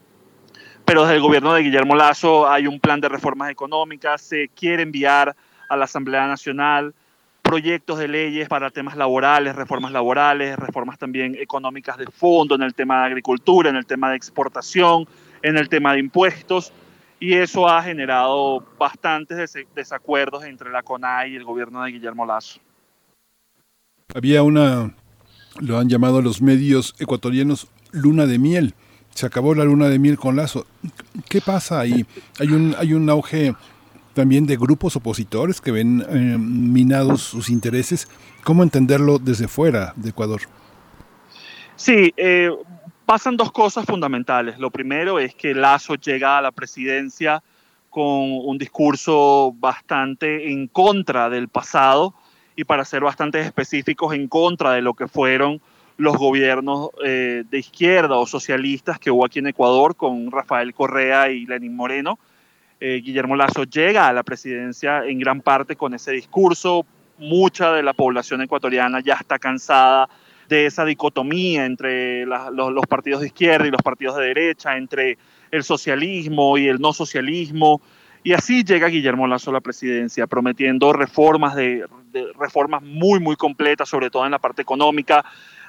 Pero 0.86 1.02
desde 1.02 1.16
el 1.16 1.22
gobierno 1.22 1.54
de 1.54 1.62
Guillermo 1.62 1.94
Lazo 1.94 2.50
hay 2.50 2.68
un 2.68 2.80
plan 2.80 3.02
de 3.02 3.10
reformas 3.10 3.52
económicas, 3.52 4.22
se 4.22 4.48
quiere 4.48 4.84
enviar 4.84 5.36
a 5.68 5.76
la 5.76 5.84
Asamblea 5.84 6.26
Nacional 6.26 6.94
proyectos 7.42 8.00
de 8.00 8.08
leyes 8.08 8.48
para 8.48 8.70
temas 8.70 8.96
laborales, 8.96 9.58
reformas 9.58 9.92
laborales, 9.92 10.58
reformas 10.58 10.98
también 10.98 11.36
económicas 11.36 11.98
de 11.98 12.06
fondo 12.06 12.56
en 12.56 12.62
el 12.62 12.74
tema 12.74 13.02
de 13.02 13.08
agricultura, 13.08 13.70
en 13.70 13.76
el 13.76 13.86
tema 13.86 14.10
de 14.10 14.16
exportación, 14.16 15.06
en 15.42 15.58
el 15.58 15.68
tema 15.68 15.92
de 15.92 16.00
impuestos, 16.00 16.72
y 17.20 17.34
eso 17.34 17.68
ha 17.68 17.82
generado 17.82 18.64
bastantes 18.78 19.54
desacuerdos 19.74 20.44
entre 20.44 20.72
la 20.72 20.84
CONAI 20.84 21.34
y 21.34 21.36
el 21.36 21.44
gobierno 21.44 21.84
de 21.84 21.92
Guillermo 21.92 22.26
Lazo. 22.26 22.60
Había 24.14 24.44
una, 24.44 24.94
lo 25.60 25.78
han 25.78 25.90
llamado 25.90 26.22
los 26.22 26.42
medios 26.42 26.96
ecuatorianos, 27.00 27.68
luna 27.92 28.26
de 28.26 28.40
miel. 28.40 28.74
Se 29.14 29.26
acabó 29.26 29.56
la 29.56 29.64
luna 29.64 29.88
de 29.88 29.98
miel 29.98 30.18
con 30.18 30.36
Lazo. 30.36 30.66
¿Qué 31.30 31.42
pasa 31.42 31.80
ahí? 31.80 32.06
Hay 32.40 32.50
un, 32.50 32.76
hay 32.78 32.94
un 32.94 33.10
auge 33.10 33.56
también 34.14 34.46
de 34.46 34.58
grupos 34.58 34.96
opositores 34.96 35.62
que 35.62 35.72
ven 35.72 36.06
eh, 36.10 36.38
minados 36.38 37.22
sus 37.22 37.50
intereses. 37.50 38.08
¿Cómo 38.44 38.64
entenderlo 38.64 39.20
desde 39.20 39.48
fuera 39.48 39.94
de 39.96 40.10
Ecuador? 40.10 40.42
Sí, 41.76 42.14
eh, 42.18 42.50
pasan 43.06 43.38
dos 43.38 43.52
cosas 43.52 43.86
fundamentales. 43.86 44.58
Lo 44.60 44.72
primero 44.72 45.20
es 45.20 45.36
que 45.36 45.54
Lazo 45.54 45.96
llega 45.96 46.38
a 46.38 46.42
la 46.42 46.52
presidencia 46.52 47.44
con 47.90 48.06
un 48.06 48.58
discurso 48.58 49.54
bastante 49.58 50.52
en 50.52 50.68
contra 50.68 51.30
del 51.30 51.48
pasado 51.48 52.14
y 52.56 52.64
para 52.64 52.84
ser 52.84 53.02
bastante 53.02 53.40
específicos 53.40 54.14
en 54.14 54.28
contra 54.28 54.74
de 54.74 54.82
lo 54.82 54.94
que 54.94 55.08
fueron 55.08 55.62
los 55.98 56.18
gobiernos 56.18 56.90
eh, 57.06 57.44
de 57.50 57.58
izquierda 57.58 58.18
o 58.18 58.26
socialistas 58.26 59.00
que 59.00 59.12
hubo 59.12 59.26
aquí 59.26 59.40
en 59.40 59.48
Ecuador 59.48 59.96
con 59.96 60.30
Rafael 60.30 60.74
Correa 60.74 61.30
y 61.30 61.46
Lenín 61.46 61.76
Moreno. 61.76 62.20
Eh, 62.82 63.02
Guillermo 63.04 63.38
Lazo 63.38 63.64
llega 63.64 64.08
a 64.08 64.14
la 64.14 64.24
presidencia 64.24 65.06
en 65.06 65.20
gran 65.20 65.42
parte 65.42 65.78
con 65.78 65.94
ese 65.94 66.12
discurso. 66.12 66.86
Mucha 67.18 67.72
de 67.72 67.84
la 67.84 67.94
población 67.94 68.42
ecuatoriana 68.42 69.00
ya 69.00 69.14
está 69.14 69.40
cansada 69.40 70.10
de 70.50 70.66
esa 70.66 70.86
dicotomía 70.86 71.66
entre 71.66 72.26
los, 72.26 72.86
partidos 72.88 73.22
de 73.22 73.28
izquierda 73.28 73.68
y 73.68 73.72
los 73.72 73.82
partidos 73.82 74.18
de 74.18 74.26
derecha, 74.26 74.78
entre 74.78 75.18
el 75.52 75.64
socialismo 75.64 76.58
y 76.58 76.68
el 76.68 76.80
no 76.80 76.94
socialismo. 76.94 77.82
Y 78.24 78.34
así 78.34 78.64
llega 78.64 78.88
Guillermo 78.88 79.28
Lazo 79.28 79.52
a 79.52 79.54
la 79.54 79.62
presidencia, 79.62 80.28
prometiendo 80.28 80.94
reformas, 80.94 81.56
de, 81.56 81.86
de, 82.12 82.28
reformas 82.38 82.82
muy, 82.82 83.20
muy 83.20 83.36
completas, 83.36 83.88
sobre 83.88 84.10
todo 84.10 84.26
en 84.26 84.32
la 84.32 84.40
parte 84.40 84.62
económica. 84.62 85.24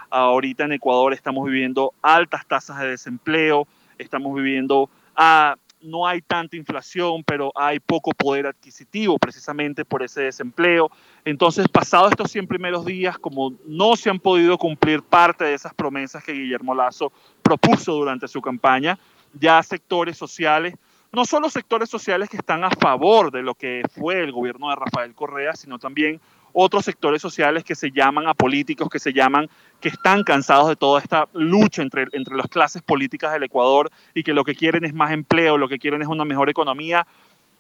Ahorita 0.09 0.65
en 0.65 0.73
Ecuador 0.73 1.13
estamos 1.13 1.47
viviendo 1.47 1.93
altas 2.01 2.47
tasas 2.47 2.79
de 2.81 2.89
desempleo, 2.89 3.67
estamos 3.99 4.35
viviendo 4.35 4.89
a 5.17 5.57
no 5.81 6.07
hay 6.07 6.23
tanta 6.23 6.57
inflación, 6.57 7.23
pero 7.25 7.53
hay 7.55 7.81
poco 7.81 8.11
poder 8.13 8.47
adquisitivo 8.47 9.19
precisamente 9.19 9.85
por 9.85 10.03
ese 10.03 10.23
desempleo. 10.23 10.91
Entonces, 11.25 11.69
pasados 11.69 12.11
estos 12.11 12.31
100 12.31 12.47
primeros 12.47 12.85
días, 12.85 13.19
como 13.19 13.55
no 13.67 13.97
se 13.97 14.11
han 14.11 14.19
podido 14.19 14.59
cumplir 14.59 15.03
parte 15.03 15.45
de 15.45 15.55
esas 15.55 15.75
promesas 15.75 16.25
que 16.25 16.33
Guillermo 16.33 16.75
Lazo 16.75 17.13
propuso 17.43 17.93
durante 17.93 18.29
su 18.29 18.41
campaña, 18.41 18.99
ya 19.33 19.63
sectores 19.63 20.17
sociales, 20.17 20.75
no 21.13 21.25
solo 21.25 21.49
sectores 21.49 21.89
sociales 21.89 22.29
que 22.29 22.37
están 22.37 22.65
a 22.65 22.71
favor 22.71 23.31
de 23.31 23.43
lo 23.43 23.55
que 23.55 23.83
fue 23.95 24.23
el 24.23 24.33
gobierno 24.33 24.71
de 24.71 24.77
Rafael 24.77 25.15
Correa, 25.15 25.55
sino 25.55 25.79
también 25.79 26.21
otros 26.59 26.87
sectores 26.87 27.21
sociales 27.21 27.65
que 27.65 27.75
se 27.75 27.91
llaman 27.91 28.27
a 28.27 28.33
políticos, 28.33 28.89
que 28.89 28.99
se 28.99 29.13
llaman, 29.13 29.51
que 29.79 29.91
están 29.91 30.25
cansados 30.25 30.69
de 30.69 30.77
toda 30.77 31.03
esta 31.03 31.29
lucha 31.35 31.83
entre, 31.83 32.07
entre 32.13 32.35
las 32.35 32.47
clases 32.47 32.81
políticas 32.81 33.35
del 33.35 33.43
Ecuador 33.43 33.91
y 34.15 34.23
que 34.23 34.33
lo 34.33 34.43
que 34.43 34.55
quieren 34.55 34.83
es 34.87 34.95
más 34.95 35.13
empleo, 35.13 35.59
lo 35.59 35.69
que 35.69 35.79
quieren 35.79 36.01
es 36.01 36.09
una 36.09 36.25
mejor 36.25 36.49
economía. 36.49 37.07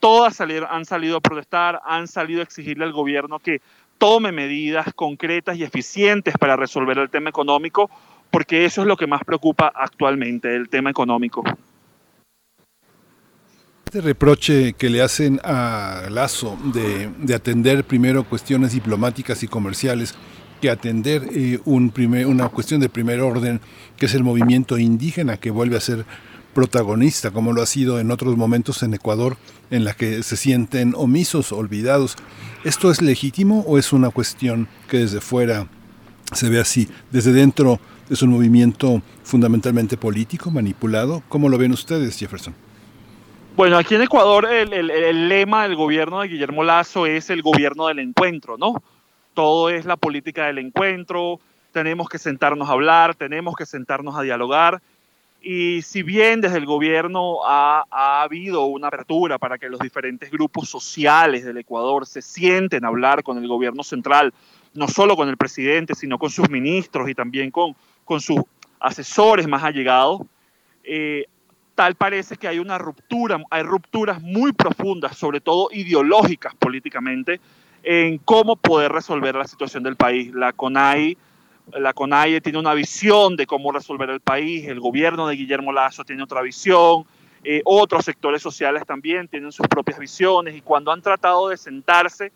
Todas 0.00 0.40
han 0.40 0.86
salido 0.86 1.18
a 1.18 1.20
protestar, 1.20 1.82
han 1.84 2.08
salido 2.08 2.40
a 2.40 2.44
exigirle 2.44 2.84
al 2.84 2.92
gobierno 2.92 3.38
que 3.38 3.60
tome 3.98 4.32
medidas 4.32 4.94
concretas 4.94 5.58
y 5.58 5.62
eficientes 5.62 6.38
para 6.38 6.56
resolver 6.56 6.96
el 6.96 7.10
tema 7.10 7.28
económico, 7.28 7.90
porque 8.30 8.64
eso 8.64 8.80
es 8.80 8.88
lo 8.88 8.96
que 8.96 9.06
más 9.06 9.22
preocupa 9.24 9.70
actualmente, 9.74 10.56
el 10.56 10.70
tema 10.70 10.88
económico. 10.88 11.44
Este 13.86 14.00
reproche 14.00 14.72
que 14.72 14.90
le 14.90 15.00
hacen 15.00 15.40
a 15.44 16.08
Lazo 16.10 16.58
de, 16.74 17.08
de 17.22 17.34
atender 17.36 17.84
primero 17.84 18.24
cuestiones 18.28 18.72
diplomáticas 18.72 19.44
y 19.44 19.46
comerciales 19.46 20.12
que 20.60 20.70
atender 20.70 21.28
eh, 21.32 21.60
una 21.64 22.48
cuestión 22.48 22.80
de 22.80 22.88
primer 22.88 23.20
orden, 23.20 23.60
que 23.96 24.06
es 24.06 24.14
el 24.14 24.24
movimiento 24.24 24.76
indígena 24.76 25.36
que 25.36 25.52
vuelve 25.52 25.76
a 25.76 25.80
ser 25.80 26.04
protagonista, 26.52 27.30
como 27.30 27.52
lo 27.52 27.62
ha 27.62 27.66
sido 27.66 28.00
en 28.00 28.10
otros 28.10 28.36
momentos 28.36 28.82
en 28.82 28.92
Ecuador, 28.92 29.36
en 29.70 29.84
la 29.84 29.94
que 29.94 30.24
se 30.24 30.36
sienten 30.36 30.92
omisos, 30.96 31.52
olvidados. 31.52 32.16
¿Esto 32.64 32.90
es 32.90 33.00
legítimo 33.00 33.60
o 33.68 33.78
es 33.78 33.92
una 33.92 34.10
cuestión 34.10 34.66
que 34.88 34.98
desde 34.98 35.20
fuera 35.20 35.68
se 36.32 36.48
ve 36.48 36.58
así? 36.58 36.88
Desde 37.12 37.32
dentro 37.32 37.78
es 38.10 38.20
un 38.20 38.30
movimiento 38.30 39.00
fundamentalmente 39.22 39.96
político, 39.96 40.50
manipulado. 40.50 41.22
¿Cómo 41.28 41.48
lo 41.48 41.56
ven 41.56 41.70
ustedes, 41.70 42.18
Jefferson? 42.18 42.65
Bueno, 43.56 43.78
aquí 43.78 43.94
en 43.94 44.02
Ecuador 44.02 44.44
el, 44.52 44.74
el, 44.74 44.90
el, 44.90 45.30
lema 45.30 45.62
del 45.62 45.76
gobierno 45.76 46.20
de 46.20 46.28
Guillermo 46.28 46.62
Lazo 46.62 47.06
es 47.06 47.30
el 47.30 47.40
gobierno 47.40 47.86
del 47.86 48.00
encuentro, 48.00 48.58
¿no? 48.58 48.82
Todo 49.32 49.70
es 49.70 49.86
la 49.86 49.96
política 49.96 50.44
del 50.44 50.58
encuentro, 50.58 51.40
tenemos 51.72 52.10
que 52.10 52.18
sentarnos 52.18 52.68
a 52.68 52.72
hablar, 52.72 53.14
tenemos 53.14 53.56
que 53.56 53.64
sentarnos 53.64 54.14
a 54.14 54.20
dialogar. 54.20 54.82
Y 55.40 55.80
si 55.80 56.02
bien 56.02 56.42
desde 56.42 56.58
el 56.58 56.66
gobierno 56.66 57.46
ha, 57.46 57.86
ha 57.90 58.20
habido 58.20 58.66
una 58.66 58.88
apertura 58.88 59.38
para 59.38 59.56
que 59.56 59.70
los 59.70 59.80
diferentes 59.80 60.30
grupos 60.30 60.68
sociales 60.68 61.42
del 61.46 61.56
Ecuador 61.56 62.04
se 62.04 62.20
sienten 62.20 62.84
a 62.84 62.88
hablar 62.88 63.22
con 63.22 63.38
el 63.38 63.48
gobierno 63.48 63.82
central, 63.82 64.34
no 64.74 64.86
solo 64.86 65.16
con 65.16 65.30
el 65.30 65.38
presidente, 65.38 65.94
sino 65.94 66.18
con 66.18 66.28
sus 66.28 66.50
ministros 66.50 67.08
y 67.08 67.14
también 67.14 67.50
con, 67.50 67.74
con 68.04 68.20
sus 68.20 68.42
asesores 68.80 69.48
más 69.48 69.64
allegados, 69.64 70.20
eh, 70.84 71.24
tal 71.76 71.94
parece 71.94 72.36
que 72.36 72.48
hay 72.48 72.58
una 72.58 72.78
ruptura, 72.78 73.38
hay 73.50 73.62
rupturas 73.62 74.20
muy 74.22 74.52
profundas, 74.52 75.16
sobre 75.16 75.40
todo 75.40 75.68
ideológicas 75.70 76.54
políticamente, 76.56 77.38
en 77.82 78.18
cómo 78.18 78.56
poder 78.56 78.90
resolver 78.90 79.36
la 79.36 79.46
situación 79.46 79.84
del 79.84 79.94
país. 79.94 80.34
La 80.34 80.54
CONAI, 80.54 81.16
la 81.74 81.92
CONAI 81.92 82.40
tiene 82.40 82.58
una 82.58 82.72
visión 82.72 83.36
de 83.36 83.46
cómo 83.46 83.70
resolver 83.72 84.08
el 84.08 84.20
país, 84.20 84.66
el 84.66 84.80
gobierno 84.80 85.28
de 85.28 85.36
Guillermo 85.36 85.70
Lazo 85.70 86.02
tiene 86.02 86.22
otra 86.22 86.40
visión, 86.40 87.04
eh, 87.44 87.60
otros 87.66 88.06
sectores 88.06 88.40
sociales 88.40 88.82
también 88.86 89.28
tienen 89.28 89.52
sus 89.52 89.68
propias 89.68 89.98
visiones 89.98 90.56
y 90.56 90.62
cuando 90.62 90.90
han 90.90 91.02
tratado 91.02 91.50
de 91.50 91.58
sentarse 91.58 92.32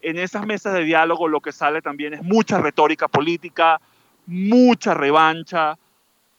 en 0.00 0.18
esas 0.18 0.46
mesas 0.46 0.72
de 0.72 0.84
diálogo 0.84 1.28
lo 1.28 1.40
que 1.40 1.52
sale 1.52 1.82
también 1.82 2.14
es 2.14 2.22
mucha 2.22 2.58
retórica 2.58 3.08
política, 3.08 3.78
mucha 4.26 4.94
revancha, 4.94 5.76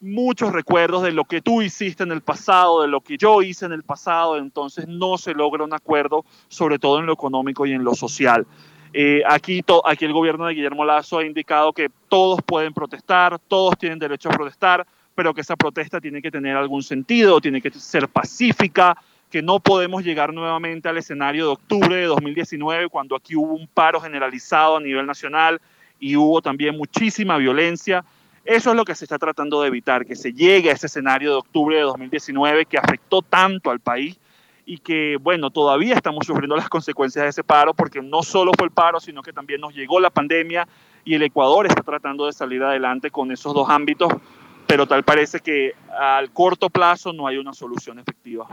muchos 0.02 0.52
recuerdos 0.52 1.02
de 1.02 1.12
lo 1.12 1.24
que 1.24 1.40
tú 1.40 1.62
hiciste 1.62 2.02
en 2.02 2.12
el 2.12 2.20
pasado, 2.20 2.82
de 2.82 2.88
lo 2.88 3.00
que 3.00 3.16
yo 3.16 3.40
hice 3.40 3.64
en 3.64 3.72
el 3.72 3.84
pasado, 3.84 4.36
entonces 4.36 4.88
no 4.88 5.16
se 5.16 5.32
logra 5.32 5.64
un 5.64 5.72
acuerdo, 5.72 6.24
sobre 6.48 6.78
todo 6.78 6.98
en 6.98 7.06
lo 7.06 7.12
económico 7.12 7.64
y 7.64 7.72
en 7.72 7.84
lo 7.84 7.94
social. 7.94 8.46
Eh, 8.92 9.22
aquí, 9.26 9.62
aquí 9.84 10.04
el 10.04 10.12
gobierno 10.12 10.46
de 10.46 10.54
Guillermo 10.54 10.84
Lazo 10.84 11.18
ha 11.18 11.24
indicado 11.24 11.72
que 11.72 11.88
todos 12.08 12.40
pueden 12.44 12.74
protestar, 12.74 13.38
todos 13.38 13.78
tienen 13.78 13.98
derecho 13.98 14.28
a 14.28 14.32
protestar, 14.32 14.86
pero 15.14 15.32
que 15.32 15.40
esa 15.40 15.56
protesta 15.56 16.00
tiene 16.00 16.20
que 16.20 16.30
tener 16.30 16.56
algún 16.56 16.82
sentido, 16.82 17.40
tiene 17.40 17.62
que 17.62 17.70
ser 17.70 18.08
pacífica, 18.08 18.96
que 19.30 19.40
no 19.40 19.60
podemos 19.60 20.04
llegar 20.04 20.34
nuevamente 20.34 20.88
al 20.88 20.98
escenario 20.98 21.46
de 21.46 21.52
octubre 21.52 21.96
de 21.96 22.04
2019, 22.04 22.88
cuando 22.88 23.16
aquí 23.16 23.34
hubo 23.34 23.54
un 23.54 23.66
paro 23.66 24.00
generalizado 24.00 24.76
a 24.76 24.80
nivel 24.80 25.06
nacional 25.06 25.60
y 25.98 26.16
hubo 26.16 26.42
también 26.42 26.76
muchísima 26.76 27.38
violencia. 27.38 28.04
Eso 28.44 28.70
es 28.70 28.76
lo 28.76 28.84
que 28.84 28.94
se 28.94 29.04
está 29.04 29.18
tratando 29.18 29.62
de 29.62 29.68
evitar, 29.68 30.04
que 30.04 30.16
se 30.16 30.32
llegue 30.32 30.70
a 30.70 30.72
ese 30.72 30.86
escenario 30.86 31.30
de 31.30 31.36
octubre 31.36 31.76
de 31.76 31.82
2019 31.82 32.66
que 32.66 32.76
afectó 32.76 33.22
tanto 33.22 33.70
al 33.70 33.78
país 33.78 34.18
y 34.66 34.78
que, 34.78 35.16
bueno, 35.20 35.50
todavía 35.50 35.94
estamos 35.94 36.26
sufriendo 36.26 36.56
las 36.56 36.68
consecuencias 36.68 37.24
de 37.24 37.28
ese 37.30 37.44
paro 37.44 37.72
porque 37.74 38.02
no 38.02 38.22
solo 38.22 38.52
fue 38.56 38.66
el 38.66 38.72
paro, 38.72 38.98
sino 38.98 39.22
que 39.22 39.32
también 39.32 39.60
nos 39.60 39.74
llegó 39.74 40.00
la 40.00 40.10
pandemia 40.10 40.66
y 41.04 41.14
el 41.14 41.22
Ecuador 41.22 41.66
está 41.66 41.82
tratando 41.82 42.26
de 42.26 42.32
salir 42.32 42.62
adelante 42.62 43.10
con 43.10 43.30
esos 43.30 43.54
dos 43.54 43.68
ámbitos, 43.68 44.12
pero 44.66 44.86
tal 44.86 45.04
parece 45.04 45.40
que 45.40 45.74
al 45.96 46.32
corto 46.32 46.68
plazo 46.68 47.12
no 47.12 47.26
hay 47.26 47.38
una 47.38 47.52
solución 47.52 47.98
efectiva. 47.98 48.46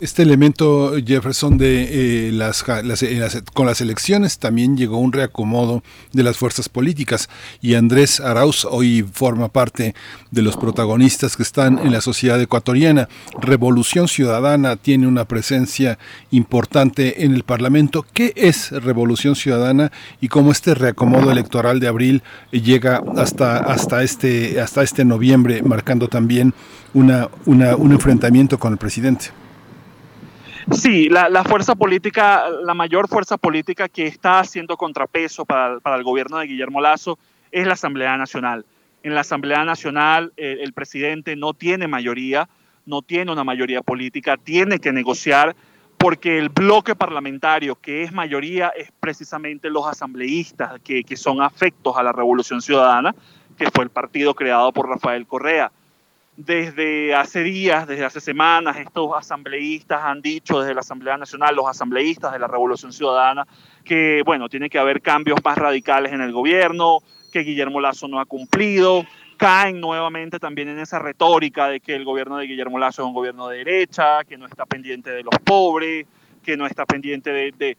Este 0.00 0.22
elemento, 0.22 0.92
Jefferson, 1.04 1.58
de 1.58 2.28
eh, 2.28 2.32
las, 2.32 2.64
las, 2.84 3.02
las, 3.02 3.42
con 3.52 3.66
las 3.66 3.80
elecciones 3.80 4.38
también 4.38 4.76
llegó 4.76 4.98
un 4.98 5.12
reacomodo 5.12 5.82
de 6.12 6.22
las 6.22 6.36
fuerzas 6.36 6.68
políticas 6.68 7.28
y 7.60 7.74
Andrés 7.74 8.20
Arauz 8.20 8.64
hoy 8.64 9.04
forma 9.12 9.48
parte 9.48 9.96
de 10.30 10.42
los 10.42 10.56
protagonistas 10.56 11.36
que 11.36 11.42
están 11.42 11.80
en 11.80 11.90
la 11.90 12.00
sociedad 12.00 12.40
ecuatoriana. 12.40 13.08
Revolución 13.40 14.06
Ciudadana 14.06 14.76
tiene 14.76 15.08
una 15.08 15.24
presencia 15.24 15.98
importante 16.30 17.24
en 17.24 17.34
el 17.34 17.42
Parlamento. 17.42 18.06
¿Qué 18.12 18.32
es 18.36 18.70
Revolución 18.70 19.34
Ciudadana 19.34 19.90
y 20.20 20.28
cómo 20.28 20.52
este 20.52 20.76
reacomodo 20.76 21.32
electoral 21.32 21.80
de 21.80 21.88
abril 21.88 22.22
llega 22.52 23.02
hasta, 23.16 23.56
hasta, 23.56 24.04
este, 24.04 24.60
hasta 24.60 24.84
este 24.84 25.04
noviembre, 25.04 25.60
marcando 25.64 26.06
también 26.06 26.54
una, 26.94 27.28
una, 27.46 27.74
un 27.74 27.90
enfrentamiento 27.90 28.60
con 28.60 28.70
el 28.74 28.78
presidente? 28.78 29.32
Sí, 30.72 31.08
la, 31.08 31.44
fuerza 31.44 31.74
política, 31.74 32.44
la 32.62 32.74
mayor 32.74 33.08
fuerza 33.08 33.38
política 33.38 33.88
que 33.88 34.06
está 34.06 34.40
haciendo 34.40 34.76
contrapeso 34.76 35.46
para, 35.46 35.80
para, 35.80 35.96
el 35.96 36.04
gobierno 36.04 36.38
de 36.38 36.46
Guillermo 36.46 36.80
Lazo 36.80 37.18
es 37.50 37.66
la 37.66 37.72
Asamblea 37.72 38.16
Nacional. 38.18 38.66
En 39.02 39.14
la 39.14 39.22
Asamblea 39.22 39.64
Nacional 39.64 40.32
el, 40.36 40.60
el 40.60 40.72
presidente 40.74 41.36
no 41.36 41.54
tiene 41.54 41.88
mayoría, 41.88 42.48
no 42.84 43.00
tiene 43.00 43.32
una 43.32 43.44
mayoría 43.44 43.80
política, 43.80 44.36
tiene 44.36 44.78
que 44.78 44.92
negociar 44.92 45.56
porque 45.96 46.38
el 46.38 46.50
bloque 46.50 46.94
parlamentario 46.94 47.76
que 47.76 48.02
es 48.02 48.12
mayoría 48.12 48.68
es 48.68 48.92
precisamente 49.00 49.70
los 49.70 49.86
asambleístas 49.86 50.80
que, 50.84 51.02
que 51.02 51.16
son 51.16 51.40
afectos 51.40 51.96
a 51.96 52.02
la 52.02 52.12
Revolución 52.12 52.60
Ciudadana, 52.60 53.14
que 53.56 53.70
fue 53.70 53.84
el 53.84 53.90
partido 53.90 54.34
creado 54.34 54.70
por 54.72 54.88
Rafael 54.88 55.26
Correa 55.26 55.72
desde 56.38 57.16
hace 57.16 57.42
días, 57.42 57.88
desde 57.88 58.04
hace 58.04 58.20
semanas, 58.20 58.76
estos 58.76 59.10
asambleístas 59.12 60.00
han 60.04 60.22
dicho 60.22 60.60
desde 60.60 60.72
la 60.72 60.82
Asamblea 60.82 61.16
Nacional, 61.16 61.56
los 61.56 61.66
asambleístas 61.66 62.32
de 62.32 62.38
la 62.38 62.46
Revolución 62.46 62.92
Ciudadana, 62.92 63.44
que 63.84 64.22
bueno, 64.24 64.48
tiene 64.48 64.70
que 64.70 64.78
haber 64.78 65.02
cambios 65.02 65.40
más 65.44 65.58
radicales 65.58 66.12
en 66.12 66.20
el 66.20 66.30
gobierno, 66.30 67.00
que 67.32 67.40
Guillermo 67.40 67.80
Lazo 67.80 68.06
no 68.06 68.20
ha 68.20 68.24
cumplido, 68.24 69.04
caen 69.36 69.80
nuevamente 69.80 70.38
también 70.38 70.68
en 70.68 70.78
esa 70.78 71.00
retórica 71.00 71.66
de 71.66 71.80
que 71.80 71.96
el 71.96 72.04
gobierno 72.04 72.36
de 72.36 72.46
Guillermo 72.46 72.78
Lazo 72.78 73.02
es 73.02 73.08
un 73.08 73.14
gobierno 73.14 73.48
de 73.48 73.58
derecha, 73.58 74.22
que 74.22 74.38
no 74.38 74.46
está 74.46 74.64
pendiente 74.64 75.10
de 75.10 75.24
los 75.24 75.34
pobres, 75.44 76.06
que 76.44 76.56
no 76.56 76.66
está 76.66 76.86
pendiente 76.86 77.32
de, 77.32 77.50
de, 77.50 77.76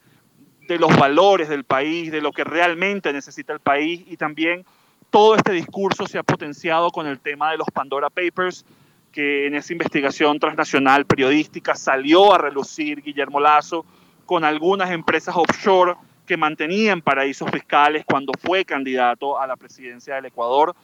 de 0.68 0.78
los 0.78 0.94
valores 0.98 1.48
del 1.48 1.64
país, 1.64 2.12
de 2.12 2.20
lo 2.20 2.30
que 2.30 2.44
realmente 2.44 3.10
necesita 3.10 3.54
el 3.54 3.60
país 3.60 4.04
y 4.06 4.18
también 4.18 4.66
todo 5.10 5.34
este 5.34 5.52
discurso 5.52 6.06
se 6.06 6.18
ha 6.18 6.22
potenciado 6.22 6.90
con 6.90 7.06
el 7.06 7.18
tema 7.18 7.50
de 7.50 7.58
los 7.58 7.68
Pandora 7.72 8.10
Papers, 8.10 8.64
que 9.12 9.46
en 9.46 9.56
esa 9.56 9.72
investigación 9.72 10.38
transnacional 10.38 11.04
periodística 11.04 11.74
salió 11.74 12.32
a 12.32 12.38
relucir 12.38 13.02
Guillermo 13.02 13.40
Lazo 13.40 13.84
con 14.24 14.44
algunas 14.44 14.90
empresas 14.92 15.34
offshore 15.36 15.96
que 16.26 16.36
mantenían 16.36 17.02
paraísos 17.02 17.50
fiscales 17.50 18.04
cuando 18.04 18.32
fue 18.40 18.64
candidato 18.64 19.40
a 19.40 19.48
la 19.48 19.56
presidencia 19.56 20.14
del 20.14 20.26
Ecuador. 20.26 20.76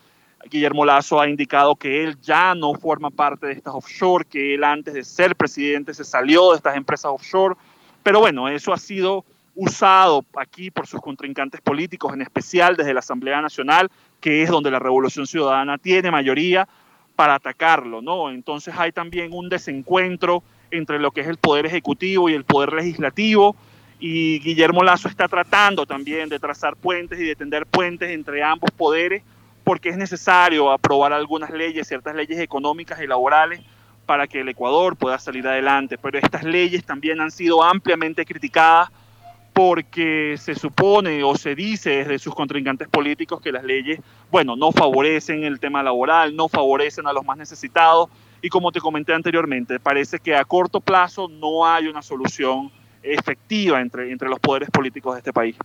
Guillermo 0.51 0.85
Lazo 0.85 1.21
ha 1.21 1.29
indicado 1.29 1.77
que 1.77 2.03
él 2.03 2.21
ya 2.21 2.55
no 2.57 2.75
forma 2.75 3.11
parte 3.11 3.47
de 3.47 3.53
estas 3.53 3.75
offshore, 3.75 4.25
que 4.25 4.55
él 4.55 4.65
antes 4.65 4.95
de 4.95 5.05
ser 5.05 5.37
presidente 5.37 5.95
se 5.95 6.05
salió 6.05 6.51
de 6.51 6.57
estas 6.57 6.77
empresas 6.77 7.13
offshore. 7.13 7.55
Pero 8.03 8.19
bueno, 8.19 8.49
eso 8.49 8.73
ha 8.73 8.79
sido 8.79 9.25
usado 9.57 10.25
aquí 10.37 10.71
por 10.71 10.87
sus 10.87 11.01
contrincantes 11.01 11.61
políticos, 11.61 12.13
en 12.15 12.23
especial 12.23 12.77
desde 12.77 12.95
la 12.95 13.01
Asamblea 13.01 13.41
Nacional, 13.41 13.91
que 14.21 14.43
es 14.43 14.51
donde 14.51 14.71
la 14.71 14.79
Revolución 14.79 15.27
Ciudadana 15.27 15.79
tiene 15.79 16.11
mayoría 16.11 16.69
para 17.17 17.35
atacarlo, 17.35 18.03
¿no? 18.03 18.31
Entonces 18.31 18.75
hay 18.77 18.93
también 18.93 19.33
un 19.33 19.49
desencuentro 19.49 20.43
entre 20.71 20.99
lo 20.99 21.11
que 21.11 21.23
es 21.23 21.27
el 21.27 21.39
poder 21.39 21.67
ejecutivo 21.67 22.29
y 22.29 22.35
el 22.35 22.45
poder 22.45 22.75
legislativo 22.75 23.57
y 23.99 24.41
Guillermo 24.41 24.85
Lazo 24.85 25.09
está 25.09 25.27
tratando 25.27 25.87
también 25.87 26.29
de 26.29 26.39
trazar 26.39 26.77
puentes 26.77 27.19
y 27.19 27.25
de 27.25 27.35
tender 27.35 27.65
puentes 27.65 28.11
entre 28.11 28.43
ambos 28.43 28.71
poderes 28.71 29.23
porque 29.65 29.89
es 29.89 29.97
necesario 29.97 30.71
aprobar 30.71 31.13
algunas 31.13 31.51
leyes, 31.51 31.89
ciertas 31.89 32.15
leyes 32.15 32.39
económicas 32.39 33.01
y 33.01 33.07
laborales 33.07 33.61
para 34.05 34.27
que 34.27 34.41
el 34.41 34.49
Ecuador 34.49 34.97
pueda 34.97 35.19
salir 35.19 35.49
adelante, 35.49 35.99
pero 35.99 36.19
estas 36.19 36.45
leyes 36.45 36.85
también 36.85 37.21
han 37.21 37.31
sido 37.31 37.65
ampliamente 37.65 38.25
criticadas 38.25 38.91
porque 39.57 40.37
se 40.39 40.55
supone 40.55 41.25
o 41.25 41.35
se 41.35 41.55
dice 41.55 41.89
desde 41.89 42.19
sus 42.19 42.35
contrincantes 42.35 42.89
políticos 42.89 43.41
que 43.41 43.51
las 43.51 43.65
leyes, 43.65 44.01
bueno, 44.31 44.55
no 44.55 44.71
favorecen 44.71 45.45
el 45.45 45.61
tema 45.61 45.83
laboral, 45.83 46.37
no 46.37 46.47
favorecen 46.47 47.07
a 47.07 47.13
los 47.15 47.25
más 47.25 47.39
necesitados 47.39 48.11
y 48.43 48.51
como 48.51 48.71
te 48.71 48.81
comenté 48.81 49.15
anteriormente, 49.15 49.81
parece 49.81 50.19
que 50.19 50.37
a 50.37 50.45
corto 50.45 50.83
plazo 50.83 51.27
no 51.29 51.67
hay 51.67 51.87
una 51.87 52.03
solución 52.03 52.71
efectiva 53.03 53.81
entre, 53.81 54.13
entre 54.13 54.29
los 54.29 54.39
poderes 54.41 54.69
políticos 54.69 55.15
de 55.15 55.21
este 55.21 55.33
país. 55.33 55.57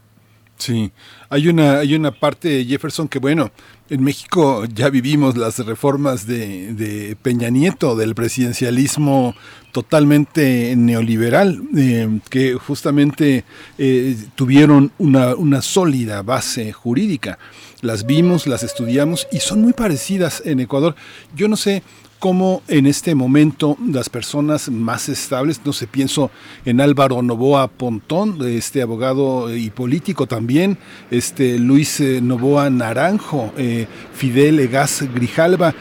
Sí, 0.61 0.91
hay 1.29 1.47
una, 1.47 1.79
hay 1.79 1.95
una 1.95 2.11
parte 2.11 2.63
Jefferson 2.63 3.07
que, 3.07 3.17
bueno, 3.17 3.49
en 3.89 4.03
México 4.03 4.63
ya 4.65 4.91
vivimos 4.91 5.35
las 5.35 5.57
reformas 5.57 6.27
de, 6.27 6.75
de 6.75 7.15
Peña 7.15 7.49
Nieto, 7.49 7.95
del 7.95 8.13
presidencialismo 8.13 9.33
totalmente 9.71 10.75
neoliberal, 10.77 11.63
eh, 11.75 12.19
que 12.29 12.53
justamente 12.53 13.43
eh, 13.79 14.15
tuvieron 14.35 14.91
una, 14.99 15.33
una 15.33 15.63
sólida 15.63 16.21
base 16.21 16.71
jurídica. 16.71 17.39
Las 17.81 18.05
vimos, 18.05 18.45
las 18.45 18.61
estudiamos 18.61 19.27
y 19.31 19.39
son 19.39 19.61
muy 19.61 19.73
parecidas 19.73 20.43
en 20.45 20.59
Ecuador. 20.59 20.93
Yo 21.35 21.47
no 21.47 21.57
sé, 21.57 21.81
cómo 22.21 22.61
en 22.67 22.85
este 22.85 23.15
momento 23.15 23.75
las 23.83 24.07
personas 24.07 24.69
más 24.69 25.09
estables, 25.09 25.59
no 25.65 25.73
sé, 25.73 25.87
pienso 25.87 26.29
en 26.65 26.79
Álvaro 26.79 27.23
Novoa 27.23 27.67
Pontón, 27.67 28.37
este 28.47 28.83
abogado 28.83 29.53
y 29.53 29.71
político 29.71 30.27
también, 30.27 30.77
este 31.09 31.57
Luis 31.57 31.99
eh, 31.99 32.21
Novoa 32.21 32.69
Naranjo, 32.69 33.51
eh, 33.57 33.87
Fidel 34.13 34.59
Egas 34.59 35.03
Grijalva, 35.15 35.73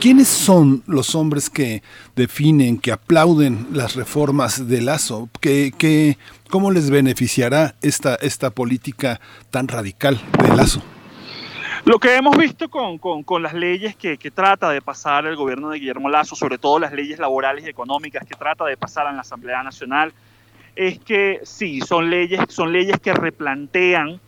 ¿Quiénes 0.00 0.28
son 0.28 0.82
los 0.86 1.14
hombres 1.14 1.48
que 1.48 1.82
definen, 2.16 2.78
que 2.78 2.92
aplauden 2.92 3.68
las 3.72 3.94
reformas 3.94 4.68
de 4.68 4.82
Lazo? 4.82 5.30
¿Qué, 5.40 6.18
¿Cómo 6.50 6.70
les 6.70 6.90
beneficiará 6.90 7.76
esta, 7.80 8.16
esta 8.16 8.50
política 8.50 9.20
tan 9.50 9.68
radical 9.68 10.20
de 10.42 10.54
Lazo? 10.54 10.82
Lo 11.86 12.00
que 12.00 12.16
hemos 12.16 12.36
visto 12.36 12.68
con, 12.68 12.98
con, 12.98 13.42
las 13.44 13.54
leyes 13.54 13.94
que, 13.94 14.18
que, 14.18 14.32
trata 14.32 14.70
de 14.70 14.82
pasar 14.82 15.24
el 15.24 15.36
gobierno 15.36 15.70
de 15.70 15.78
Guillermo 15.78 16.08
Lazo, 16.08 16.34
sobre 16.34 16.58
todo 16.58 16.80
las 16.80 16.92
leyes 16.92 17.20
laborales 17.20 17.64
y 17.64 17.68
económicas 17.68 18.26
que 18.26 18.34
trata 18.34 18.64
de 18.64 18.76
pasar 18.76 19.06
en 19.06 19.14
la 19.14 19.20
Asamblea 19.20 19.62
Nacional, 19.62 20.12
es 20.74 20.98
que 20.98 21.38
sí, 21.44 21.80
son 21.80 22.10
leyes, 22.10 22.40
son 22.48 22.72
leyes 22.72 22.98
que 22.98 23.14
replantean, 23.14 24.20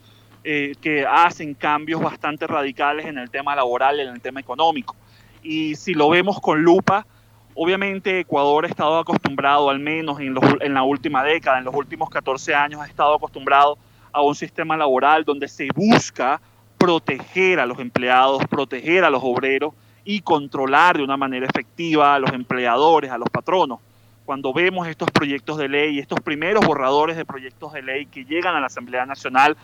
eh, 0.44 0.76
que 0.80 1.04
hacen 1.04 1.54
cambios 1.54 2.00
bastante 2.00 2.46
radicales 2.46 3.06
en 3.06 3.18
el 3.18 3.28
tema 3.28 3.56
laboral 3.56 3.98
en 3.98 4.10
el 4.10 4.20
tema 4.20 4.38
económico. 4.38 4.94
Y 5.42 5.74
si 5.74 5.94
lo 5.94 6.10
vemos 6.10 6.40
con 6.40 6.62
lupa, 6.62 7.08
obviamente 7.54 8.20
Ecuador 8.20 8.66
ha 8.66 8.68
estado 8.68 8.98
acostumbrado, 8.98 9.68
al 9.68 9.80
menos 9.80 10.20
en, 10.20 10.32
los, 10.32 10.44
en 10.60 10.74
la 10.74 10.84
última 10.84 11.24
década, 11.24 11.58
en 11.58 11.64
los 11.64 11.74
últimos 11.74 12.08
14 12.08 12.54
años, 12.54 12.80
ha 12.80 12.86
estado 12.86 13.16
acostumbrado 13.16 13.76
a 14.12 14.22
un 14.22 14.36
sistema 14.36 14.76
laboral 14.76 15.24
donde 15.24 15.48
se 15.48 15.66
busca 15.74 16.40
proteger 16.78 17.60
a 17.60 17.66
los 17.66 17.78
empleados, 17.78 18.46
proteger 18.46 19.04
a 19.04 19.10
los 19.10 19.20
obreros 19.22 19.74
y 20.04 20.20
controlar 20.20 20.96
de 20.96 21.02
una 21.02 21.16
manera 21.16 21.46
efectiva 21.46 22.14
a 22.14 22.18
los 22.18 22.32
empleadores, 22.32 23.10
a 23.10 23.18
los 23.18 23.28
patronos. 23.28 23.80
Cuando 24.24 24.52
vemos 24.52 24.86
estos 24.86 25.10
proyectos 25.10 25.58
de 25.58 25.68
ley, 25.68 25.98
estos 25.98 26.20
primeros 26.20 26.64
borradores 26.64 27.16
de 27.16 27.24
proyectos 27.24 27.72
de 27.72 27.82
ley 27.82 28.06
que 28.06 28.24
llegan 28.24 28.54
a 28.54 28.60
la 28.60 28.66
Asamblea 28.66 29.04
Nacional, 29.06 29.56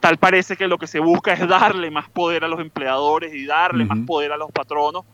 tal 0.00 0.18
parece 0.18 0.56
que 0.56 0.68
lo 0.68 0.78
que 0.78 0.86
se 0.86 1.00
busca 1.00 1.32
es 1.32 1.48
darle 1.48 1.90
más 1.90 2.08
poder 2.10 2.44
a 2.44 2.48
los 2.48 2.60
empleadores 2.60 3.34
y 3.34 3.46
darle 3.46 3.84
uh 3.84 3.86
-huh. 3.86 3.96
más 3.96 4.06
poder 4.06 4.32
a 4.32 4.36
los 4.36 4.50
patronos. 4.52 5.04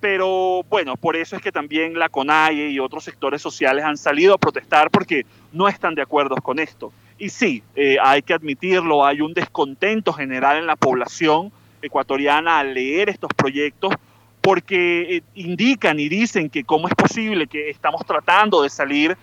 Pero 0.00 0.62
bueno, 0.68 0.96
por 0.96 1.16
eso 1.16 1.34
es 1.36 1.42
que 1.42 1.50
también 1.50 1.98
la 1.98 2.08
CONAIE 2.08 2.70
y 2.70 2.78
otros 2.78 3.02
sectores 3.02 3.42
sociales 3.42 3.84
han 3.84 3.96
salido 3.96 4.34
a 4.34 4.38
protestar 4.38 4.90
porque 4.90 5.26
no 5.52 5.66
están 5.66 5.94
de 5.94 6.02
acuerdo 6.02 6.36
con 6.36 6.60
esto. 6.60 6.92
Y 7.18 7.30
sí, 7.30 7.64
eh, 7.74 7.96
hay 8.00 8.22
que 8.22 8.32
admitirlo, 8.32 9.04
hay 9.04 9.20
un 9.20 9.34
descontento 9.34 10.12
general 10.12 10.56
en 10.58 10.66
la 10.66 10.76
población 10.76 11.50
ecuatoriana 11.82 12.60
al 12.60 12.74
leer 12.74 13.08
estos 13.08 13.30
proyectos 13.34 13.92
porque 14.40 15.16
eh, 15.16 15.22
indican 15.34 15.98
y 15.98 16.08
dicen 16.08 16.48
que 16.48 16.64
cómo 16.64 16.88
es 16.88 16.94
posible 16.94 17.48
que 17.48 17.70
estamos 17.70 18.06
tratando 18.06 18.62
de 18.62 18.70
salir 18.70 19.16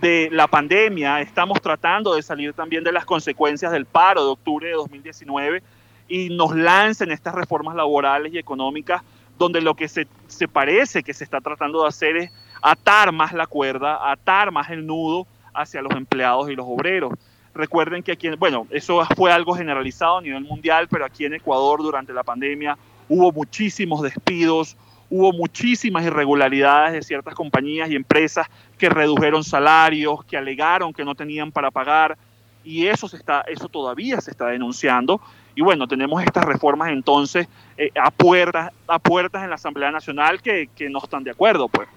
de 0.00 0.28
la 0.30 0.46
pandemia, 0.46 1.20
estamos 1.20 1.60
tratando 1.60 2.14
de 2.14 2.22
salir 2.22 2.52
también 2.52 2.84
de 2.84 2.92
las 2.92 3.04
consecuencias 3.04 3.72
del 3.72 3.84
paro 3.84 4.24
de 4.24 4.30
octubre 4.30 4.68
de 4.68 4.74
2019 4.74 5.62
y 6.08 6.28
nos 6.30 6.54
lancen 6.54 7.10
estas 7.10 7.34
reformas 7.34 7.74
laborales 7.74 8.32
y 8.32 8.38
económicas 8.38 9.02
donde 9.36 9.60
lo 9.60 9.74
que 9.74 9.88
se, 9.88 10.06
se 10.28 10.46
parece 10.46 11.02
que 11.02 11.14
se 11.14 11.24
está 11.24 11.40
tratando 11.40 11.82
de 11.82 11.88
hacer 11.88 12.16
es 12.16 12.30
atar 12.62 13.10
más 13.10 13.32
la 13.32 13.46
cuerda, 13.46 14.10
atar 14.12 14.52
más 14.52 14.70
el 14.70 14.86
nudo 14.86 15.26
hacia 15.52 15.82
los 15.82 15.92
empleados 15.96 16.48
y 16.50 16.54
los 16.54 16.66
obreros. 16.68 17.12
Recuerden 17.54 18.02
que 18.02 18.12
aquí, 18.12 18.28
bueno, 18.30 18.66
eso 18.70 19.04
fue 19.16 19.32
algo 19.32 19.54
generalizado 19.54 20.18
a 20.18 20.22
nivel 20.22 20.44
mundial, 20.44 20.86
pero 20.88 21.04
aquí 21.04 21.24
en 21.24 21.34
Ecuador 21.34 21.82
durante 21.82 22.12
la 22.12 22.22
pandemia 22.22 22.78
hubo 23.08 23.32
muchísimos 23.32 24.02
despidos, 24.02 24.76
hubo 25.10 25.32
muchísimas 25.32 26.04
irregularidades 26.04 26.92
de 26.92 27.02
ciertas 27.02 27.34
compañías 27.34 27.90
y 27.90 27.96
empresas 27.96 28.46
que 28.78 28.88
redujeron 28.88 29.42
salarios, 29.42 30.24
que 30.24 30.36
alegaron 30.36 30.92
que 30.92 31.04
no 31.04 31.16
tenían 31.16 31.50
para 31.50 31.72
pagar, 31.72 32.16
y 32.64 32.86
eso, 32.86 33.08
se 33.08 33.16
está, 33.16 33.40
eso 33.42 33.68
todavía 33.68 34.20
se 34.20 34.30
está 34.30 34.46
denunciando. 34.46 35.20
Y 35.54 35.62
bueno, 35.62 35.88
tenemos 35.88 36.22
estas 36.22 36.44
reformas 36.44 36.90
entonces 36.90 37.48
eh, 37.76 37.90
a, 38.00 38.10
puertas, 38.10 38.70
a 38.86 38.98
puertas 38.98 39.42
en 39.42 39.50
la 39.50 39.56
Asamblea 39.56 39.90
Nacional 39.90 40.40
que, 40.40 40.68
que 40.76 40.88
no 40.88 41.00
están 41.02 41.24
de 41.24 41.32
acuerdo, 41.32 41.68
pues. 41.68 41.88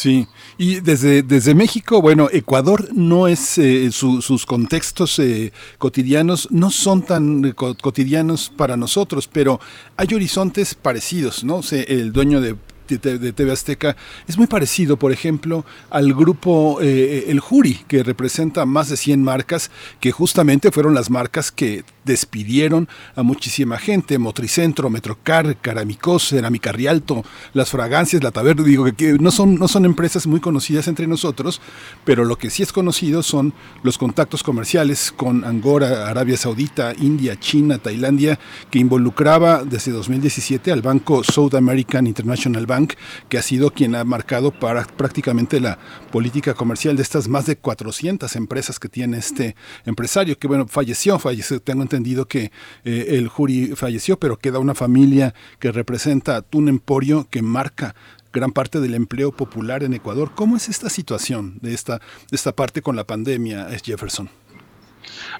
Sí, 0.00 0.26
y 0.56 0.80
desde, 0.80 1.22
desde 1.22 1.54
México, 1.54 2.00
bueno, 2.00 2.30
Ecuador 2.32 2.88
no 2.94 3.28
es, 3.28 3.58
eh, 3.58 3.90
su, 3.92 4.22
sus 4.22 4.46
contextos 4.46 5.18
eh, 5.18 5.52
cotidianos 5.76 6.48
no 6.50 6.70
son 6.70 7.02
tan 7.02 7.52
cotidianos 7.52 8.48
para 8.48 8.78
nosotros, 8.78 9.28
pero 9.30 9.60
hay 9.98 10.14
horizontes 10.14 10.74
parecidos, 10.74 11.44
¿no? 11.44 11.62
Sea, 11.62 11.82
el 11.82 12.14
dueño 12.14 12.40
de 12.40 12.56
de, 12.98 13.32
TV 13.32 13.52
Azteca 13.52 13.96
es 14.26 14.36
muy 14.36 14.46
parecido, 14.46 14.96
por 14.96 15.12
ejemplo, 15.12 15.64
al 15.90 16.12
grupo 16.14 16.80
eh, 16.82 17.26
El 17.28 17.40
Jury, 17.40 17.84
que 17.86 18.02
representa 18.02 18.66
más 18.66 18.88
de 18.88 18.96
100 18.96 19.22
marcas, 19.22 19.70
que 20.00 20.12
justamente 20.12 20.72
fueron 20.72 20.94
las 20.94 21.10
marcas 21.10 21.52
que 21.52 21.84
despidieron 22.04 22.88
a 23.14 23.22
muchísima 23.22 23.78
gente, 23.78 24.18
Motricentro, 24.18 24.90
Metrocar, 24.90 25.56
Caramicos, 25.60 26.28
Cerámica 26.28 26.72
Rialto, 26.72 27.24
las 27.52 27.70
fragancias, 27.70 28.22
la 28.22 28.30
taberna, 28.30 28.64
digo 28.64 28.84
que 28.96 29.14
no 29.14 29.30
son, 29.30 29.56
no 29.56 29.68
son 29.68 29.84
empresas 29.84 30.26
muy 30.26 30.40
conocidas 30.40 30.88
entre 30.88 31.06
nosotros, 31.06 31.60
pero 32.04 32.24
lo 32.24 32.36
que 32.36 32.50
sí 32.50 32.62
es 32.62 32.72
conocido 32.72 33.22
son 33.22 33.52
los 33.82 33.98
contactos 33.98 34.42
comerciales 34.42 35.12
con 35.12 35.44
Angora, 35.44 36.08
Arabia 36.08 36.36
Saudita, 36.36 36.92
India, 36.98 37.38
China, 37.38 37.78
Tailandia, 37.78 38.38
que 38.70 38.78
involucraba 38.78 39.64
desde 39.64 39.92
2017 39.92 40.72
al 40.72 40.82
banco 40.82 41.22
South 41.24 41.54
American 41.54 42.06
International 42.06 42.66
Bank, 42.66 42.94
que 43.28 43.38
ha 43.38 43.42
sido 43.42 43.70
quien 43.70 43.94
ha 43.94 44.04
marcado 44.04 44.50
para 44.50 44.84
prácticamente 44.84 45.60
la 45.60 45.78
política 46.10 46.54
comercial 46.54 46.96
de 46.96 47.02
estas 47.02 47.28
más 47.28 47.46
de 47.46 47.56
400 47.56 48.34
empresas 48.36 48.78
que 48.78 48.88
tiene 48.88 49.18
este 49.18 49.56
empresario, 49.84 50.38
que 50.38 50.48
bueno, 50.48 50.66
falleció, 50.66 51.18
falleció, 51.18 51.60
tengo 51.60 51.82
entendido 51.90 52.26
que 52.26 52.52
eh, 52.84 53.06
el 53.18 53.28
jury 53.28 53.74
falleció, 53.74 54.16
pero 54.16 54.36
queda 54.36 54.60
una 54.60 54.74
familia 54.74 55.34
que 55.58 55.72
representa 55.72 56.44
un 56.52 56.68
emporio 56.68 57.26
que 57.30 57.42
marca 57.42 57.94
gran 58.32 58.52
parte 58.52 58.78
del 58.78 58.94
empleo 58.94 59.32
popular 59.32 59.82
en 59.82 59.92
Ecuador. 59.92 60.30
¿Cómo 60.34 60.56
es 60.56 60.68
esta 60.68 60.88
situación 60.88 61.58
de 61.62 61.74
esta, 61.74 61.98
de 61.98 62.36
esta 62.36 62.52
parte 62.52 62.80
con 62.80 62.94
la 62.94 63.04
pandemia, 63.04 63.66
Jefferson? 63.82 64.30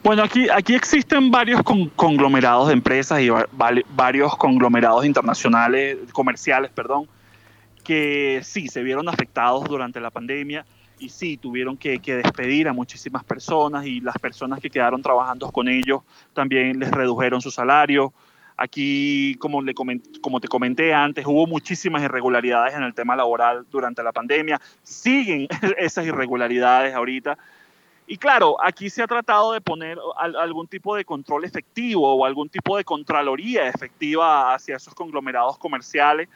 Bueno, 0.03 0.25
aquí, 0.25 0.49
aquí 0.49 0.75
existen 0.75 1.31
varios 1.31 1.63
conglomerados 1.95 2.69
de 2.69 2.73
empresas 2.73 3.21
y 3.21 3.29
varios 3.95 4.37
conglomerados 4.37 5.05
internacionales, 5.05 5.99
comerciales, 6.13 6.71
perdón, 6.73 7.07
que 7.85 8.41
sí 8.43 8.67
se 8.69 8.83
vieron 8.83 9.09
afectados 9.09 9.65
durante 9.65 10.01
la 10.01 10.11
pandemia 10.11 10.65
y 11.01 11.09
sí 11.09 11.37
tuvieron 11.39 11.77
que, 11.77 11.99
despedir 11.99 12.69
a 12.69 12.73
muchísimas 12.73 13.25
personas 13.25 13.87
y 13.87 14.01
las 14.01 14.17
personas 14.19 14.61
que 14.61 14.71
quedaron 14.71 15.03
trabajando 15.03 15.51
con 15.51 15.69
ellos 15.69 16.03
también 16.35 16.79
les 16.79 16.91
redujeron 16.91 17.41
su 17.41 17.51
salario. 17.51 18.13
Aquí, 18.57 19.37
como, 19.37 19.63
le 19.63 19.73
como 19.75 20.41
te 20.41 20.49
comenté 20.49 20.93
antes, 20.93 21.25
hubo 21.27 21.47
muchísimas 21.47 22.03
irregularidades 22.03 22.75
en 22.75 22.83
el 22.83 22.93
tema 22.93 23.17
laboral 23.17 23.65
durante 23.71 24.03
la 24.03 24.13
pandemia. 24.13 24.61
Siguen 24.83 25.49
esas 25.79 26.05
irregularidades 26.05 26.95
ahorita. 26.95 27.39
Y 28.07 28.19
claro, 28.19 28.57
aquí 28.63 28.91
se 28.91 29.03
ha 29.03 29.07
tratado 29.07 29.53
de 29.53 29.63
poner 29.63 29.97
algún 30.19 30.67
tipo 30.67 30.95
de 30.97 31.05
control 31.05 31.45
efectivo 31.45 32.13
o 32.13 32.27
algún 32.27 32.51
tipo 32.51 32.77
de 32.77 32.85
contraloría 32.85 33.69
efectiva 33.69 34.53
hacia 34.53 34.77
esos 34.77 34.95
conglomerados 34.95 35.57
comerciales 35.57 36.29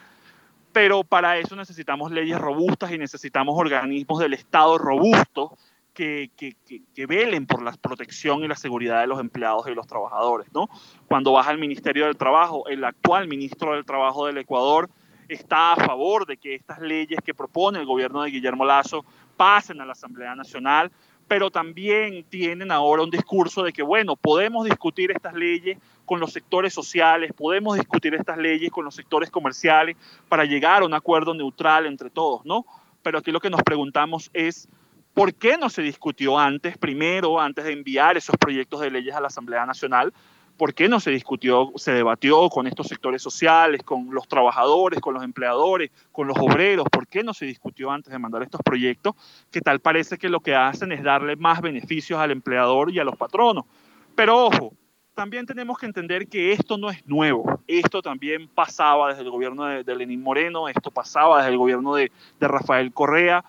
pero 0.74 1.04
para 1.04 1.38
eso 1.38 1.54
necesitamos 1.54 2.10
leyes 2.10 2.36
robustas 2.36 2.90
y 2.90 2.98
necesitamos 2.98 3.54
organismos 3.56 4.18
del 4.18 4.34
Estado 4.34 4.76
robustos 4.76 5.52
que, 5.94 6.32
que, 6.36 6.56
que, 6.66 7.06
velen 7.06 7.46
por 7.46 7.62
la 7.62 7.70
protección 7.72 8.42
y 8.42 8.48
la 8.48 8.56
seguridad 8.56 9.00
de 9.00 9.06
los 9.06 9.20
empleados 9.20 9.68
y 9.68 9.74
los 9.74 9.86
trabajadores. 9.86 10.48
¿no? 10.52 10.68
Cuando 11.06 11.30
vas 11.30 11.46
al 11.46 11.58
Ministerio 11.58 12.06
del 12.06 12.16
Trabajo, 12.16 12.66
el 12.66 12.84
actual 12.84 13.28
ministro 13.28 13.74
del 13.74 13.84
Trabajo 13.84 14.26
del 14.26 14.38
Ecuador 14.38 14.90
está 15.28 15.74
a 15.74 15.76
favor 15.76 16.26
de 16.26 16.38
que 16.38 16.56
estas 16.56 16.80
leyes 16.80 17.20
que 17.24 17.34
propone 17.34 17.78
el 17.78 17.86
gobierno 17.86 18.22
de 18.22 18.32
Guillermo 18.32 18.64
Lazo 18.64 19.04
pasen 19.36 19.80
a 19.80 19.86
la 19.86 19.92
Asamblea 19.92 20.34
Nacional, 20.34 20.90
pero 21.28 21.52
también 21.52 22.24
tienen 22.24 22.72
ahora 22.72 23.04
un 23.04 23.10
discurso 23.10 23.62
de 23.62 23.72
que, 23.72 23.84
bueno, 23.84 24.16
podemos 24.16 24.64
discutir 24.64 25.12
estas 25.12 25.34
leyes 25.34 25.78
con 26.04 26.20
los 26.20 26.32
sectores 26.32 26.72
sociales, 26.72 27.32
podemos 27.32 27.76
discutir 27.76 28.14
estas 28.14 28.38
leyes 28.38 28.70
con 28.70 28.84
los 28.84 28.94
sectores 28.94 29.30
comerciales 29.30 29.96
para 30.28 30.44
llegar 30.44 30.82
a 30.82 30.86
un 30.86 30.94
acuerdo 30.94 31.34
neutral 31.34 31.86
entre 31.86 32.10
todos, 32.10 32.44
¿no? 32.44 32.66
Pero 33.02 33.18
aquí 33.18 33.30
lo 33.30 33.40
que 33.40 33.50
nos 33.50 33.62
preguntamos 33.62 34.30
es, 34.32 34.68
¿por 35.12 35.34
qué 35.34 35.56
no 35.56 35.68
se 35.68 35.82
discutió 35.82 36.38
antes, 36.38 36.78
primero, 36.78 37.40
antes 37.40 37.64
de 37.64 37.72
enviar 37.72 38.16
esos 38.16 38.36
proyectos 38.36 38.80
de 38.80 38.90
leyes 38.90 39.14
a 39.14 39.20
la 39.20 39.28
Asamblea 39.28 39.66
Nacional? 39.66 40.12
¿Por 40.56 40.72
qué 40.72 40.88
no 40.88 41.00
se 41.00 41.10
discutió, 41.10 41.72
se 41.74 41.92
debatió 41.92 42.48
con 42.48 42.68
estos 42.68 42.86
sectores 42.86 43.20
sociales, 43.20 43.82
con 43.82 44.14
los 44.14 44.28
trabajadores, 44.28 45.00
con 45.00 45.14
los 45.14 45.24
empleadores, 45.24 45.90
con 46.12 46.28
los 46.28 46.38
obreros? 46.38 46.86
¿Por 46.90 47.08
qué 47.08 47.24
no 47.24 47.34
se 47.34 47.44
discutió 47.44 47.90
antes 47.90 48.12
de 48.12 48.20
mandar 48.20 48.44
estos 48.44 48.60
proyectos? 48.62 49.14
Que 49.50 49.60
tal 49.60 49.80
parece 49.80 50.16
que 50.16 50.28
lo 50.28 50.38
que 50.38 50.54
hacen 50.54 50.92
es 50.92 51.02
darle 51.02 51.34
más 51.34 51.60
beneficios 51.60 52.20
al 52.20 52.30
empleador 52.30 52.92
y 52.92 53.00
a 53.00 53.04
los 53.04 53.16
patronos. 53.16 53.64
Pero 54.14 54.46
ojo, 54.46 54.72
también 55.14 55.46
tenemos 55.46 55.78
que 55.78 55.86
entender 55.86 56.28
que 56.28 56.52
esto 56.52 56.76
no 56.76 56.90
es 56.90 57.06
nuevo. 57.06 57.60
Esto 57.66 58.02
también 58.02 58.48
pasaba 58.48 59.08
desde 59.10 59.22
el 59.22 59.30
gobierno 59.30 59.64
de, 59.64 59.96
Lenín 59.96 60.22
Moreno, 60.22 60.68
esto 60.68 60.90
pasaba 60.90 61.38
desde 61.38 61.52
el 61.52 61.58
gobierno 61.58 61.94
de, 61.94 62.10
Rafael 62.40 62.92
Correa, 62.92 63.44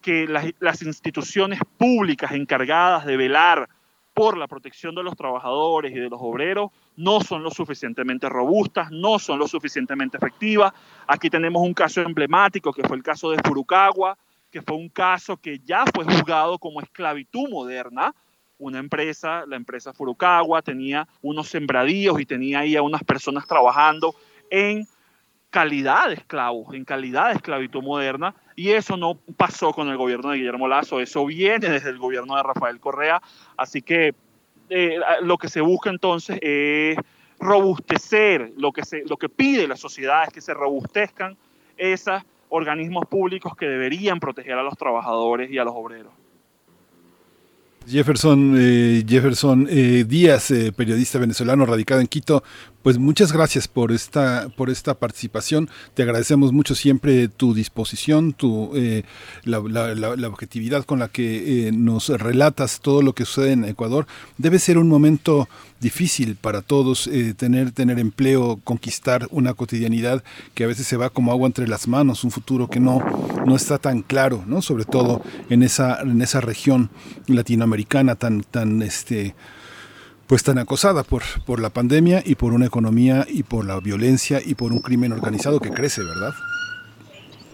que 0.00 0.26
las, 0.26 0.82
instituciones 0.82 1.60
públicas 1.76 2.32
encargadas 2.32 3.04
de 3.04 3.16
velar 3.16 3.68
por 4.14 4.36
la 4.36 4.48
protección 4.48 4.94
de 4.94 5.02
los 5.02 5.14
trabajadores 5.14 5.92
y 5.92 5.98
de 5.98 6.10
los 6.10 6.20
obreros 6.20 6.70
no 6.96 7.20
son 7.20 7.42
lo 7.42 7.50
suficientemente 7.50 8.28
robustas, 8.28 8.90
no 8.90 9.18
son 9.18 9.38
lo 9.38 9.46
suficientemente 9.46 10.16
efectivas. 10.16 10.72
Aquí 11.06 11.30
tenemos 11.30 11.62
un 11.62 11.74
caso 11.74 12.00
emblemático 12.00 12.72
que 12.72 12.82
fue 12.82 12.96
el 12.96 13.02
caso 13.02 13.30
de 13.30 13.38
Furukawa, 13.44 14.18
que 14.50 14.62
fue 14.62 14.76
un 14.76 14.88
caso 14.88 15.36
que 15.36 15.60
ya 15.60 15.84
fue 15.94 16.04
juzgado 16.04 16.58
como 16.58 16.80
esclavitud 16.80 17.48
moderna, 17.50 18.12
una 18.60 18.78
empresa, 18.78 19.44
la 19.46 19.56
empresa 19.56 19.92
Furukawa, 19.92 20.62
tenía 20.62 21.08
unos 21.22 21.48
sembradíos 21.48 22.20
y 22.20 22.26
tenía 22.26 22.60
ahí 22.60 22.76
a 22.76 22.82
unas 22.82 23.02
personas 23.02 23.46
trabajando 23.48 24.14
en 24.50 24.86
calidad 25.48 26.08
de 26.08 26.14
esclavos, 26.14 26.72
en 26.74 26.84
calidad 26.84 27.28
de 27.28 27.34
esclavitud 27.34 27.82
moderna, 27.82 28.34
y 28.54 28.70
eso 28.70 28.96
no 28.96 29.18
pasó 29.36 29.72
con 29.72 29.88
el 29.88 29.96
gobierno 29.96 30.30
de 30.30 30.38
Guillermo 30.38 30.68
Lazo, 30.68 31.00
eso 31.00 31.26
viene 31.26 31.68
desde 31.68 31.90
el 31.90 31.98
gobierno 31.98 32.36
de 32.36 32.42
Rafael 32.42 32.78
Correa, 32.78 33.20
así 33.56 33.82
que 33.82 34.14
eh, 34.68 35.00
lo 35.22 35.36
que 35.38 35.48
se 35.48 35.60
busca 35.60 35.90
entonces 35.90 36.38
es 36.40 36.96
robustecer, 37.40 38.52
lo 38.56 38.70
que, 38.70 38.84
se, 38.84 39.04
lo 39.06 39.16
que 39.16 39.28
pide 39.28 39.66
la 39.66 39.76
sociedad 39.76 40.24
es 40.24 40.32
que 40.32 40.40
se 40.40 40.54
robustezcan 40.54 41.36
esos 41.76 42.22
organismos 42.50 43.06
públicos 43.06 43.56
que 43.56 43.66
deberían 43.66 44.20
proteger 44.20 44.52
a 44.52 44.62
los 44.62 44.76
trabajadores 44.76 45.50
y 45.50 45.58
a 45.58 45.64
los 45.64 45.74
obreros. 45.74 46.12
Jefferson, 47.90 48.54
eh, 48.56 49.04
Jefferson 49.06 49.66
eh, 49.68 50.04
Díaz, 50.06 50.50
eh, 50.50 50.72
periodista 50.72 51.18
venezolano 51.18 51.66
radicado 51.66 52.00
en 52.00 52.06
Quito, 52.06 52.42
pues 52.82 52.98
muchas 52.98 53.32
gracias 53.32 53.68
por 53.68 53.92
esta, 53.92 54.48
por 54.56 54.70
esta 54.70 54.94
participación. 54.94 55.68
Te 55.94 56.02
agradecemos 56.02 56.52
mucho 56.52 56.74
siempre 56.74 57.28
tu 57.28 57.52
disposición, 57.52 58.32
tu, 58.32 58.72
eh, 58.74 59.02
la, 59.44 59.60
la, 59.60 60.28
objetividad 60.28 60.84
con 60.84 60.98
la 60.98 61.08
que 61.08 61.68
eh, 61.68 61.72
nos 61.72 62.08
relatas 62.08 62.80
todo 62.80 63.02
lo 63.02 63.14
que 63.14 63.26
sucede 63.26 63.52
en 63.52 63.64
Ecuador. 63.64 64.06
Debe 64.38 64.58
ser 64.58 64.78
un 64.78 64.88
momento 64.88 65.48
difícil 65.80 66.36
para 66.36 66.62
todos 66.62 67.06
eh, 67.06 67.34
tener, 67.34 67.72
tener 67.72 67.98
empleo, 67.98 68.60
conquistar 68.62 69.26
una 69.30 69.54
cotidianidad 69.54 70.22
que 70.54 70.64
a 70.64 70.66
veces 70.66 70.86
se 70.86 70.96
va 70.96 71.10
como 71.10 71.32
agua 71.32 71.46
entre 71.46 71.66
las 71.66 71.88
manos, 71.88 72.22
un 72.22 72.30
futuro 72.30 72.68
que 72.68 72.80
no, 72.80 73.02
no 73.46 73.56
está 73.56 73.78
tan 73.78 74.02
claro, 74.02 74.44
¿no? 74.46 74.62
sobre 74.62 74.84
todo 74.84 75.22
en 75.48 75.62
esa, 75.62 76.00
en 76.02 76.20
esa 76.22 76.40
región 76.40 76.90
latinoamericana 77.26 78.14
tan, 78.14 78.42
tan 78.42 78.82
este, 78.82 79.34
pues 80.26 80.42
tan 80.42 80.58
acosada 80.58 81.02
por, 81.02 81.22
por 81.46 81.60
la 81.60 81.70
pandemia 81.70 82.22
y 82.24 82.34
por 82.34 82.52
una 82.52 82.66
economía 82.66 83.26
y 83.28 83.42
por 83.42 83.64
la 83.64 83.80
violencia 83.80 84.40
y 84.44 84.54
por 84.54 84.72
un 84.72 84.80
crimen 84.80 85.12
organizado 85.12 85.60
que 85.60 85.70
crece, 85.70 86.04
¿verdad? 86.04 86.32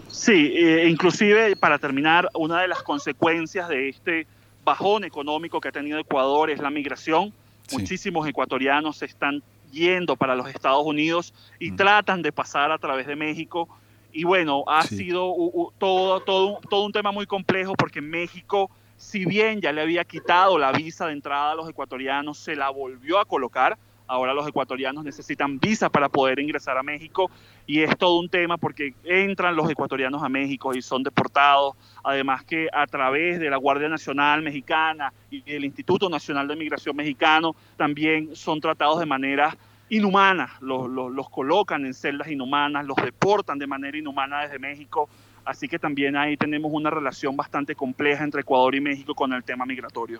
Sí, 0.09 0.51
eh, 0.55 0.89
inclusive 0.89 1.55
para 1.55 1.79
terminar, 1.79 2.27
una 2.33 2.61
de 2.61 2.67
las 2.67 2.83
consecuencias 2.83 3.69
de 3.69 3.89
este 3.89 4.27
bajón 4.65 5.05
económico 5.05 5.61
que 5.61 5.69
ha 5.69 5.71
tenido 5.71 5.97
Ecuador 5.99 6.49
es 6.49 6.59
la 6.59 6.69
migración. 6.69 7.31
Muchísimos 7.71 8.27
ecuatorianos 8.27 8.97
se 8.97 9.05
están 9.05 9.43
yendo 9.71 10.15
para 10.15 10.35
los 10.35 10.47
Estados 10.47 10.85
Unidos 10.85 11.33
y 11.59 11.71
mm. 11.71 11.75
tratan 11.75 12.21
de 12.21 12.31
pasar 12.31 12.71
a 12.71 12.77
través 12.77 13.07
de 13.07 13.15
México. 13.15 13.67
Y 14.11 14.23
bueno, 14.23 14.63
ha 14.67 14.83
sido 14.83 15.33
todo, 15.77 16.21
todo, 16.21 16.59
todo 16.69 16.85
un 16.85 16.91
tema 16.91 17.11
muy 17.11 17.25
complejo 17.25 17.75
porque 17.75 18.01
México 18.01 18.71
si 18.97 19.25
bien 19.25 19.61
ya 19.61 19.71
le 19.71 19.81
había 19.81 20.03
quitado 20.03 20.57
la 20.57 20.71
visa 20.71 21.05
de 21.05 21.13
entrada 21.13 21.51
a 21.51 21.55
los 21.55 21.69
ecuatorianos, 21.69 22.37
se 22.37 22.55
la 22.55 22.69
volvió 22.69 23.19
a 23.19 23.25
colocar. 23.25 23.77
Ahora 24.07 24.33
los 24.33 24.47
ecuatorianos 24.47 25.03
necesitan 25.03 25.59
visa 25.59 25.89
para 25.89 26.09
poder 26.09 26.39
ingresar 26.39 26.77
a 26.77 26.83
México 26.83 27.29
y 27.65 27.81
es 27.81 27.97
todo 27.97 28.19
un 28.19 28.29
tema 28.29 28.57
porque 28.57 28.93
entran 29.03 29.55
los 29.55 29.69
ecuatorianos 29.69 30.23
a 30.23 30.29
México 30.29 30.73
y 30.73 30.81
son 30.81 31.03
deportados. 31.03 31.75
Además 32.03 32.43
que 32.43 32.67
a 32.71 32.87
través 32.87 33.39
de 33.39 33.49
la 33.49 33.57
Guardia 33.57 33.89
Nacional 33.89 34.41
Mexicana 34.41 35.13
y 35.29 35.41
del 35.41 35.65
Instituto 35.65 36.09
Nacional 36.09 36.47
de 36.47 36.55
Migración 36.55 36.95
Mexicano 36.95 37.55
también 37.75 38.35
son 38.35 38.61
tratados 38.61 38.99
de 38.99 39.05
manera 39.05 39.57
inhumana. 39.89 40.57
Los, 40.61 40.89
los 40.89 41.29
colocan 41.29 41.85
en 41.85 41.93
celdas 41.93 42.29
inhumanas, 42.29 42.85
los 42.85 42.97
deportan 42.97 43.59
de 43.59 43.67
manera 43.67 43.97
inhumana 43.97 44.41
desde 44.41 44.59
México 44.59 45.09
Así 45.47 45.69
que 45.69 45.79
también 45.79 46.17
ahí 46.17 46.35
tenemos 46.35 46.69
una 46.73 46.89
relación 46.89 47.37
bastante 47.37 47.73
compleja 47.73 48.21
entre 48.21 48.41
Ecuador 48.41 48.75
y 48.75 48.81
México 48.81 49.15
con 49.15 49.31
el 49.31 49.45
tema 49.45 49.65
migratorio. 49.65 50.19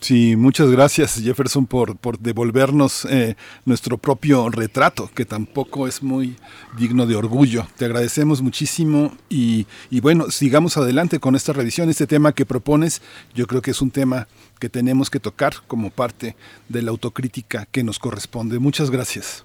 Sí, 0.00 0.36
muchas 0.36 0.70
gracias 0.70 1.20
Jefferson 1.22 1.66
por, 1.66 1.96
por 1.96 2.18
devolvernos 2.18 3.06
eh, 3.06 3.34
nuestro 3.64 3.96
propio 3.96 4.50
retrato, 4.50 5.10
que 5.14 5.24
tampoco 5.24 5.88
es 5.88 6.02
muy 6.02 6.36
digno 6.78 7.06
de 7.06 7.16
orgullo. 7.16 7.66
Te 7.76 7.86
agradecemos 7.86 8.42
muchísimo 8.42 9.16
y, 9.28 9.66
y 9.90 10.00
bueno, 10.00 10.30
sigamos 10.30 10.76
adelante 10.76 11.18
con 11.18 11.34
esta 11.34 11.52
revisión. 11.54 11.88
Este 11.88 12.06
tema 12.06 12.32
que 12.32 12.44
propones, 12.44 13.00
yo 13.34 13.46
creo 13.46 13.62
que 13.62 13.70
es 13.70 13.80
un 13.80 13.90
tema 13.90 14.28
que 14.60 14.68
tenemos 14.68 15.08
que 15.08 15.18
tocar 15.18 15.54
como 15.66 15.90
parte 15.90 16.36
de 16.68 16.82
la 16.82 16.90
autocrítica 16.90 17.66
que 17.66 17.82
nos 17.82 17.98
corresponde. 17.98 18.58
Muchas 18.58 18.90
gracias. 18.90 19.44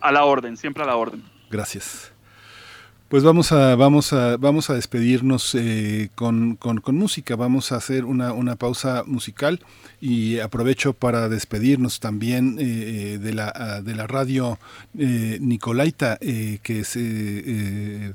A 0.00 0.10
la 0.10 0.24
orden, 0.24 0.56
siempre 0.56 0.82
a 0.82 0.86
la 0.86 0.96
orden. 0.96 1.22
Gracias. 1.50 2.12
Pues 3.10 3.24
vamos 3.24 3.50
a, 3.50 3.74
vamos 3.74 4.12
a, 4.12 4.36
vamos 4.36 4.70
a 4.70 4.74
despedirnos 4.74 5.56
eh, 5.56 6.10
con, 6.14 6.54
con, 6.54 6.94
música, 6.94 7.34
vamos 7.34 7.72
a 7.72 7.76
hacer 7.76 8.04
una, 8.04 8.32
una, 8.32 8.54
pausa 8.54 9.02
musical 9.04 9.58
y 10.00 10.38
aprovecho 10.38 10.92
para 10.92 11.28
despedirnos 11.28 11.98
también 11.98 12.56
eh, 12.60 13.18
de, 13.20 13.34
la, 13.34 13.80
de 13.82 13.96
la 13.96 14.06
radio 14.06 14.60
eh, 14.96 15.38
Nicolaita, 15.40 16.18
que, 16.18 16.60
es, 16.66 16.94
este, 16.94 18.14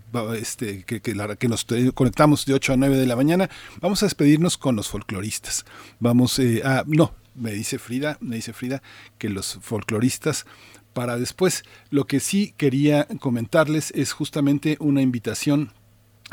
que, 0.86 1.02
que, 1.02 1.14
la, 1.14 1.36
que, 1.36 1.50
nos 1.50 1.68
conectamos 1.94 2.46
de 2.46 2.54
8 2.54 2.72
a 2.72 2.78
9 2.78 2.96
de 2.96 3.06
la 3.06 3.18
mañana. 3.18 3.50
Vamos 3.82 4.02
a 4.02 4.06
despedirnos 4.06 4.58
con 4.58 4.78
los 4.78 4.88
folcloristas. 4.88 5.66
Vamos 6.00 6.40
a... 6.64 6.86
No, 6.88 7.14
me 7.36 7.52
dice 7.52 7.80
Frida, 7.80 8.18
me 8.22 8.38
dice 8.38 8.54
Frida 8.54 8.82
que 9.18 9.28
los 9.28 9.60
folcloristas 9.62 10.46
para 10.96 11.18
después. 11.18 11.64
Lo 11.92 12.08
que 12.08 12.20
sí 12.20 12.56
quería 12.58 13.06
comentarles 13.20 13.92
es 13.96 14.14
justamente 14.14 14.78
una 14.80 15.04
invitación 15.04 15.74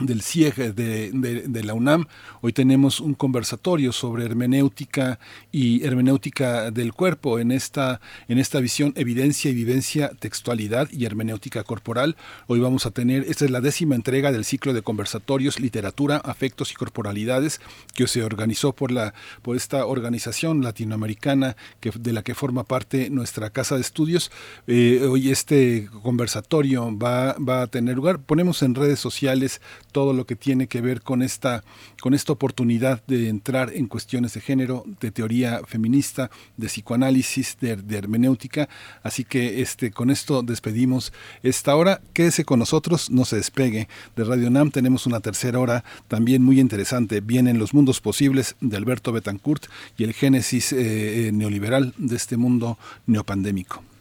del 0.00 0.22
CIEG 0.22 0.74
de, 0.74 1.10
de, 1.12 1.64
la 1.64 1.74
UNAM. 1.74 2.06
Hoy 2.40 2.54
tenemos 2.54 2.98
un 2.98 3.12
conversatorio 3.12 3.92
sobre 3.92 4.24
hermenéutica 4.24 5.18
y 5.52 5.84
hermenéutica 5.84 6.70
del 6.70 6.94
cuerpo 6.94 7.38
en 7.38 7.52
esta, 7.52 8.00
en 8.26 8.38
esta 8.38 8.58
visión 8.60 8.94
evidencia 8.96 9.50
y 9.50 9.54
vivencia, 9.54 10.10
textualidad 10.18 10.88
y 10.90 11.04
hermenéutica 11.04 11.62
corporal. 11.62 12.16
Hoy 12.46 12.58
vamos 12.58 12.86
a 12.86 12.90
tener, 12.90 13.24
esta 13.28 13.44
es 13.44 13.50
la 13.50 13.60
décima 13.60 13.94
entrega 13.94 14.32
del 14.32 14.46
ciclo 14.46 14.72
de 14.72 14.80
conversatorios, 14.80 15.60
literatura, 15.60 16.16
afectos 16.16 16.72
y 16.72 16.74
corporalidades 16.74 17.60
que 17.94 18.06
se 18.06 18.24
organizó 18.24 18.72
por, 18.72 18.92
la, 18.92 19.12
por 19.42 19.56
esta 19.56 19.84
organización 19.84 20.62
latinoamericana 20.62 21.54
que, 21.80 21.92
de 21.98 22.14
la 22.14 22.22
que 22.22 22.34
forma 22.34 22.64
parte 22.64 23.10
nuestra 23.10 23.50
casa 23.50 23.74
de 23.74 23.82
estudios. 23.82 24.32
Eh, 24.66 25.06
hoy 25.06 25.30
este 25.30 25.90
conversatorio 26.02 26.96
va, 26.96 27.34
va 27.34 27.60
a 27.60 27.66
tener 27.66 27.96
lugar. 27.96 28.20
Ponemos 28.20 28.62
en 28.62 28.74
redes 28.74 28.98
sociales 28.98 29.60
todo 29.92 30.12
lo 30.12 30.26
que 30.26 30.36
tiene 30.36 30.66
que 30.66 30.80
ver 30.80 31.02
con 31.02 31.22
esta, 31.22 31.62
con 32.00 32.14
esta 32.14 32.32
oportunidad 32.32 33.02
de 33.06 33.28
entrar 33.28 33.72
en 33.74 33.86
cuestiones 33.86 34.34
de 34.34 34.40
género, 34.40 34.84
de 35.00 35.10
teoría 35.10 35.60
feminista, 35.66 36.30
de 36.56 36.66
psicoanálisis, 36.66 37.56
de, 37.60 37.78
hermenéutica. 37.96 38.68
Así 39.02 39.24
que 39.24 39.60
este, 39.60 39.90
con 39.90 40.10
esto 40.10 40.42
despedimos 40.42 41.12
esta 41.42 41.76
hora. 41.76 42.00
Quédese 42.12 42.44
con 42.44 42.58
nosotros, 42.58 43.10
no 43.10 43.24
se 43.24 43.36
despegue. 43.36 43.88
De 44.16 44.24
Radio 44.24 44.50
NAM 44.50 44.70
tenemos 44.70 45.06
una 45.06 45.20
tercera 45.20 45.58
hora 45.60 45.84
también 46.08 46.42
muy 46.42 46.58
interesante. 46.58 47.20
Vienen 47.20 47.58
los 47.58 47.74
mundos 47.74 48.00
posibles 48.00 48.56
de 48.60 48.76
Alberto 48.76 49.12
Betancourt 49.12 49.66
y 49.96 50.04
el 50.04 50.14
génesis 50.14 50.72
eh, 50.72 51.30
neoliberal 51.32 51.94
de 51.98 52.16
este 52.16 52.36
mundo 52.36 52.78
neopandémico. 53.06 53.91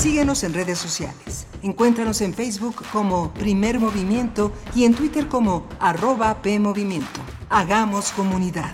Síguenos 0.00 0.44
en 0.44 0.54
redes 0.54 0.78
sociales. 0.78 1.46
Encuéntranos 1.62 2.22
en 2.22 2.32
Facebook 2.32 2.82
como 2.90 3.34
Primer 3.34 3.78
Movimiento 3.78 4.50
y 4.74 4.84
en 4.84 4.94
Twitter 4.94 5.28
como 5.28 5.68
arroba 5.78 6.40
PMovimiento. 6.40 7.20
Hagamos 7.50 8.10
comunidad. 8.12 8.72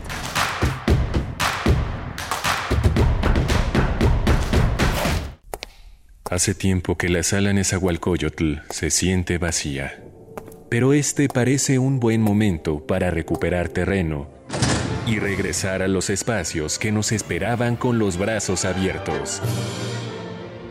Hace 6.31 6.55
tiempo 6.55 6.97
que 6.97 7.09
la 7.09 7.25
sala 7.25 7.53
Nezahualcóyotl 7.53 8.59
se 8.71 8.91
siente 8.91 9.39
vacía. 9.39 10.05
Pero 10.69 10.93
este 10.93 11.27
parece 11.27 11.81
un 11.81 11.99
buen 11.99 12.23
momento 12.23 12.87
para 12.87 13.11
recuperar 13.11 13.69
terreno 13.69 14.29
y 15.09 15.19
regresar 15.19 15.83
a 15.83 15.89
los 15.89 16.09
espacios 16.09 16.79
que 16.79 16.93
nos 16.93 17.11
esperaban 17.11 17.75
con 17.75 17.99
los 17.99 18.17
brazos 18.17 18.65
abiertos. 18.65 19.43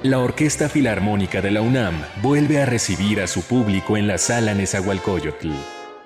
La 0.05 0.19
Orquesta 0.19 0.69
Filarmónica 0.69 1.41
de 1.41 1.49
la 1.49 1.63
UNAM 1.63 1.95
vuelve 2.21 2.61
a 2.61 2.67
recibir 2.67 3.19
a 3.21 3.25
su 3.25 3.41
público 3.41 3.97
en 3.97 4.05
la 4.05 4.19
sala 4.19 4.53
Nezahualcóyotl. 4.53 5.49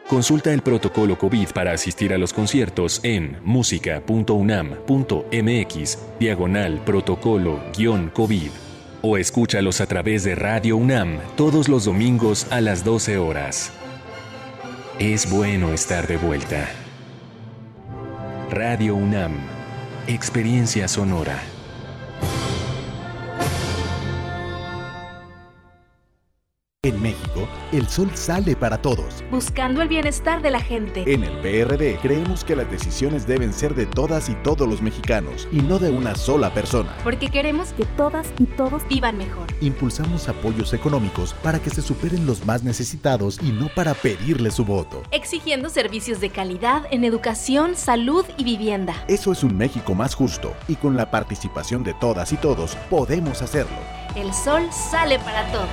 Consulta 0.07 0.53
el 0.53 0.61
protocolo 0.61 1.17
COVID 1.17 1.49
para 1.49 1.73
asistir 1.73 2.13
a 2.13 2.17
los 2.17 2.31
conciertos 2.31 3.01
en 3.03 3.35
música.unam.mx 3.43 5.97
diagonal 6.17 6.81
protocolo-COVID 6.85 8.51
o 9.01 9.17
escúchalos 9.17 9.81
a 9.81 9.85
través 9.85 10.23
de 10.23 10.35
Radio 10.35 10.77
UNAM 10.77 11.19
todos 11.35 11.67
los 11.67 11.83
domingos 11.83 12.47
a 12.51 12.61
las 12.61 12.85
12 12.85 13.17
horas. 13.17 13.73
Es 14.97 15.29
bueno 15.29 15.73
estar 15.73 16.07
de 16.07 16.15
vuelta. 16.15 16.69
Radio 18.49 18.95
UNAM, 18.95 19.33
Experiencia 20.07 20.87
Sonora. 20.87 21.58
En 26.85 27.01
México, 27.01 27.45
el 27.73 27.89
sol 27.89 28.09
sale 28.13 28.55
para 28.55 28.81
todos. 28.81 29.21
Buscando 29.29 29.81
el 29.81 29.89
bienestar 29.89 30.41
de 30.41 30.49
la 30.49 30.61
gente. 30.61 31.03
En 31.13 31.25
el 31.25 31.37
PRD 31.41 31.97
creemos 32.01 32.45
que 32.45 32.55
las 32.55 32.71
decisiones 32.71 33.27
deben 33.27 33.51
ser 33.51 33.75
de 33.75 33.85
todas 33.85 34.29
y 34.29 34.35
todos 34.35 34.65
los 34.65 34.81
mexicanos 34.81 35.45
y 35.51 35.57
no 35.57 35.77
de 35.77 35.91
una 35.91 36.15
sola 36.15 36.53
persona. 36.53 36.95
Porque 37.03 37.27
queremos 37.27 37.73
que 37.73 37.83
todas 37.83 38.31
y 38.39 38.45
todos 38.45 38.87
vivan 38.87 39.17
mejor. 39.17 39.47
Impulsamos 39.59 40.29
apoyos 40.29 40.71
económicos 40.71 41.33
para 41.43 41.59
que 41.59 41.69
se 41.69 41.81
superen 41.81 42.25
los 42.25 42.45
más 42.45 42.63
necesitados 42.63 43.39
y 43.43 43.51
no 43.51 43.67
para 43.75 43.93
pedirle 43.93 44.49
su 44.49 44.63
voto. 44.63 45.03
Exigiendo 45.11 45.69
servicios 45.69 46.21
de 46.21 46.29
calidad 46.29 46.83
en 46.91 47.03
educación, 47.03 47.75
salud 47.75 48.23
y 48.37 48.45
vivienda. 48.45 49.03
Eso 49.09 49.33
es 49.33 49.43
un 49.43 49.57
México 49.57 49.95
más 49.95 50.15
justo 50.15 50.53
y 50.69 50.77
con 50.77 50.95
la 50.95 51.11
participación 51.11 51.83
de 51.83 51.93
todas 51.95 52.31
y 52.31 52.37
todos 52.37 52.77
podemos 52.89 53.41
hacerlo. 53.41 53.75
El 54.15 54.33
sol 54.33 54.63
sale 54.71 55.19
para 55.19 55.45
todos. 55.51 55.67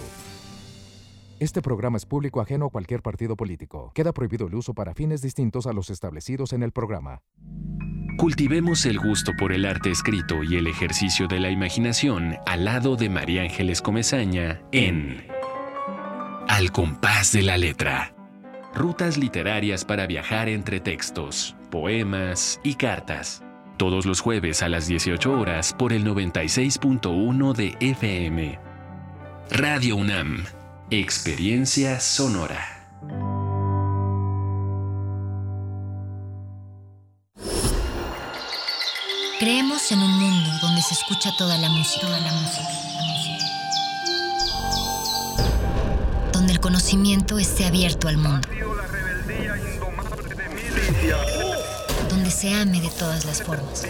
Este 1.40 1.62
programa 1.62 1.97
es 1.97 2.06
público 2.06 2.40
ajeno 2.40 2.66
a 2.66 2.70
cualquier 2.70 3.02
partido 3.02 3.36
político. 3.36 3.90
Queda 3.94 4.12
prohibido 4.12 4.47
el 4.47 4.55
uso 4.55 4.73
para 4.73 4.94
fines 4.94 5.20
distintos 5.20 5.66
a 5.66 5.73
los 5.73 5.90
establecidos 5.90 6.52
en 6.52 6.62
el 6.62 6.70
programa. 6.70 7.23
Cultivemos 8.16 8.86
el 8.86 9.01
gusto 9.01 9.32
por 9.36 9.52
el 9.52 9.65
arte 9.65 9.90
escrito 9.90 10.44
y 10.44 10.56
el 10.56 10.69
ejercicio 10.69 11.27
de 11.27 11.40
la 11.40 11.51
imaginación 11.51 12.36
al 12.47 12.65
lado 12.65 12.94
de 12.94 13.09
María 13.09 13.43
Ángeles 13.43 13.82
Comezaña 13.82 14.62
en 14.70 15.27
Al 16.48 16.70
compás 16.70 17.32
de 17.32 17.43
la 17.43 17.59
letra. 17.59 18.15
Rutas 18.73 19.19
literarias 19.19 19.85
para 19.85 20.06
viajar 20.06 20.48
entre 20.48 20.78
textos, 20.78 21.56
poemas 21.70 22.61
y 22.62 22.74
cartas. 22.74 23.43
Todos 23.77 24.06
los 24.06 24.20
jueves 24.20 24.62
a 24.62 24.69
las 24.69 24.86
18 24.86 25.32
horas 25.32 25.74
por 25.77 25.93
el 25.93 26.05
96.1 26.05 27.55
de 27.55 27.77
FM. 27.81 28.59
Radio 29.51 29.97
UNAM. 29.97 30.44
Experiencia 30.90 31.98
sonora. 31.98 32.61
Creemos 39.40 39.90
en 39.93 40.01
un 40.01 40.11
mundo 40.11 40.51
donde 40.61 40.82
se 40.82 40.93
escucha 40.93 41.31
toda 41.39 41.56
la 41.56 41.70
música, 41.70 42.02
toda 42.02 42.20
la 42.20 42.32
música, 42.32 42.69
donde 46.35 46.52
el 46.52 46.61
conocimiento 46.61 47.39
esté 47.39 47.65
abierto 47.65 48.06
al 48.09 48.19
mundo, 48.19 48.47
donde 52.11 52.31
se 52.31 52.52
ame 52.52 52.82
de 52.82 52.90
todas 52.90 53.24
las 53.24 53.43
formas. 53.43 53.86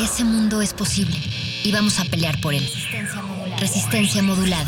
Ese 0.00 0.24
mundo 0.24 0.62
es 0.62 0.72
posible 0.72 1.18
y 1.62 1.70
vamos 1.72 2.00
a 2.00 2.04
pelear 2.06 2.40
por 2.40 2.54
él. 2.54 2.66
Resistencia 3.58 4.22
modulada. 4.22 4.66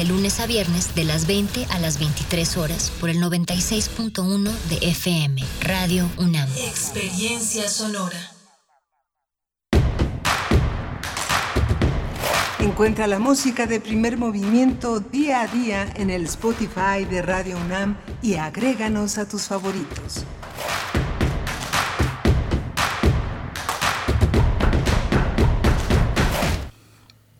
De 0.00 0.06
lunes 0.06 0.40
a 0.40 0.46
viernes, 0.46 0.94
de 0.94 1.04
las 1.04 1.26
20 1.26 1.66
a 1.68 1.78
las 1.78 1.98
23 1.98 2.56
horas, 2.56 2.90
por 3.00 3.10
el 3.10 3.18
96.1 3.18 4.50
de 4.70 4.76
FM, 4.88 5.44
Radio 5.60 6.08
UNAM. 6.16 6.48
Experiencia 6.56 7.68
sonora. 7.68 8.18
Encuentra 12.60 13.06
la 13.08 13.18
música 13.18 13.66
de 13.66 13.78
primer 13.78 14.16
movimiento 14.16 15.00
día 15.00 15.42
a 15.42 15.48
día 15.48 15.92
en 15.94 16.08
el 16.08 16.24
Spotify 16.24 17.04
de 17.04 17.20
Radio 17.20 17.58
UNAM 17.58 17.98
y 18.22 18.36
agréganos 18.36 19.18
a 19.18 19.28
tus 19.28 19.48
favoritos. 19.48 20.24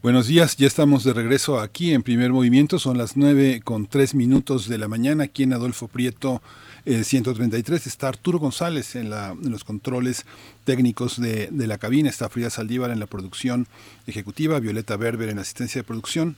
Buenos 0.03 0.29
días, 0.29 0.57
ya 0.57 0.67
estamos 0.67 1.05
de 1.05 1.13
regreso 1.13 1.61
aquí 1.61 1.93
en 1.93 2.03
primer 2.03 2.33
movimiento, 2.33 2.79
son 2.79 2.97
las 2.97 3.19
nueve 3.19 3.61
con 3.63 3.87
tres 3.87 4.15
minutos 4.15 4.67
de 4.67 4.79
la 4.79 4.89
mañana 4.89 5.25
aquí 5.25 5.43
en 5.43 5.53
Adolfo 5.53 5.89
Prieto 5.89 6.41
133. 6.87 7.87
Está 7.87 8.09
Arturo 8.09 8.39
González 8.39 8.97
en, 8.97 9.11
la, 9.11 9.37
los 9.43 9.63
controles 9.63 10.25
técnicos 10.65 11.21
de, 11.21 11.51
la 11.53 11.77
cabina, 11.77 12.09
está 12.09 12.31
Frida 12.31 12.49
Saldívar 12.49 12.93
en 12.93 12.99
la 12.99 13.09
producción 13.09 13.69
ejecutiva, 14.07 14.59
Violeta 14.59 14.97
Berber 14.97 15.29
en 15.29 15.39
asistencia 15.39 15.81
de 15.83 15.87
producción. 15.87 16.35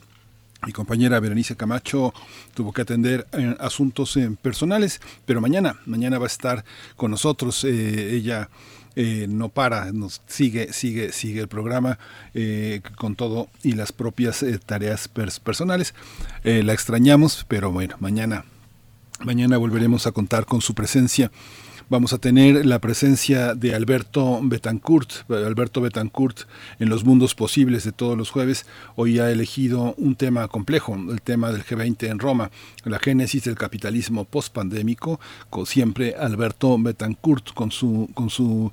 Mi 0.67 0.73
compañera 0.73 1.21
Berenice 1.21 1.55
Camacho 1.55 2.13
tuvo 2.55 2.73
que 2.73 2.83
atender 2.83 3.29
eh, 3.31 3.55
asuntos 3.61 4.17
eh, 4.17 4.29
personales, 4.43 5.01
pero 5.25 5.41
mañana, 5.41 5.77
mañana 5.87 6.19
va 6.19 6.25
a 6.25 6.27
estar 6.27 6.65
con 6.97 7.13
nosotros. 7.13 7.63
Eh, 7.63 8.17
ella 8.17 8.49
eh, 8.95 9.27
no 9.29 9.49
para, 9.49 9.93
nos 9.93 10.21
sigue, 10.27 10.73
sigue, 10.73 11.13
sigue 11.13 11.41
el 11.41 11.49
programa 11.49 11.99
eh, 12.35 12.83
con 12.97 13.17
todo 13.17 13.49
y 13.63 13.73
las 13.73 13.93
propias 13.93 14.43
eh, 14.43 14.59
tareas 14.59 15.09
pers 15.09 15.41
personales. 15.41 15.95
la 16.45 16.73
extrañamos, 16.73 17.45
pero 17.49 17.71
bueno, 17.71 17.97
mañana, 18.01 18.45
mañana 19.21 19.57
volveremos 19.57 20.07
a 20.07 20.13
contar 20.13 20.45
con 20.47 20.61
su 20.61 20.75
presencia. 20.75 21.31
Vamos 21.89 22.13
a 22.13 22.19
tener 22.19 22.65
la 22.65 22.79
presencia 22.79 23.55
de 23.55 23.75
Alberto 23.75 24.41
Betancourt, 24.43 25.29
Alberto 25.31 25.81
Betancourt 25.81 26.41
en 26.79 26.89
los 26.89 27.05
mundos 27.05 27.35
posibles 27.35 27.85
de 27.85 27.93
todos 27.93 28.17
los 28.17 28.31
jueves. 28.31 28.67
Hoy 28.97 29.19
ha 29.19 29.31
elegido 29.31 29.95
un 29.99 30.15
tema 30.15 30.49
complejo, 30.49 30.95
el 30.95 31.21
tema 31.21 31.53
del 31.53 31.65
G20 31.65 32.09
en 32.09 32.19
Roma, 32.19 32.51
la 32.85 32.99
génesis 32.99 33.45
del 33.45 33.57
capitalismo 33.57 34.25
postpandémico, 34.25 35.21
con 35.51 35.67
siempre 35.67 36.15
Alberto 36.15 36.79
Betancourt 36.79 37.53
con 37.53 37.71
su 37.71 38.09
con 38.15 38.31
su 38.31 38.73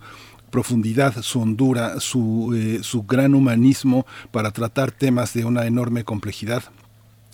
profundidad, 0.50 1.22
su 1.22 1.42
hondura, 1.42 2.00
su, 2.00 2.54
eh, 2.56 2.80
su 2.82 3.04
gran 3.04 3.36
humanismo 3.36 4.06
para 4.32 4.52
tratar 4.52 4.92
temas 4.92 5.34
de 5.34 5.46
una 5.46 5.66
enorme 5.68 6.04
complejidad 6.04 6.64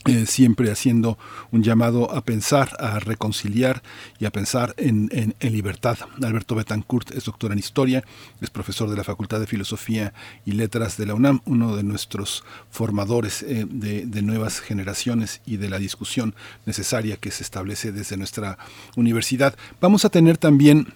eh, 0.07 0.27
siempre 0.27 0.71
haciendo 0.71 1.17
un 1.51 1.63
llamado 1.63 2.11
a 2.11 2.21
pensar, 2.21 2.69
a 2.79 2.99
reconciliar 2.99 3.81
y 4.19 4.25
a 4.25 4.31
pensar 4.31 4.75
en, 4.77 5.09
en, 5.11 5.33
libertad. 5.51 5.97
Alberto 6.21 6.53
Betancourt 6.53 7.09
es 7.11 7.25
doctor 7.25 7.51
en 7.51 7.57
historia, 7.57 8.03
es 8.39 8.51
profesor 8.51 8.87
de 8.89 8.97
la 8.97 9.03
Facultad 9.03 9.39
de 9.39 9.47
Filosofía 9.47 10.13
y 10.45 10.51
Letras 10.51 10.97
de 10.97 11.07
la 11.07 11.15
UNAM, 11.15 11.41
uno 11.45 11.75
de 11.75 11.81
nuestros 11.83 12.43
formadores 12.69 13.41
eh, 13.41 13.65
de, 13.67 14.05
de, 14.05 14.21
nuevas 14.21 14.59
generaciones 14.59 15.41
y 15.45 15.57
de 15.57 15.69
la 15.69 15.79
discusión 15.79 16.35
necesaria 16.67 17.17
que 17.17 17.31
se 17.31 17.41
establece 17.41 17.91
desde 17.91 18.15
nuestra 18.15 18.59
universidad. 18.95 19.55
Vamos 19.81 20.05
a 20.05 20.09
tener 20.09 20.37
también 20.37 20.93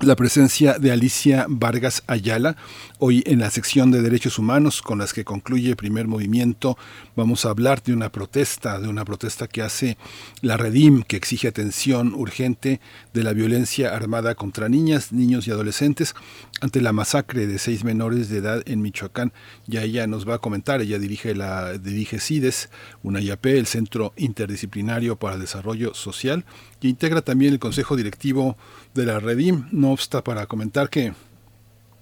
la 0.00 0.14
presencia 0.14 0.78
de 0.78 0.92
Alicia 0.92 1.46
Vargas 1.48 2.02
Ayala. 2.06 2.56
Hoy 2.98 3.22
en 3.26 3.38
la 3.38 3.50
sección 3.50 3.90
de 3.90 4.02
derechos 4.02 4.38
humanos 4.38 4.82
con 4.82 4.98
las 4.98 5.14
que 5.14 5.24
concluye 5.24 5.70
el 5.70 5.76
primer 5.76 6.06
movimiento 6.06 6.76
vamos 7.14 7.46
a 7.46 7.50
hablar 7.50 7.82
de 7.82 7.94
una 7.94 8.10
protesta, 8.12 8.78
de 8.78 8.88
una 8.88 9.06
protesta 9.06 9.48
que 9.48 9.62
hace 9.62 9.96
la 10.42 10.58
Redim, 10.58 11.02
que 11.02 11.16
exige 11.16 11.48
atención 11.48 12.14
urgente 12.14 12.80
de 13.14 13.22
la 13.22 13.32
violencia 13.32 13.94
armada 13.94 14.34
contra 14.34 14.68
niñas, 14.68 15.12
niños 15.12 15.48
y 15.48 15.50
adolescentes 15.50 16.14
ante 16.60 16.82
la 16.82 16.92
masacre 16.92 17.46
de 17.46 17.58
seis 17.58 17.82
menores 17.84 18.28
de 18.28 18.38
edad 18.38 18.62
en 18.66 18.82
Michoacán. 18.82 19.32
Ya 19.66 19.82
ella 19.82 20.06
nos 20.06 20.28
va 20.28 20.36
a 20.36 20.38
comentar, 20.38 20.82
ella 20.82 20.98
dirige 20.98 21.34
la 21.34 21.78
dirige 21.78 22.20
CIDES, 22.20 22.68
una 23.02 23.20
IAP, 23.20 23.46
el 23.46 23.66
Centro 23.66 24.12
Interdisciplinario 24.16 25.16
para 25.16 25.34
el 25.34 25.40
Desarrollo 25.40 25.94
Social, 25.94 26.44
que 26.80 26.88
integra 26.88 27.22
también 27.22 27.54
el 27.54 27.58
Consejo 27.58 27.96
Directivo 27.96 28.56
de 28.94 29.06
la 29.06 29.20
Redim. 29.20 29.64
Obsta 29.92 30.22
para 30.22 30.46
comentar 30.46 30.90
que 30.90 31.12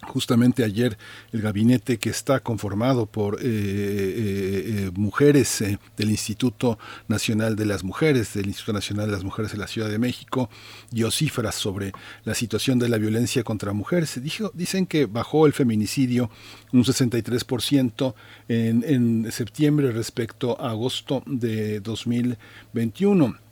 justamente 0.04 0.64
ayer 0.64 0.96
el 1.32 1.42
gabinete 1.42 1.98
que 1.98 2.10
está 2.10 2.40
conformado 2.40 3.06
por 3.06 3.40
eh, 3.40 3.44
eh, 3.44 3.44
eh, 3.46 4.90
mujeres 4.94 5.64
del 5.96 6.10
Instituto 6.10 6.78
Nacional 7.08 7.56
de 7.56 7.66
las 7.66 7.84
Mujeres, 7.84 8.34
del 8.34 8.46
Instituto 8.46 8.74
Nacional 8.74 9.06
de 9.06 9.12
las 9.12 9.24
Mujeres 9.24 9.52
de 9.52 9.58
la 9.58 9.66
Ciudad 9.66 9.88
de 9.88 9.98
México, 9.98 10.50
dio 10.90 11.10
cifras 11.10 11.54
sobre 11.54 11.92
la 12.24 12.34
situación 12.34 12.78
de 12.78 12.88
la 12.88 12.98
violencia 12.98 13.42
contra 13.42 13.72
mujeres. 13.72 14.20
Dijo, 14.22 14.50
dicen 14.54 14.86
que 14.86 15.06
bajó 15.06 15.46
el 15.46 15.52
feminicidio 15.52 16.30
un 16.72 16.84
63% 16.84 18.14
en, 18.48 18.84
en 18.86 19.32
septiembre 19.32 19.92
respecto 19.92 20.60
a 20.60 20.70
agosto 20.70 21.22
de 21.26 21.80
2021 21.80 23.44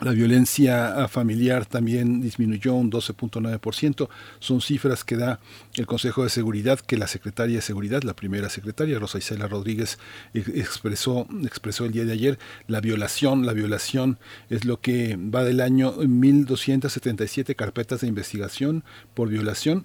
la 0.00 0.12
violencia 0.12 1.08
familiar 1.08 1.66
también 1.66 2.20
disminuyó 2.20 2.74
un 2.74 2.90
12.9%. 2.90 4.08
Son 4.38 4.60
cifras 4.60 5.04
que 5.04 5.16
da 5.16 5.40
el 5.74 5.86
Consejo 5.86 6.22
de 6.22 6.30
Seguridad, 6.30 6.78
que 6.78 6.96
la 6.96 7.06
secretaria 7.06 7.56
de 7.56 7.62
Seguridad, 7.62 8.02
la 8.02 8.14
primera 8.14 8.48
secretaria, 8.48 8.98
Rosa 8.98 9.18
Isela 9.18 9.48
Rodríguez, 9.48 9.98
expresó, 10.34 11.26
expresó 11.44 11.84
el 11.84 11.92
día 11.92 12.04
de 12.04 12.12
ayer. 12.12 12.38
La 12.66 12.80
violación, 12.80 13.44
la 13.44 13.52
violación 13.52 14.18
es 14.50 14.64
lo 14.64 14.80
que 14.80 15.16
va 15.16 15.44
del 15.44 15.60
año 15.60 15.94
1.277 15.96 17.56
carpetas 17.56 18.00
de 18.02 18.06
investigación 18.06 18.84
por 19.14 19.28
violación 19.28 19.84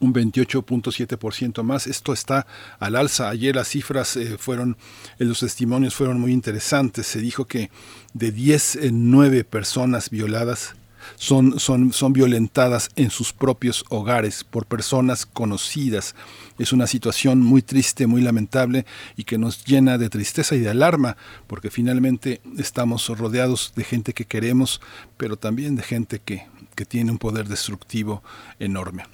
un 0.00 0.14
28.7% 0.14 1.62
más. 1.62 1.86
Esto 1.86 2.12
está 2.12 2.46
al 2.78 2.96
alza. 2.96 3.28
Ayer 3.28 3.56
las 3.56 3.68
cifras 3.68 4.16
eh, 4.16 4.36
fueron, 4.38 4.76
eh, 5.18 5.24
los 5.24 5.40
testimonios 5.40 5.94
fueron 5.94 6.20
muy 6.20 6.32
interesantes. 6.32 7.06
Se 7.06 7.20
dijo 7.20 7.46
que 7.46 7.70
de 8.14 8.32
10 8.32 8.76
en 8.76 9.10
9 9.10 9.44
personas 9.44 10.10
violadas 10.10 10.74
son, 11.16 11.58
son, 11.58 11.92
son 11.92 12.12
violentadas 12.12 12.90
en 12.96 13.10
sus 13.10 13.32
propios 13.32 13.84
hogares 13.88 14.44
por 14.44 14.66
personas 14.66 15.26
conocidas. 15.26 16.14
Es 16.58 16.72
una 16.72 16.86
situación 16.86 17.40
muy 17.40 17.62
triste, 17.62 18.06
muy 18.06 18.20
lamentable 18.20 18.84
y 19.16 19.24
que 19.24 19.38
nos 19.38 19.64
llena 19.64 19.98
de 19.98 20.10
tristeza 20.10 20.54
y 20.54 20.60
de 20.60 20.70
alarma, 20.70 21.16
porque 21.46 21.70
finalmente 21.70 22.40
estamos 22.58 23.08
rodeados 23.08 23.72
de 23.76 23.84
gente 23.84 24.12
que 24.12 24.24
queremos, 24.24 24.80
pero 25.16 25.36
también 25.36 25.76
de 25.76 25.82
gente 25.82 26.20
que, 26.20 26.46
que 26.74 26.84
tiene 26.84 27.10
un 27.10 27.18
poder 27.18 27.48
destructivo 27.48 28.22
enorme. 28.58 29.04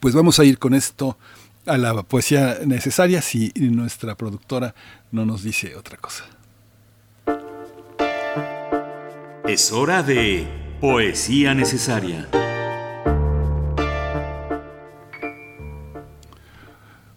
Pues 0.00 0.14
vamos 0.14 0.38
a 0.38 0.44
ir 0.44 0.58
con 0.58 0.74
esto 0.74 1.16
a 1.66 1.78
la 1.78 2.02
poesía 2.02 2.58
necesaria 2.64 3.22
si 3.22 3.52
nuestra 3.56 4.16
productora 4.16 4.74
no 5.10 5.24
nos 5.24 5.42
dice 5.42 5.76
otra 5.76 5.96
cosa. 5.96 6.24
Es 9.46 9.72
hora 9.72 10.02
de 10.02 10.46
poesía 10.80 11.54
necesaria. 11.54 12.28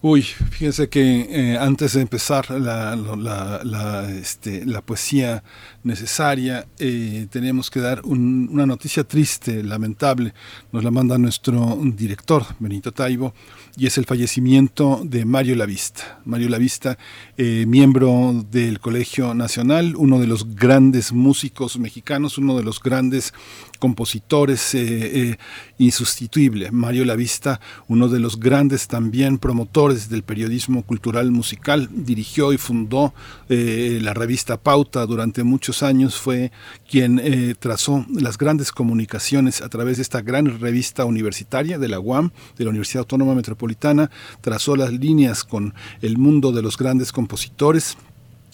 Uy, 0.01 0.21
fíjense 0.21 0.87
que 0.87 1.53
eh, 1.53 1.57
antes 1.57 1.93
de 1.93 2.01
empezar 2.01 2.51
la, 2.51 2.95
la, 2.95 3.61
la, 3.63 4.11
este, 4.11 4.63
la 4.63 4.83
poesía 4.83 5.43
necesaria, 5.85 6.67
eh, 6.79 7.27
tenemos 7.29 7.69
que 7.69 7.79
dar 7.79 8.01
un, 8.03 8.49
una 8.51 8.65
noticia 8.65 9.03
triste, 9.03 9.63
lamentable. 9.63 10.33
Nos 10.71 10.83
la 10.83 10.91
manda 10.91 11.17
nuestro 11.17 11.79
director, 11.81 12.43
Benito 12.59 12.91
Taibo, 12.91 13.33
y 13.77 13.85
es 13.85 13.97
el 13.97 14.05
fallecimiento 14.05 15.01
de 15.05 15.23
Mario 15.25 15.55
Lavista. 15.55 16.19
Mario 16.25 16.49
Lavista, 16.49 16.97
eh, 17.37 17.65
miembro 17.67 18.45
del 18.51 18.79
Colegio 18.79 19.33
Nacional, 19.33 19.95
uno 19.95 20.19
de 20.19 20.27
los 20.27 20.55
grandes 20.55 21.13
músicos 21.13 21.77
mexicanos, 21.77 22.37
uno 22.37 22.57
de 22.57 22.63
los 22.63 22.81
grandes 22.81 23.33
compositores 23.79 24.73
eh, 24.73 24.81
eh, 24.81 25.37
insustituible. 25.77 26.71
Mario 26.71 27.05
Lavista, 27.05 27.59
uno 27.87 28.07
de 28.07 28.19
los 28.19 28.39
grandes 28.39 28.87
también 28.87 29.37
promotores 29.37 30.09
del 30.09 30.23
periodismo 30.23 30.83
cultural 30.83 31.31
musical, 31.31 31.89
dirigió 31.91 32.53
y 32.53 32.57
fundó 32.57 33.13
eh, 33.49 33.99
la 34.01 34.13
revista 34.13 34.57
Pauta 34.57 35.05
durante 35.05 35.43
muchos 35.43 35.74
años, 35.83 36.15
fue 36.15 36.51
quien 36.89 37.19
eh, 37.19 37.55
trazó 37.57 38.05
las 38.13 38.37
grandes 38.37 38.71
comunicaciones 38.71 39.61
a 39.61 39.69
través 39.69 39.97
de 39.97 40.03
esta 40.03 40.21
gran 40.21 40.59
revista 40.59 41.05
universitaria 41.05 41.77
de 41.77 41.87
la 41.87 41.99
UAM, 41.99 42.31
de 42.57 42.63
la 42.63 42.69
Universidad 42.69 43.01
Autónoma 43.01 43.35
Metropolitana, 43.35 44.11
trazó 44.41 44.75
las 44.75 44.91
líneas 44.91 45.43
con 45.43 45.73
el 46.01 46.17
mundo 46.17 46.51
de 46.51 46.61
los 46.61 46.77
grandes 46.77 47.11
compositores, 47.11 47.97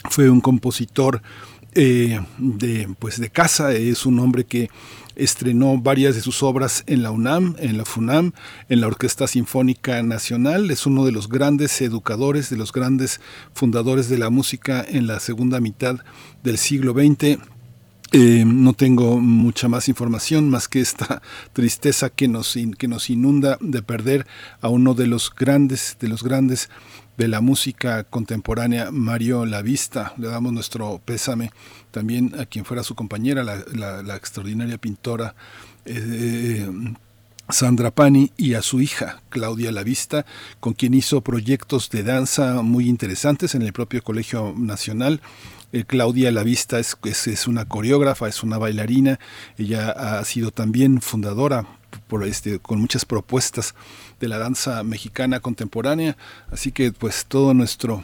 fue 0.09 0.29
un 0.29 0.41
compositor 0.41 1.21
eh, 1.73 2.19
de, 2.37 2.93
pues 2.99 3.19
de 3.19 3.29
casa, 3.29 3.73
es 3.73 4.05
un 4.05 4.19
hombre 4.19 4.43
que 4.43 4.69
estrenó 5.15 5.77
varias 5.77 6.15
de 6.15 6.21
sus 6.21 6.43
obras 6.43 6.83
en 6.87 7.03
la 7.03 7.11
UNAM, 7.11 7.55
en 7.59 7.77
la 7.77 7.85
FUNAM, 7.85 8.33
en 8.69 8.81
la 8.81 8.87
Orquesta 8.87 9.27
Sinfónica 9.27 10.01
Nacional. 10.03 10.71
Es 10.71 10.85
uno 10.85 11.05
de 11.05 11.11
los 11.11 11.29
grandes 11.29 11.81
educadores, 11.81 12.49
de 12.49 12.57
los 12.57 12.71
grandes 12.71 13.21
fundadores 13.53 14.09
de 14.09 14.17
la 14.17 14.29
música 14.29 14.85
en 14.87 15.07
la 15.07 15.19
segunda 15.19 15.59
mitad 15.59 15.97
del 16.43 16.57
siglo 16.57 16.93
XX 16.93 17.39
Eh, 18.13 18.43
no 18.45 18.73
tengo 18.73 19.21
mucha 19.21 19.69
más 19.69 19.87
información 19.87 20.49
más 20.49 20.67
que 20.67 20.81
esta 20.81 21.21
tristeza 21.53 22.09
que 22.09 22.27
nos, 22.27 22.57
que 22.77 22.89
nos 22.89 23.09
inunda 23.09 23.57
de 23.61 23.81
perder 23.81 24.27
a 24.59 24.67
uno 24.67 24.93
de 24.93 25.07
los 25.07 25.33
grandes, 25.33 25.95
de 25.97 26.09
los 26.09 26.21
grandes 26.21 26.69
de 27.21 27.27
la 27.27 27.39
música 27.39 28.03
contemporánea, 28.03 28.89
Mario 28.89 29.45
Lavista. 29.45 30.15
Le 30.17 30.27
damos 30.27 30.53
nuestro 30.53 30.99
pésame 31.05 31.51
también 31.91 32.33
a 32.39 32.47
quien 32.47 32.65
fuera 32.65 32.81
su 32.81 32.95
compañera, 32.95 33.43
la, 33.43 34.15
extraordinaria 34.15 34.79
pintora 34.79 35.35
eh, 35.85 36.67
Sandra 37.47 37.91
Pani 37.91 38.31
y 38.37 38.55
a 38.55 38.63
su 38.63 38.81
hija, 38.81 39.21
Claudia 39.29 39.71
Lavista, 39.71 40.25
con 40.59 40.73
quien 40.73 40.95
hizo 40.95 41.21
proyectos 41.21 41.91
de 41.91 42.01
danza 42.01 42.63
muy 42.63 42.89
interesantes 42.89 43.53
en 43.53 43.61
el 43.61 43.71
propio 43.71 44.01
Colegio 44.01 44.55
Nacional. 44.57 45.21
Eh, 45.73 45.83
Claudia 45.85 46.31
Lavista 46.31 46.79
es, 46.79 46.97
es, 47.03 47.45
una 47.45 47.65
coreógrafa, 47.65 48.29
es 48.29 48.41
una 48.41 48.57
bailarina, 48.57 49.19
ella 49.59 49.91
ha 49.91 50.25
sido 50.25 50.49
también 50.49 51.01
fundadora 51.01 51.67
este, 52.25 52.57
con 52.57 52.79
muchas 52.81 53.05
propuestas 53.05 53.75
de 54.21 54.29
la 54.29 54.37
danza 54.37 54.83
mexicana 54.83 55.41
contemporánea, 55.41 56.15
así 56.51 56.71
que 56.71 56.93
pues 56.93 57.25
todo 57.25 57.53
nuestro 57.53 58.03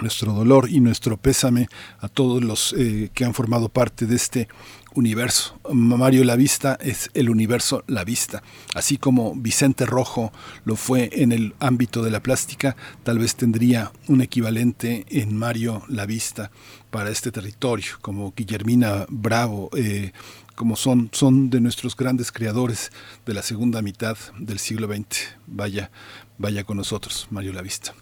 nuestro 0.00 0.32
dolor 0.32 0.70
y 0.70 0.80
nuestro 0.80 1.18
pésame 1.18 1.68
a 1.98 2.08
todos 2.08 2.42
los 2.42 2.72
eh, 2.72 3.10
que 3.12 3.26
han 3.26 3.34
formado 3.34 3.68
parte 3.68 4.06
de 4.06 4.16
este 4.16 4.48
universo. 4.94 5.58
Mario 5.72 6.24
La 6.24 6.36
Vista 6.36 6.78
es 6.80 7.10
el 7.14 7.30
universo 7.30 7.84
La 7.86 8.04
Vista. 8.04 8.42
Así 8.74 8.96
como 8.96 9.34
Vicente 9.34 9.86
Rojo 9.86 10.32
lo 10.64 10.76
fue 10.76 11.10
en 11.12 11.32
el 11.32 11.54
ámbito 11.60 12.02
de 12.02 12.10
la 12.10 12.22
plástica, 12.22 12.76
tal 13.02 13.18
vez 13.18 13.36
tendría 13.36 13.92
un 14.08 14.20
equivalente 14.20 15.04
en 15.10 15.36
Mario 15.36 15.82
La 15.88 16.06
Vista 16.06 16.50
para 16.90 17.10
este 17.10 17.30
territorio, 17.30 17.92
como 18.00 18.32
Guillermina 18.36 19.06
Bravo, 19.08 19.70
eh, 19.76 20.12
como 20.60 20.76
son, 20.76 21.08
son 21.12 21.48
de 21.48 21.58
nuestros 21.58 21.96
grandes 21.96 22.30
creadores 22.30 22.92
de 23.24 23.32
la 23.32 23.40
segunda 23.40 23.80
mitad 23.80 24.18
del 24.38 24.58
siglo 24.58 24.88
XX. 24.88 25.20
Vaya, 25.46 25.90
vaya 26.36 26.64
con 26.64 26.76
nosotros, 26.76 27.28
Mario 27.30 27.54
La 27.54 27.62
Vista. 27.62 27.94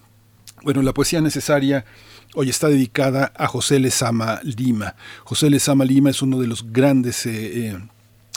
Bueno, 0.64 0.82
la 0.82 0.92
poesía 0.92 1.20
necesaria 1.20 1.84
hoy 2.34 2.50
está 2.50 2.66
dedicada 2.66 3.32
a 3.36 3.46
José 3.46 3.78
Lezama 3.78 4.40
Lima. 4.42 4.96
José 5.22 5.50
Lezama 5.50 5.84
Lima 5.84 6.10
es 6.10 6.20
uno 6.20 6.40
de 6.40 6.48
los 6.48 6.72
grandes 6.72 7.26
eh, 7.26 7.68
eh, 7.68 7.78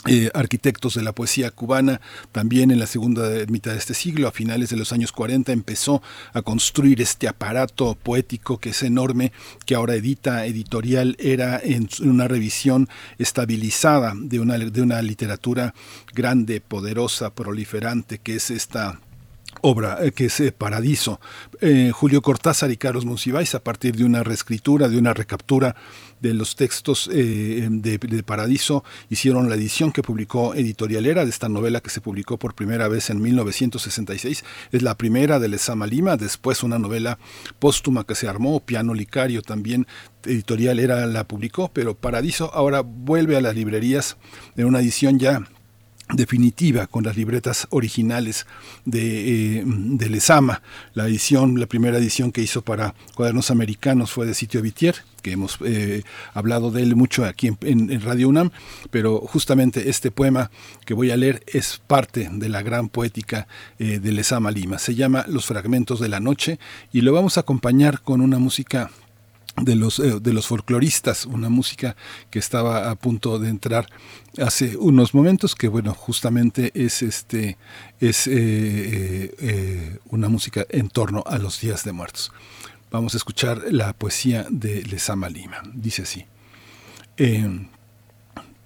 eh, 0.08 0.30
arquitectos 0.34 0.94
de 0.94 1.02
la 1.02 1.12
poesía 1.12 1.52
cubana, 1.52 2.00
también 2.32 2.72
en 2.72 2.80
la 2.80 2.88
segunda 2.88 3.22
mitad 3.48 3.70
de 3.70 3.78
este 3.78 3.94
siglo, 3.94 4.26
a 4.26 4.32
finales 4.32 4.68
de 4.70 4.76
los 4.76 4.92
años 4.92 5.12
40, 5.12 5.52
empezó 5.52 6.02
a 6.32 6.42
construir 6.42 7.00
este 7.00 7.28
aparato 7.28 7.94
poético 7.94 8.58
que 8.58 8.70
es 8.70 8.82
enorme, 8.82 9.30
que 9.64 9.76
ahora 9.76 9.94
edita 9.94 10.44
editorial, 10.44 11.16
era 11.20 11.60
en 11.62 11.88
una 12.00 12.26
revisión 12.26 12.88
estabilizada 13.18 14.14
de 14.16 14.40
una, 14.40 14.58
de 14.58 14.82
una 14.82 15.00
literatura 15.02 15.72
grande, 16.12 16.60
poderosa, 16.60 17.32
proliferante, 17.32 18.18
que 18.18 18.34
es 18.34 18.50
esta 18.50 18.98
obra 19.60 19.98
eh, 20.04 20.10
que 20.10 20.24
es 20.24 20.40
eh, 20.40 20.50
Paradiso. 20.50 21.20
Julio 21.92 22.22
Cortázar 22.22 22.72
y 22.72 22.76
Carlos 22.76 23.04
Monsiváis, 23.04 23.54
a 23.54 23.62
partir 23.62 23.94
de 23.94 24.04
una 24.04 24.24
reescritura, 24.24 24.88
de 24.88 24.98
una 24.98 25.14
recaptura 25.14 25.76
de 26.22 26.34
los 26.34 26.56
textos 26.56 27.10
de, 27.12 28.22
Paradiso, 28.24 28.84
hicieron 29.10 29.48
la 29.48 29.56
edición 29.56 29.92
que 29.92 30.02
publicó 30.02 30.54
Editorialera 30.54 31.24
de 31.24 31.30
esta 31.30 31.48
novela 31.48 31.80
que 31.80 31.90
se 31.90 32.00
publicó 32.00 32.38
por 32.38 32.54
primera 32.54 32.88
vez 32.88 33.10
en 33.10 33.20
1966. 33.20 34.44
Es 34.70 34.82
la 34.82 34.96
primera 34.96 35.38
de 35.38 35.48
Lezama 35.48 35.86
Lima, 35.86 36.16
después 36.16 36.62
una 36.62 36.78
novela 36.78 37.18
póstuma 37.58 38.04
que 38.04 38.14
se 38.14 38.28
armó, 38.28 38.60
Piano 38.60 38.94
Licario 38.94 39.42
también, 39.42 39.86
Editorialera 40.24 41.04
la 41.06 41.24
publicó, 41.24 41.72
pero 41.72 41.96
Paradiso 41.96 42.54
ahora 42.54 42.80
vuelve 42.80 43.36
a 43.36 43.40
las 43.40 43.56
librerías 43.56 44.16
en 44.56 44.66
una 44.66 44.80
edición 44.80 45.18
ya 45.18 45.42
definitiva 46.14 46.86
con 46.86 47.04
las 47.04 47.16
libretas 47.16 47.66
originales 47.70 48.46
de, 48.84 49.58
eh, 49.58 49.64
de 49.66 50.08
Lezama. 50.08 50.62
La 50.94 51.06
edición, 51.06 51.58
la 51.58 51.66
primera 51.66 51.98
edición 51.98 52.32
que 52.32 52.42
hizo 52.42 52.62
para 52.62 52.94
cuadernos 53.14 53.50
americanos 53.50 54.12
fue 54.12 54.26
de 54.26 54.34
Sitio 54.34 54.62
Vitier, 54.62 54.96
que 55.22 55.32
hemos 55.32 55.58
eh, 55.64 56.02
hablado 56.34 56.70
de 56.70 56.82
él 56.82 56.96
mucho 56.96 57.24
aquí 57.24 57.50
en, 57.62 58.00
Radio 58.02 58.28
UNAM, 58.28 58.50
pero 58.90 59.20
justamente 59.20 59.88
este 59.88 60.10
poema 60.10 60.50
que 60.84 60.94
voy 60.94 61.10
a 61.10 61.16
leer 61.16 61.42
es 61.46 61.80
parte 61.86 62.28
de 62.30 62.48
la 62.48 62.62
gran 62.62 62.88
poética 62.88 63.46
eh, 63.78 64.00
de 64.00 64.12
Lezama 64.12 64.50
Lima. 64.50 64.78
Se 64.78 64.94
llama 64.94 65.24
Los 65.28 65.46
Fragmentos 65.46 66.00
de 66.00 66.08
la 66.08 66.20
Noche 66.20 66.58
y 66.92 67.00
lo 67.00 67.12
vamos 67.12 67.36
a 67.36 67.40
acompañar 67.40 68.02
con 68.02 68.20
una 68.20 68.38
música 68.38 68.90
de 69.60 69.74
los, 69.74 69.98
eh, 69.98 70.18
de 70.20 70.32
los 70.32 70.46
folcloristas, 70.46 71.26
una 71.26 71.48
música 71.48 71.96
que 72.30 72.38
estaba 72.38 72.90
a 72.90 72.94
punto 72.96 73.38
de 73.38 73.48
entrar 73.48 73.86
hace 74.38 74.76
unos 74.76 75.14
momentos, 75.14 75.54
que 75.54 75.68
bueno, 75.68 75.94
justamente 75.94 76.72
es, 76.74 77.02
este, 77.02 77.58
es 78.00 78.26
eh, 78.26 79.34
eh, 79.38 79.98
una 80.06 80.28
música 80.28 80.64
en 80.70 80.88
torno 80.88 81.22
a 81.26 81.38
los 81.38 81.60
días 81.60 81.84
de 81.84 81.92
muertos. 81.92 82.32
Vamos 82.90 83.14
a 83.14 83.16
escuchar 83.16 83.62
la 83.70 83.92
poesía 83.92 84.46
de 84.50 84.82
Lezama 84.84 85.28
Lima. 85.28 85.62
Dice 85.74 86.02
así. 86.02 86.26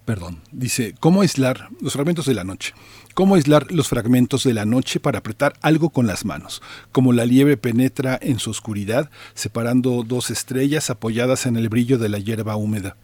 Perdón, 0.07 0.41
dice, 0.53 0.95
¿cómo 0.99 1.21
aislar 1.21 1.69
los 1.83 1.93
fragmentos 1.93 2.25
de 2.25 2.35
la 2.35 2.45
noche? 2.45 2.73
cómo 3.17 3.37
aislar 3.37 3.73
los 3.73 3.89
fragmentos 3.89 4.45
de 4.45 4.53
la 4.53 4.67
noche 4.67 5.01
para 5.01 5.21
apretar 5.21 5.55
algo 5.63 5.89
con 5.89 6.07
las 6.07 6.27
manos, 6.27 6.61
como 6.93 7.15
la 7.15 7.25
liebre 7.25 7.57
penetra 7.57 8.19
en 8.21 8.39
su 8.39 8.51
oscuridad, 8.51 9.09
separando 9.33 10.05
dos 10.07 10.29
estrellas 10.31 10.91
apoyadas 10.91 11.47
en 11.47 11.57
el 11.57 11.71
brillo 11.71 11.97
de 11.97 12.11
la 12.11 12.19
hierba 12.19 12.57
húmeda. 12.57 12.95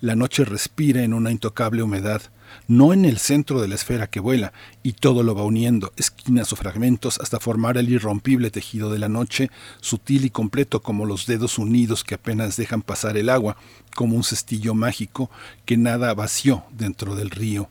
La 0.00 0.14
noche 0.14 0.44
respira 0.44 1.02
en 1.02 1.12
una 1.12 1.32
intocable 1.32 1.82
humedad, 1.82 2.22
no 2.68 2.92
en 2.92 3.04
el 3.04 3.18
centro 3.18 3.60
de 3.60 3.66
la 3.66 3.74
esfera 3.74 4.06
que 4.06 4.20
vuela, 4.20 4.52
y 4.84 4.92
todo 4.92 5.24
lo 5.24 5.34
va 5.34 5.42
uniendo, 5.42 5.92
esquinas 5.96 6.52
o 6.52 6.56
fragmentos, 6.56 7.18
hasta 7.18 7.40
formar 7.40 7.76
el 7.78 7.88
irrompible 7.88 8.52
tejido 8.52 8.90
de 8.90 9.00
la 9.00 9.08
noche, 9.08 9.50
sutil 9.80 10.24
y 10.24 10.30
completo 10.30 10.82
como 10.82 11.04
los 11.04 11.26
dedos 11.26 11.58
unidos 11.58 12.04
que 12.04 12.14
apenas 12.14 12.56
dejan 12.56 12.82
pasar 12.82 13.16
el 13.16 13.28
agua, 13.28 13.56
como 13.96 14.14
un 14.14 14.22
cestillo 14.22 14.72
mágico 14.72 15.30
que 15.64 15.76
nada 15.76 16.14
vació 16.14 16.62
dentro 16.70 17.16
del 17.16 17.30
río. 17.30 17.68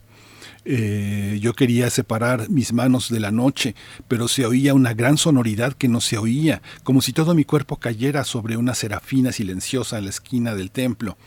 Eh, 0.66 1.40
yo 1.42 1.54
quería 1.54 1.90
separar 1.90 2.50
mis 2.50 2.74
manos 2.74 3.10
de 3.10 3.22
la 3.22 3.32
noche, 3.32 3.74
pero 4.10 4.28
se 4.28 4.46
oía 4.46 4.74
una 4.74 4.94
gran 4.94 5.18
sonoridad 5.18 5.72
que 5.72 5.88
no 5.88 6.02
se 6.02 6.18
oía, 6.18 6.62
como 6.84 7.02
si 7.02 7.14
todo 7.14 7.34
mi 7.36 7.46
cuerpo 7.46 7.78
cayera 7.78 8.26
sobre 8.26 8.58
una 8.58 8.76
serafina 8.76 9.32
silenciosa 9.32 9.98
en 9.98 10.04
la 10.04 10.10
esquina 10.10 10.56
del 10.56 10.72
templo. 10.72 11.18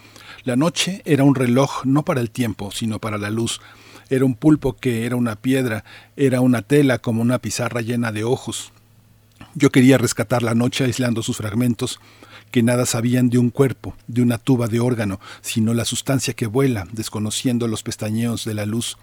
La 0.42 0.56
noche 0.56 1.02
era 1.04 1.22
un 1.22 1.34
reloj 1.34 1.84
no 1.84 2.02
para 2.02 2.20
el 2.20 2.30
tiempo, 2.30 2.70
sino 2.72 2.98
para 2.98 3.18
la 3.18 3.28
luz. 3.28 3.60
Era 4.08 4.24
un 4.24 4.34
pulpo 4.34 4.74
que 4.74 5.04
era 5.04 5.16
una 5.16 5.36
piedra, 5.36 5.84
era 6.16 6.40
una 6.40 6.62
tela 6.62 6.98
como 6.98 7.20
una 7.20 7.38
pizarra 7.38 7.82
llena 7.82 8.10
de 8.10 8.24
ojos. 8.24 8.72
Yo 9.54 9.70
quería 9.70 9.98
rescatar 9.98 10.42
la 10.42 10.54
noche 10.54 10.84
aislando 10.84 11.22
sus 11.22 11.36
fragmentos, 11.36 12.00
que 12.50 12.62
nada 12.62 12.86
sabían 12.86 13.28
de 13.28 13.38
un 13.38 13.50
cuerpo, 13.50 13.94
de 14.06 14.22
una 14.22 14.38
tuba 14.38 14.66
de 14.66 14.80
órgano, 14.80 15.20
sino 15.42 15.74
la 15.74 15.84
sustancia 15.84 16.34
que 16.34 16.46
vuela, 16.46 16.88
desconociendo 16.92 17.68
los 17.68 17.82
pestañeos 17.82 18.44
de 18.44 18.54
la 18.54 18.66
luz. 18.66 18.96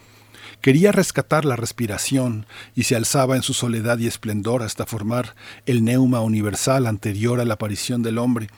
Quería 0.61 0.91
rescatar 0.91 1.45
la 1.45 1.55
respiración 1.55 2.47
y 2.75 2.83
se 2.83 2.95
alzaba 2.95 3.35
en 3.35 3.43
su 3.43 3.53
soledad 3.53 3.99
y 3.99 4.07
esplendor 4.07 4.63
hasta 4.63 4.87
formar 4.87 5.35
el 5.67 5.83
neuma 5.83 6.21
universal 6.21 6.87
anterior 6.87 7.39
a 7.39 7.45
la 7.45 7.53
aparición 7.55 8.01
del 8.01 8.17
hombre, 8.17 8.49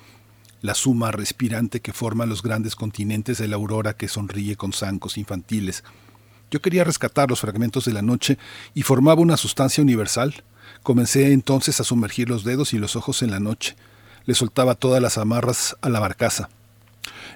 la 0.61 0.76
suma 0.76 1.11
respirante 1.11 1.80
que 1.80 1.94
forma 1.94 2.26
los 2.26 2.44
grandes 2.44 2.76
continentes 2.76 3.38
de 3.38 3.48
la 3.48 3.56
aurora 3.56 3.95
que 3.95 4.07
sonríe 4.07 4.56
con 4.56 4.73
zancos 4.73 5.18
infantiles. 5.18 5.84
Yo 6.52 6.61
quería 6.61 6.84
rescatar 6.84 7.30
los 7.30 7.41
fragmentos 7.41 7.86
de 7.86 7.94
la 7.94 8.02
noche 8.02 8.38
y 8.73 8.81
formaba 8.81 9.22
una 9.22 9.38
sustancia 9.38 9.84
universal. 9.84 10.44
Comencé 10.84 11.31
entonces 11.31 11.80
a 11.80 11.84
sumergir 11.84 12.30
los 12.30 12.44
dedos 12.44 12.73
y 12.73 12.80
los 12.80 12.95
ojos 12.95 13.22
en 13.22 13.31
la 13.31 13.40
noche. 13.40 13.76
Le 14.26 14.34
soltaba 14.34 14.76
todas 14.76 15.02
las 15.02 15.18
amarras 15.18 15.77
a 15.81 15.90
la 15.90 15.99
barcaza. 15.99 16.49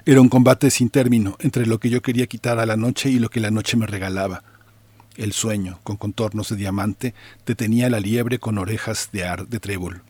Era 0.04 0.20
un 0.20 0.28
combate 0.28 0.70
sin 0.70 0.90
término 0.90 1.36
entre 1.40 1.66
lo 1.66 1.78
que 1.78 1.90
yo 1.90 2.02
quería 2.02 2.26
quitar 2.26 2.58
a 2.58 2.66
la 2.66 2.76
noche 2.76 3.08
y 3.10 3.18
lo 3.18 3.30
que 3.30 3.40
la 3.40 3.50
noche 3.50 3.76
me 3.76 3.86
regalaba. 3.86 4.42
El 5.16 5.32
sueño, 5.32 5.78
con 5.84 5.96
contornos 5.96 6.48
de 6.48 6.56
diamante, 6.56 7.14
detenía 7.46 7.88
la 7.88 8.00
liebre 8.00 8.38
con 8.38 8.58
orejas 8.58 9.10
de 9.12 9.24
ar 9.24 9.46
de 9.46 9.60
trébol. 9.60 10.02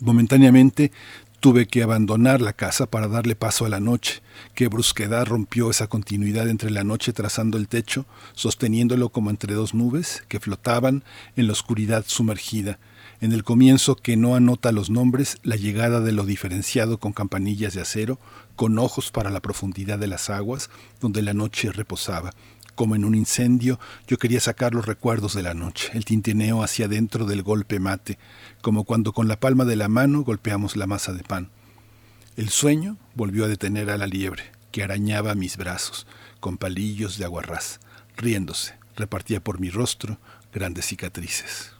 Momentáneamente 0.00 0.92
tuve 1.40 1.66
que 1.66 1.82
abandonar 1.82 2.40
la 2.40 2.52
casa 2.52 2.86
para 2.86 3.08
darle 3.08 3.36
paso 3.36 3.64
a 3.66 3.68
la 3.68 3.80
noche. 3.80 4.22
Qué 4.54 4.68
brusquedad 4.68 5.26
rompió 5.26 5.70
esa 5.70 5.86
continuidad 5.86 6.48
entre 6.48 6.70
la 6.70 6.84
noche 6.84 7.12
trazando 7.12 7.58
el 7.58 7.68
techo, 7.68 8.06
sosteniéndolo 8.34 9.10
como 9.10 9.30
entre 9.30 9.54
dos 9.54 9.74
nubes 9.74 10.24
que 10.28 10.40
flotaban 10.40 11.04
en 11.36 11.46
la 11.46 11.52
oscuridad 11.52 12.04
sumergida. 12.06 12.78
En 13.20 13.32
el 13.32 13.44
comienzo 13.44 13.96
que 13.96 14.16
no 14.16 14.34
anota 14.34 14.72
los 14.72 14.90
nombres, 14.90 15.38
la 15.42 15.56
llegada 15.56 16.00
de 16.00 16.12
lo 16.12 16.26
diferenciado 16.26 16.98
con 16.98 17.12
campanillas 17.12 17.72
de 17.72 17.80
acero, 17.80 18.18
con 18.56 18.78
ojos 18.78 19.10
para 19.10 19.30
la 19.30 19.40
profundidad 19.40 19.98
de 19.98 20.06
las 20.06 20.28
aguas, 20.28 20.68
donde 21.00 21.22
la 21.22 21.32
noche 21.32 21.72
reposaba, 21.72 22.32
como 22.76 22.94
en 22.94 23.04
un 23.04 23.16
incendio, 23.16 23.80
yo 24.06 24.18
quería 24.18 24.38
sacar 24.38 24.74
los 24.74 24.86
recuerdos 24.86 25.34
de 25.34 25.42
la 25.42 25.54
noche, 25.54 25.90
el 25.94 26.04
tintineo 26.04 26.62
hacia 26.62 26.86
adentro 26.86 27.26
del 27.26 27.42
golpe 27.42 27.80
mate, 27.80 28.18
como 28.60 28.84
cuando 28.84 29.12
con 29.12 29.26
la 29.26 29.40
palma 29.40 29.64
de 29.64 29.74
la 29.74 29.88
mano 29.88 30.22
golpeamos 30.22 30.76
la 30.76 30.86
masa 30.86 31.12
de 31.12 31.24
pan. 31.24 31.50
El 32.36 32.50
sueño 32.50 32.98
volvió 33.14 33.46
a 33.46 33.48
detener 33.48 33.90
a 33.90 33.98
la 33.98 34.06
liebre, 34.06 34.52
que 34.70 34.84
arañaba 34.84 35.34
mis 35.34 35.56
brazos 35.56 36.06
con 36.38 36.58
palillos 36.58 37.18
de 37.18 37.24
aguarrás, 37.24 37.80
riéndose, 38.16 38.74
repartía 38.94 39.42
por 39.42 39.58
mi 39.58 39.70
rostro 39.70 40.18
grandes 40.52 40.86
cicatrices. 40.86 41.75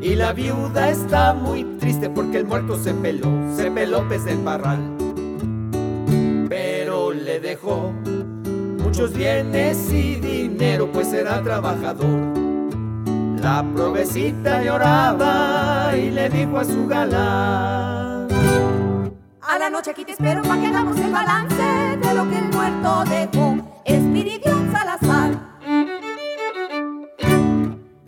Y 0.00 0.14
la 0.14 0.32
viuda 0.32 0.88
está 0.88 1.34
muy 1.34 1.64
triste 1.78 2.08
porque 2.08 2.38
el 2.38 2.46
muerto 2.46 2.78
se 2.78 2.94
peló, 2.94 3.28
se 3.54 3.70
peló 3.70 4.08
pez 4.08 4.24
del 4.24 4.38
barral. 4.38 4.78
Pero 6.48 7.12
le 7.12 7.40
dejó 7.40 7.92
muchos 8.78 9.12
bienes 9.12 9.92
y 9.92 10.14
dinero, 10.14 10.90
pues 10.90 11.12
era 11.12 11.42
trabajador. 11.42 12.08
La 13.38 13.62
provecita 13.74 14.62
lloraba 14.62 15.94
y 15.94 16.10
le 16.10 16.30
dijo 16.30 16.58
a 16.58 16.64
su 16.64 16.86
galán. 16.86 18.28
A 19.42 19.58
la 19.58 19.68
noche 19.68 19.90
aquí 19.90 20.04
te 20.06 20.12
espero 20.12 20.42
para 20.42 20.60
que 20.60 20.66
hagamos 20.68 20.98
el 20.98 21.12
balance 21.12 21.62
de 22.00 22.14
lo 22.14 22.28
que 22.30 22.38
el 22.38 22.48
muerto 22.48 23.04
dejó. 23.04 23.56
Espiridión 23.84 24.72
Salazar. 24.72 25.55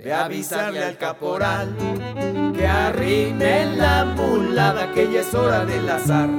De 0.09 0.15
avisarle 0.15 0.83
al 0.83 0.97
caporal 0.97 1.77
que 2.57 2.67
arrime 2.67 3.77
la 3.77 4.07
mulada 4.07 4.91
que 4.95 5.13
ya 5.13 5.21
es 5.21 5.35
hora 5.35 5.67
del 5.67 5.87
azar. 5.87 6.31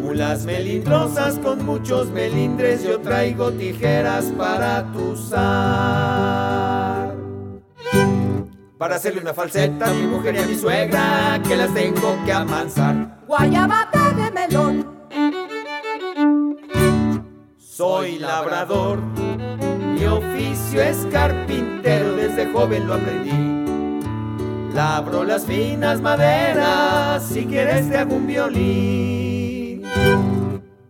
Mulas 0.00 0.46
melindrosas 0.46 1.38
con 1.40 1.62
muchos 1.66 2.08
melindres, 2.08 2.84
yo 2.84 3.00
traigo 3.00 3.52
tijeras 3.52 4.32
para 4.38 4.90
tuzar. 4.92 5.44
Para 8.78 8.96
hacerle 8.96 9.20
una 9.20 9.34
falseta 9.34 9.90
a 9.90 9.92
mi 9.92 10.06
mujer 10.06 10.36
y 10.36 10.38
a 10.38 10.46
mi 10.46 10.54
suegra, 10.54 11.38
que 11.46 11.54
las 11.54 11.74
tengo 11.74 12.16
que 12.24 12.32
amansar. 12.32 13.18
Guayabata 13.26 14.10
de 14.12 14.30
melón. 14.30 14.88
Soy 17.58 18.18
labrador, 18.18 19.02
mi 20.00 20.06
oficio 20.06 20.82
es 20.82 21.06
carpintero, 21.12 22.16
desde 22.16 22.50
joven 22.50 22.86
lo 22.86 22.94
aprendí. 22.94 24.72
Labro 24.74 25.24
las 25.24 25.44
finas 25.44 26.00
maderas, 26.00 27.22
si 27.22 27.44
quieres 27.44 27.90
te 27.90 27.98
hago 27.98 28.14
un 28.16 28.26
violín. 28.26 29.82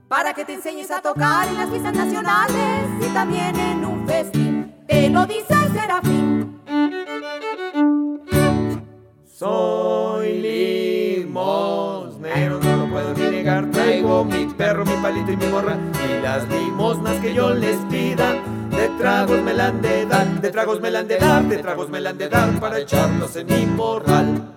Para 0.06 0.32
que 0.32 0.44
te 0.44 0.54
enseñes 0.54 0.92
a 0.92 1.02
tocar 1.02 1.48
en 1.48 1.58
las 1.58 1.68
fiestas 1.70 1.92
nacionales 1.92 2.88
y 3.00 3.06
también 3.12 3.58
en 3.58 3.84
un 3.84 4.06
festín. 4.06 4.72
Te 4.86 5.10
lo 5.10 5.26
dice 5.26 5.54
el 5.54 5.72
serafín. 5.72 6.60
Soy 9.24 10.38
limosnero, 11.24 12.60
no 12.60 12.76
lo 12.76 12.86
puedo 12.90 13.12
ni 13.14 13.22
negar. 13.24 13.68
Traigo 13.72 14.24
mi 14.24 14.44
perro, 14.46 14.84
mi 14.84 14.94
palito 15.02 15.32
y 15.32 15.36
mi 15.36 15.46
morra. 15.46 15.76
Y 16.08 16.22
las 16.22 16.48
limosnas 16.48 17.16
que 17.16 17.34
yo 17.34 17.54
les 17.54 17.76
pida, 17.90 18.36
de 18.80 18.88
tragos 18.96 19.42
me 19.42 19.52
la 19.52 19.66
han 19.66 19.82
de 19.82 20.06
dar, 20.06 20.26
de 20.40 20.50
tragos 20.50 20.80
me 20.80 20.90
la 20.90 21.00
han 21.00 21.08
de 21.08 21.18
dar, 21.18 21.42
de 21.42 21.58
tragos 21.58 21.90
me 21.90 22.00
la 22.00 22.08
han 22.10 22.18
de 22.18 22.28
dar 22.30 22.58
para 22.58 22.78
echarlos 22.78 23.36
en 23.36 23.46
mi 23.46 23.66
morral. 23.66 24.54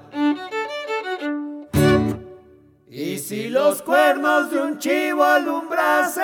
Y 2.90 3.20
si 3.20 3.50
los 3.50 3.82
cuernos 3.82 4.50
de 4.52 4.62
un 4.62 4.80
chivo 4.80 5.26
alumbrasen 5.26 6.24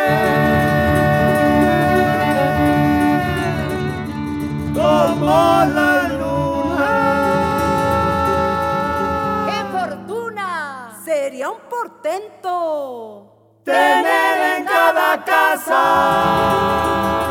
como 4.74 5.26
la 5.26 6.10
luna. 6.20 6.92
¡Qué 9.50 9.60
fortuna! 9.78 10.92
Sería 11.04 11.50
un 11.50 11.60
portento. 11.70 13.26
tener 13.66 14.58
en 14.58 14.64
cada 14.66 15.26
casa 15.26 17.29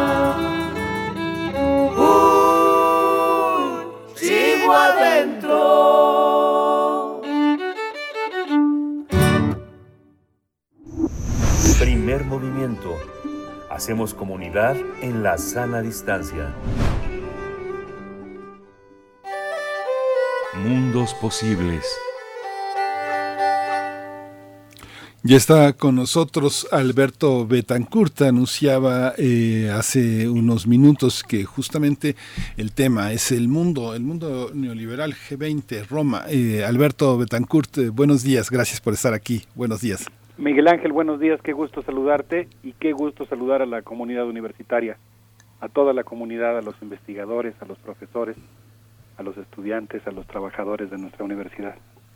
Hacemos 13.78 14.12
comunidad 14.12 14.76
en 15.02 15.22
la 15.22 15.38
sana 15.38 15.80
distancia. 15.82 16.52
Mundos 20.64 21.14
posibles. 21.14 21.86
Ya 25.22 25.36
está 25.36 25.74
con 25.74 25.94
nosotros 25.94 26.66
Alberto 26.72 27.46
Betancourt. 27.46 28.22
Anunciaba 28.22 29.14
eh, 29.16 29.70
hace 29.72 30.28
unos 30.28 30.66
minutos 30.66 31.22
que 31.22 31.44
justamente 31.44 32.16
el 32.56 32.72
tema 32.72 33.12
es 33.12 33.30
el 33.30 33.46
mundo, 33.46 33.94
el 33.94 34.02
mundo 34.02 34.50
neoliberal 34.52 35.14
G20, 35.14 35.86
Roma. 35.86 36.24
Eh, 36.28 36.64
Alberto 36.64 37.16
Betancourt, 37.16 37.78
eh, 37.78 37.90
buenos 37.90 38.24
días, 38.24 38.50
gracias 38.50 38.80
por 38.80 38.94
estar 38.94 39.14
aquí. 39.14 39.44
Buenos 39.54 39.82
días. 39.82 40.04
Miguel 40.38 40.68
Ángel, 40.68 40.92
buenos 40.92 41.18
días, 41.18 41.40
qué 41.42 41.52
gusto 41.52 41.82
saludarte 41.82 42.48
y 42.62 42.72
qué 42.74 42.92
gusto 42.92 43.26
saludar 43.26 43.60
a 43.60 43.66
la 43.66 43.82
comunidad 43.82 44.24
universitaria, 44.24 44.96
a 45.60 45.68
toda 45.68 45.92
la 45.92 46.04
comunidad, 46.04 46.56
a 46.56 46.62
los 46.62 46.76
investigadores, 46.80 47.56
a 47.60 47.64
los 47.64 47.76
profesores, 47.78 48.36
a 49.16 49.24
los 49.24 49.36
estudiantes, 49.36 50.06
a 50.06 50.12
los 50.12 50.28
trabajadores 50.28 50.92
de 50.92 50.98
nuestra 50.98 51.24
universidad. 51.24 51.74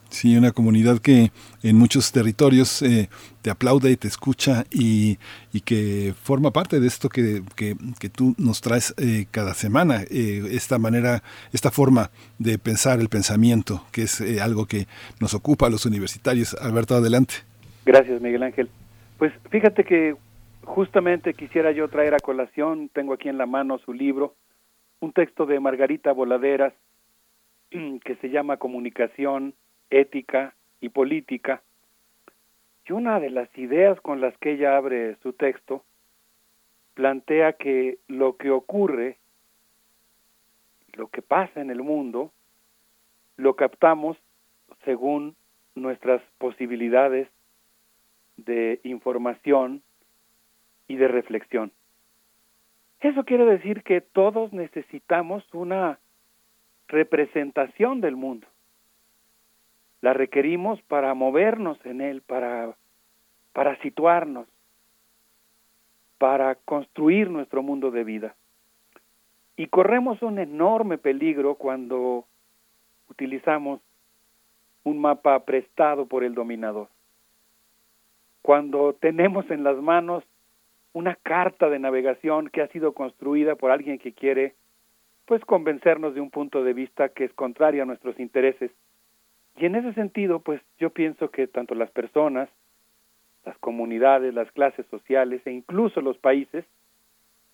Sí, 0.08 0.36
una 0.36 0.52
comunidad 0.52 1.00
que 1.00 1.32
en 1.64 1.76
muchos 1.76 2.12
territorios 2.12 2.82
eh, 2.82 3.08
te 3.40 3.50
aplaude 3.50 3.90
y 3.90 3.96
te 3.96 4.06
escucha 4.06 4.66
y, 4.70 5.18
que 5.64 6.14
forma 6.22 6.52
parte 6.52 6.78
de 6.78 6.86
esto 6.86 7.08
que, 7.08 7.42
que, 7.56 7.76
que 7.98 8.08
tú 8.08 8.36
nos 8.38 8.60
traes 8.60 8.94
eh, 8.98 9.26
cada 9.32 9.54
semana, 9.54 10.02
eh, 10.10 10.46
esta 10.50 10.78
manera, 10.78 11.24
esta 11.52 11.72
forma 11.72 12.12
de 12.38 12.58
pensar 12.58 13.00
el 13.00 13.08
pensamiento, 13.08 13.84
que 13.90 14.02
es 14.02 14.20
eh, 14.20 14.40
algo 14.40 14.66
que 14.66 14.86
nos 15.18 15.34
ocupa 15.34 15.66
a 15.66 15.70
los 15.70 15.86
universitarios. 15.86 16.54
Alberto, 16.60 16.94
adelante. 16.94 17.51
Gracias, 17.84 18.20
Miguel 18.20 18.44
Ángel. 18.44 18.68
Pues 19.18 19.32
fíjate 19.50 19.84
que 19.84 20.16
justamente 20.64 21.34
quisiera 21.34 21.72
yo 21.72 21.88
traer 21.88 22.14
a 22.14 22.20
colación, 22.20 22.88
tengo 22.88 23.14
aquí 23.14 23.28
en 23.28 23.38
la 23.38 23.46
mano 23.46 23.78
su 23.78 23.92
libro, 23.92 24.34
un 25.00 25.12
texto 25.12 25.46
de 25.46 25.58
Margarita 25.58 26.12
Voladeras 26.12 26.72
que 27.70 28.16
se 28.20 28.28
llama 28.28 28.58
Comunicación, 28.58 29.54
Ética 29.90 30.54
y 30.80 30.90
Política. 30.90 31.62
Y 32.86 32.92
una 32.92 33.18
de 33.18 33.30
las 33.30 33.48
ideas 33.56 34.00
con 34.00 34.20
las 34.20 34.36
que 34.38 34.52
ella 34.52 34.76
abre 34.76 35.16
su 35.22 35.32
texto 35.32 35.82
plantea 36.94 37.54
que 37.54 37.98
lo 38.08 38.36
que 38.36 38.50
ocurre, 38.50 39.16
lo 40.92 41.08
que 41.08 41.22
pasa 41.22 41.60
en 41.60 41.70
el 41.70 41.82
mundo, 41.82 42.30
lo 43.36 43.56
captamos 43.56 44.18
según 44.84 45.34
nuestras 45.74 46.20
posibilidades 46.38 47.28
de 48.36 48.80
información 48.84 49.82
y 50.88 50.96
de 50.96 51.08
reflexión. 51.08 51.72
Eso 53.00 53.24
quiere 53.24 53.44
decir 53.44 53.82
que 53.82 54.00
todos 54.00 54.52
necesitamos 54.52 55.42
una 55.52 55.98
representación 56.88 58.00
del 58.00 58.16
mundo. 58.16 58.46
La 60.00 60.12
requerimos 60.12 60.80
para 60.82 61.14
movernos 61.14 61.78
en 61.84 62.00
él, 62.00 62.22
para, 62.22 62.76
para 63.52 63.80
situarnos, 63.80 64.46
para 66.18 66.54
construir 66.54 67.30
nuestro 67.30 67.62
mundo 67.62 67.90
de 67.90 68.04
vida. 68.04 68.36
Y 69.56 69.66
corremos 69.66 70.22
un 70.22 70.38
enorme 70.38 70.98
peligro 70.98 71.56
cuando 71.56 72.26
utilizamos 73.08 73.80
un 74.84 75.00
mapa 75.00 75.44
prestado 75.44 76.06
por 76.06 76.24
el 76.24 76.34
dominador 76.34 76.88
cuando 78.42 78.94
tenemos 78.94 79.50
en 79.50 79.64
las 79.64 79.76
manos 79.76 80.24
una 80.92 81.14
carta 81.14 81.70
de 81.70 81.78
navegación 81.78 82.48
que 82.48 82.60
ha 82.60 82.68
sido 82.68 82.92
construida 82.92 83.54
por 83.54 83.70
alguien 83.70 83.98
que 83.98 84.12
quiere 84.12 84.54
pues 85.24 85.44
convencernos 85.44 86.14
de 86.14 86.20
un 86.20 86.30
punto 86.30 86.64
de 86.64 86.72
vista 86.74 87.08
que 87.08 87.24
es 87.24 87.32
contrario 87.32 87.82
a 87.82 87.86
nuestros 87.86 88.18
intereses. 88.18 88.70
Y 89.56 89.66
en 89.66 89.76
ese 89.76 89.94
sentido, 89.94 90.40
pues 90.40 90.60
yo 90.78 90.90
pienso 90.90 91.30
que 91.30 91.46
tanto 91.46 91.74
las 91.74 91.90
personas, 91.90 92.48
las 93.44 93.56
comunidades, 93.58 94.34
las 94.34 94.50
clases 94.52 94.84
sociales 94.86 95.40
e 95.46 95.52
incluso 95.52 96.00
los 96.00 96.18
países, 96.18 96.64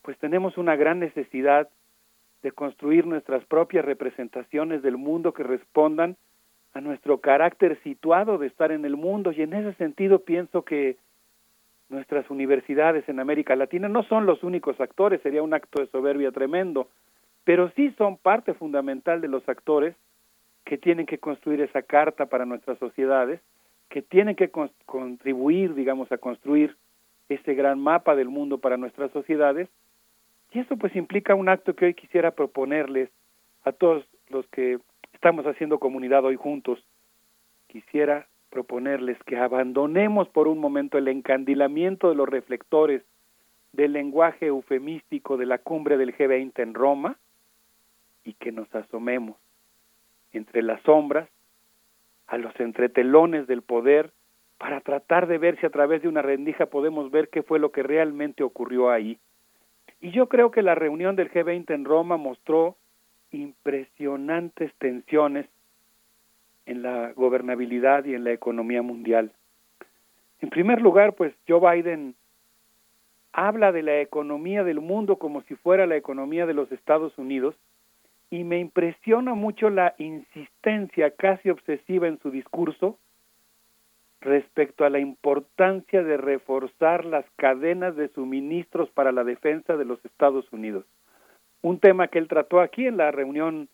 pues 0.03 0.19
tenemos 0.19 0.57
una 0.57 0.77
gran 0.77 0.99
necesidad 0.99 1.69
de 2.43 2.53
construir 2.53 3.07
nuestras 3.07 3.45
propias 3.45 3.85
representaciones 3.85 4.83
del 4.83 4.97
mundo 4.97 5.35
que 5.35 5.43
respondan 5.43 6.17
a 6.75 6.81
nuestro 6.81 7.19
carácter 7.19 7.79
situado 7.83 8.39
de 8.39 8.47
estar 8.47 8.73
en 8.73 8.85
el 8.85 8.97
mundo 8.97 9.33
y 9.33 9.43
en 9.43 9.53
ese 9.53 9.73
sentido 9.75 10.21
pienso 10.21 10.63
que 10.65 10.97
nuestras 11.89 12.29
universidades 12.31 13.09
en 13.09 13.21
América 13.21 13.57
Latina 13.57 13.89
no 13.89 14.03
son 14.03 14.27
los 14.27 14.43
únicos 14.43 14.81
actores, 14.81 15.23
sería 15.23 15.43
un 15.43 15.55
acto 15.55 15.81
de 15.81 15.89
soberbia 15.89 16.31
tremendo, 16.31 16.89
pero 17.45 17.71
sí 17.71 17.95
son 17.97 18.19
parte 18.19 18.53
fundamental 18.55 19.21
de 19.21 19.29
los 19.29 19.49
actores 19.49 19.97
que 20.65 20.77
tienen 20.77 21.07
que 21.07 21.19
construir 21.19 21.63
esa 21.63 21.81
carta 21.81 22.27
para 22.27 22.45
nuestras 22.45 22.79
sociedades, 22.79 23.41
que 23.89 24.03
tienen 24.03 24.37
que 24.37 24.51
contribuir, 24.85 25.75
digamos, 25.75 26.13
a 26.13 26.19
construir 26.19 26.77
ese 27.31 27.55
gran 27.55 27.81
mapa 27.81 28.15
del 28.15 28.29
mundo 28.29 28.59
para 28.59 28.77
nuestras 28.77 29.11
sociedades. 29.13 29.69
Y 30.53 30.59
eso 30.59 30.77
pues 30.77 30.95
implica 30.95 31.35
un 31.35 31.49
acto 31.49 31.75
que 31.75 31.87
hoy 31.87 31.95
quisiera 31.95 32.33
proponerles 32.33 33.09
a 33.65 33.73
todos 33.73 34.05
los 34.29 34.47
que 34.49 34.79
estamos 35.19 35.47
haciendo 35.47 35.81
comunidad 35.81 36.25
hoy 36.25 36.37
juntos. 36.37 36.79
Quisiera 37.67 38.29
proponerles 38.51 39.19
que 39.25 39.37
abandonemos 39.37 40.29
por 40.29 40.47
un 40.47 40.61
momento 40.61 40.97
el 40.97 41.09
encandilamiento 41.09 42.09
de 42.09 42.15
los 42.15 42.29
reflectores 42.29 43.03
del 43.73 43.95
lenguaje 43.95 44.47
eufemístico 44.47 45.37
de 45.37 45.47
la 45.47 45.59
cumbre 45.59 45.97
del 45.97 46.17
G20 46.17 46.63
en 46.63 46.73
Roma 46.73 47.19
y 48.23 48.35
que 48.35 48.53
nos 48.53 48.73
asomemos 48.73 49.37
entre 50.31 50.63
las 50.63 50.81
sombras 50.83 51.29
a 52.29 52.39
los 52.39 52.55
entretelones 52.61 53.49
del 53.49 53.63
poder 53.63 54.13
para 54.57 54.81
tratar 54.83 55.27
de 55.27 55.39
ver 55.39 55.59
si 55.59 55.67
a 55.67 55.71
través 55.71 56.01
de 56.01 56.09
una 56.09 56.23
rendija 56.23 56.67
podemos 56.67 57.11
ver 57.11 57.29
qué 57.29 57.43
fue 57.43 57.59
lo 57.59 57.73
que 57.73 57.83
realmente 57.83 58.45
ocurrió 58.45 58.89
ahí. 58.89 59.19
Y 60.01 60.13
yo 60.13 60.29
creo 60.29 60.53
que 60.53 60.63
la 60.63 60.77
reunión 60.77 61.17
del 61.17 61.33
G20 61.33 61.75
en 61.75 61.85
Roma 61.85 62.17
mostró 62.17 62.77
impresionantes 63.31 64.73
tensiones 64.79 65.47
en 66.67 66.83
la 66.83 67.13
gobernabilidad 67.13 68.05
y 68.05 68.15
en 68.15 68.25
la 68.25 68.33
economía 68.33 68.83
mundial. 68.83 69.33
En 70.41 70.51
primer 70.51 70.81
lugar, 70.81 71.15
pues 71.15 71.35
Joe 71.49 71.61
Biden 71.61 72.15
habla 73.33 73.73
de 73.73 73.83
la 73.83 74.01
economía 74.01 74.65
del 74.65 74.81
mundo 74.81 75.17
como 75.17 75.43
si 75.43 75.55
fuera 75.57 75.87
la 75.87 75.97
economía 75.97 76.47
de 76.47 76.55
los 76.55 76.71
Estados 76.73 77.17
Unidos 77.19 77.55
y 78.31 78.45
me 78.45 78.59
impresiona 78.59 79.35
mucho 79.35 79.71
la 79.71 79.95
insistencia 79.99 81.11
casi 81.13 81.51
obsesiva 81.51 82.09
en 82.09 82.19
su 82.19 82.31
discurso 82.31 82.99
respecto 84.21 84.85
a 84.85 84.91
la 84.91 84.99
importancia 84.99 86.03
de 86.03 86.17
reforzar 86.17 87.05
las 87.05 87.25
cadenas 87.37 87.97
de 87.97 88.09
suministros 88.09 88.91
para 88.91 89.13
la 89.13 89.25
defensa 89.25 89.77
de 89.77 89.85
los 89.85 90.05
Estados 90.05 90.53
Unidos. 90.53 90.85
Un 91.63 91.81
tema 91.81 92.09
que 92.09 92.19
él 92.19 92.29
trató 92.29 92.61
aquí 92.61 92.87
en 92.87 92.97
la 92.97 93.11
reunión 93.11 93.69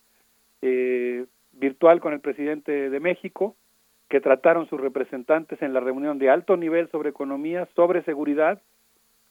eh, 0.63 1.27
virtual 1.53 2.01
con 2.01 2.13
el 2.13 2.21
presidente 2.21 2.91
de 2.91 3.01
México, 3.01 3.57
que 4.09 4.21
trataron 4.21 4.69
sus 4.69 4.81
representantes 4.81 5.61
en 5.63 5.73
la 5.73 5.81
reunión 5.81 6.19
de 6.19 6.31
alto 6.31 6.57
nivel 6.57 6.89
sobre 6.91 7.11
economía, 7.11 7.69
sobre 7.75 8.03
seguridad, 8.05 8.63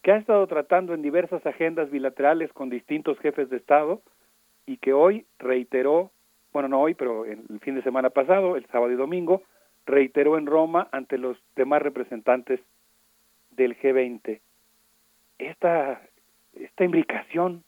que 0.02 0.12
ha 0.12 0.18
estado 0.18 0.46
tratando 0.48 0.94
en 0.94 1.02
diversas 1.02 1.46
agendas 1.46 1.90
bilaterales 1.90 2.52
con 2.54 2.70
distintos 2.70 3.18
jefes 3.20 3.50
de 3.50 3.58
Estado 3.58 4.02
y 4.66 4.78
que 4.78 4.94
hoy 4.94 5.26
reiteró, 5.40 6.12
bueno, 6.52 6.68
no 6.68 6.82
hoy, 6.82 6.94
pero 6.94 7.26
el 7.26 7.60
fin 7.62 7.76
de 7.76 7.84
semana 7.84 8.10
pasado, 8.10 8.58
el 8.58 8.66
sábado 8.68 8.92
y 8.92 8.96
domingo, 8.96 9.44
reiteró 9.86 10.38
en 10.38 10.46
Roma 10.46 10.88
ante 10.92 11.18
los 11.18 11.38
demás 11.56 11.82
representantes 11.82 12.60
del 13.52 13.78
G20. 13.80 14.40
Esta, 15.38 16.02
esta 16.54 16.84
imbricación 16.84 17.64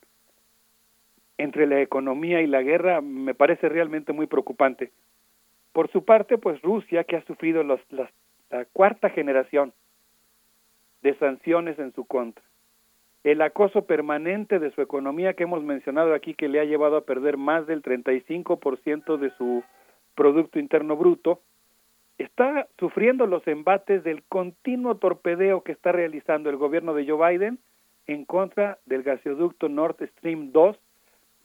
entre 1.37 1.67
la 1.67 1.81
economía 1.81 2.41
y 2.41 2.47
la 2.47 2.61
guerra 2.61 3.01
me 3.01 3.33
parece 3.33 3.69
realmente 3.69 4.13
muy 4.13 4.27
preocupante. 4.27 4.91
Por 5.73 5.91
su 5.91 6.05
parte, 6.05 6.37
pues 6.37 6.61
Rusia, 6.61 7.03
que 7.03 7.17
ha 7.17 7.25
sufrido 7.25 7.63
los, 7.63 7.81
la 7.91 8.09
cuarta 8.71 9.09
generación 9.09 9.73
de 11.01 11.15
sanciones 11.15 11.77
en 11.79 11.93
su 11.93 12.05
contra, 12.05 12.43
el 13.23 13.41
acoso 13.41 13.85
permanente 13.85 14.59
de 14.59 14.71
su 14.71 14.81
economía 14.81 15.33
que 15.33 15.43
hemos 15.43 15.63
mencionado 15.63 16.13
aquí, 16.13 16.35
que 16.35 16.47
le 16.47 16.59
ha 16.59 16.65
llevado 16.65 16.97
a 16.97 17.05
perder 17.05 17.37
más 17.37 17.67
del 17.67 17.81
35% 17.81 19.17
de 19.17 19.31
su 19.31 19.63
Producto 20.15 20.59
Interno 20.59 20.95
Bruto, 20.95 21.41
está 22.17 22.67
sufriendo 22.79 23.25
los 23.25 23.45
embates 23.47 24.03
del 24.03 24.23
continuo 24.23 24.95
torpedeo 24.97 25.63
que 25.63 25.73
está 25.73 25.91
realizando 25.91 26.49
el 26.49 26.55
gobierno 26.55 26.93
de 26.93 27.05
Joe 27.05 27.31
Biden 27.31 27.59
en 28.07 28.25
contra 28.25 28.77
del 28.85 29.03
gasoducto 29.03 29.67
Nord 29.67 29.97
Stream 30.17 30.51
2 30.51 30.77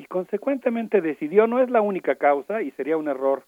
y 0.01 0.07
consecuentemente 0.07 1.03
decidió, 1.03 1.47
no 1.47 1.61
es 1.61 1.69
la 1.69 1.83
única 1.83 2.15
causa 2.15 2.63
y 2.63 2.71
sería 2.71 2.97
un 2.97 3.09
error 3.09 3.45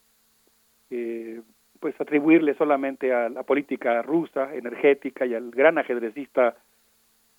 eh, 0.91 1.41
pues 1.81 1.99
atribuirle 1.99 2.53
solamente 2.55 3.11
a 3.15 3.31
la 3.31 3.43
política 3.43 4.03
rusa, 4.03 4.55
energética 4.55 5.25
y 5.25 5.33
al 5.35 5.51
gran 5.51 5.79
ajedrecista 5.79 6.55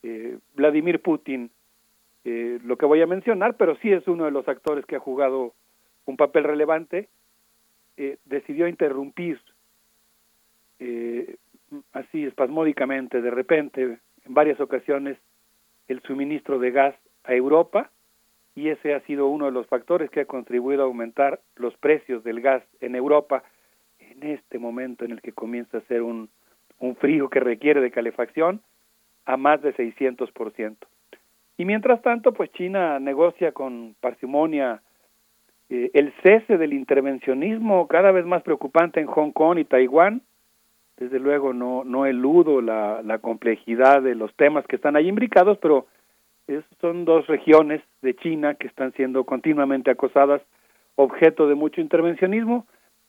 eh, 0.02 0.40
Vladimir 0.56 1.00
Putin 1.00 1.52
eh, 2.26 2.58
lo 2.64 2.76
que 2.76 2.88
voy 2.88 3.04
a 3.04 3.06
mencionar, 3.08 3.56
pero 3.56 3.76
sí 3.78 3.92
es 3.92 4.08
uno 4.08 4.26
de 4.26 4.32
los 4.32 4.48
actores 4.48 4.84
que 4.88 4.96
ha 4.96 5.00
jugado 5.00 5.54
un 6.06 6.18
papel 6.18 6.46
relevante, 6.46 7.08
decidió 8.26 8.68
interrumpir 8.68 9.40
así 11.92 12.26
espasmódicamente, 12.26 13.22
de 13.22 13.30
repente, 13.30 13.84
en 14.26 14.34
varias 14.34 14.60
ocasiones, 14.60 15.18
el 15.88 16.02
suministro 16.02 16.58
de 16.58 16.72
gas 16.72 16.96
a 17.24 17.36
Europa, 17.36 17.92
y 18.56 18.70
ese 18.70 18.94
ha 18.94 19.00
sido 19.02 19.28
uno 19.28 19.46
de 19.46 19.52
los 19.52 19.68
factores 19.68 20.10
que 20.10 20.22
ha 20.22 20.26
contribuido 20.26 20.84
a 20.84 20.86
aumentar 20.86 21.40
los 21.56 21.76
precios 21.78 22.24
del 22.24 22.42
gas 22.42 22.64
en 22.82 22.96
Europa 22.96 23.44
en 24.00 24.24
este 24.24 24.60
momento 24.60 25.06
en 25.06 25.12
el 25.12 25.22
que 25.22 25.32
comienza 25.32 25.78
a 25.78 25.82
ser 25.82 26.02
un, 26.02 26.30
un 26.80 26.96
frío 26.96 27.30
que 27.30 27.40
requiere 27.40 27.82
de 27.82 27.92
calefacción 27.92 28.62
a 29.26 29.38
más 29.38 29.62
de 29.62 29.74
600%. 29.74 30.76
Y 31.58 31.66
mientras 31.66 32.02
tanto, 32.02 32.34
pues 32.34 32.52
China 32.52 33.00
negocia 33.00 33.52
con 33.52 33.96
parsimonia 34.00 34.82
eh, 35.70 35.92
el 35.94 36.14
cese 36.22 36.58
del 36.58 36.74
intervencionismo 36.74 37.88
cada 37.88 38.12
vez 38.12 38.26
más 38.26 38.44
preocupante 38.44 39.00
en 39.00 39.08
Hong 39.08 39.32
Kong 39.32 39.60
y 39.60 39.66
Taiwán. 39.66 40.22
Desde 40.98 41.20
luego 41.20 41.54
no, 41.54 41.84
no 41.84 42.06
eludo 42.06 42.62
la, 42.62 43.02
la 43.04 43.18
complejidad 43.20 44.02
de 44.02 44.16
los 44.16 44.34
temas 44.36 44.66
que 44.68 44.76
están 44.76 44.96
ahí 44.96 45.08
imbricados, 45.08 45.58
pero 45.60 45.88
son 46.82 47.06
dos 47.06 47.28
regiones 47.28 47.82
de 48.02 48.16
China 48.16 48.56
que 48.56 48.68
están 48.68 48.92
siendo 48.94 49.24
continuamente 49.24 49.92
acosadas, 49.92 50.42
objeto 50.96 51.48
de 51.48 51.56
mucho 51.56 51.82
intervencionismo, 51.82 52.68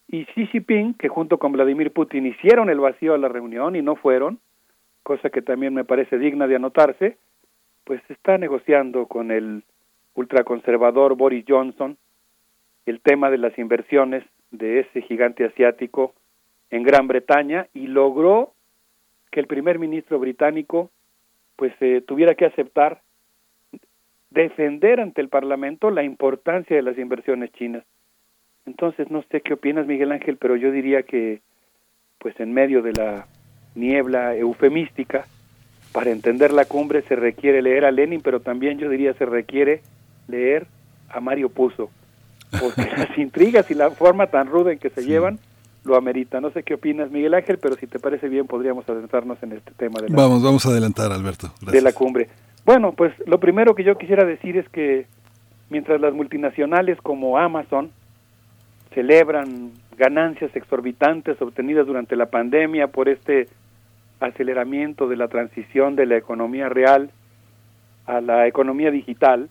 y 0.08 0.26
Xi 0.26 0.46
Jinping, 0.46 0.94
que 0.94 1.08
junto 1.08 1.38
con 1.38 1.52
Vladimir 1.52 1.92
Putin 1.92 2.26
hicieron 2.26 2.68
el 2.70 2.80
vacío 2.80 3.14
a 3.14 3.18
la 3.18 3.28
reunión 3.28 3.74
y 3.74 3.82
no 3.82 3.96
fueron, 3.96 4.38
cosa 5.02 5.30
que 5.30 5.42
también 5.42 5.74
me 5.74 5.84
parece 5.84 6.18
digna 6.18 6.46
de 6.46 6.56
anotarse, 6.56 7.18
pues 7.84 8.02
está 8.08 8.38
negociando 8.38 9.06
con 9.06 9.30
el 9.30 9.62
ultraconservador 10.14 11.16
Boris 11.16 11.44
Johnson 11.46 11.96
el 12.86 13.00
tema 13.00 13.30
de 13.30 13.38
las 13.38 13.58
inversiones 13.58 14.24
de 14.50 14.80
ese 14.80 15.02
gigante 15.02 15.44
asiático 15.44 16.14
en 16.70 16.82
Gran 16.82 17.08
Bretaña 17.08 17.66
y 17.72 17.86
logró 17.86 18.52
que 19.30 19.40
el 19.40 19.46
primer 19.46 19.78
ministro 19.78 20.18
británico 20.18 20.90
pues 21.56 21.72
eh, 21.80 22.02
tuviera 22.06 22.34
que 22.34 22.46
aceptar 22.46 23.00
defender 24.34 25.00
ante 25.00 25.20
el 25.20 25.28
Parlamento 25.28 25.90
la 25.90 26.02
importancia 26.02 26.76
de 26.76 26.82
las 26.82 26.98
inversiones 26.98 27.52
chinas. 27.52 27.84
Entonces, 28.66 29.10
no 29.10 29.22
sé 29.30 29.40
qué 29.40 29.54
opinas, 29.54 29.86
Miguel 29.86 30.12
Ángel, 30.12 30.36
pero 30.36 30.56
yo 30.56 30.70
diría 30.70 31.02
que, 31.02 31.40
pues 32.18 32.38
en 32.40 32.52
medio 32.52 32.82
de 32.82 32.92
la 32.92 33.26
niebla 33.74 34.36
eufemística, 34.36 35.26
para 35.92 36.10
entender 36.10 36.52
la 36.52 36.64
cumbre 36.64 37.02
se 37.02 37.14
requiere 37.14 37.62
leer 37.62 37.84
a 37.84 37.92
Lenin, 37.92 38.20
pero 38.20 38.40
también 38.40 38.78
yo 38.78 38.88
diría 38.88 39.14
se 39.14 39.26
requiere 39.26 39.82
leer 40.26 40.66
a 41.08 41.20
Mario 41.20 41.50
Puzo, 41.50 41.90
porque 42.60 42.82
las 42.96 43.16
intrigas 43.16 43.70
y 43.70 43.74
la 43.74 43.90
forma 43.90 44.26
tan 44.26 44.48
ruda 44.48 44.72
en 44.72 44.78
que 44.78 44.90
se 44.90 45.04
llevan 45.04 45.38
lo 45.84 45.96
amerita. 45.96 46.40
No 46.40 46.50
sé 46.50 46.62
qué 46.62 46.74
opinas, 46.74 47.10
Miguel 47.10 47.34
Ángel, 47.34 47.58
pero 47.58 47.76
si 47.76 47.86
te 47.86 47.98
parece 47.98 48.28
bien 48.28 48.46
podríamos 48.46 48.88
adentrarnos 48.88 49.40
en 49.42 49.52
este 49.52 49.72
tema 49.72 50.00
de 50.00 50.08
la, 50.08 50.16
vamos, 50.16 50.42
vamos 50.42 50.64
a 50.66 50.70
adelantar, 50.70 51.12
Alberto. 51.12 51.52
De 51.60 51.82
la 51.82 51.92
cumbre. 51.92 52.28
Bueno, 52.64 52.92
pues 52.92 53.12
lo 53.26 53.38
primero 53.40 53.74
que 53.74 53.84
yo 53.84 53.98
quisiera 53.98 54.24
decir 54.24 54.56
es 54.56 54.66
que 54.70 55.06
mientras 55.68 56.00
las 56.00 56.14
multinacionales 56.14 56.98
como 57.02 57.36
Amazon 57.36 57.90
celebran 58.94 59.72
ganancias 59.98 60.54
exorbitantes 60.56 61.40
obtenidas 61.42 61.86
durante 61.86 62.16
la 62.16 62.26
pandemia 62.26 62.86
por 62.88 63.08
este 63.08 63.48
aceleramiento 64.20 65.08
de 65.08 65.16
la 65.16 65.28
transición 65.28 65.94
de 65.94 66.06
la 66.06 66.16
economía 66.16 66.68
real 66.70 67.10
a 68.06 68.22
la 68.22 68.46
economía 68.46 68.90
digital, 68.90 69.50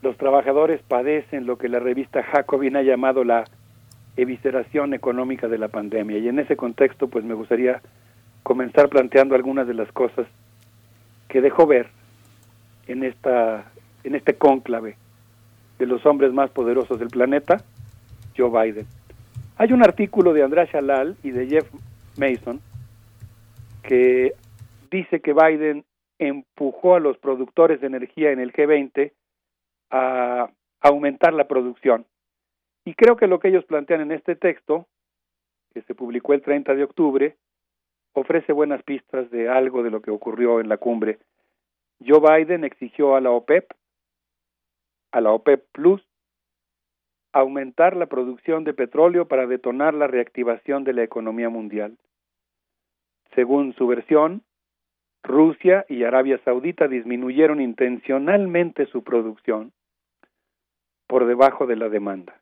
los 0.00 0.16
trabajadores 0.16 0.80
padecen 0.86 1.46
lo 1.46 1.58
que 1.58 1.68
la 1.68 1.78
revista 1.78 2.22
Jacobin 2.22 2.76
ha 2.76 2.82
llamado 2.82 3.24
la 3.24 3.44
evisceración 4.16 4.94
económica 4.94 5.48
de 5.48 5.58
la 5.58 5.68
pandemia. 5.68 6.18
Y 6.18 6.28
en 6.28 6.38
ese 6.38 6.56
contexto, 6.56 7.08
pues 7.08 7.24
me 7.24 7.34
gustaría 7.34 7.82
comenzar 8.42 8.88
planteando 8.88 9.34
algunas 9.34 9.66
de 9.66 9.74
las 9.74 9.90
cosas 9.92 10.26
que 11.28 11.40
dejó 11.40 11.66
ver 11.66 11.88
en 12.86 13.04
esta 13.04 13.70
en 14.04 14.14
este 14.14 14.36
cónclave 14.36 14.96
de 15.78 15.86
los 15.86 16.04
hombres 16.06 16.32
más 16.32 16.50
poderosos 16.50 16.98
del 16.98 17.08
planeta, 17.08 17.62
Joe 18.36 18.50
Biden. 18.50 18.86
Hay 19.56 19.72
un 19.72 19.82
artículo 19.82 20.32
de 20.32 20.42
Andrés 20.42 20.70
Shalal 20.70 21.16
y 21.22 21.30
de 21.30 21.46
Jeff 21.46 21.70
Mason 22.16 22.60
que 23.82 24.34
dice 24.90 25.20
que 25.20 25.32
Biden 25.32 25.84
empujó 26.18 26.96
a 26.96 27.00
los 27.00 27.16
productores 27.18 27.80
de 27.80 27.86
energía 27.86 28.32
en 28.32 28.40
el 28.40 28.52
G20 28.52 29.12
a 29.90 30.50
aumentar 30.80 31.32
la 31.32 31.46
producción. 31.46 32.06
Y 32.84 32.94
creo 32.94 33.16
que 33.16 33.26
lo 33.26 33.38
que 33.38 33.48
ellos 33.48 33.64
plantean 33.64 34.00
en 34.00 34.12
este 34.12 34.36
texto, 34.36 34.86
que 35.74 35.82
se 35.82 35.94
publicó 35.94 36.34
el 36.34 36.42
30 36.42 36.74
de 36.74 36.84
octubre, 36.84 37.36
ofrece 38.18 38.52
buenas 38.52 38.82
pistas 38.82 39.30
de 39.30 39.48
algo 39.48 39.82
de 39.82 39.90
lo 39.90 40.02
que 40.02 40.10
ocurrió 40.10 40.60
en 40.60 40.68
la 40.68 40.76
cumbre. 40.76 41.18
Joe 42.06 42.20
Biden 42.20 42.64
exigió 42.64 43.16
a 43.16 43.20
la 43.20 43.30
OPEP, 43.30 43.72
a 45.12 45.20
la 45.20 45.32
OPEP 45.32 45.64
Plus, 45.72 46.02
aumentar 47.32 47.96
la 47.96 48.06
producción 48.06 48.64
de 48.64 48.74
petróleo 48.74 49.28
para 49.28 49.46
detonar 49.46 49.94
la 49.94 50.06
reactivación 50.06 50.84
de 50.84 50.92
la 50.92 51.02
economía 51.02 51.48
mundial. 51.48 51.96
Según 53.34 53.74
su 53.74 53.86
versión, 53.86 54.42
Rusia 55.22 55.84
y 55.88 56.04
Arabia 56.04 56.40
Saudita 56.44 56.88
disminuyeron 56.88 57.60
intencionalmente 57.60 58.86
su 58.86 59.02
producción 59.04 59.72
por 61.06 61.26
debajo 61.26 61.66
de 61.66 61.76
la 61.76 61.88
demanda. 61.88 62.38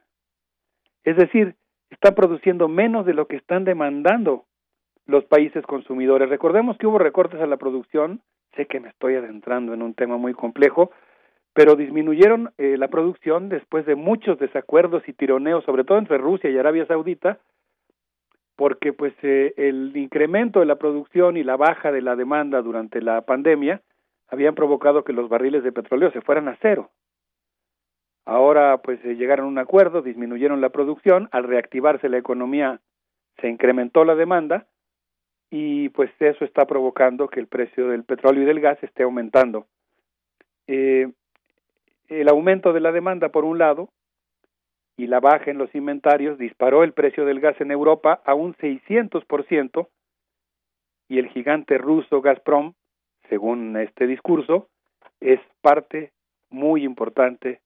Es 1.05 1.17
decir, 1.17 1.55
están 1.91 2.15
produciendo 2.15 2.69
menos 2.69 3.07
de 3.07 3.15
lo 3.15 3.27
que 3.27 3.37
están 3.37 3.65
demandando 3.65 4.46
los 5.07 5.25
países 5.25 5.65
consumidores. 5.65 6.29
Recordemos 6.29 6.77
que 6.79 6.87
hubo 6.87 6.99
recortes 6.99 7.41
a 7.41 7.47
la 7.47 7.57
producción, 7.57 8.21
sé 8.57 8.67
que 8.67 8.81
me 8.81 8.89
estoy 8.89 9.15
adentrando 9.15 9.73
en 9.73 9.83
un 9.83 9.95
tema 9.95 10.17
muy 10.17 10.35
complejo, 10.35 10.91
pero 11.53 11.75
disminuyeron 11.75 12.53
eh, 12.59 12.77
la 12.77 12.89
producción 12.89 13.49
después 13.49 13.87
de 13.87 13.95
muchos 13.95 14.39
desacuerdos 14.39 15.09
y 15.09 15.13
tironeos, 15.13 15.65
sobre 15.65 15.85
todo 15.85 15.99
entre 15.99 16.19
Rusia 16.19 16.51
y 16.51 16.59
Arabia 16.59 16.87
Saudita, 16.87 17.39
porque 18.57 18.93
pues 18.93 19.15
eh, 19.23 19.55
el 19.57 19.97
incremento 19.97 20.61
de 20.61 20.67
la 20.67 20.77
producción 20.77 21.37
y 21.37 21.45
la 21.45 21.57
baja 21.57 21.93
de 21.93 22.03
la 22.03 22.17
demanda 22.17 22.61
durante 22.63 23.01
la 23.01 23.23
pandemia 23.23 23.81
habían 24.29 24.55
provocado 24.55 25.05
que 25.05 25.13
los 25.13 25.29
barriles 25.29 25.63
de 25.63 25.73
petróleo 25.73 26.11
se 26.11 26.21
fueran 26.21 26.49
a 26.49 26.59
cero. 26.61 26.91
Ahora 28.25 28.79
pues 28.79 29.03
eh, 29.05 29.15
llegaron 29.15 29.47
a 29.47 29.49
un 29.49 29.59
acuerdo, 29.59 30.03
disminuyeron 30.03 30.61
la 30.61 30.71
producción, 30.71 31.29
al 31.33 31.45
reactivarse 31.45 32.09
la 32.09 32.19
economía 32.19 32.81
se 33.41 33.49
incrementó 33.49 34.05
la 34.05 34.15
demanda 34.15 34.67
y 35.51 35.89
pues 35.91 36.11
eso 36.19 36.45
está 36.45 36.67
provocando 36.67 37.29
que 37.29 37.41
el 37.41 37.47
precio 37.47 37.89
del 37.89 38.05
petróleo 38.05 38.43
y 38.43 38.47
del 38.47 38.61
gas 38.61 38.83
esté 38.83 39.05
aumentando. 39.05 39.67
Eh, 40.67 41.09
el 42.09 42.29
aumento 42.29 42.73
de 42.73 42.81
la 42.81 42.93
demanda 42.93 43.29
por 43.31 43.45
un 43.45 43.59
lado 43.59 43.89
y 44.97 45.07
la 45.07 45.21
baja 45.21 45.51
en 45.51 45.59
los 45.59 45.75
inventarios 45.75 46.39
disparó 46.39 46.83
el 46.83 46.93
precio 46.93 47.25
del 47.25 47.41
gas 47.41 47.61
en 47.61 47.71
Europa 47.71 48.23
a 48.25 48.35
un 48.35 48.55
600% 48.55 49.89
y 51.09 51.19
el 51.19 51.29
gigante 51.29 51.79
ruso 51.79 52.21
Gazprom, 52.21 52.75
según 53.29 53.77
este 53.77 54.07
discurso, 54.07 54.69
es 55.21 55.41
parte 55.61 56.13
muy 56.51 56.85
importante 56.85 57.61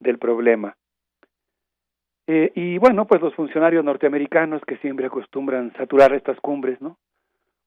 del 0.00 0.18
problema. 0.18 0.76
Eh, 2.26 2.50
y 2.54 2.78
bueno, 2.78 3.06
pues 3.06 3.20
los 3.22 3.34
funcionarios 3.34 3.84
norteamericanos 3.84 4.62
que 4.66 4.76
siempre 4.78 5.06
acostumbran 5.06 5.72
saturar 5.74 6.12
estas 6.12 6.40
cumbres, 6.40 6.80
¿no? 6.80 6.96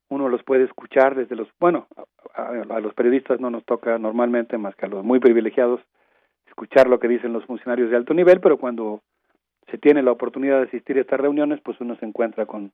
Uno 0.10 0.28
los 0.28 0.44
puede 0.44 0.66
escuchar 0.66 1.16
desde 1.16 1.36
los, 1.36 1.48
bueno, 1.60 1.88
a, 2.34 2.80
los 2.80 2.94
periodistas 2.94 3.40
no 3.40 3.50
nos 3.50 3.64
toca 3.64 3.98
normalmente 3.98 4.58
más 4.58 4.76
que 4.76 4.86
a 4.86 4.90
los 4.90 5.04
muy 5.04 5.20
privilegiados 5.20 5.82
escuchar 6.48 6.90
lo 6.90 7.00
que 7.00 7.08
dicen 7.08 7.32
los 7.32 7.46
funcionarios 7.46 7.90
de 7.90 7.96
alto 7.96 8.14
nivel, 8.14 8.42
pero 8.42 8.58
cuando 8.58 9.02
se 9.70 9.78
tiene 9.78 10.02
la 10.02 10.12
oportunidad 10.12 10.58
de 10.58 10.68
asistir 10.68 10.98
a 10.98 11.02
estas 11.02 11.20
reuniones, 11.20 11.62
pues 11.62 11.80
uno 11.80 11.96
se 11.98 12.06
encuentra 12.06 12.46
con, 12.48 12.72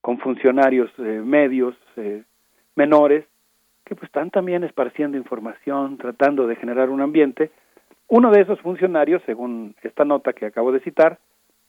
con 0.00 0.18
funcionarios 0.18 0.90
eh, 0.98 1.22
medios, 1.24 1.76
eh, 1.96 2.24
menores, 2.74 3.24
que 3.84 3.94
pues 3.94 4.08
están 4.08 4.30
también 4.30 4.64
esparciendo 4.64 5.16
información, 5.16 5.96
tratando 5.98 6.46
de 6.46 6.56
generar 6.56 6.90
un 6.90 7.00
ambiente 7.00 7.50
uno 8.12 8.30
de 8.30 8.42
esos 8.42 8.60
funcionarios, 8.60 9.22
según 9.24 9.74
esta 9.82 10.04
nota 10.04 10.34
que 10.34 10.44
acabo 10.44 10.70
de 10.70 10.80
citar, 10.80 11.18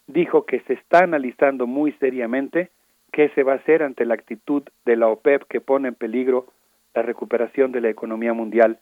dijo 0.07 0.45
que 0.45 0.59
se 0.67 0.73
está 0.73 0.99
analizando 0.99 1.67
muy 1.67 1.93
seriamente 2.01 2.69
qué 3.13 3.29
se 3.29 3.43
va 3.43 3.53
a 3.53 3.55
hacer 3.55 3.81
ante 3.81 4.03
la 4.03 4.15
actitud 4.15 4.61
de 4.83 4.97
la 4.97 5.07
OPEP 5.07 5.43
que 5.47 5.61
pone 5.61 5.87
en 5.87 5.95
peligro 5.95 6.47
la 6.93 7.01
recuperación 7.01 7.71
de 7.71 7.79
la 7.79 7.87
economía 7.87 8.33
mundial. 8.33 8.77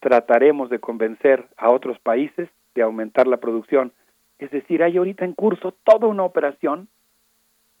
Trataremos 0.00 0.70
de 0.70 0.78
convencer 0.78 1.44
a 1.58 1.68
otros 1.68 1.98
países 1.98 2.48
de 2.74 2.80
aumentar 2.80 3.26
la 3.26 3.36
producción. 3.36 3.92
Es 4.38 4.50
decir, 4.50 4.82
hay 4.82 4.96
ahorita 4.96 5.26
en 5.26 5.34
curso 5.34 5.74
toda 5.84 6.08
una 6.08 6.22
operación 6.22 6.88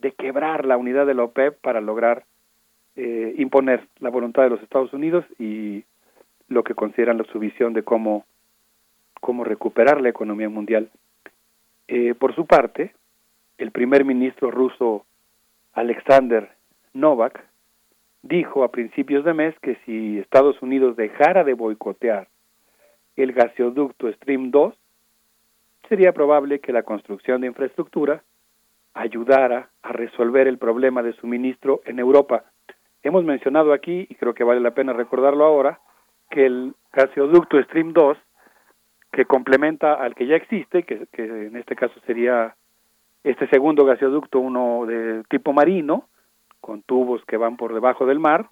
de 0.00 0.12
quebrar 0.12 0.66
la 0.66 0.76
unidad 0.76 1.06
de 1.06 1.14
la 1.14 1.24
OPEP 1.24 1.62
para 1.62 1.80
lograr 1.80 2.26
eh, 2.94 3.34
imponer 3.38 3.88
la 4.00 4.10
voluntad 4.10 4.42
de 4.42 4.50
los 4.50 4.62
Estados 4.62 4.92
Unidos 4.92 5.24
y 5.38 5.84
lo 6.48 6.62
que 6.62 6.74
consideran 6.74 7.24
su 7.32 7.38
visión 7.38 7.72
de 7.72 7.84
cómo 7.84 8.26
cómo 9.24 9.42
recuperar 9.42 10.02
la 10.02 10.10
economía 10.10 10.50
mundial. 10.50 10.90
Eh, 11.88 12.14
por 12.14 12.34
su 12.34 12.44
parte, 12.44 12.94
el 13.56 13.70
primer 13.70 14.04
ministro 14.04 14.50
ruso 14.50 15.06
Alexander 15.72 16.50
Novak 16.92 17.42
dijo 18.20 18.64
a 18.64 18.70
principios 18.70 19.24
de 19.24 19.32
mes 19.32 19.58
que 19.60 19.76
si 19.86 20.18
Estados 20.18 20.60
Unidos 20.60 20.96
dejara 20.96 21.42
de 21.42 21.54
boicotear 21.54 22.28
el 23.16 23.32
gasoducto 23.32 24.12
Stream 24.12 24.50
2, 24.50 24.74
sería 25.88 26.12
probable 26.12 26.60
que 26.60 26.74
la 26.74 26.82
construcción 26.82 27.40
de 27.40 27.46
infraestructura 27.46 28.22
ayudara 28.92 29.70
a 29.82 29.92
resolver 29.92 30.48
el 30.48 30.58
problema 30.58 31.02
de 31.02 31.14
suministro 31.14 31.80
en 31.86 31.98
Europa. 31.98 32.44
Hemos 33.02 33.24
mencionado 33.24 33.72
aquí, 33.72 34.06
y 34.06 34.16
creo 34.16 34.34
que 34.34 34.44
vale 34.44 34.60
la 34.60 34.74
pena 34.74 34.92
recordarlo 34.92 35.46
ahora, 35.46 35.80
que 36.30 36.44
el 36.44 36.74
gasoducto 36.92 37.62
Stream 37.62 37.94
2 37.94 38.18
que 39.14 39.26
complementa 39.26 39.94
al 39.94 40.14
que 40.16 40.26
ya 40.26 40.34
existe, 40.34 40.82
que, 40.82 41.06
en 41.16 41.56
este 41.56 41.76
caso 41.76 41.94
sería 42.04 42.56
este 43.22 43.46
segundo 43.48 43.84
gasoducto, 43.84 44.40
uno 44.40 44.86
de 44.86 45.22
tipo 45.30 45.52
marino, 45.52 46.08
con 46.60 46.82
tubos 46.82 47.24
que 47.24 47.36
van 47.36 47.56
por 47.56 47.72
debajo 47.72 48.06
del 48.06 48.18
mar, 48.18 48.48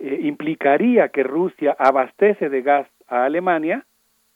eh, 0.00 0.18
implicaría 0.22 1.10
que 1.10 1.22
Rusia 1.22 1.76
abastece 1.78 2.48
de 2.48 2.62
gas 2.62 2.88
a 3.06 3.24
Alemania 3.24 3.86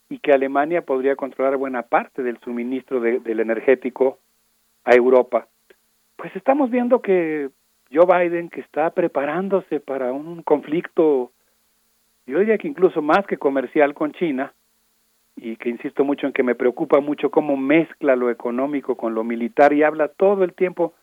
y 0.09 0.21
que 0.21 0.33
Alemania 0.33 0.83
podría 0.83 1.17
controlar 1.17 1.57
buena 1.57 1.83
parte 1.83 2.23
del 2.23 2.39
suministro 2.39 3.01
del 3.01 3.41
energético 3.41 4.19
a 4.85 4.95
Europa. 4.95 5.49
Pues 6.17 6.35
estamos 6.37 6.71
viendo 6.71 7.03
que 7.03 7.51
Joe 7.93 8.07
Biden, 8.07 8.49
que 8.49 8.61
está 8.61 8.91
preparándose 8.91 9.81
para 9.81 10.13
un 10.13 10.43
conflicto, 10.43 11.33
yo 12.27 12.39
diría 12.39 12.59
que 12.59 12.69
incluso 12.69 13.03
más 13.03 13.27
que 13.27 13.39
comercial 13.39 13.95
con 13.95 14.13
China, 14.13 14.53
y 15.41 15.57
que 15.57 15.69
insisto 15.69 16.05
mucho 16.05 16.27
en 16.27 16.33
que 16.33 16.43
me 16.43 16.55
preocupa 16.55 17.01
mucho 17.01 17.31
cómo 17.31 17.57
mezcla 17.57 18.17
lo 18.17 18.31
económico 18.31 18.97
con 18.97 19.15
lo 19.15 19.25
militar 19.25 19.73
y 19.73 19.83
habla 19.83 20.09
todo 20.09 20.45
el 20.45 20.55
tiempo, 20.55 20.95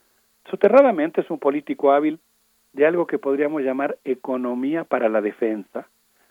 soterradamente 0.49 1.21
es 1.21 1.29
un 1.29 1.39
político 1.39 1.91
hábil 1.91 2.19
de 2.73 2.85
algo 2.85 3.07
que 3.07 3.17
podríamos 3.17 3.61
llamar 3.61 3.97
economía 4.03 4.83
para 4.83 5.09
la 5.09 5.21
defensa, 5.21 5.87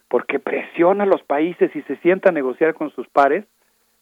porque 0.09 0.39
presiona 0.39 1.05
a 1.05 1.07
los 1.07 1.23
países 1.23 1.75
y 1.75 1.83
se 1.83 1.97
sienta 1.97 2.29
a 2.29 2.33
negociar 2.33 2.75
con 2.75 2.91
sus 2.91 3.09
pares, 3.09 3.45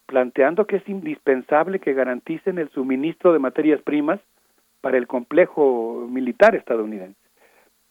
planteando 0.07 0.67
que 0.67 0.77
es 0.77 0.89
indispensable 0.89 1.79
que 1.79 1.95
garanticen 1.95 2.59
el 2.59 2.69
suministro 2.71 3.33
de 3.33 3.39
materias 3.39 3.81
primas 3.83 4.21
para 4.81 4.99
el 4.99 5.07
complejo 5.07 6.07
militar 6.11 6.57
estadounidense. 6.57 7.17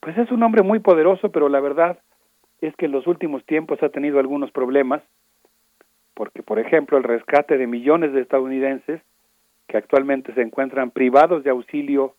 Pues 0.02 0.18
es 0.18 0.32
un 0.32 0.44
hombre 0.44 0.62
muy 0.62 0.80
poderoso, 0.80 1.32
pero 1.32 1.48
la 1.48 1.62
verdad 1.62 2.00
es 2.60 2.76
que 2.76 2.86
en 2.86 2.92
los 2.92 3.08
últimos 3.08 3.46
tiempos 3.46 3.82
ha 3.82 3.90
tenido 3.90 4.20
algunos 4.20 4.52
problemas, 4.52 5.02
porque, 6.14 6.44
por 6.44 6.60
ejemplo, 6.60 6.98
el 6.98 7.04
rescate 7.04 7.58
de 7.58 7.68
millones 7.68 8.14
de 8.14 8.22
estadounidenses 8.22 9.02
que 9.68 9.78
actualmente 9.78 10.34
se 10.34 10.42
encuentran 10.42 10.92
privados 10.92 11.44
de 11.44 11.50
auxilio 11.50 12.16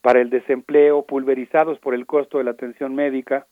para 0.00 0.20
el 0.20 0.30
desempleo, 0.30 1.06
pulverizados 1.06 1.78
por 1.78 1.94
el 1.94 2.06
costo 2.06 2.38
de 2.38 2.44
la 2.44 2.50
atención 2.50 2.94
médica, 2.94 3.46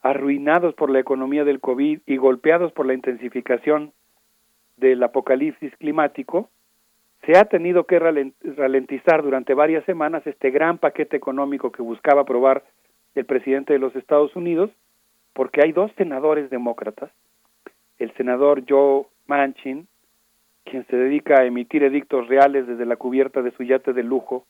arruinados 0.00 0.74
por 0.74 0.90
la 0.90 1.00
economía 1.00 1.44
del 1.44 1.60
COVID 1.60 2.00
y 2.06 2.16
golpeados 2.16 2.72
por 2.72 2.86
la 2.86 2.94
intensificación 2.94 3.92
del 4.76 5.02
apocalipsis 5.02 5.74
climático, 5.76 6.48
se 7.26 7.36
ha 7.36 7.44
tenido 7.46 7.84
que 7.84 7.98
ralentizar 7.98 9.22
durante 9.22 9.54
varias 9.54 9.84
semanas 9.84 10.26
este 10.26 10.50
gran 10.50 10.78
paquete 10.78 11.16
económico 11.16 11.72
que 11.72 11.82
buscaba 11.82 12.22
aprobar 12.22 12.64
el 13.14 13.24
presidente 13.24 13.72
de 13.72 13.78
los 13.78 13.96
Estados 13.96 14.36
Unidos, 14.36 14.70
porque 15.32 15.60
hay 15.62 15.72
dos 15.72 15.90
senadores 15.96 16.50
demócratas 16.50 17.10
el 17.98 18.12
senador 18.14 18.62
Joe 18.68 19.06
Manchin, 19.26 19.86
quien 20.64 20.86
se 20.86 20.96
dedica 20.96 21.40
a 21.40 21.44
emitir 21.44 21.82
edictos 21.82 22.28
reales 22.28 22.66
desde 22.66 22.86
la 22.86 22.96
cubierta 22.96 23.42
de 23.42 23.52
su 23.52 23.62
yate 23.62 23.92
de 23.92 24.02
lujo, 24.02 24.46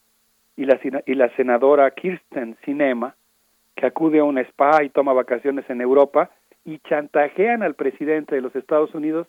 y 0.57 0.65
la, 0.65 0.81
y 1.05 1.15
la 1.15 1.29
senadora 1.37 1.91
Kirsten 1.91 2.57
Sinema, 2.65 3.15
que 3.75 3.87
acude 3.87 4.21
a 4.21 4.25
un 4.25 4.39
spa 4.39 4.83
y 4.83 4.89
toma 4.89 5.13
vacaciones 5.13 5.69
en 5.69 5.81
Europa 5.83 6.31
y 6.65 6.79
chantajean 6.81 7.63
al 7.63 7.75
presidente 7.75 8.35
de 8.35 8.41
los 8.41 8.57
Estados 8.57 8.95
Unidos 8.95 9.27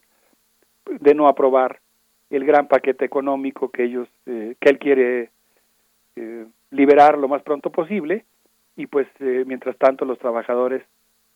de 0.85 1.13
no 1.13 1.27
aprobar 1.27 1.79
el 2.29 2.45
gran 2.45 2.67
paquete 2.67 3.05
económico 3.05 3.69
que 3.69 3.83
ellos 3.83 4.07
eh, 4.25 4.55
que 4.59 4.69
él 4.69 4.79
quiere 4.79 5.29
eh, 6.15 6.45
liberar 6.71 7.17
lo 7.17 7.27
más 7.27 7.41
pronto 7.43 7.71
posible 7.71 8.25
y 8.75 8.87
pues 8.87 9.07
eh, 9.19 9.43
mientras 9.45 9.77
tanto 9.77 10.05
los 10.05 10.17
trabajadores 10.19 10.83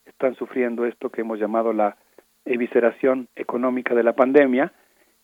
están 0.06 0.36
sufriendo 0.36 0.86
esto 0.86 1.10
que 1.10 1.22
hemos 1.22 1.40
llamado 1.40 1.74
la 1.74 1.98
evisceración 2.46 3.28
económica 3.36 3.96
de 3.96 4.04
la 4.04 4.14
pandemia 4.14 4.74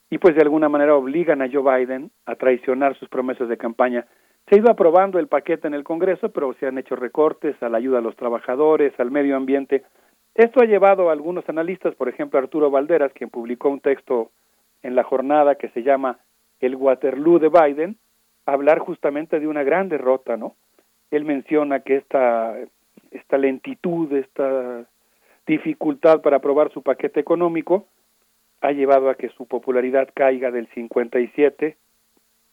y 0.09 0.17
pues 0.19 0.35
de 0.35 0.41
alguna 0.41 0.69
manera 0.69 0.95
obligan 0.95 1.41
a 1.41 1.49
Joe 1.51 1.79
Biden 1.79 2.11
a 2.25 2.35
traicionar 2.35 2.97
sus 2.97 3.09
promesas 3.09 3.49
de 3.49 3.57
campaña. 3.57 4.05
Se 4.47 4.55
ha 4.55 4.59
ido 4.59 4.71
aprobando 4.71 5.19
el 5.19 5.27
paquete 5.27 5.67
en 5.67 5.73
el 5.73 5.83
Congreso, 5.83 6.29
pero 6.29 6.53
se 6.53 6.67
han 6.67 6.77
hecho 6.77 6.95
recortes 6.95 7.61
a 7.61 7.69
la 7.69 7.77
ayuda 7.77 7.97
a 7.97 8.01
los 8.01 8.15
trabajadores, 8.15 8.97
al 8.99 9.11
medio 9.11 9.35
ambiente. 9.35 9.83
Esto 10.35 10.61
ha 10.61 10.65
llevado 10.65 11.09
a 11.09 11.11
algunos 11.11 11.47
analistas, 11.49 11.95
por 11.95 12.07
ejemplo 12.07 12.39
Arturo 12.39 12.71
Valderas, 12.71 13.11
quien 13.13 13.29
publicó 13.29 13.69
un 13.69 13.81
texto 13.81 14.31
en 14.83 14.95
la 14.95 15.03
jornada 15.03 15.55
que 15.55 15.69
se 15.69 15.83
llama 15.83 16.19
El 16.61 16.75
Waterloo 16.75 17.39
de 17.39 17.49
Biden, 17.49 17.97
a 18.45 18.53
hablar 18.53 18.79
justamente 18.79 19.41
de 19.41 19.47
una 19.47 19.63
gran 19.63 19.89
derrota, 19.89 20.37
¿no? 20.37 20.55
Él 21.11 21.25
menciona 21.25 21.81
que 21.81 21.97
esta, 21.97 22.55
esta 23.11 23.37
lentitud, 23.37 24.13
esta 24.13 24.85
dificultad 25.47 26.21
para 26.21 26.37
aprobar 26.37 26.71
su 26.71 26.81
paquete 26.81 27.19
económico 27.19 27.87
ha 28.61 28.71
llevado 28.71 29.09
a 29.09 29.15
que 29.15 29.29
su 29.29 29.47
popularidad 29.47 30.09
caiga 30.13 30.51
del 30.51 30.67
57 30.73 31.77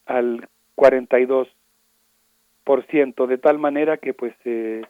al 0.06 0.48
42 0.74 1.48
por 2.62 2.86
ciento 2.86 3.26
de 3.26 3.38
tal 3.38 3.58
manera 3.58 3.96
que 3.96 4.14
pues 4.14 4.34
eh, 4.44 4.82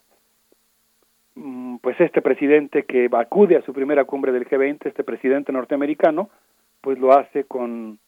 mm, 1.34 1.76
pues 1.76 2.00
este 2.00 2.22
presidente 2.22 2.84
que 2.84 3.08
acude 3.12 3.56
a 3.56 3.62
su 3.62 3.72
primera 3.72 4.04
cumbre 4.04 4.32
del 4.32 4.48
G20 4.48 4.86
este 4.86 5.04
presidente 5.04 5.52
norteamericano 5.52 6.30
pues 6.80 6.98
lo 6.98 7.12
hace 7.12 7.44
con 7.44 7.98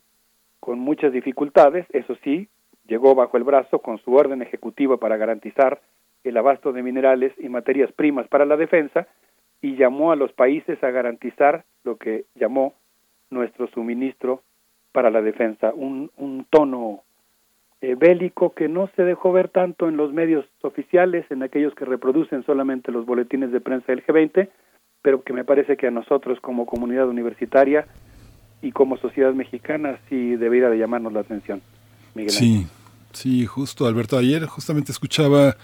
con 0.66 0.81
muchas 0.81 1.12
dificultades. 1.12 1.86
Eso 1.91 2.16
sí 2.25 2.49
llegó 2.89 3.15
bajo 3.15 3.36
el 3.36 3.44
brazo 3.44 3.78
con 3.78 3.99
su 3.99 4.15
orden 4.15 4.42
ejecutiva 4.42 4.97
para 4.97 5.16
garantizar 5.16 5.81
el 6.25 6.36
abasto 6.36 6.73
de 6.73 6.83
minerales 6.83 7.33
y 7.39 7.49
materias 7.49 7.92
primas 7.92 8.26
para 8.26 8.44
la 8.44 8.57
defensa 8.57 9.07
y 9.67 9.75
llamó 9.75 10.12
a 10.12 10.17
los 10.17 10.33
países 10.33 10.83
a 10.85 10.91
garantizar 10.91 11.65
lo 11.83 11.97
que 11.97 12.27
llamó 12.36 12.75
nuestro 13.31 13.67
suministro 13.67 14.43
para 14.93 15.11
la 15.11 15.23
defensa, 15.23 15.73
un, 15.75 16.12
un 16.17 16.47
tono 16.49 17.03
eh, 17.81 17.97
bélico 17.97 18.55
que 18.55 18.69
no 18.69 18.89
se 18.95 19.03
dejó 19.03 19.33
ver 19.33 19.49
tanto 19.49 19.89
en 19.89 19.97
los 19.97 20.12
medios 20.12 20.47
oficiales, 20.62 21.27
en 21.31 21.43
aquellos 21.43 21.75
que 21.75 21.85
reproducen 21.85 22.45
solamente 22.47 22.93
los 22.93 23.07
boletines 23.07 23.51
de 23.51 23.61
prensa 23.61 23.86
del 23.89 24.07
G20, 24.07 24.49
pero 25.03 25.25
que 25.25 25.33
me 25.33 25.45
parece 25.45 25.77
que 25.77 25.89
a 25.89 25.91
nosotros 25.91 26.39
como 26.41 26.65
comunidad 26.65 27.09
universitaria 27.09 27.89
y 28.62 28.70
como 28.70 28.97
sociedad 28.99 29.35
mexicana 29.35 29.99
sí 30.09 30.36
debería 30.36 30.70
de 30.70 30.78
llamarnos 30.78 31.12
la 31.12 31.20
atención. 31.20 31.61
Miguel 32.15 32.31
sí, 32.31 32.67
sí, 33.12 33.47
justo, 33.47 33.86
Alberto. 33.86 34.17
Ayer 34.17 34.47
justamente 34.47 34.93
escuchaba 34.93 35.57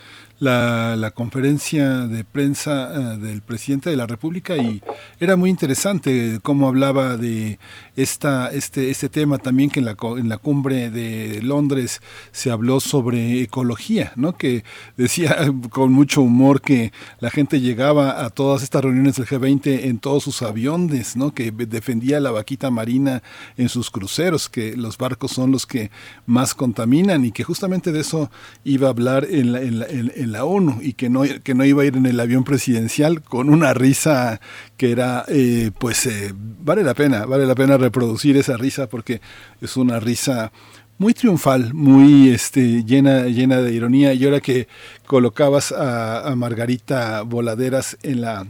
la, 0.42 1.12
conferencia 1.14 2.06
de 2.06 2.24
prensa 2.24 2.90
eh, 2.94 3.18
del 3.18 3.42
presidente 3.42 3.90
de 3.90 3.96
la 3.96 4.06
República 4.06 4.56
y 4.56 4.82
era 5.20 5.36
muy 5.36 5.50
interesante 5.50 6.40
cómo 6.42 6.68
hablaba 6.68 7.16
de 7.16 7.58
esta, 7.96 8.50
este, 8.50 8.90
este 8.90 9.08
tema 9.08 9.38
también 9.38 9.70
que 9.70 9.80
en 9.80 9.86
la, 9.86 9.96
en 10.16 10.28
la 10.28 10.38
cumbre 10.38 10.90
de 10.90 11.40
Londres 11.42 12.00
se 12.32 12.50
habló 12.50 12.80
sobre 12.80 13.42
ecología, 13.42 14.12
¿no? 14.16 14.36
que 14.36 14.64
decía 14.96 15.36
con 15.70 15.92
mucho 15.92 16.22
humor 16.22 16.60
que 16.60 16.92
la 17.20 17.30
gente 17.30 17.60
llegaba 17.60 18.24
a 18.24 18.30
todas 18.30 18.62
estas 18.62 18.82
reuniones 18.82 19.16
del 19.16 19.26
G20 19.26 19.84
en 19.84 19.98
todos 19.98 20.24
sus 20.24 20.42
aviones, 20.42 21.14
¿no? 21.14 21.32
que 21.32 21.52
defendía 21.52 22.18
la 22.18 22.32
vaquita 22.32 22.70
marina 22.70 23.22
en 23.56 23.68
sus 23.68 23.90
cruceros, 23.90 24.48
que 24.48 24.76
los 24.76 24.98
barcos 24.98 25.30
son 25.30 25.52
los 25.52 25.66
que 25.66 25.90
más 26.26 26.54
contaminan 26.54 27.24
y 27.24 27.30
que 27.30 27.44
justamente 27.44 27.92
de 27.92 28.00
eso 28.00 28.30
iba 28.64 28.88
a 28.88 28.90
hablar 28.90 29.26
en 29.28 29.52
la, 29.52 30.31
la 30.32 30.44
ONU 30.44 30.80
y 30.82 30.94
que 30.94 31.08
no, 31.08 31.22
que 31.44 31.54
no 31.54 31.64
iba 31.64 31.82
a 31.82 31.86
ir 31.86 31.96
en 31.96 32.06
el 32.06 32.18
avión 32.18 32.44
presidencial 32.44 33.22
con 33.22 33.50
una 33.50 33.74
risa 33.74 34.40
que 34.76 34.90
era, 34.90 35.24
eh, 35.28 35.70
pues, 35.78 36.06
eh, 36.06 36.32
vale 36.34 36.82
la 36.82 36.94
pena, 36.94 37.26
vale 37.26 37.46
la 37.46 37.54
pena 37.54 37.76
reproducir 37.76 38.36
esa 38.36 38.56
risa 38.56 38.88
porque 38.88 39.20
es 39.60 39.76
una 39.76 40.00
risa 40.00 40.50
muy 40.98 41.14
triunfal, 41.14 41.74
muy 41.74 42.30
este, 42.30 42.84
llena, 42.84 43.26
llena 43.26 43.58
de 43.58 43.72
ironía. 43.72 44.14
Y 44.14 44.24
ahora 44.24 44.40
que 44.40 44.68
colocabas 45.06 45.72
a, 45.72 46.28
a 46.28 46.36
Margarita 46.36 47.22
Voladeras 47.22 47.98
en 48.02 48.20
la 48.20 48.46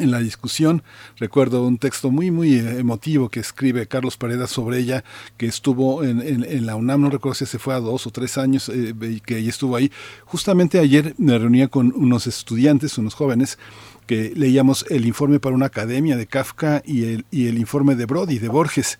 en 0.00 0.10
la 0.10 0.18
discusión. 0.20 0.82
Recuerdo 1.16 1.66
un 1.66 1.78
texto 1.78 2.10
muy, 2.10 2.30
muy 2.30 2.56
emotivo 2.58 3.28
que 3.28 3.40
escribe 3.40 3.86
Carlos 3.86 4.16
Paredes 4.16 4.50
sobre 4.50 4.78
ella, 4.78 5.04
que 5.36 5.46
estuvo 5.46 6.02
en 6.04 6.66
la 6.66 6.76
UNAM, 6.76 7.02
no 7.02 7.10
recuerdo 7.10 7.34
si 7.34 7.46
se 7.46 7.58
fue 7.58 7.74
a 7.74 7.80
dos 7.80 8.06
o 8.06 8.10
tres 8.10 8.38
años, 8.38 8.68
eh, 8.68 8.94
que 9.24 9.38
ella 9.38 9.50
estuvo 9.50 9.76
ahí. 9.76 9.90
Justamente 10.24 10.78
ayer 10.78 11.14
me 11.18 11.38
reunía 11.38 11.68
con 11.68 11.92
unos 11.94 12.26
estudiantes, 12.26 12.98
unos 12.98 13.14
jóvenes, 13.14 13.58
que 14.06 14.32
leíamos 14.34 14.86
el 14.88 15.06
informe 15.06 15.38
para 15.38 15.54
una 15.54 15.66
academia 15.66 16.16
de 16.16 16.26
Kafka 16.26 16.82
y 16.84 17.04
el, 17.04 17.26
y 17.30 17.46
el 17.46 17.58
informe 17.58 17.94
de 17.94 18.06
Brody, 18.06 18.38
de 18.38 18.48
Borges. 18.48 18.98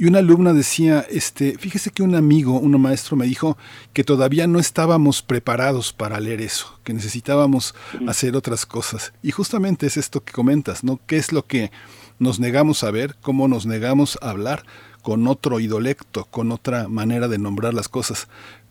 Y 0.00 0.06
una 0.06 0.20
alumna 0.20 0.54
decía, 0.54 1.04
este, 1.10 1.58
fíjese 1.58 1.90
que 1.90 2.02
un 2.02 2.14
amigo, 2.14 2.58
un 2.58 2.80
maestro 2.80 3.18
me 3.18 3.26
dijo 3.26 3.58
que 3.92 4.02
todavía 4.02 4.46
no 4.46 4.58
estábamos 4.58 5.20
preparados 5.20 5.92
para 5.92 6.18
leer 6.20 6.40
eso, 6.40 6.80
que 6.84 6.94
necesitábamos 6.94 7.74
hacer 8.08 8.34
otras 8.34 8.64
cosas. 8.64 9.12
Y 9.22 9.30
justamente 9.30 9.86
es 9.86 9.98
esto 9.98 10.24
que 10.24 10.32
comentas, 10.32 10.84
¿no? 10.84 10.98
¿Qué 11.06 11.18
es 11.18 11.32
lo 11.34 11.44
que 11.44 11.70
nos 12.18 12.40
negamos 12.40 12.82
a 12.82 12.90
ver? 12.90 13.14
¿Cómo 13.20 13.46
nos 13.46 13.66
negamos 13.66 14.18
a 14.22 14.30
hablar 14.30 14.64
con 15.02 15.28
otro 15.28 15.60
idolecto, 15.60 16.24
con 16.24 16.50
otra 16.50 16.88
manera 16.88 17.28
de 17.28 17.36
nombrar 17.36 17.74
las 17.74 17.90
cosas? 17.90 18.26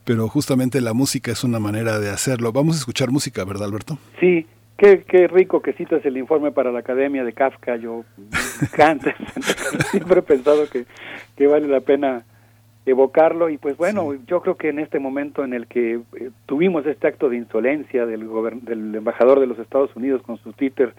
Pero 0.06 0.30
justamente 0.30 0.82
la 0.82 0.93
música 0.93 1.32
es 1.32 1.43
una 1.43 1.59
manera 1.59 1.99
de 1.99 2.09
hacerlo. 2.09 2.51
Vamos 2.53 2.77
a 2.77 2.80
escuchar 2.80 3.11
música, 3.11 3.45
¿verdad, 3.45 3.67
Alberto? 3.67 3.99
Sí, 4.19 4.48
Qué, 4.80 5.03
qué, 5.03 5.27
rico 5.27 5.61
que 5.61 5.74
citas 5.74 6.06
el 6.06 6.17
informe 6.17 6.53
para 6.53 6.72
la 6.72 6.80
Academia 6.80 7.25
de 7.25 7.33
Kafka. 7.33 7.75
Yo 7.75 8.06
antes 8.82 9.14
siempre 9.91 10.19
he 10.19 10.24
pensado 10.24 10.69
que, 10.69 10.85
que, 11.35 11.48
vale 11.48 11.67
la 11.67 11.82
pena 11.82 12.24
evocarlo 12.85 13.49
y 13.49 13.58
pues 13.58 13.75
bueno, 13.75 14.14
sí. 14.14 14.22
yo 14.25 14.41
creo 14.41 14.56
que 14.56 14.69
en 14.69 14.80
este 14.80 14.99
momento 14.99 15.43
en 15.43 15.53
el 15.53 15.67
que 15.67 15.95
eh, 15.95 16.32
tuvimos 16.45 16.85
este 16.85 17.08
acto 17.08 17.27
de 17.27 17.35
insolencia 17.35 18.06
del, 18.06 18.25
del 18.61 18.95
embajador 18.95 19.41
de 19.41 19.48
los 19.48 19.59
Estados 19.59 19.93
Unidos 19.98 20.22
con 20.22 20.38
su 20.38 20.53
Twitter 20.53 20.93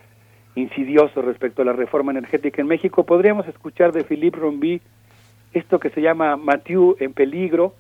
insidioso 0.57 1.23
respecto 1.23 1.62
a 1.62 1.65
la 1.65 1.73
reforma 1.73 2.12
energética 2.12 2.60
en 2.60 2.68
México, 2.68 3.05
podríamos 3.05 3.49
escuchar 3.49 3.92
de 3.92 4.05
Philippe 4.05 4.39
Rombi 4.39 4.83
esto 5.55 5.81
que 5.81 5.89
se 5.89 6.02
llama 6.02 6.36
Mathieu 6.36 6.97
en 7.00 7.15
peligro, 7.15 7.75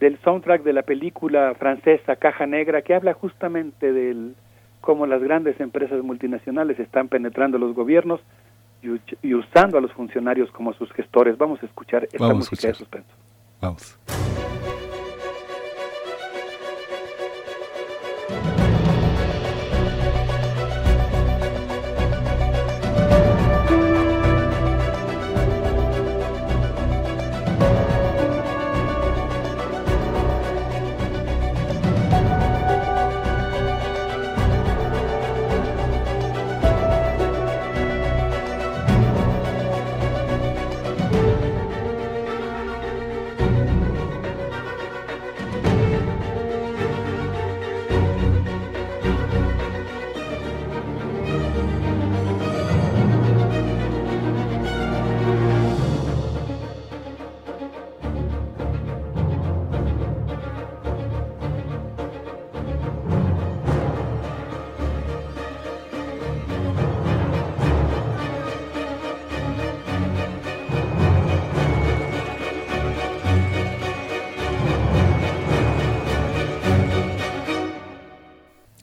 del 0.00 0.18
soundtrack 0.18 0.64
de 0.64 0.72
la 0.72 0.82
película 0.82 1.54
francesa 1.54 2.16
Caja 2.16 2.44
Negra, 2.44 2.82
que 2.82 2.94
habla 2.94 3.14
justamente 3.14 3.92
del 3.92 4.34
cómo 4.84 5.06
las 5.06 5.22
grandes 5.22 5.58
empresas 5.60 6.02
multinacionales 6.04 6.78
están 6.78 7.08
penetrando 7.08 7.56
los 7.56 7.74
gobiernos 7.74 8.20
y, 8.82 8.88
y, 9.26 9.34
usando 9.34 9.78
a 9.78 9.80
los 9.80 9.90
funcionarios 9.92 10.50
como 10.50 10.74
sus 10.74 10.92
gestores. 10.92 11.38
Vamos 11.38 11.62
a 11.62 11.66
escuchar 11.66 12.04
esta 12.04 12.18
Vamos 12.18 12.50
música 12.50 12.68
escuchar. 12.68 12.72
de 12.72 12.78
suspenso. 12.78 13.14
Vamos. 13.62 13.98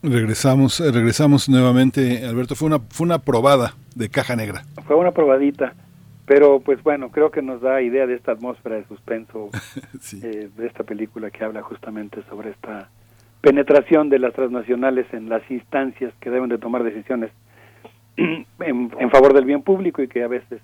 Regresamos, 0.04 0.80
eh, 0.80 0.92
regresamos 0.92 1.48
nuevamente, 1.50 2.26
Alberto. 2.26 2.56
Fue 2.56 2.68
una, 2.68 2.80
fue 2.80 3.06
una 3.06 3.20
probada 3.20 3.76
de 3.96 4.10
caja 4.10 4.36
negra. 4.36 4.64
Fue 4.88 4.96
una 4.96 5.12
probadita, 5.12 5.74
pero 6.26 6.60
pues 6.60 6.82
bueno, 6.84 7.10
creo 7.12 7.32
que 7.32 7.42
nos 7.42 7.62
da 7.62 7.82
idea 7.82 8.08
de 8.08 8.16
esta 8.16 8.32
atmósfera 8.32 8.78
de 8.78 8.86
suspenso 8.86 9.50
sí. 10.02 10.20
eh, 10.24 10.50
de 10.56 10.68
esta 10.68 10.84
película 10.84 11.30
que 11.30 11.44
habla 11.44 11.62
justamente 11.62 12.24
sobre 12.30 12.52
esta 12.52 12.90
penetración 13.42 14.10
de 14.10 14.20
las 14.20 14.34
transnacionales 14.34 15.06
en 15.14 15.30
las 15.30 15.50
instancias 15.50 16.14
que 16.20 16.30
deben 16.30 16.50
de 16.50 16.58
tomar 16.58 16.84
decisiones 16.84 17.32
en, 18.18 18.46
en 18.60 19.10
favor 19.12 19.34
del 19.34 19.46
bien 19.46 19.62
público 19.62 20.02
y 20.02 20.08
que 20.08 20.24
a 20.24 20.28
veces 20.28 20.62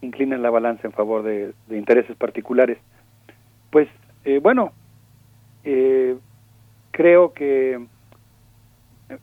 inclinan 0.00 0.42
la 0.42 0.50
balanza 0.50 0.86
en 0.86 0.92
favor 0.92 1.22
de, 1.22 1.52
de 1.68 1.78
intereses 1.78 2.16
particulares. 2.16 2.78
Pues 3.70 3.88
eh, 4.24 4.38
bueno, 4.42 4.72
eh, 5.64 6.16
creo 6.92 7.32
que 7.32 7.84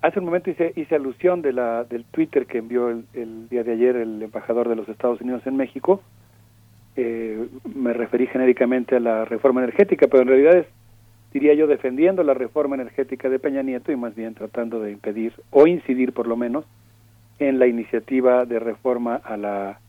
hace 0.02 0.20
un 0.20 0.26
momento 0.26 0.50
hice, 0.50 0.74
hice 0.76 0.96
alusión 0.96 1.42
de 1.42 1.54
la, 1.54 1.84
del 1.84 2.04
Twitter 2.06 2.46
que 2.46 2.60
envió 2.60 2.90
el, 2.90 3.50
día 3.50 3.64
de 3.64 3.74
ayer 3.74 3.96
el 3.96 4.22
embajador 4.22 4.70
de 4.70 4.76
los 4.76 4.88
Estados 4.90 5.22
Unidos 5.22 5.42
en 5.46 5.58
México. 5.58 6.02
Eh, 6.96 7.48
me 7.74 7.94
referí 7.94 8.28
genéricamente 8.28 8.98
a 8.98 9.00
la 9.00 9.26
reforma 9.26 9.64
energética, 9.64 10.08
pero 10.08 10.24
en 10.24 10.30
realidad 10.30 10.58
es, 10.58 10.68
diría 11.34 11.54
yo, 11.54 11.68
defendiendo 11.68 12.24
la 12.24 12.34
reforma 12.34 12.76
energética 12.76 13.30
de 13.30 13.40
Peña 13.40 13.64
Nieto 13.64 13.92
y 13.92 13.96
más 13.96 14.16
bien 14.16 14.34
tratando 14.34 14.80
de 14.80 14.92
impedir 14.92 15.34
o 15.52 15.68
incidir 15.68 16.14
por 16.14 16.28
lo 16.28 16.36
menos 16.36 16.66
en 17.40 17.60
la 17.60 17.68
iniciativa 17.68 18.46
de 18.46 18.60
reforma 18.60 19.16
a 19.16 19.38
la 19.38 19.80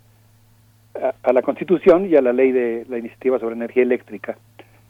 a, 0.94 1.14
a 1.22 1.32
la 1.32 1.42
Constitución 1.42 2.06
y 2.06 2.16
a 2.16 2.22
la 2.22 2.32
ley 2.32 2.52
de 2.52 2.84
la 2.88 2.98
iniciativa 2.98 3.38
sobre 3.38 3.54
energía 3.54 3.82
eléctrica. 3.82 4.36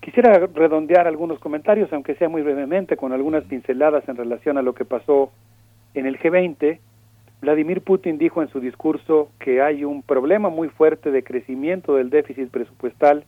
Quisiera 0.02 0.48
redondear 0.52 1.06
algunos 1.06 1.38
comentarios, 1.38 1.92
aunque 1.92 2.16
sea 2.16 2.28
muy 2.28 2.42
brevemente, 2.42 2.96
con 2.96 3.12
algunas 3.12 3.44
pinceladas 3.44 4.08
en 4.08 4.16
relación 4.16 4.58
a 4.58 4.62
lo 4.62 4.74
que 4.74 4.84
pasó 4.84 5.30
en 5.94 6.06
el 6.06 6.18
G20. 6.18 6.80
Vladimir 7.40 7.82
Putin 7.82 8.18
dijo 8.18 8.42
en 8.42 8.48
su 8.48 8.58
discurso 8.58 9.30
que 9.38 9.62
hay 9.62 9.84
un 9.84 10.02
problema 10.02 10.48
muy 10.48 10.70
fuerte 10.70 11.12
de 11.12 11.22
crecimiento 11.22 11.94
del 11.94 12.10
déficit 12.10 12.50
presupuestal 12.50 13.24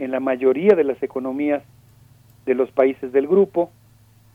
en 0.00 0.10
la 0.10 0.18
mayoría 0.18 0.74
de 0.74 0.82
las 0.82 1.00
economías 1.00 1.62
de 2.44 2.56
los 2.56 2.72
países 2.72 3.12
del 3.12 3.28
grupo, 3.28 3.70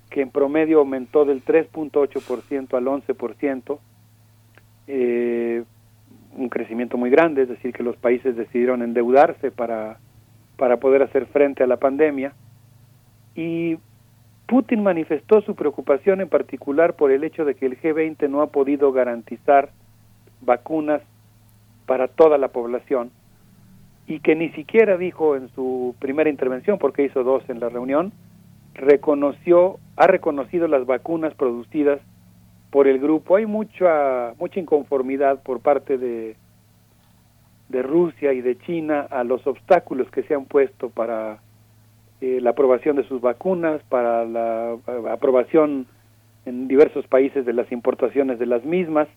que 0.09 0.21
en 0.21 0.29
promedio 0.29 0.79
aumentó 0.79 1.25
del 1.25 1.43
3.8% 1.43 2.77
al 2.77 2.85
11%, 2.85 3.79
eh, 4.87 5.63
un 6.37 6.47
crecimiento 6.47 6.95
muy 6.95 7.09
grande, 7.09 7.41
es 7.41 7.49
decir, 7.49 7.73
que 7.73 7.83
los 7.83 7.97
países 7.97 8.37
decidieron 8.37 8.81
endeudarse 8.81 9.51
para 9.51 9.99
para 10.57 10.77
poder 10.77 11.03
hacer 11.03 11.25
frente 11.27 11.63
a 11.63 11.67
la 11.67 11.77
pandemia. 11.77 12.33
Y 13.35 13.77
Putin 14.47 14.83
manifestó 14.83 15.41
su 15.41 15.55
preocupación 15.55 16.21
en 16.21 16.29
particular 16.29 16.95
por 16.95 17.11
el 17.11 17.23
hecho 17.23 17.45
de 17.45 17.55
que 17.55 17.65
el 17.65 17.79
G20 17.79 18.29
no 18.29 18.41
ha 18.41 18.47
podido 18.47 18.91
garantizar 18.91 19.69
vacunas 20.41 21.01
para 21.85 22.07
toda 22.07 22.37
la 22.37 22.49
población 22.49 23.11
y 24.07 24.19
que 24.19 24.35
ni 24.35 24.49
siquiera 24.49 24.97
dijo 24.97 25.35
en 25.35 25.49
su 25.55 25.95
primera 25.99 26.29
intervención, 26.29 26.77
porque 26.77 27.03
hizo 27.03 27.23
dos 27.23 27.43
en 27.49 27.59
la 27.59 27.69
reunión, 27.69 28.13
reconoció, 28.75 29.79
ha 29.95 30.07
reconocido 30.07 30.67
las 30.67 30.85
vacunas 30.85 31.33
producidas 31.33 31.99
por 32.69 32.87
el 32.87 32.99
grupo. 32.99 33.35
Hay 33.35 33.45
mucha 33.45 34.33
mucha 34.39 34.59
inconformidad 34.59 35.41
por 35.41 35.61
parte 35.61 35.97
de 35.97 36.35
de 37.69 37.81
Rusia 37.81 38.33
y 38.33 38.41
de 38.41 38.57
China 38.59 39.07
a 39.09 39.23
los 39.23 39.45
obstáculos 39.47 40.09
que 40.11 40.23
se 40.23 40.35
han 40.35 40.45
puesto 40.45 40.89
para 40.89 41.39
eh, 42.21 42.39
la 42.41 42.51
aprobación 42.51 42.95
de 42.95 43.03
sus 43.03 43.21
vacunas, 43.21 43.81
para 43.89 44.25
la 44.25 44.77
eh, 44.87 45.03
aprobación 45.11 45.87
en 46.45 46.67
diversos 46.67 47.07
países 47.07 47.45
de 47.45 47.53
las 47.53 47.71
importaciones 47.71 48.39
de 48.39 48.45
las 48.45 48.63
mismas. 48.63 49.07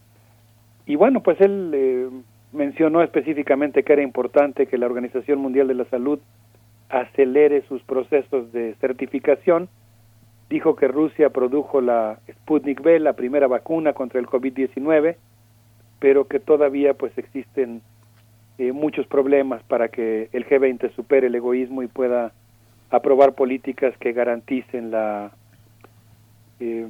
Y 0.87 0.97
bueno, 0.97 1.23
pues 1.23 1.41
él 1.41 1.71
eh, 1.75 2.09
mencionó 2.53 3.03
específicamente 3.03 3.83
que 3.83 3.93
era 3.93 4.03
importante 4.03 4.67
que 4.67 4.79
la 4.79 4.87
Organización 4.87 5.39
Mundial 5.39 5.69
de 5.69 5.75
la 5.75 5.85
Salud 5.87 6.19
acelere 6.89 7.63
sus 7.69 7.83
procesos 7.83 8.51
de 8.53 8.75
certificación. 8.81 9.69
Dijo 10.49 10.75
que 10.77 10.89
Rusia 10.89 11.29
produjo 11.29 11.83
la 11.83 12.19
Sputnik 12.31 12.81
V, 12.81 12.99
la 13.01 13.13
primera 13.13 13.47
vacuna 13.47 13.93
contra 13.93 14.19
el 14.19 14.27
COVID-19, 14.27 15.17
pero 15.99 16.27
que 16.27 16.41
todavía 16.41 16.95
pues 16.95 17.17
existen 17.19 17.83
eh, 18.59 18.73
muchos 18.73 19.07
problemas 19.07 19.63
para 19.65 19.89
que 19.89 20.29
el 20.33 20.47
G20 20.47 20.95
supere 20.95 21.29
el 21.29 21.35
egoísmo 21.35 21.83
y 21.83 21.87
pueda 21.87 22.33
aprobar 22.91 23.35
políticas 23.35 23.97
que 23.99 24.13
garanticen 24.13 24.91
la 24.91 25.31
eh, 26.61 26.89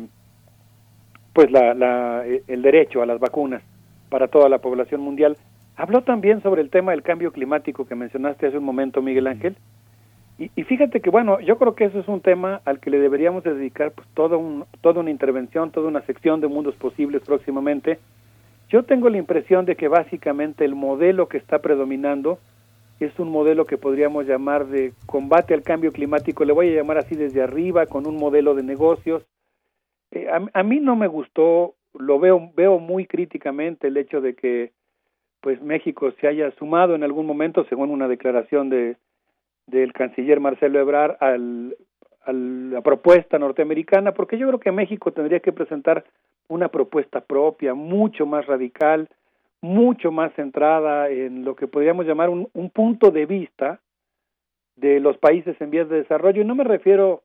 pues 1.32 1.50
la, 1.50 1.74
la, 1.74 2.26
eh, 2.26 2.42
el 2.48 2.62
derecho 2.62 3.02
a 3.02 3.06
las 3.06 3.20
vacunas 3.20 3.62
para 4.08 4.28
toda 4.28 4.48
la 4.48 4.58
población 4.58 5.00
mundial. 5.00 5.36
Habló 5.76 6.02
también 6.02 6.42
sobre 6.42 6.62
el 6.62 6.70
tema 6.70 6.92
del 6.92 7.02
cambio 7.02 7.32
climático 7.32 7.86
que 7.86 7.94
mencionaste 7.94 8.46
hace 8.46 8.58
un 8.58 8.64
momento, 8.64 9.02
Miguel 9.02 9.26
Ángel. 9.26 9.56
Y, 10.38 10.50
y 10.56 10.64
fíjate 10.64 11.00
que, 11.00 11.10
bueno, 11.10 11.38
yo 11.40 11.58
creo 11.58 11.74
que 11.74 11.84
eso 11.84 12.00
es 12.00 12.08
un 12.08 12.20
tema 12.20 12.60
al 12.64 12.80
que 12.80 12.90
le 12.90 12.98
deberíamos 12.98 13.44
dedicar 13.44 13.92
pues, 13.92 14.08
todo 14.14 14.38
un, 14.38 14.64
toda 14.80 15.00
una 15.00 15.10
intervención, 15.10 15.70
toda 15.70 15.88
una 15.88 16.00
sección 16.02 16.40
de 16.40 16.48
mundos 16.48 16.74
posibles 16.76 17.22
próximamente, 17.24 17.98
yo 18.68 18.82
tengo 18.84 19.08
la 19.08 19.18
impresión 19.18 19.64
de 19.64 19.76
que 19.76 19.88
básicamente 19.88 20.64
el 20.64 20.74
modelo 20.74 21.28
que 21.28 21.38
está 21.38 21.60
predominando 21.60 22.38
es 23.00 23.16
un 23.18 23.30
modelo 23.30 23.64
que 23.64 23.78
podríamos 23.78 24.26
llamar 24.26 24.66
de 24.66 24.92
combate 25.06 25.54
al 25.54 25.62
cambio 25.62 25.92
climático, 25.92 26.44
le 26.44 26.52
voy 26.52 26.68
a 26.68 26.76
llamar 26.76 26.98
así 26.98 27.14
desde 27.14 27.42
arriba, 27.42 27.86
con 27.86 28.06
un 28.06 28.16
modelo 28.16 28.54
de 28.54 28.64
negocios. 28.64 29.24
Eh, 30.10 30.26
a, 30.52 30.62
mí 30.62 30.80
no 30.80 30.96
me 30.96 31.06
gustó, 31.06 31.74
lo 31.94 32.18
veo, 32.18 32.50
veo 32.56 32.78
muy 32.78 33.06
críticamente 33.06 33.88
el 33.88 33.96
hecho 33.96 34.20
de 34.20 34.34
que 34.34 34.72
pues 35.40 35.62
México 35.62 36.10
se 36.20 36.26
haya 36.26 36.50
sumado 36.52 36.96
en 36.96 37.04
algún 37.04 37.24
momento, 37.24 37.64
según 37.68 37.90
una 37.90 38.08
declaración 38.08 38.68
de 38.68 38.96
del 39.68 39.92
canciller 39.92 40.40
Marcelo 40.40 40.80
Ebrard, 40.80 41.16
al, 41.20 41.76
a 42.24 42.32
la 42.32 42.80
propuesta 42.80 43.38
norteamericana, 43.38 44.12
porque 44.12 44.38
yo 44.38 44.46
creo 44.48 44.60
que 44.60 44.72
México 44.72 45.12
tendría 45.12 45.40
que 45.40 45.52
presentar 45.52 46.04
una 46.48 46.68
propuesta 46.68 47.20
propia, 47.20 47.74
mucho 47.74 48.26
más 48.26 48.46
radical, 48.46 49.08
mucho 49.60 50.10
más 50.10 50.32
centrada 50.34 51.08
en 51.10 51.44
lo 51.44 51.54
que 51.56 51.66
podríamos 51.66 52.06
llamar 52.06 52.30
un, 52.30 52.48
un 52.54 52.70
punto 52.70 53.10
de 53.10 53.26
vista 53.26 53.80
de 54.76 55.00
los 55.00 55.18
países 55.18 55.60
en 55.60 55.70
vías 55.70 55.88
de 55.88 55.96
desarrollo. 55.96 56.42
Y 56.42 56.44
no 56.44 56.54
me 56.54 56.64
refiero 56.64 57.22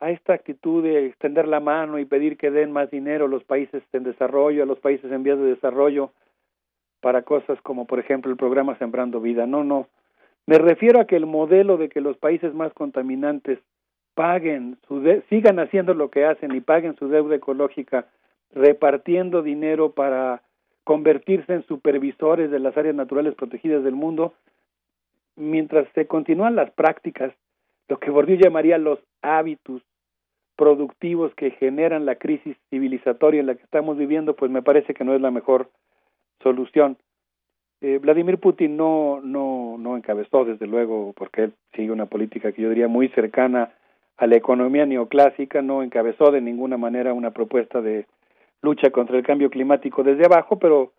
a 0.00 0.10
esta 0.10 0.32
actitud 0.32 0.82
de 0.82 1.06
extender 1.06 1.46
la 1.46 1.60
mano 1.60 1.98
y 1.98 2.04
pedir 2.04 2.36
que 2.36 2.50
den 2.50 2.72
más 2.72 2.90
dinero 2.90 3.26
a 3.26 3.28
los 3.28 3.44
países 3.44 3.82
en 3.92 4.02
desarrollo, 4.02 4.62
a 4.62 4.66
los 4.66 4.80
países 4.80 5.10
en 5.12 5.22
vías 5.22 5.38
de 5.38 5.44
desarrollo, 5.44 6.10
para 7.00 7.22
cosas 7.22 7.60
como, 7.62 7.86
por 7.86 7.98
ejemplo, 7.98 8.30
el 8.30 8.36
programa 8.36 8.76
Sembrando 8.78 9.20
Vida. 9.20 9.46
No, 9.46 9.62
no. 9.64 9.88
Me 10.46 10.58
refiero 10.58 11.00
a 11.00 11.06
que 11.06 11.16
el 11.16 11.26
modelo 11.26 11.76
de 11.76 11.88
que 11.88 12.00
los 12.00 12.16
países 12.16 12.54
más 12.54 12.72
contaminantes 12.72 13.58
paguen 14.14 14.76
su 14.88 15.02
sigan 15.28 15.60
haciendo 15.60 15.94
lo 15.94 16.10
que 16.10 16.24
hacen 16.24 16.54
y 16.54 16.60
paguen 16.60 16.96
su 16.96 17.08
deuda 17.08 17.36
ecológica 17.36 18.06
repartiendo 18.52 19.42
dinero 19.42 19.92
para 19.92 20.42
convertirse 20.84 21.52
en 21.52 21.64
supervisores 21.66 22.50
de 22.50 22.58
las 22.58 22.76
áreas 22.76 22.94
naturales 22.94 23.34
protegidas 23.34 23.84
del 23.84 23.94
mundo, 23.94 24.34
mientras 25.36 25.86
se 25.94 26.06
continúan 26.06 26.56
las 26.56 26.70
prácticas, 26.72 27.32
lo 27.88 27.98
que 27.98 28.10
Bourdieu 28.10 28.38
llamaría 28.38 28.78
los 28.78 28.98
hábitos 29.22 29.82
productivos 30.56 31.34
que 31.34 31.52
generan 31.52 32.04
la 32.04 32.16
crisis 32.16 32.56
civilizatoria 32.70 33.40
en 33.40 33.46
la 33.46 33.54
que 33.54 33.62
estamos 33.62 33.96
viviendo, 33.96 34.36
pues 34.36 34.50
me 34.50 34.62
parece 34.62 34.94
que 34.94 35.04
no 35.04 35.14
es 35.14 35.20
la 35.20 35.30
mejor 35.30 35.70
solución. 36.42 36.98
Eh, 37.80 37.98
Vladimir 37.98 38.38
Putin 38.38 38.76
no, 38.76 39.20
no, 39.22 39.76
no 39.78 39.96
encabezó, 39.96 40.44
desde 40.44 40.66
luego, 40.66 41.14
porque 41.16 41.44
él 41.44 41.54
sigue 41.74 41.90
una 41.90 42.06
política 42.06 42.52
que 42.52 42.62
yo 42.62 42.68
diría 42.68 42.88
muy 42.88 43.08
cercana 43.08 43.72
a 44.18 44.26
la 44.26 44.36
economía 44.36 44.84
neoclásica, 44.84 45.62
no 45.62 45.82
encabezó 45.82 46.30
de 46.30 46.42
ninguna 46.42 46.76
manera 46.76 47.14
una 47.14 47.30
propuesta 47.30 47.80
de 47.80 48.04
lucha 48.62 48.90
contra 48.90 49.16
el 49.16 49.24
cambio 49.24 49.50
climático 49.50 50.02
desde 50.02 50.26
abajo, 50.26 50.58
pero 50.58 50.92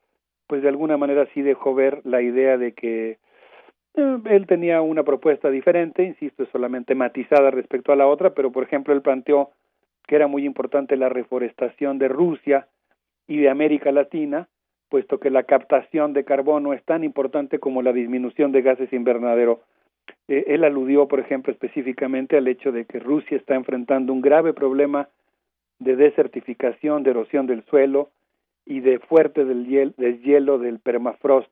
pues 0.48 0.62
de 0.62 0.70
alguna 0.70 0.98
manera 0.98 1.28
sí 1.34 1.42
dejó 1.42 1.74
ver 1.74 2.02
la 2.04 2.22
idea 2.22 2.58
de 2.58 2.74
que 2.74 3.20
eh, 3.96 4.18
él 4.26 4.48
tenía 4.48 4.82
una 4.82 5.04
propuesta 5.04 5.50
diferente, 5.50 6.04
insisto, 6.04 6.46
solamente 6.52 6.96
matizada 6.96 7.52
respecto 7.52 7.92
a 7.92 7.96
la 7.96 8.08
otra, 8.08 8.34
pero 8.34 8.52
por 8.52 8.64
ejemplo 8.64 8.94
él 8.94 9.02
planteó 9.02 9.52
que 10.08 10.16
era 10.16 10.28
muy 10.28 10.46
importante 10.46 10.98
la 10.98 11.10
reforestación 11.10 12.00
de 12.00 12.08
Rusia 12.08 12.68
y 13.28 13.38
de 13.38 13.50
América 13.50 13.92
Latina, 13.92 14.48
puesto 14.90 15.20
que 15.20 15.30
la 15.30 15.44
captación 15.44 16.14
de 16.14 16.26
carbono 16.26 16.74
es 16.74 16.84
tan 16.84 17.04
importante 17.04 17.60
como 17.60 17.82
la 17.82 17.94
disminución 17.94 18.52
de 18.52 18.62
gases 18.62 18.92
invernadero. 18.92 19.62
Eh, 20.28 20.46
él 20.48 20.64
aludió, 20.66 21.08
por 21.08 21.20
ejemplo, 21.20 21.54
específicamente 21.54 22.36
al 22.36 22.48
hecho 22.48 22.72
de 22.72 22.86
que 22.86 23.00
Rusia 23.00 23.38
está 23.38 23.56
enfrentando 23.56 24.12
un 24.12 24.22
grave 24.22 24.54
problema 24.54 25.08
de 25.82 25.96
desertificación, 25.96 27.02
de 27.02 27.10
erosión 27.10 27.48
del 27.48 27.64
suelo 27.66 28.10
y 28.66 28.82
de 28.82 29.00
fuerte 29.00 29.46
del 29.46 29.66
hielo, 29.66 29.94
deshielo 29.98 30.60
del 30.60 30.80
permafrost. 30.80 31.52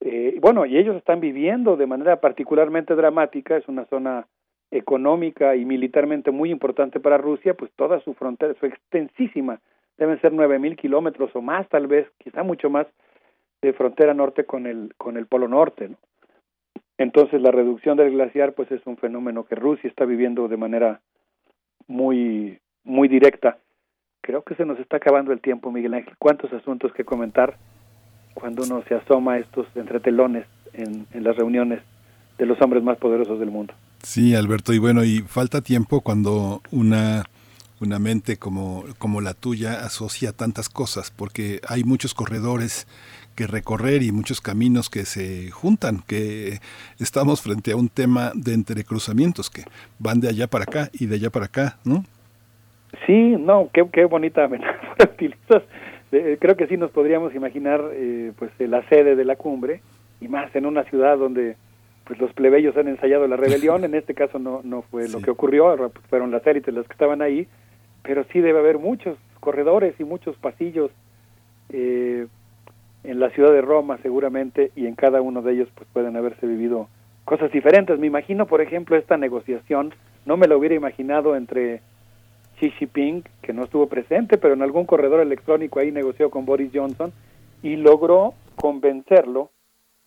Eh, 0.00 0.38
bueno, 0.40 0.64
y 0.64 0.78
ellos 0.78 0.96
están 0.96 1.20
viviendo 1.20 1.76
de 1.76 1.86
manera 1.86 2.20
particularmente 2.20 2.94
dramática, 2.94 3.56
es 3.56 3.66
una 3.66 3.84
zona 3.86 4.28
económica 4.70 5.56
y 5.56 5.64
militarmente 5.64 6.30
muy 6.30 6.50
importante 6.50 7.00
para 7.00 7.18
Rusia, 7.18 7.54
pues 7.54 7.72
toda 7.72 8.00
su 8.00 8.14
frontera, 8.14 8.54
su 8.60 8.66
extensísima, 8.66 9.60
deben 9.98 10.20
ser 10.20 10.32
nueve 10.32 10.60
mil 10.60 10.76
kilómetros 10.76 11.34
o 11.34 11.42
más, 11.42 11.68
tal 11.68 11.88
vez, 11.88 12.06
quizá 12.18 12.44
mucho 12.44 12.70
más, 12.70 12.86
de 13.60 13.72
frontera 13.72 14.14
norte 14.14 14.44
con 14.44 14.66
el, 14.66 14.94
con 14.96 15.16
el 15.16 15.26
Polo 15.26 15.48
Norte. 15.48 15.88
¿no? 15.88 15.96
Entonces 16.96 17.42
la 17.42 17.50
reducción 17.50 17.96
del 17.96 18.12
glaciar, 18.12 18.52
pues 18.54 18.70
es 18.70 18.86
un 18.86 18.96
fenómeno 18.96 19.44
que 19.44 19.56
Rusia 19.56 19.90
está 19.90 20.04
viviendo 20.04 20.46
de 20.46 20.56
manera 20.56 21.00
muy, 21.88 22.58
muy 22.84 23.08
directa. 23.08 23.58
Creo 24.20 24.42
que 24.42 24.54
se 24.54 24.64
nos 24.64 24.78
está 24.78 24.98
acabando 24.98 25.32
el 25.32 25.40
tiempo, 25.40 25.72
Miguel 25.72 25.94
Ángel. 25.94 26.14
¿Cuántos 26.18 26.52
asuntos 26.52 26.92
que 26.92 27.04
comentar 27.04 27.56
cuando 28.34 28.62
uno 28.62 28.82
se 28.88 28.94
asoma 28.94 29.34
a 29.34 29.38
estos 29.38 29.66
entretelones 29.74 30.46
en, 30.72 31.06
en 31.12 31.24
las 31.24 31.36
reuniones 31.36 31.80
de 32.38 32.46
los 32.46 32.60
hombres 32.62 32.82
más 32.82 32.98
poderosos 32.98 33.38
del 33.38 33.50
mundo? 33.50 33.74
Sí, 34.02 34.34
Alberto, 34.34 34.72
y 34.72 34.78
bueno, 34.78 35.04
y 35.04 35.20
falta 35.20 35.60
tiempo 35.60 36.00
cuando 36.00 36.60
una 36.70 37.24
una 37.82 37.98
mente 37.98 38.36
como, 38.36 38.84
como 38.98 39.20
la 39.20 39.34
tuya 39.34 39.84
asocia 39.84 40.32
tantas 40.32 40.68
cosas, 40.68 41.10
porque 41.10 41.60
hay 41.66 41.84
muchos 41.84 42.14
corredores 42.14 42.86
que 43.34 43.46
recorrer 43.46 44.02
y 44.02 44.12
muchos 44.12 44.40
caminos 44.40 44.88
que 44.88 45.04
se 45.04 45.50
juntan, 45.50 46.02
que 46.06 46.60
estamos 46.98 47.42
frente 47.42 47.72
a 47.72 47.76
un 47.76 47.88
tema 47.88 48.32
de 48.34 48.54
entrecruzamientos 48.54 49.50
que 49.50 49.64
van 49.98 50.20
de 50.20 50.28
allá 50.28 50.46
para 50.46 50.64
acá 50.64 50.90
y 50.92 51.06
de 51.06 51.16
allá 51.16 51.30
para 51.30 51.46
acá, 51.46 51.78
¿no? 51.84 52.04
Sí, 53.06 53.36
no, 53.38 53.70
qué, 53.72 53.86
qué 53.92 54.04
bonita 54.04 54.48
metáfora 54.48 55.04
utilizas. 55.12 55.62
Eh, 56.12 56.36
creo 56.40 56.56
que 56.56 56.66
sí 56.66 56.76
nos 56.76 56.90
podríamos 56.90 57.34
imaginar 57.34 57.82
eh, 57.92 58.32
pues 58.38 58.50
la 58.58 58.86
sede 58.88 59.16
de 59.16 59.24
la 59.24 59.36
cumbre 59.36 59.80
y 60.20 60.28
más 60.28 60.54
en 60.54 60.66
una 60.66 60.84
ciudad 60.84 61.16
donde 61.16 61.56
pues 62.04 62.18
los 62.20 62.32
plebeyos 62.34 62.76
han 62.76 62.88
ensayado 62.88 63.26
la 63.26 63.36
rebelión, 63.36 63.84
en 63.86 63.94
este 63.94 64.14
caso 64.14 64.38
no, 64.38 64.60
no 64.62 64.82
fue 64.82 65.08
lo 65.08 65.20
que 65.20 65.30
ocurrió, 65.30 65.90
fueron 66.10 66.30
las 66.30 66.46
élites 66.46 66.74
las 66.74 66.86
que 66.86 66.92
estaban 66.92 67.22
ahí, 67.22 67.46
pero 68.02 68.24
sí 68.24 68.40
debe 68.40 68.58
haber 68.58 68.78
muchos 68.78 69.16
corredores 69.40 69.94
y 69.98 70.04
muchos 70.04 70.36
pasillos 70.36 70.90
eh, 71.70 72.26
en 73.04 73.18
la 73.18 73.30
ciudad 73.30 73.50
de 73.50 73.62
Roma 73.62 73.98
seguramente 74.02 74.70
y 74.76 74.86
en 74.86 74.94
cada 74.94 75.20
uno 75.22 75.42
de 75.42 75.54
ellos 75.54 75.68
pues 75.74 75.88
pueden 75.92 76.16
haberse 76.16 76.46
vivido 76.46 76.88
cosas 77.24 77.50
diferentes. 77.50 77.98
Me 77.98 78.06
imagino, 78.06 78.46
por 78.46 78.60
ejemplo, 78.60 78.96
esta 78.96 79.16
negociación, 79.16 79.94
no 80.26 80.36
me 80.36 80.46
lo 80.46 80.58
hubiera 80.58 80.74
imaginado 80.74 81.34
entre 81.36 81.80
Xi 82.62 82.70
Jinping, 82.70 83.24
que 83.42 83.52
no 83.52 83.64
estuvo 83.64 83.88
presente, 83.88 84.38
pero 84.38 84.54
en 84.54 84.62
algún 84.62 84.86
corredor 84.86 85.20
electrónico 85.20 85.80
ahí 85.80 85.90
negoció 85.90 86.30
con 86.30 86.46
Boris 86.46 86.70
Johnson 86.72 87.12
y 87.60 87.74
logró 87.74 88.34
convencerlo 88.54 89.50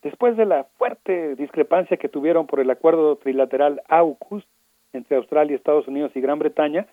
después 0.02 0.38
de 0.38 0.46
la 0.46 0.64
fuerte 0.78 1.36
discrepancia 1.36 1.98
que 1.98 2.08
tuvieron 2.08 2.48
por 2.48 2.62
el 2.62 2.70
acuerdo 2.70 3.18
trilateral 3.18 3.82
AUKUS 3.90 4.48
entre 4.94 5.18
Australia, 5.18 5.56
Estados 5.56 5.88
Unidos 5.90 6.14
y 6.16 6.22
Gran 6.22 6.40
Bretaña, 6.40 6.88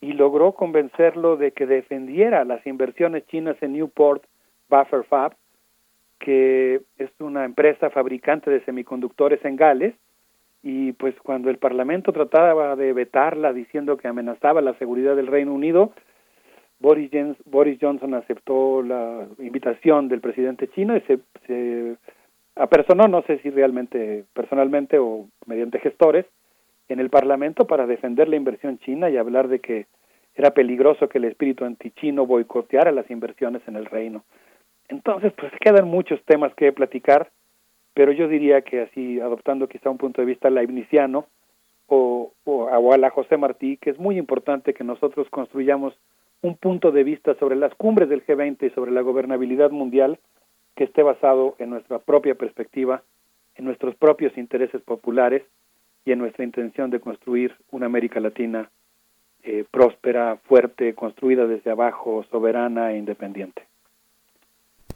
y 0.00 0.12
logró 0.12 0.52
convencerlo 0.52 1.36
de 1.36 1.50
que 1.50 1.66
defendiera 1.66 2.44
las 2.44 2.64
inversiones 2.64 3.26
chinas 3.26 3.56
en 3.60 3.72
Newport 3.72 4.22
Buffer 4.68 5.02
Fab, 5.02 5.34
que 6.20 6.82
es 6.98 7.10
una 7.18 7.44
empresa 7.44 7.90
fabricante 7.90 8.50
de 8.50 8.64
semiconductores 8.64 9.44
en 9.44 9.56
Gales, 9.56 9.94
y 10.62 10.92
pues 10.92 11.14
cuando 11.22 11.50
el 11.50 11.58
Parlamento 11.58 12.12
trataba 12.12 12.76
de 12.76 12.92
vetarla 12.92 13.52
diciendo 13.52 13.96
que 13.96 14.08
amenazaba 14.08 14.60
la 14.60 14.74
seguridad 14.74 15.16
del 15.16 15.28
Reino 15.28 15.52
Unido, 15.52 15.92
Boris, 16.80 17.78
Johnson 17.80 18.14
aceptó 18.14 18.82
la 18.82 19.26
invitación 19.38 20.08
del 20.08 20.20
presidente 20.20 20.68
chino 20.68 20.96
y 20.96 21.00
se, 21.02 21.18
se 21.46 21.96
apersonó, 22.54 23.08
no 23.08 23.22
sé 23.22 23.38
si 23.38 23.50
realmente 23.50 24.24
personalmente 24.32 24.98
o 24.98 25.26
mediante 25.46 25.80
gestores, 25.80 26.26
en 26.88 27.00
el 27.00 27.10
Parlamento 27.10 27.66
para 27.66 27.86
defender 27.86 28.28
la 28.28 28.36
inversión 28.36 28.78
china 28.78 29.10
y 29.10 29.16
hablar 29.16 29.48
de 29.48 29.60
que 29.60 29.86
era 30.34 30.52
peligroso 30.52 31.08
que 31.08 31.18
el 31.18 31.24
espíritu 31.24 31.64
antichino 31.64 32.26
boicoteara 32.26 32.92
las 32.92 33.10
inversiones 33.10 33.60
en 33.66 33.76
el 33.76 33.86
reino. 33.86 34.24
Entonces, 34.88 35.32
pues 35.36 35.52
quedan 35.60 35.88
muchos 35.88 36.22
temas 36.24 36.54
que 36.54 36.72
platicar, 36.72 37.30
pero 37.98 38.12
yo 38.12 38.28
diría 38.28 38.60
que 38.60 38.82
así, 38.82 39.18
adoptando 39.18 39.68
quizá 39.68 39.90
un 39.90 39.98
punto 39.98 40.22
de 40.22 40.26
vista 40.26 40.50
leibniziano 40.50 41.26
o, 41.88 42.32
o, 42.44 42.52
o 42.66 42.92
a 42.92 42.96
la 42.96 43.10
José 43.10 43.36
Martí, 43.36 43.76
que 43.76 43.90
es 43.90 43.98
muy 43.98 44.18
importante 44.18 44.72
que 44.72 44.84
nosotros 44.84 45.28
construyamos 45.30 45.98
un 46.40 46.56
punto 46.56 46.92
de 46.92 47.02
vista 47.02 47.34
sobre 47.40 47.56
las 47.56 47.74
cumbres 47.74 48.08
del 48.08 48.24
G20 48.24 48.68
y 48.68 48.70
sobre 48.70 48.92
la 48.92 49.00
gobernabilidad 49.00 49.72
mundial 49.72 50.20
que 50.76 50.84
esté 50.84 51.02
basado 51.02 51.56
en 51.58 51.70
nuestra 51.70 51.98
propia 51.98 52.36
perspectiva, 52.36 53.02
en 53.56 53.64
nuestros 53.64 53.96
propios 53.96 54.38
intereses 54.38 54.80
populares 54.82 55.42
y 56.04 56.12
en 56.12 56.20
nuestra 56.20 56.44
intención 56.44 56.90
de 56.90 57.00
construir 57.00 57.56
una 57.72 57.86
América 57.86 58.20
Latina 58.20 58.70
eh, 59.42 59.64
próspera, 59.68 60.36
fuerte, 60.44 60.94
construida 60.94 61.48
desde 61.48 61.72
abajo, 61.72 62.24
soberana 62.30 62.92
e 62.92 62.98
independiente. 62.98 63.67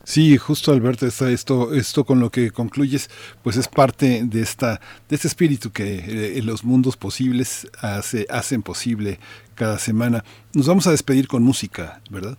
Sí, 0.05 0.37
justo 0.37 0.73
Alberto, 0.73 1.07
está 1.07 1.31
esto, 1.31 1.75
esto 1.75 2.05
con 2.05 2.19
lo 2.19 2.31
que 2.31 2.51
concluyes, 2.51 3.09
pues 3.43 3.57
es 3.57 3.69
parte 3.69 4.23
de 4.25 4.43
esta, 4.43 4.81
de 5.09 5.15
este 5.15 5.29
espíritu 5.29 5.71
que 5.73 6.39
eh, 6.39 6.43
los 6.43 6.65
mundos 6.65 6.97
posibles 6.97 7.71
hace, 7.81 8.27
hacen 8.29 8.63
posible 8.63 9.19
cada 9.55 9.79
semana. 9.79 10.25
Nos 10.55 10.67
vamos 10.67 10.87
a 10.87 10.91
despedir 10.91 11.29
con 11.29 11.43
música, 11.43 12.01
¿verdad? 12.11 12.37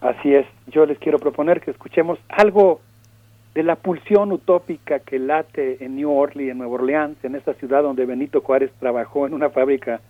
Así 0.00 0.34
es. 0.34 0.46
Yo 0.68 0.84
les 0.86 0.98
quiero 0.98 1.18
proponer 1.18 1.60
que 1.60 1.70
escuchemos 1.70 2.18
algo 2.28 2.80
de 3.54 3.62
la 3.62 3.76
pulsión 3.76 4.30
utópica 4.30 5.00
que 5.00 5.18
late 5.18 5.84
en 5.84 5.96
New 5.96 6.10
Orleans, 6.10 6.52
en 6.52 6.58
Nueva 6.58 6.74
Orleans, 6.74 7.16
en 7.24 7.34
esta 7.34 7.54
ciudad 7.54 7.82
donde 7.82 8.06
Benito 8.06 8.40
Juárez 8.40 8.70
trabajó 8.78 9.26
en 9.26 9.34
una 9.34 9.50
fábrica 9.50 10.00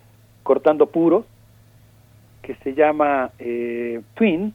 cortando 0.43 0.87
puros, 0.87 1.25
que 2.43 2.55
se 2.55 2.73
llama 2.73 3.31
eh, 3.39 4.01
Twin. 4.15 4.53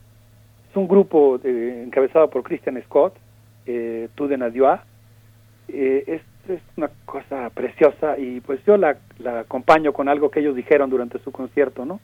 Es 0.75 0.79
un 0.79 0.89
grupo 0.89 1.39
de, 1.39 1.85
encabezado 1.85 2.29
por 2.29 2.43
Christian 2.43 2.83
Scott, 2.83 3.15
eh, 3.65 4.09
de 4.13 4.37
Nadioa. 4.37 4.83
Eh, 5.69 6.03
es, 6.09 6.23
es, 6.51 6.61
una 6.77 6.91
cosa 7.05 7.49
preciosa 7.51 8.19
y 8.19 8.41
pues 8.41 8.59
yo 8.67 8.77
la, 8.77 8.97
la, 9.21 9.39
acompaño 9.39 9.93
con 9.93 10.09
algo 10.09 10.33
que 10.33 10.41
ellos 10.41 10.57
dijeron 10.57 10.91
durante 10.91 11.21
su 11.21 11.31
concierto, 11.31 11.85
¿no? 11.85 12.01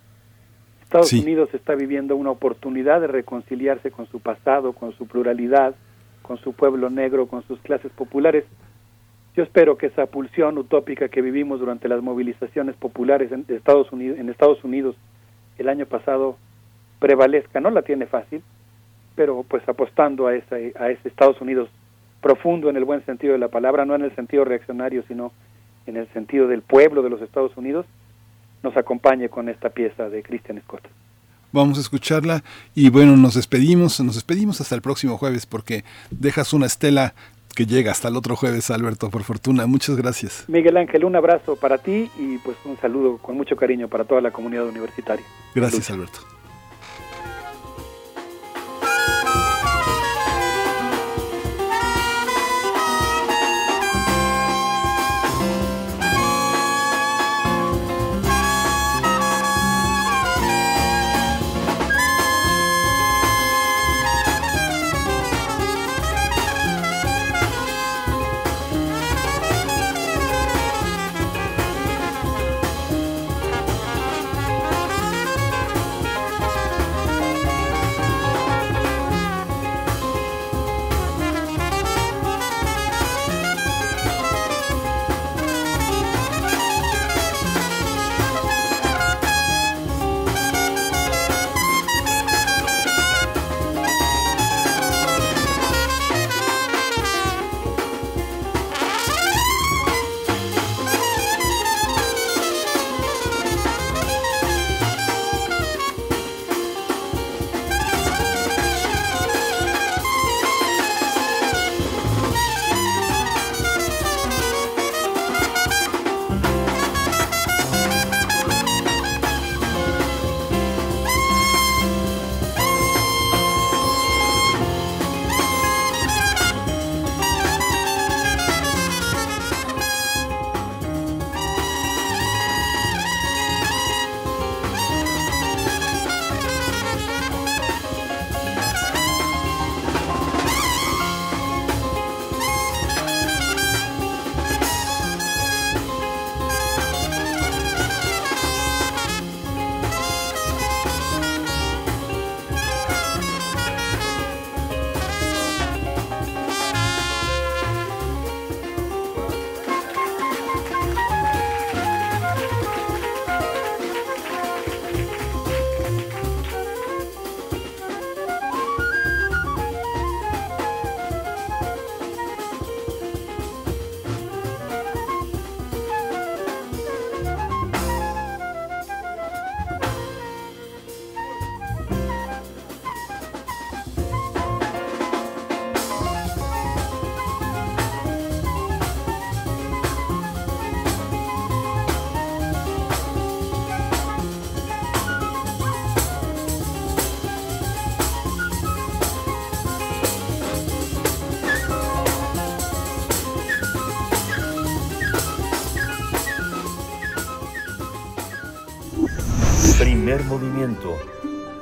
Estados 0.84 1.08
sí. 1.08 1.20
Unidos 1.20 1.52
está 1.52 1.74
viviendo 1.74 2.15
una 2.15 2.31
oportunidad 2.31 3.00
de 3.00 3.08
reconciliarse 3.08 3.90
con 3.90 4.07
su 4.07 4.20
pasado, 4.20 4.73
con 4.73 4.92
su 4.92 5.08
pluralidad, 5.08 5.74
con 6.23 6.39
su 6.39 6.52
pueblo 6.52 6.90
negro, 6.90 7.26
con 7.26 7.42
sus 7.49 7.58
clases 7.62 7.90
populares. 7.90 8.44
Yo 9.34 9.42
espero 9.42 9.78
que 9.78 9.86
esa 9.86 10.07
pulsión 10.07 10.57
utópica 10.58 11.08
que 11.08 11.23
vivimos 11.23 11.58
durante 11.58 11.89
las 11.89 12.02
movilizaciones 12.02 12.76
populares 12.76 13.32
en 13.32 13.44
Estados 13.49 13.90
Unidos, 13.90 14.16
en 14.16 14.28
Estados 14.28 14.62
Unidos 14.62 14.94
el 15.58 15.68
año 15.68 15.86
pasado 15.86 16.36
prevalezca. 17.00 17.58
No 17.58 17.70
la 17.70 17.82
tiene 17.82 18.07
fácil, 18.07 18.44
pero 19.14 19.44
pues 19.48 19.66
apostando 19.68 20.26
a 20.26 20.34
ese, 20.34 20.72
a 20.78 20.90
ese 20.90 21.08
Estados 21.08 21.40
Unidos 21.40 21.68
profundo 22.20 22.68
en 22.68 22.76
el 22.76 22.84
buen 22.84 23.05
sentido 23.06 23.32
de 23.32 23.39
la 23.39 23.48
palabra, 23.48 23.84
no 23.84 23.94
en 23.94 24.02
el 24.02 24.14
sentido 24.14 24.44
reaccionario, 24.44 25.02
sino 25.08 25.32
en 25.86 25.97
el 25.97 26.08
sentido 26.12 26.48
del 26.48 26.62
pueblo 26.62 27.02
de 27.02 27.10
los 27.10 27.22
Estados 27.22 27.56
Unidos, 27.56 27.86
nos 28.62 28.76
acompañe 28.76 29.28
con 29.28 29.48
esta 29.48 29.70
pieza 29.70 30.08
de 30.08 30.22
Christian 30.22 30.60
Scott 30.62 30.86
vamos 31.52 31.78
a 31.78 31.80
escucharla 31.80 32.42
y 32.74 32.90
bueno, 32.90 33.16
nos 33.16 33.34
despedimos, 33.34 34.00
nos 34.00 34.14
despedimos 34.14 34.60
hasta 34.60 34.74
el 34.74 34.82
próximo 34.82 35.18
jueves 35.18 35.47
porque 35.47 35.84
dejas 36.10 36.52
una 36.52 36.66
estela 36.66 37.14
que 37.55 37.66
llega 37.66 37.90
hasta 37.90 38.08
el 38.08 38.16
otro 38.16 38.36
jueves, 38.36 38.70
Alberto, 38.70 39.10
por 39.10 39.24
fortuna. 39.24 39.66
Muchas 39.66 39.97
gracias. 39.97 40.44
Miguel 40.48 40.76
Ángel, 40.76 41.05
un 41.05 41.16
abrazo 41.16 41.56
para 41.56 41.78
ti 41.78 42.08
y 42.18 42.39
pues 42.39 42.56
un 42.64 42.76
saludo 42.78 43.18
con 43.18 43.36
mucho 43.36 43.56
cariño 43.56 43.89
para 43.89 44.05
toda 44.05 44.20
la 44.20 44.30
comunidad 44.30 44.66
universitaria. 44.66 45.24
Gracias. 45.55 45.90
Alberto. 45.90 46.20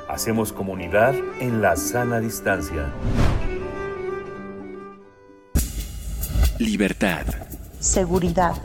Hacemos 0.09 0.51
comunidad 0.51 1.15
en 1.39 1.61
la 1.61 1.77
sana 1.77 2.19
distancia. 2.19 2.91
Libertad. 6.57 7.25
Seguridad. 7.79 8.55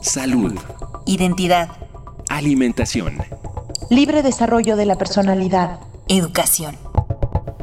Salud. 0.00 0.54
Identidad. 1.04 1.68
Alimentación. 2.30 3.18
Libre 3.90 4.22
desarrollo 4.22 4.76
de 4.76 4.86
la 4.86 4.96
personalidad. 4.96 5.80
Educación. 6.08 6.78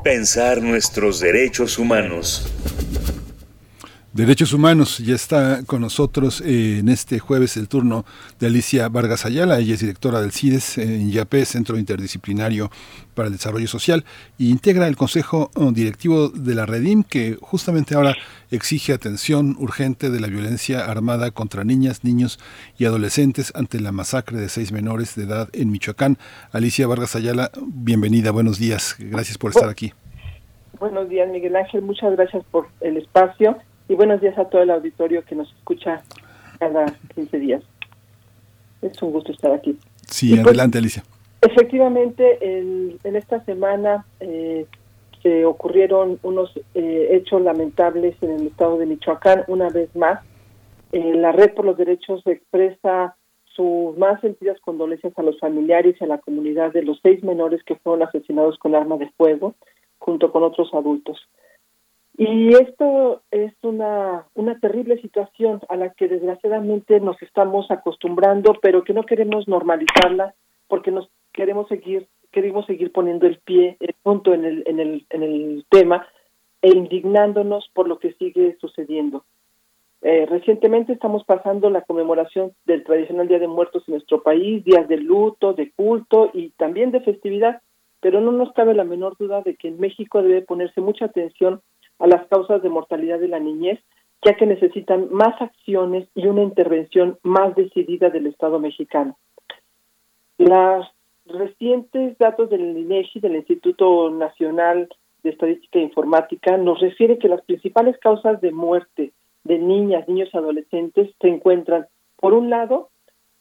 Pensar 0.04 0.62
nuestros 0.62 1.20
derechos 1.20 1.80
humanos. 1.80 2.54
Derechos 4.20 4.52
Humanos, 4.52 4.98
ya 4.98 5.16
está 5.16 5.64
con 5.66 5.80
nosotros 5.80 6.42
eh, 6.42 6.80
en 6.80 6.90
este 6.90 7.20
jueves 7.20 7.56
el 7.56 7.70
turno 7.70 8.04
de 8.38 8.48
Alicia 8.48 8.90
Vargas 8.90 9.26
Ayala, 9.26 9.60
ella 9.60 9.76
es 9.76 9.80
directora 9.80 10.20
del 10.20 10.34
CIDES 10.34 10.78
eh, 10.78 10.84
en 10.84 11.10
IAP, 11.10 11.36
Centro 11.46 11.78
Interdisciplinario 11.78 12.70
para 13.16 13.28
el 13.28 13.36
Desarrollo 13.36 13.70
Social, 13.70 14.04
e 14.38 14.44
integra 14.44 14.88
el 14.88 14.98
Consejo 14.98 15.52
oh, 15.56 15.72
Directivo 15.72 16.28
de 16.28 16.54
la 16.54 16.66
Redim, 16.66 17.04
que 17.04 17.38
justamente 17.40 17.96
ahora 17.96 18.14
exige 18.52 18.92
atención 18.92 19.56
urgente 19.58 20.10
de 20.10 20.20
la 20.20 20.28
violencia 20.28 20.92
armada 20.92 21.32
contra 21.32 21.64
niñas, 21.64 22.04
niños 22.04 22.40
y 22.78 22.84
adolescentes 22.84 23.54
ante 23.56 23.80
la 23.80 23.94
masacre 23.94 24.38
de 24.38 24.50
seis 24.50 24.74
menores 24.74 25.16
de 25.16 25.24
edad 25.24 25.48
en 25.54 25.72
Michoacán. 25.72 26.18
Alicia 26.52 26.88
Vargas 26.88 27.16
Ayala, 27.16 27.52
bienvenida, 27.66 28.32
buenos 28.32 28.60
días, 28.60 28.98
gracias 29.00 29.38
por 29.38 29.52
estar 29.52 29.70
aquí. 29.70 29.94
Buenos 30.78 31.08
días, 31.08 31.30
Miguel 31.30 31.56
Ángel, 31.56 31.84
muchas 31.84 32.12
gracias 32.18 32.44
por 32.52 32.68
el 32.82 32.98
espacio 32.98 33.58
y 33.90 33.96
buenos 33.96 34.22
días 34.22 34.38
a 34.38 34.46
todo 34.46 34.62
el 34.62 34.70
auditorio 34.70 35.26
que 35.26 35.36
nos 35.36 35.52
escucha 35.52 36.04
cada 36.60 36.86
15 37.16 37.40
días. 37.40 37.64
Es 38.82 39.02
un 39.02 39.12
gusto 39.12 39.32
estar 39.32 39.52
aquí. 39.52 39.78
Sí, 40.08 40.30
pues, 40.30 40.46
adelante, 40.46 40.78
Alicia. 40.78 41.04
Efectivamente, 41.42 42.38
en 42.42 43.16
esta 43.16 43.44
semana 43.46 44.06
eh, 44.20 44.68
se 45.24 45.44
ocurrieron 45.44 46.20
unos 46.22 46.52
eh, 46.76 47.10
hechos 47.12 47.42
lamentables 47.42 48.16
en 48.22 48.32
el 48.32 48.48
estado 48.48 48.78
de 48.78 48.86
Michoacán, 48.86 49.44
una 49.48 49.70
vez 49.70 49.94
más. 49.96 50.24
Eh, 50.92 51.16
la 51.16 51.32
Red 51.32 51.56
por 51.56 51.66
los 51.66 51.78
Derechos 51.78 52.22
expresa 52.26 53.16
sus 53.44 53.98
más 53.98 54.22
sentidas 54.22 54.60
condolencias 54.62 55.14
a 55.18 55.24
los 55.24 55.40
familiares 55.40 55.96
y 56.00 56.04
a 56.04 56.08
la 56.08 56.20
comunidad 56.20 56.72
de 56.72 56.84
los 56.84 57.00
seis 57.02 57.24
menores 57.24 57.64
que 57.64 57.76
fueron 57.76 58.08
asesinados 58.08 58.58
con 58.60 58.76
arma 58.76 58.98
de 58.98 59.10
fuego, 59.18 59.56
junto 59.98 60.32
con 60.32 60.44
otros 60.44 60.74
adultos. 60.74 61.18
Y 62.22 62.50
esto 62.50 63.22
es 63.32 63.54
una, 63.62 64.26
una 64.34 64.60
terrible 64.60 65.02
situación 65.02 65.62
a 65.70 65.78
la 65.78 65.92
que 65.92 66.10
desgraciadamente 66.10 67.00
nos 67.00 67.20
estamos 67.22 67.72
acostumbrando, 67.72 68.56
pero 68.62 68.84
que 68.84 68.94
no 68.94 69.04
queremos 69.04 69.48
normalizarla 69.48 70.34
porque 70.68 70.92
nos 70.92 71.10
queremos 71.32 71.70
seguir 71.70 72.08
queremos 72.32 72.66
seguir 72.66 72.92
poniendo 72.92 73.26
el 73.26 73.40
pie, 73.40 73.78
el 73.80 73.96
punto 74.04 74.34
en 74.34 74.44
el, 74.44 74.64
en 74.68 74.82
el, 74.82 75.06
en 75.10 75.24
el 75.24 75.66
tema 75.70 76.08
e 76.62 76.68
indignándonos 76.70 77.70
por 77.74 77.88
lo 77.88 78.00
que 78.00 78.14
sigue 78.16 78.58
sucediendo. 78.60 79.24
Eh, 80.02 80.26
recientemente 80.30 80.92
estamos 80.92 81.24
pasando 81.24 81.70
la 81.70 81.84
conmemoración 81.84 82.52
del 82.66 82.84
tradicional 82.84 83.30
Día 83.30 83.40
de 83.40 83.48
Muertos 83.48 83.84
en 83.88 83.94
nuestro 83.94 84.22
país, 84.22 84.64
días 84.66 84.90
de 84.90 84.98
luto, 84.98 85.54
de 85.54 85.72
culto 85.72 86.32
y 86.34 86.50
también 86.52 86.92
de 86.92 87.00
festividad, 87.00 87.62
pero 88.02 88.20
no 88.20 88.34
nos 88.34 88.52
cabe 88.52 88.74
la 88.74 88.84
menor 88.84 89.16
duda 89.18 89.42
de 89.42 89.56
que 89.56 89.70
en 89.70 89.80
México 89.80 90.22
debe 90.22 90.42
ponerse 90.42 90.82
mucha 90.82 91.06
atención 91.06 91.62
a 92.00 92.08
las 92.08 92.26
causas 92.28 92.62
de 92.64 92.70
mortalidad 92.70 93.20
de 93.20 93.28
la 93.28 93.40
niñez, 93.40 93.80
ya 94.24 94.36
que 94.36 94.46
necesitan 94.46 95.08
más 95.12 95.40
acciones 95.42 96.08
y 96.16 96.28
una 96.28 96.44
intervención 96.44 97.18
más 97.24 97.56
decidida 97.56 98.10
del 98.10 98.28
Estado 98.28 98.60
mexicano. 98.60 99.18
Los 100.38 100.88
recientes 101.26 102.18
datos 102.18 102.50
del 102.50 102.78
INEGI, 102.78 103.20
del 103.20 103.36
Instituto 103.36 104.10
Nacional 104.10 104.90
de 105.24 105.30
Estadística 105.30 105.80
e 105.80 105.84
Informática, 105.84 106.58
nos 106.58 106.80
refiere 106.80 107.18
que 107.18 107.30
las 107.30 107.42
principales 107.44 107.98
causas 108.00 108.42
de 108.42 108.52
muerte 108.52 109.12
de 109.44 109.58
niñas, 109.58 110.08
niños 110.08 110.30
y 110.34 110.38
adolescentes 110.38 111.10
se 111.20 111.28
encuentran, 111.28 111.88
por 112.18 112.34
un 112.34 112.50
lado, 112.50 112.90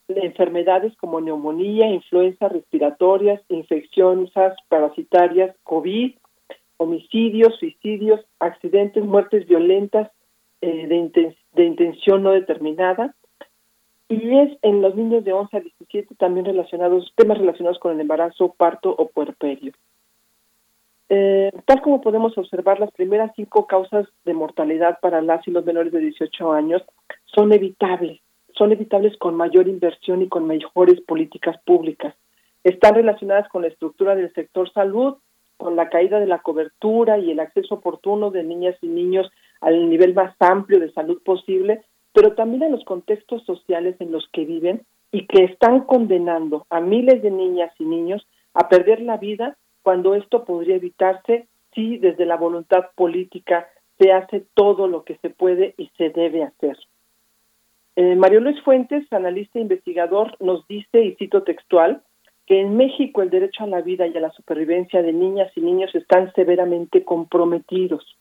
enfermedades 0.09 0.97
como 0.97 1.21
neumonía, 1.21 1.89
influenza 1.89 2.49
respiratorias, 2.49 3.43
infecciones 3.49 4.31
parasitarias, 4.69 5.55
COVID, 5.65 6.15
homicidios, 6.79 7.57
suicidios, 7.59 8.21
accidentes, 8.39 9.05
muertes 9.05 9.47
violentas 9.47 10.11
eh, 10.63 10.87
de, 11.53 11.65
intención 11.65 12.23
no 12.23 12.33
determinada. 12.33 13.15
Y 14.09 14.39
es 14.39 14.59
en 14.63 14.81
los 14.81 14.95
niños 14.97 15.25
de 15.25 15.35
11 15.35 15.57
a 15.57 15.61
17 15.61 16.15
también 16.15 16.47
relacionados, 16.47 17.13
temas 17.15 17.37
relacionados 17.37 17.79
con 17.79 17.93
el 17.93 18.01
embarazo, 18.01 18.55
parto 18.57 18.91
o 18.91 19.09
puerperio. 19.09 19.73
Eh, 21.11 21.53
tal 21.67 21.83
como 21.83 22.01
podemos 22.01 22.37
observar, 22.39 22.81
las 22.81 22.91
primeras 22.93 23.33
cinco 23.37 23.67
causas 23.67 24.07
de 24.25 24.35
mortalidad 24.35 24.99
para 25.01 25.21
las 25.21 25.47
y 25.47 25.51
los 25.51 25.65
menores 25.65 25.93
de 25.93 26.01
18 26.01 26.53
años 26.53 26.83
son 27.27 27.53
evitables, 27.53 28.21
son 28.55 28.73
evitables 28.73 29.17
con 29.19 29.35
mayor 29.35 29.69
inversión 29.69 30.23
y 30.23 30.29
con 30.29 30.47
mejores 30.47 31.01
políticas 31.03 31.57
públicas. 31.65 32.15
Están 32.65 32.95
relacionadas 32.95 33.49
con 33.49 33.63
la 33.63 33.69
estructura 33.69 34.15
del 34.15 34.33
sector 34.33 34.71
salud, 34.73 35.17
con 35.59 35.77
la 35.77 35.91
caída 35.91 36.19
de 36.21 36.27
la 36.27 36.39
cobertura 36.39 37.19
y 37.19 37.31
el 37.31 37.41
acceso 37.41 37.75
oportuno 37.75 38.31
de 38.31 38.45
niñas 38.45 38.77
y 38.81 38.87
niños 38.87 39.31
al 39.61 39.91
nivel 39.91 40.15
más 40.15 40.35
amplio 40.41 40.81
de 40.81 40.93
salud 40.93 41.21
posible, 41.23 41.83
pero 42.13 42.35
también 42.35 42.63
en 42.63 42.73
los 42.73 42.85
contextos 42.85 43.45
sociales 43.45 43.97
en 43.99 44.13
los 44.13 44.27
que 44.33 44.45
viven 44.45 44.83
y 45.13 45.27
que 45.27 45.45
están 45.45 45.81
condenando 45.81 46.67
a 46.71 46.81
miles 46.81 47.23
de 47.23 47.31
niñas 47.31 47.73
y 47.79 47.85
niños 47.85 48.27
a 48.55 48.69
perder 48.69 49.01
la 49.01 49.17
vida 49.17 49.57
cuando 49.83 50.15
esto 50.15 50.45
podría 50.45 50.77
evitarse 50.77 51.49
si 51.75 51.99
desde 51.99 52.25
la 52.25 52.37
voluntad 52.37 52.87
política 52.95 53.69
se 53.99 54.13
hace 54.13 54.45
todo 54.55 54.87
lo 54.87 55.05
que 55.05 55.17
se 55.19 55.31
puede 55.31 55.75
y 55.77 55.91
se 55.97 56.11
debe 56.11 56.45
hacer. 56.45 56.79
Eh, 57.97 58.15
Mario 58.15 58.41
Luis 58.41 58.61
Fuentes, 58.63 59.13
analista 59.13 59.59
e 59.59 59.63
investigador, 59.63 60.37
nos 60.41 60.67
dice, 60.69 61.05
y 61.05 61.17
cito 61.17 61.43
textual, 61.43 62.03
que 62.49 62.63
en 62.63 62.79
México 62.79 63.21
el 63.21 63.29
derecho 63.29 63.65
a 63.65 63.67
la 63.67 63.83
vida 63.83 64.07
y 64.07 64.17
a 64.17 64.21
la 64.21 64.31
supervivencia 64.31 65.03
de 65.03 65.13
niñas 65.13 65.53
y 65.55 65.61
niños 65.61 65.95
están 65.95 66.33
severamente 66.33 67.05
comprometidos 67.05 68.17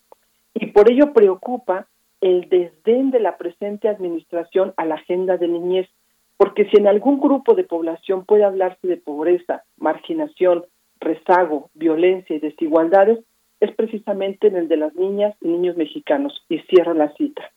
y 0.54 0.66
por 0.68 0.92
ello 0.92 1.14
preocupa 1.14 1.88
el 2.20 2.50
desdén 2.50 3.10
de 3.12 3.22
la 3.22 3.38
presente 3.38 3.88
administración 3.88 4.74
a 4.76 4.84
la 4.84 4.96
agenda 4.96 5.38
de 5.38 5.48
niñez, 5.48 5.88
porque 6.36 6.66
si 6.66 6.78
en 6.78 6.88
algún 6.88 7.22
grupo 7.22 7.54
de 7.54 7.64
población 7.64 8.26
puede 8.26 8.44
hablarse 8.44 8.86
de 8.86 8.98
pobreza, 8.98 9.64
marginación, 9.78 10.66
rezago, 11.00 11.70
violencia 11.74 12.36
y 12.36 12.40
desigualdades, 12.40 13.20
es 13.62 13.74
precisamente 13.76 14.48
en 14.48 14.58
el 14.58 14.68
de 14.68 14.78
las 14.78 14.94
niñas 14.96 15.36
y 15.42 15.48
niños 15.48 15.78
mexicanos. 15.78 16.44
Y 16.50 16.60
cierro 16.62 16.94
la 16.94 17.14
cita. 17.14 17.50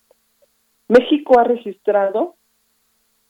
México 0.89 1.39
ha 1.39 1.45
registrado 1.45 2.37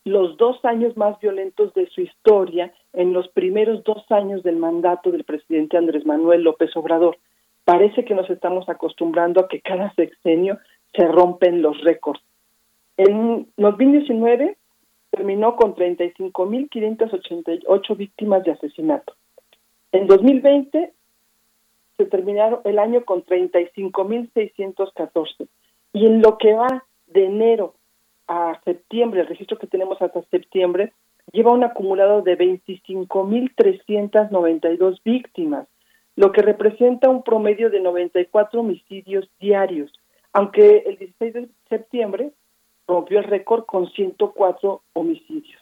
los 0.05 0.37
dos 0.37 0.65
años 0.65 0.97
más 0.97 1.19
violentos 1.21 1.75
de 1.75 1.89
su 1.91 2.01
historia 2.01 2.73
en 2.93 3.13
los 3.13 3.29
primeros 3.29 3.85
dos 3.85 4.05
años 4.11 4.43
del 4.43 4.57
mandato 4.57 5.11
del 5.11 5.25
presidente 5.25 5.77
Andrés 5.77 6.07
Manuel 6.07 6.43
López 6.43 6.75
Obrador. 6.77 7.19
Parece 7.65 8.05
que 8.05 8.15
nos 8.15 8.31
estamos 8.31 8.69
acostumbrando 8.69 9.41
a 9.41 9.49
que 9.49 9.61
cada 9.61 9.93
sexenio 9.95 10.59
se 10.95 11.07
rompen 11.07 11.63
los 11.63 11.81
récords. 11.83 12.21
En 12.97 13.49
2019 13.57 14.57
terminó 15.11 15.57
con 15.57 15.75
35.588 15.75 17.97
víctimas 17.97 18.45
de 18.45 18.53
asesinato. 18.53 19.15
En 19.93 20.07
2020 20.07 20.93
se 21.97 22.07
terminaron 22.07 22.61
el 22.65 22.79
año 22.79 23.05
con 23.05 23.25
35.614. 23.25 25.49
Y 25.93 26.07
en 26.07 26.23
lo 26.23 26.39
que 26.39 26.55
va 26.55 26.85
de 27.09 27.27
enero 27.27 27.75
a 28.31 28.59
septiembre, 28.65 29.21
el 29.23 29.27
registro 29.27 29.59
que 29.59 29.67
tenemos 29.67 30.01
hasta 30.01 30.23
septiembre, 30.31 30.93
lleva 31.33 31.53
un 31.53 31.65
acumulado 31.65 32.23
de 32.23 32.39
25.392 32.39 35.01
víctimas, 35.05 35.67
lo 36.15 36.31
que 36.31 36.43
representa 36.43 37.11
un 37.11 37.25
promedio 37.25 37.71
de 37.71 37.81
94 37.81 38.61
homicidios 38.61 39.29
diarios, 39.41 39.91
aunque 40.33 40.85
el 40.87 40.97
16 40.99 41.35
de 41.35 41.49
septiembre 41.69 42.31
rompió 42.87 43.19
el 43.19 43.25
récord 43.25 43.65
con 43.65 43.91
104 43.91 44.81
homicidios. 44.93 45.61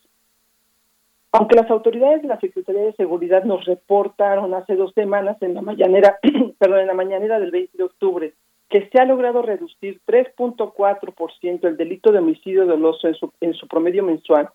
Aunque 1.33 1.57
las 1.57 1.71
autoridades 1.71 2.21
de 2.21 2.29
la 2.29 2.39
Secretaría 2.39 2.83
de 2.83 2.93
Seguridad 2.95 3.45
nos 3.45 3.65
reportaron 3.65 4.53
hace 4.53 4.77
dos 4.77 4.93
semanas 4.93 5.39
en 5.41 5.55
la 5.55 5.63
mañanera, 5.63 6.19
perdón, 6.59 6.81
en 6.81 6.87
la 6.87 6.95
mañanera 6.95 7.41
del 7.41 7.51
20 7.51 7.79
de 7.79 7.85
octubre, 7.85 8.35
que 8.69 8.89
se 8.89 8.99
ha 8.99 9.05
logrado 9.05 9.43
reducir 9.43 10.01
3.4% 10.07 11.65
el 11.67 11.77
delito 11.77 12.13
de 12.13 12.19
homicidio 12.19 12.67
doloso 12.67 13.09
en 13.09 13.15
su, 13.15 13.33
en 13.41 13.55
su 13.55 13.67
promedio 13.67 14.05
mensual, 14.05 14.51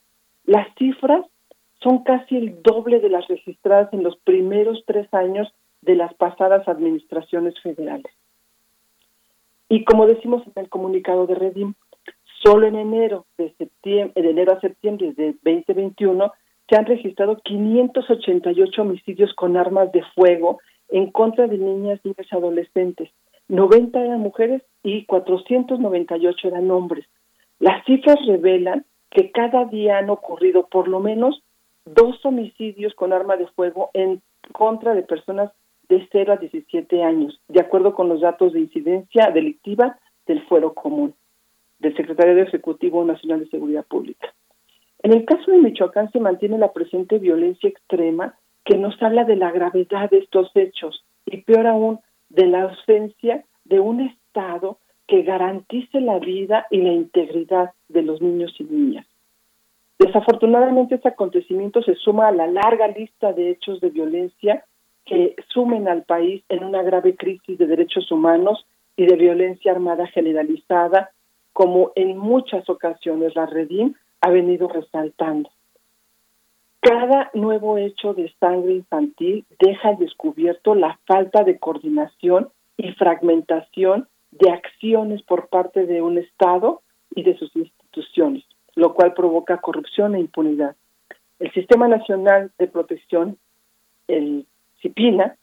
las 0.45 0.67
cifras 0.75 1.25
son 1.81 2.03
casi 2.03 2.37
el 2.37 2.61
doble 2.61 2.99
de 2.99 3.09
las 3.09 3.27
registradas 3.27 3.91
en 3.93 4.03
los 4.03 4.17
primeros 4.17 4.83
tres 4.85 5.11
años 5.13 5.53
de 5.81 5.95
las 5.95 6.13
pasadas 6.13 6.67
administraciones 6.67 7.59
federales. 7.61 8.11
Y 9.67 9.83
como 9.85 10.05
decimos 10.05 10.43
en 10.45 10.63
el 10.63 10.69
comunicado 10.69 11.25
de 11.27 11.35
Redim, 11.35 11.73
solo 12.43 12.67
en 12.67 12.75
enero 12.75 13.25
de 13.37 13.53
septiembre, 13.57 14.21
de 14.21 14.29
enero 14.29 14.53
a 14.53 14.61
septiembre 14.61 15.13
de 15.13 15.35
2021 15.43 16.31
se 16.69 16.75
han 16.77 16.85
registrado 16.85 17.37
588 17.43 18.81
homicidios 18.81 19.33
con 19.33 19.57
armas 19.57 19.91
de 19.91 20.03
fuego 20.15 20.59
en 20.89 21.11
contra 21.11 21.47
de 21.47 21.57
niñas, 21.57 21.99
niños 22.03 22.27
y 22.31 22.35
adolescentes. 22.35 23.09
90 23.49 23.99
eran 23.99 24.19
mujeres 24.19 24.61
y 24.83 25.05
498 25.05 26.47
eran 26.47 26.71
hombres. 26.71 27.05
Las 27.59 27.85
cifras 27.85 28.17
revelan 28.25 28.85
que 29.09 29.31
cada 29.31 29.65
día 29.65 29.97
han 29.97 30.09
ocurrido 30.09 30.67
por 30.67 30.87
lo 30.87 30.99
menos 30.99 31.43
dos 31.85 32.23
homicidios 32.25 32.93
con 32.95 33.13
arma 33.13 33.37
de 33.37 33.47
fuego 33.47 33.89
en 33.93 34.21
contra 34.51 34.93
de 34.93 35.03
personas 35.03 35.51
de 35.89 36.07
0 36.11 36.33
a 36.33 36.37
17 36.37 37.03
años, 37.03 37.39
de 37.47 37.61
acuerdo 37.61 37.93
con 37.93 38.09
los 38.09 38.21
datos 38.21 38.53
de 38.53 38.61
incidencia 38.61 39.31
delictiva 39.31 39.99
del 40.25 40.41
Fuero 40.47 40.73
Común, 40.73 41.13
del 41.79 41.95
Secretario 41.95 42.41
Ejecutivo 42.41 43.03
Nacional 43.03 43.41
de 43.41 43.49
Seguridad 43.49 43.85
Pública. 43.85 44.33
En 45.03 45.11
el 45.11 45.25
caso 45.25 45.51
de 45.51 45.57
Michoacán 45.57 46.11
se 46.11 46.19
mantiene 46.19 46.57
la 46.57 46.71
presente 46.71 47.19
violencia 47.19 47.69
extrema 47.69 48.35
que 48.63 48.77
nos 48.77 49.01
habla 49.03 49.25
de 49.25 49.35
la 49.35 49.51
gravedad 49.51 50.09
de 50.09 50.19
estos 50.19 50.49
hechos 50.55 51.03
y 51.25 51.41
peor 51.41 51.67
aún 51.67 51.99
de 52.33 52.47
la 52.47 52.63
ausencia 52.63 53.45
de 53.63 53.79
un 53.79 54.01
Estado 54.01 54.77
que 55.07 55.21
garantice 55.21 56.01
la 56.01 56.19
vida 56.19 56.65
y 56.69 56.81
la 56.81 56.91
integridad 56.91 57.71
de 57.87 58.01
los 58.01 58.21
niños 58.21 58.53
y 58.59 58.63
niñas. 58.63 59.05
Desafortunadamente 59.99 60.95
este 60.95 61.09
acontecimiento 61.09 61.81
se 61.83 61.95
suma 61.95 62.27
a 62.27 62.31
la 62.31 62.47
larga 62.47 62.87
lista 62.87 63.31
de 63.31 63.51
hechos 63.51 63.79
de 63.79 63.89
violencia 63.89 64.65
que 65.05 65.35
sumen 65.49 65.87
al 65.87 66.03
país 66.03 66.43
en 66.49 66.63
una 66.63 66.81
grave 66.81 67.15
crisis 67.15 67.57
de 67.57 67.67
derechos 67.67 68.11
humanos 68.11 68.65
y 68.95 69.05
de 69.05 69.15
violencia 69.15 69.71
armada 69.71 70.07
generalizada, 70.07 71.11
como 71.51 71.91
en 71.95 72.17
muchas 72.17 72.67
ocasiones 72.69 73.35
la 73.35 73.45
Redim 73.45 73.93
ha 74.21 74.29
venido 74.29 74.67
resaltando. 74.67 75.49
Cada 76.83 77.31
nuevo 77.33 77.77
hecho 77.77 78.13
de 78.13 78.29
sangre 78.41 78.73
infantil 78.73 79.45
deja 79.57 79.93
descubierto 79.93 80.75
la 80.75 80.99
falta 81.05 81.45
de 81.45 81.57
coordinación 81.57 82.49
y 82.75 82.91
fragmentación 82.91 84.09
de 84.31 84.51
acciones 84.51 85.21
por 85.21 85.47
parte 85.47 85.85
de 85.85 86.01
un 86.01 86.17
Estado 86.17 86.81
y 87.15 87.23
de 87.23 87.37
sus 87.37 87.55
instituciones, 87.55 88.43
lo 88.75 88.93
cual 88.93 89.13
provoca 89.13 89.61
corrupción 89.61 90.13
e 90.15 90.19
impunidad. 90.19 90.75
El 91.39 91.53
Sistema 91.53 91.87
Nacional 91.87 92.51
de 92.57 92.67
Protección, 92.67 93.37
el 94.09 94.45
CIPINA, 94.81 95.37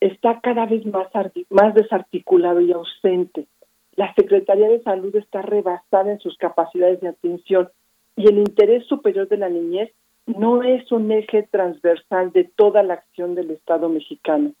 está 0.00 0.40
cada 0.40 0.64
vez 0.64 0.86
más, 0.86 1.08
más 1.50 1.74
desarticulado 1.74 2.62
y 2.62 2.72
ausente. 2.72 3.46
La 3.94 4.14
Secretaría 4.14 4.68
de 4.68 4.82
Salud 4.82 5.14
está 5.16 5.42
rebasada 5.42 6.12
en 6.12 6.18
sus 6.20 6.38
capacidades 6.38 7.02
de 7.02 7.08
atención 7.08 7.68
y 8.16 8.26
el 8.26 8.38
interés 8.38 8.86
superior 8.86 9.28
de 9.28 9.36
la 9.36 9.50
niñez 9.50 9.92
no 10.26 10.62
es 10.62 10.90
un 10.90 11.10
eje 11.12 11.42
transversal 11.50 12.32
de 12.32 12.44
toda 12.44 12.82
la 12.82 12.94
acción 12.94 13.34
del 13.34 13.50
Estado 13.50 13.88
mexicano. 13.88 14.52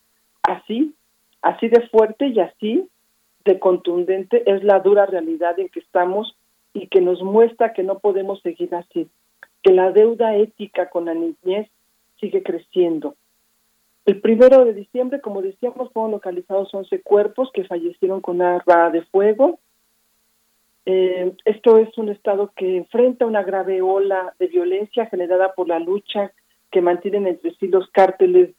Así, 0.42 0.94
así 1.42 1.68
de 1.68 1.88
fuerte 1.88 2.28
y 2.28 2.40
así 2.40 2.88
de 3.44 3.58
contundente 3.58 4.42
es 4.50 4.62
la 4.64 4.80
dura 4.80 5.06
realidad 5.06 5.58
en 5.58 5.68
que 5.68 5.80
estamos 5.80 6.36
y 6.72 6.88
que 6.88 7.00
nos 7.00 7.22
muestra 7.22 7.72
que 7.72 7.82
no 7.82 7.98
podemos 7.98 8.40
seguir 8.42 8.74
así, 8.74 9.08
que 9.62 9.72
la 9.72 9.92
deuda 9.92 10.36
ética 10.36 10.88
con 10.90 11.06
la 11.06 11.14
niñez 11.14 11.68
sigue 12.18 12.42
creciendo. 12.42 13.14
El 14.06 14.20
primero 14.20 14.64
de 14.64 14.74
diciembre, 14.74 15.20
como 15.20 15.40
decíamos, 15.40 15.90
fueron 15.92 16.12
localizados 16.12 16.74
11 16.74 17.00
cuerpos 17.00 17.50
que 17.54 17.64
fallecieron 17.64 18.20
con 18.20 18.42
arma 18.42 18.90
de 18.90 19.02
fuego. 19.02 19.60
Eh, 20.86 21.32
esto 21.44 21.78
es 21.78 21.96
un 21.96 22.10
estado 22.10 22.52
que 22.54 22.76
enfrenta 22.76 23.26
una 23.26 23.42
grave 23.42 23.80
ola 23.80 24.34
de 24.38 24.48
violencia 24.48 25.06
generada 25.06 25.54
por 25.54 25.68
la 25.68 25.78
lucha 25.78 26.32
que 26.70 26.82
mantienen 26.82 27.26
entre 27.26 27.54
sí 27.54 27.68
los 27.68 27.88
cárteles 27.90 28.50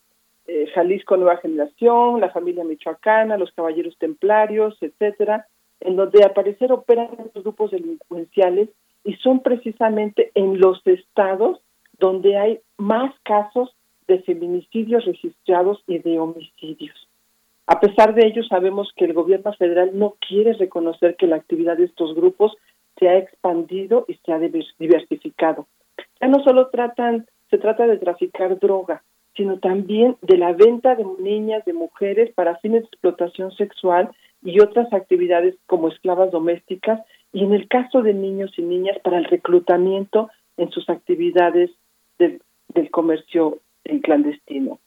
eh, 0.47 0.67
Jalisco 0.73 1.17
Nueva 1.17 1.37
Generación, 1.37 2.21
la 2.21 2.31
familia 2.31 2.63
michoacana, 2.63 3.37
los 3.37 3.51
caballeros 3.51 3.97
templarios, 3.97 4.77
etcétera, 4.81 5.47
en 5.79 5.95
donde 5.95 6.23
al 6.23 6.33
parecer 6.33 6.71
operan 6.71 7.09
estos 7.25 7.43
grupos 7.43 7.71
delincuenciales 7.71 8.69
y 9.03 9.15
son 9.15 9.41
precisamente 9.41 10.31
en 10.33 10.59
los 10.59 10.85
estados 10.85 11.59
donde 11.99 12.37
hay 12.37 12.59
más 12.77 13.13
casos 13.23 13.75
de 14.07 14.21
feminicidios 14.23 15.05
registrados 15.05 15.83
y 15.87 15.99
de 15.99 16.19
homicidios. 16.19 17.07
A 17.67 17.79
pesar 17.79 18.13
de 18.13 18.27
ello, 18.27 18.43
sabemos 18.43 18.91
que 18.95 19.05
el 19.05 19.13
gobierno 19.13 19.51
federal 19.53 19.91
no 19.93 20.15
quiere 20.27 20.53
reconocer 20.53 21.15
que 21.15 21.27
la 21.27 21.37
actividad 21.37 21.77
de 21.77 21.85
estos 21.85 22.13
grupos 22.13 22.55
se 22.99 23.09
ha 23.09 23.17
expandido 23.17 24.05
y 24.07 24.15
se 24.15 24.31
ha 24.31 24.39
diversificado. 24.39 25.67
Ya 26.21 26.27
no 26.27 26.43
solo 26.43 26.67
tratan, 26.67 27.25
se 27.49 27.57
trata 27.57 27.87
de 27.87 27.97
traficar 27.97 28.59
droga, 28.59 29.03
sino 29.35 29.59
también 29.59 30.15
de 30.21 30.37
la 30.37 30.53
venta 30.53 30.95
de 30.95 31.05
niñas, 31.19 31.65
de 31.65 31.73
mujeres 31.73 32.31
para 32.33 32.57
fines 32.57 32.83
de 32.83 32.87
explotación 32.87 33.51
sexual 33.51 34.11
y 34.43 34.59
otras 34.61 34.93
actividades 34.93 35.55
como 35.65 35.89
esclavas 35.89 36.31
domésticas, 36.31 37.01
y 37.33 37.43
en 37.43 37.53
el 37.53 37.67
caso 37.67 38.01
de 38.01 38.13
niños 38.13 38.53
y 38.57 38.61
niñas 38.61 38.97
para 39.03 39.17
el 39.17 39.25
reclutamiento 39.25 40.29
en 40.57 40.69
sus 40.71 40.87
actividades 40.89 41.71
del 42.19 42.91
comercio 42.91 43.59
clandestino. 44.03 44.79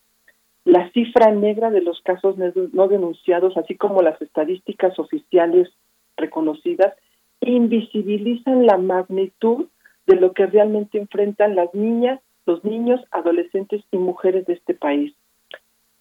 La 0.68 0.90
cifra 0.90 1.30
negra 1.30 1.70
de 1.70 1.80
los 1.80 2.02
casos 2.02 2.36
no 2.36 2.88
denunciados, 2.88 3.56
así 3.56 3.74
como 3.74 4.02
las 4.02 4.20
estadísticas 4.20 4.98
oficiales 4.98 5.70
reconocidas, 6.14 6.92
invisibilizan 7.40 8.66
la 8.66 8.76
magnitud 8.76 9.68
de 10.06 10.16
lo 10.16 10.34
que 10.34 10.44
realmente 10.44 10.98
enfrentan 10.98 11.56
las 11.56 11.72
niñas, 11.74 12.20
los 12.44 12.62
niños, 12.64 13.00
adolescentes 13.12 13.82
y 13.90 13.96
mujeres 13.96 14.44
de 14.44 14.52
este 14.52 14.74
país. 14.74 15.14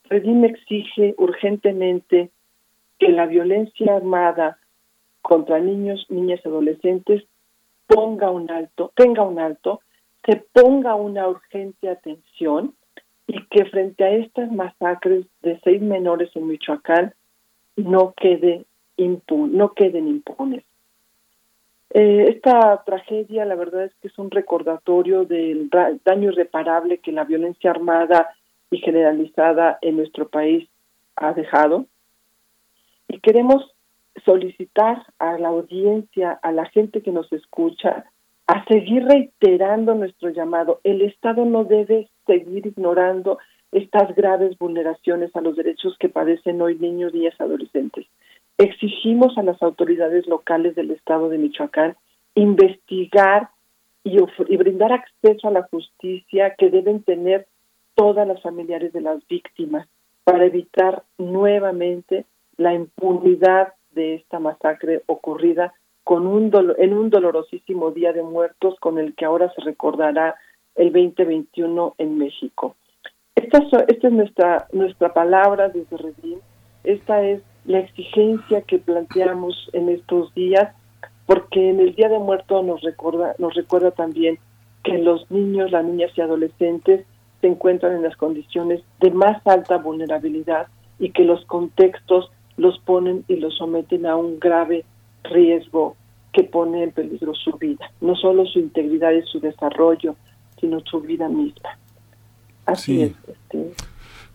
Redim 0.09 0.43
exige 0.43 1.15
urgentemente 1.17 2.29
que 2.99 3.07
la 3.07 3.25
violencia 3.25 3.95
armada 3.95 4.57
contra 5.21 5.59
niños, 5.59 6.05
niñas 6.09 6.41
y 6.43 6.49
adolescentes 6.49 7.23
ponga 7.87 8.31
un 8.31 8.51
alto, 8.51 8.91
tenga 8.97 9.23
un 9.23 9.39
alto, 9.39 9.79
se 10.25 10.43
ponga 10.51 10.95
una 10.95 11.25
urgente 11.29 11.87
atención 11.87 12.73
y 13.27 13.45
que 13.47 13.65
frente 13.65 14.03
a 14.03 14.11
estas 14.11 14.51
masacres 14.51 15.25
de 15.41 15.59
seis 15.63 15.81
menores 15.81 16.33
en 16.35 16.47
Michoacán 16.47 17.13
no 17.75 18.13
quede 18.15 18.65
no 18.97 19.73
queden 19.73 20.07
impunes. 20.07 20.63
Eh, 21.91 22.25
esta 22.29 22.83
tragedia, 22.83 23.45
la 23.45 23.55
verdad 23.55 23.85
es 23.85 23.93
que 24.01 24.07
es 24.07 24.17
un 24.17 24.31
recordatorio 24.31 25.23
del 25.23 25.69
daño 26.03 26.31
irreparable 26.31 26.97
que 26.97 27.11
la 27.11 27.23
violencia 27.23 27.69
armada 27.69 28.33
y 28.71 28.79
generalizada 28.79 29.77
en 29.81 29.97
nuestro 29.97 30.27
país 30.27 30.67
ha 31.15 31.33
dejado. 31.33 31.85
Y 33.07 33.19
queremos 33.19 33.71
solicitar 34.25 35.05
a 35.19 35.37
la 35.37 35.49
audiencia, 35.49 36.31
a 36.41 36.51
la 36.51 36.65
gente 36.65 37.01
que 37.01 37.11
nos 37.11 37.31
escucha, 37.31 38.05
a 38.47 38.63
seguir 38.65 39.03
reiterando 39.05 39.93
nuestro 39.93 40.29
llamado. 40.29 40.79
El 40.83 41.01
Estado 41.01 41.45
no 41.45 41.65
debe 41.65 42.09
seguir 42.25 42.65
ignorando 42.65 43.39
estas 43.71 44.15
graves 44.15 44.57
vulneraciones 44.57 45.35
a 45.35 45.41
los 45.41 45.55
derechos 45.57 45.97
que 45.99 46.09
padecen 46.09 46.61
hoy 46.61 46.75
niños, 46.79 47.13
niñas, 47.13 47.39
adolescentes. 47.39 48.05
Exigimos 48.57 49.37
a 49.37 49.43
las 49.43 49.61
autoridades 49.61 50.25
locales 50.27 50.75
del 50.75 50.91
Estado 50.91 51.29
de 51.29 51.37
Michoacán 51.37 51.95
investigar 52.35 53.49
y, 54.03 54.17
y 54.47 54.57
brindar 54.57 54.93
acceso 54.93 55.49
a 55.49 55.51
la 55.51 55.63
justicia 55.63 56.55
que 56.57 56.69
deben 56.69 57.03
tener 57.03 57.47
todas 57.95 58.27
las 58.27 58.41
familiares 58.41 58.93
de 58.93 59.01
las 59.01 59.27
víctimas 59.27 59.87
para 60.23 60.45
evitar 60.45 61.03
nuevamente 61.17 62.25
la 62.57 62.73
impunidad 62.73 63.73
de 63.91 64.15
esta 64.15 64.39
masacre 64.39 65.03
ocurrida 65.07 65.73
con 66.07 66.25
un 66.25 66.49
en 66.77 66.93
un 66.93 67.09
dolorosísimo 67.09 67.91
Día 67.91 68.13
de 68.13 68.23
Muertos 68.23 68.79
con 68.79 68.97
el 68.97 69.13
que 69.13 69.25
ahora 69.25 69.51
se 69.53 69.61
recordará 69.61 70.35
el 70.75 70.93
2021 70.93 71.95
en 71.97 72.17
México. 72.17 72.77
Esta, 73.35 73.57
esta 73.89 74.07
es 74.07 74.13
nuestra, 74.13 74.67
nuestra 74.71 75.13
palabra 75.13 75.67
desde 75.67 75.97
Redim, 75.97 76.39
esta 76.85 77.21
es 77.23 77.41
la 77.65 77.79
exigencia 77.79 78.61
que 78.61 78.79
planteamos 78.79 79.69
en 79.73 79.89
estos 79.89 80.33
días, 80.33 80.73
porque 81.25 81.71
en 81.71 81.81
el 81.81 81.93
Día 81.93 82.07
de 82.07 82.19
Muertos 82.19 82.63
nos 82.63 82.81
recuerda, 82.83 83.35
nos 83.37 83.53
recuerda 83.53 83.91
también 83.91 84.39
que 84.85 84.97
los 84.99 85.29
niños, 85.29 85.71
las 85.71 85.83
niñas 85.83 86.11
y 86.15 86.21
adolescentes 86.21 87.05
se 87.41 87.47
encuentran 87.47 87.97
en 87.97 88.03
las 88.03 88.15
condiciones 88.15 88.81
de 89.01 89.11
más 89.11 89.45
alta 89.45 89.75
vulnerabilidad 89.75 90.67
y 90.99 91.09
que 91.09 91.25
los 91.25 91.43
contextos 91.47 92.31
los 92.55 92.79
ponen 92.79 93.25
y 93.27 93.35
los 93.35 93.57
someten 93.57 94.05
a 94.05 94.15
un 94.15 94.39
grave 94.39 94.85
riesgo 95.29 95.95
que 96.33 96.43
pone 96.43 96.83
en 96.83 96.91
peligro 96.91 97.33
su 97.33 97.51
vida, 97.53 97.91
no 98.01 98.15
solo 98.15 98.45
su 98.45 98.59
integridad 98.59 99.11
y 99.11 99.23
su 99.23 99.39
desarrollo, 99.39 100.15
sino 100.59 100.79
su 100.81 101.01
vida 101.01 101.27
misma. 101.29 101.77
Así 102.65 103.01
es. 103.01 103.13
Este, 103.27 103.71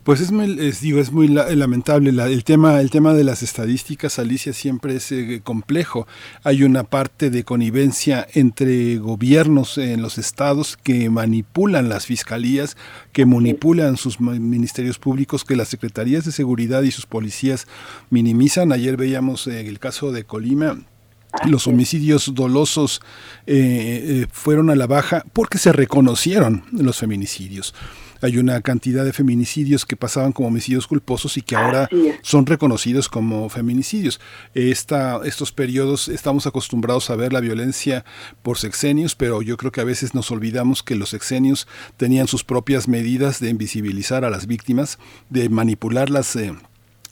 Pues 0.04 0.20
es 0.20 0.32
muy, 0.32 0.56
es, 0.58 0.80
digo, 0.80 0.98
es 0.98 1.12
muy 1.12 1.28
la- 1.28 1.48
lamentable. 1.54 2.10
La- 2.10 2.26
el, 2.26 2.42
tema, 2.42 2.80
el 2.80 2.90
tema 2.90 3.14
de 3.14 3.22
las 3.22 3.44
estadísticas, 3.44 4.18
Alicia, 4.18 4.52
siempre 4.52 4.96
es 4.96 5.12
eh, 5.12 5.40
complejo. 5.44 6.08
Hay 6.42 6.64
una 6.64 6.82
parte 6.82 7.30
de 7.30 7.44
connivencia 7.44 8.26
entre 8.34 8.96
gobiernos 8.98 9.78
en 9.78 10.02
los 10.02 10.18
estados 10.18 10.76
que 10.82 11.08
manipulan 11.08 11.88
las 11.88 12.06
fiscalías, 12.06 12.76
que 13.12 13.26
manipulan 13.26 13.96
sus 13.96 14.18
ministerios 14.20 14.98
públicos, 14.98 15.44
que 15.44 15.54
las 15.54 15.68
secretarías 15.68 16.24
de 16.24 16.32
seguridad 16.32 16.82
y 16.82 16.90
sus 16.90 17.06
policías 17.06 17.68
minimizan. 18.10 18.72
Ayer 18.72 18.96
veíamos 18.96 19.46
eh, 19.46 19.68
el 19.68 19.78
caso 19.78 20.10
de 20.10 20.24
Colima, 20.24 20.80
los 21.46 21.68
homicidios 21.68 22.34
dolosos 22.34 23.02
eh, 23.46 24.24
eh, 24.24 24.26
fueron 24.32 24.68
a 24.68 24.74
la 24.74 24.88
baja 24.88 25.24
porque 25.32 25.58
se 25.58 25.72
reconocieron 25.72 26.64
los 26.72 26.98
feminicidios. 26.98 27.72
Hay 28.22 28.38
una 28.38 28.60
cantidad 28.62 29.04
de 29.04 29.12
feminicidios 29.12 29.84
que 29.84 29.96
pasaban 29.96 30.32
como 30.32 30.48
homicidios 30.48 30.86
culposos 30.86 31.36
y 31.36 31.42
que 31.42 31.56
ahora 31.56 31.88
son 32.22 32.46
reconocidos 32.46 33.08
como 33.08 33.48
feminicidios. 33.48 34.20
Esta, 34.54 35.20
estos 35.24 35.52
periodos 35.52 36.08
estamos 36.08 36.46
acostumbrados 36.46 37.10
a 37.10 37.16
ver 37.16 37.32
la 37.32 37.40
violencia 37.40 38.04
por 38.42 38.58
sexenios, 38.58 39.14
pero 39.14 39.42
yo 39.42 39.56
creo 39.56 39.72
que 39.72 39.80
a 39.80 39.84
veces 39.84 40.14
nos 40.14 40.30
olvidamos 40.30 40.82
que 40.82 40.94
los 40.94 41.10
sexenios 41.10 41.66
tenían 41.96 42.28
sus 42.28 42.44
propias 42.44 42.88
medidas 42.88 43.40
de 43.40 43.50
invisibilizar 43.50 44.24
a 44.24 44.30
las 44.30 44.46
víctimas, 44.46 44.98
de 45.28 45.48
manipular 45.48 46.08
las 46.08 46.34
eh, 46.36 46.54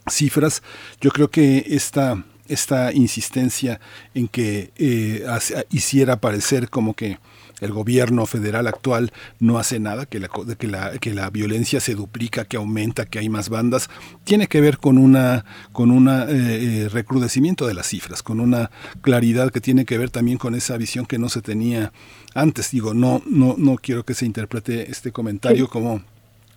cifras. 0.09 0.63
Yo 0.99 1.11
creo 1.11 1.29
que 1.29 1.65
esta 1.67 2.23
esta 2.51 2.91
insistencia 2.91 3.79
en 4.13 4.27
que 4.27 4.71
eh, 4.75 5.25
hiciera 5.69 6.19
parecer 6.19 6.69
como 6.69 6.95
que 6.95 7.17
el 7.61 7.71
gobierno 7.71 8.25
federal 8.25 8.67
actual 8.67 9.13
no 9.39 9.57
hace 9.57 9.79
nada, 9.79 10.05
que 10.05 10.19
la, 10.19 10.29
que, 10.57 10.67
la, 10.67 10.97
que 10.97 11.13
la 11.13 11.29
violencia 11.29 11.79
se 11.79 11.95
duplica, 11.95 12.43
que 12.45 12.57
aumenta, 12.57 13.05
que 13.05 13.19
hay 13.19 13.29
más 13.29 13.49
bandas, 13.49 13.89
tiene 14.23 14.47
que 14.47 14.59
ver 14.59 14.77
con 14.77 14.97
una 14.97 15.45
con 15.71 15.91
un 15.91 16.07
recrudecimiento 16.89 17.67
de 17.67 17.73
las 17.73 17.87
cifras, 17.87 18.23
con 18.23 18.39
una 18.39 18.71
claridad 19.01 19.51
que 19.51 19.61
tiene 19.61 19.85
que 19.85 19.97
ver 19.97 20.09
también 20.09 20.37
con 20.37 20.55
esa 20.55 20.77
visión 20.77 21.05
que 21.05 21.17
no 21.17 21.29
se 21.29 21.41
tenía 21.41 21.93
antes. 22.33 22.71
Digo, 22.71 22.93
no, 22.93 23.21
no, 23.25 23.55
no 23.57 23.75
quiero 23.75 24.03
que 24.03 24.13
se 24.13 24.25
interprete 24.25 24.89
este 24.91 25.11
comentario 25.11 25.67
como 25.67 26.01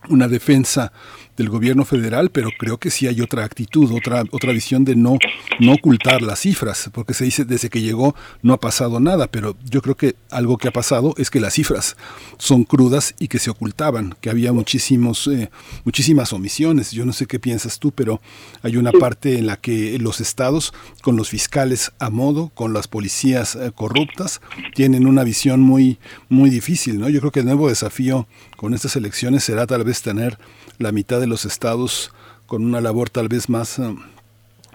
una 0.09 0.29
defensa 0.29 0.93
del 1.37 1.49
gobierno 1.49 1.85
federal, 1.85 2.31
pero 2.31 2.51
creo 2.57 2.79
que 2.79 2.91
sí 2.91 3.07
hay 3.07 3.21
otra 3.21 3.45
actitud, 3.45 3.91
otra 3.93 4.23
otra 4.31 4.53
visión 4.53 4.85
de 4.85 4.95
no 4.95 5.19
no 5.59 5.73
ocultar 5.73 6.23
las 6.23 6.41
cifras, 6.41 6.91
porque 6.93 7.15
se 7.15 7.25
dice 7.25 7.45
desde 7.45 7.71
que 7.71 7.81
llegó 7.81 8.15
no 8.43 8.53
ha 8.53 8.61
pasado 8.61 9.01
nada, 9.01 9.27
pero 9.27 9.57
yo 9.69 9.83
creo 9.83 9.97
que 9.97 10.15
algo 10.31 10.59
que 10.59 10.69
ha 10.69 10.73
pasado 10.73 11.15
es 11.17 11.31
que 11.31 11.41
las 11.41 11.55
cifras 11.55 11.97
son 12.39 12.65
crudas 12.65 13.15
y 13.19 13.29
que 13.29 13.39
se 13.39 13.51
ocultaban, 13.51 14.15
que 14.21 14.31
había 14.31 14.53
muchísimos 14.53 15.27
eh, 15.27 15.51
muchísimas 15.85 16.33
omisiones. 16.33 16.93
Yo 16.93 17.05
no 17.05 17.13
sé 17.13 17.27
qué 17.27 17.39
piensas 17.39 17.79
tú, 17.79 17.91
pero 17.91 18.21
hay 18.63 18.77
una 18.77 18.93
parte 18.93 19.39
en 19.39 19.47
la 19.47 19.57
que 19.57 19.99
los 19.99 20.21
estados 20.21 20.73
con 21.03 21.17
los 21.17 21.29
fiscales 21.29 21.93
a 21.99 22.11
modo, 22.11 22.51
con 22.55 22.73
las 22.73 22.87
policías 22.87 23.57
eh, 23.57 23.73
corruptas, 23.75 24.41
tienen 24.75 25.07
una 25.07 25.25
visión 25.25 25.61
muy 25.61 25.99
muy 26.29 26.51
difícil, 26.51 27.01
¿no? 27.01 27.09
Yo 27.09 27.21
creo 27.21 27.33
que 27.33 27.41
el 27.41 27.47
nuevo 27.47 27.69
desafío 27.69 28.29
con 28.65 28.73
estas 28.73 28.97
elecciones 28.97 29.45
será 29.45 29.67
tal 29.67 29.85
vez 29.85 30.01
tener 30.01 30.39
la 30.79 30.91
mitad 30.91 31.21
de 31.21 31.27
los 31.27 31.45
estados 31.45 32.11
con 32.47 32.65
una 32.65 32.81
labor 32.81 33.11
tal 33.11 33.29
vez 33.29 33.51
más 33.51 33.79
eh, 33.79 33.95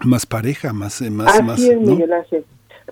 más 0.04 0.26
pareja, 0.26 0.72
más 0.72 1.02
eh, 1.02 1.10
más 1.10 1.34
Así 1.34 1.42
más 1.42 1.60
es, 1.60 1.80
¿no? 1.80 1.96
Miguel 1.96 2.12
Ángel. 2.12 2.44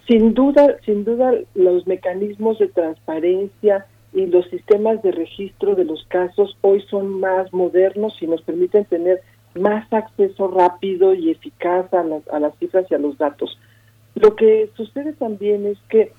Sin 0.08 0.34
duda, 0.34 0.74
sin 0.84 1.04
duda, 1.04 1.34
los 1.54 1.86
mecanismos 1.86 2.58
de 2.58 2.66
transparencia 2.66 3.86
y 4.12 4.26
los 4.26 4.50
sistemas 4.50 5.00
de 5.04 5.12
registro 5.12 5.76
de 5.76 5.84
los 5.84 6.04
casos 6.08 6.58
hoy 6.62 6.82
son 6.90 7.20
más 7.20 7.52
modernos 7.52 8.20
y 8.20 8.26
nos 8.26 8.42
permiten 8.42 8.84
tener 8.86 9.22
más 9.54 9.86
acceso 9.92 10.48
rápido 10.48 11.14
y 11.14 11.30
eficaz 11.30 11.94
a 11.94 12.02
las, 12.02 12.26
a 12.26 12.40
las 12.40 12.58
cifras 12.58 12.86
y 12.90 12.94
a 12.96 12.98
los 12.98 13.16
datos. 13.18 13.56
Lo 14.16 14.34
que 14.34 14.68
sucede 14.76 15.12
también 15.12 15.64
es 15.64 15.78
que 15.88 16.10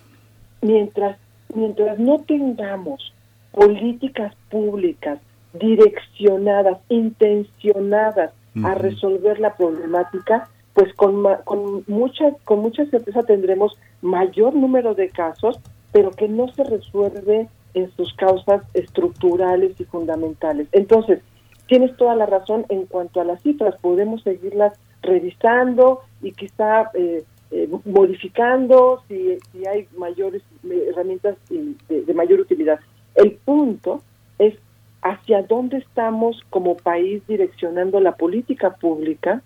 mientras, 0.61 1.17
mientras 1.53 1.99
no 1.99 2.19
tengamos 2.19 3.11
políticas 3.59 4.33
públicas 4.49 5.19
direccionadas, 5.53 6.77
intencionadas 6.89 8.31
a 8.63 8.73
resolver 8.75 9.39
la 9.39 9.55
problemática, 9.55 10.47
pues 10.73 10.93
con, 10.93 11.21
ma- 11.21 11.37
con, 11.43 11.83
mucha, 11.87 12.31
con 12.45 12.59
mucha 12.59 12.85
certeza 12.85 13.23
tendremos 13.23 13.77
mayor 14.01 14.53
número 14.53 14.93
de 14.95 15.09
casos, 15.09 15.59
pero 15.91 16.11
que 16.11 16.27
no 16.27 16.47
se 16.53 16.63
resuelve 16.63 17.47
en 17.73 17.91
sus 17.97 18.13
causas 18.13 18.63
estructurales 18.73 19.79
y 19.79 19.83
fundamentales. 19.85 20.67
Entonces, 20.71 21.19
tienes 21.67 21.95
toda 21.97 22.15
la 22.15 22.25
razón 22.25 22.65
en 22.69 22.85
cuanto 22.85 23.19
a 23.21 23.25
las 23.25 23.41
cifras, 23.41 23.75
podemos 23.81 24.23
seguirlas 24.23 24.73
revisando 25.01 26.01
y 26.21 26.31
quizá 26.31 26.91
eh, 26.93 27.23
eh, 27.51 27.69
modificando 27.85 29.01
si, 29.07 29.37
si 29.51 29.65
hay 29.67 29.87
mayores 29.97 30.41
eh, 30.69 30.87
herramientas 30.89 31.35
de, 31.49 32.01
de 32.03 32.13
mayor 32.13 32.39
utilidad. 32.39 32.79
El 33.19 33.33
punto 33.33 34.01
es 34.37 34.55
hacia 35.01 35.43
dónde 35.43 35.77
estamos 35.77 36.41
como 36.49 36.77
país 36.77 37.21
direccionando 37.27 37.99
la 37.99 38.13
política 38.13 38.75
pública 38.75 39.41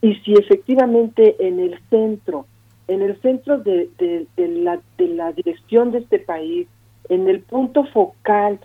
y 0.00 0.16
si 0.16 0.34
efectivamente 0.34 1.36
en 1.38 1.60
el 1.60 1.78
centro, 1.88 2.46
en 2.88 3.00
el 3.00 3.20
centro 3.20 3.58
de, 3.58 3.88
la, 4.36 4.80
de 4.98 5.08
la 5.08 5.32
dirección 5.32 5.92
de 5.92 5.98
este 5.98 6.18
país, 6.18 6.66
en 7.08 7.28
el 7.28 7.40
punto 7.40 7.84
focal 7.84 8.58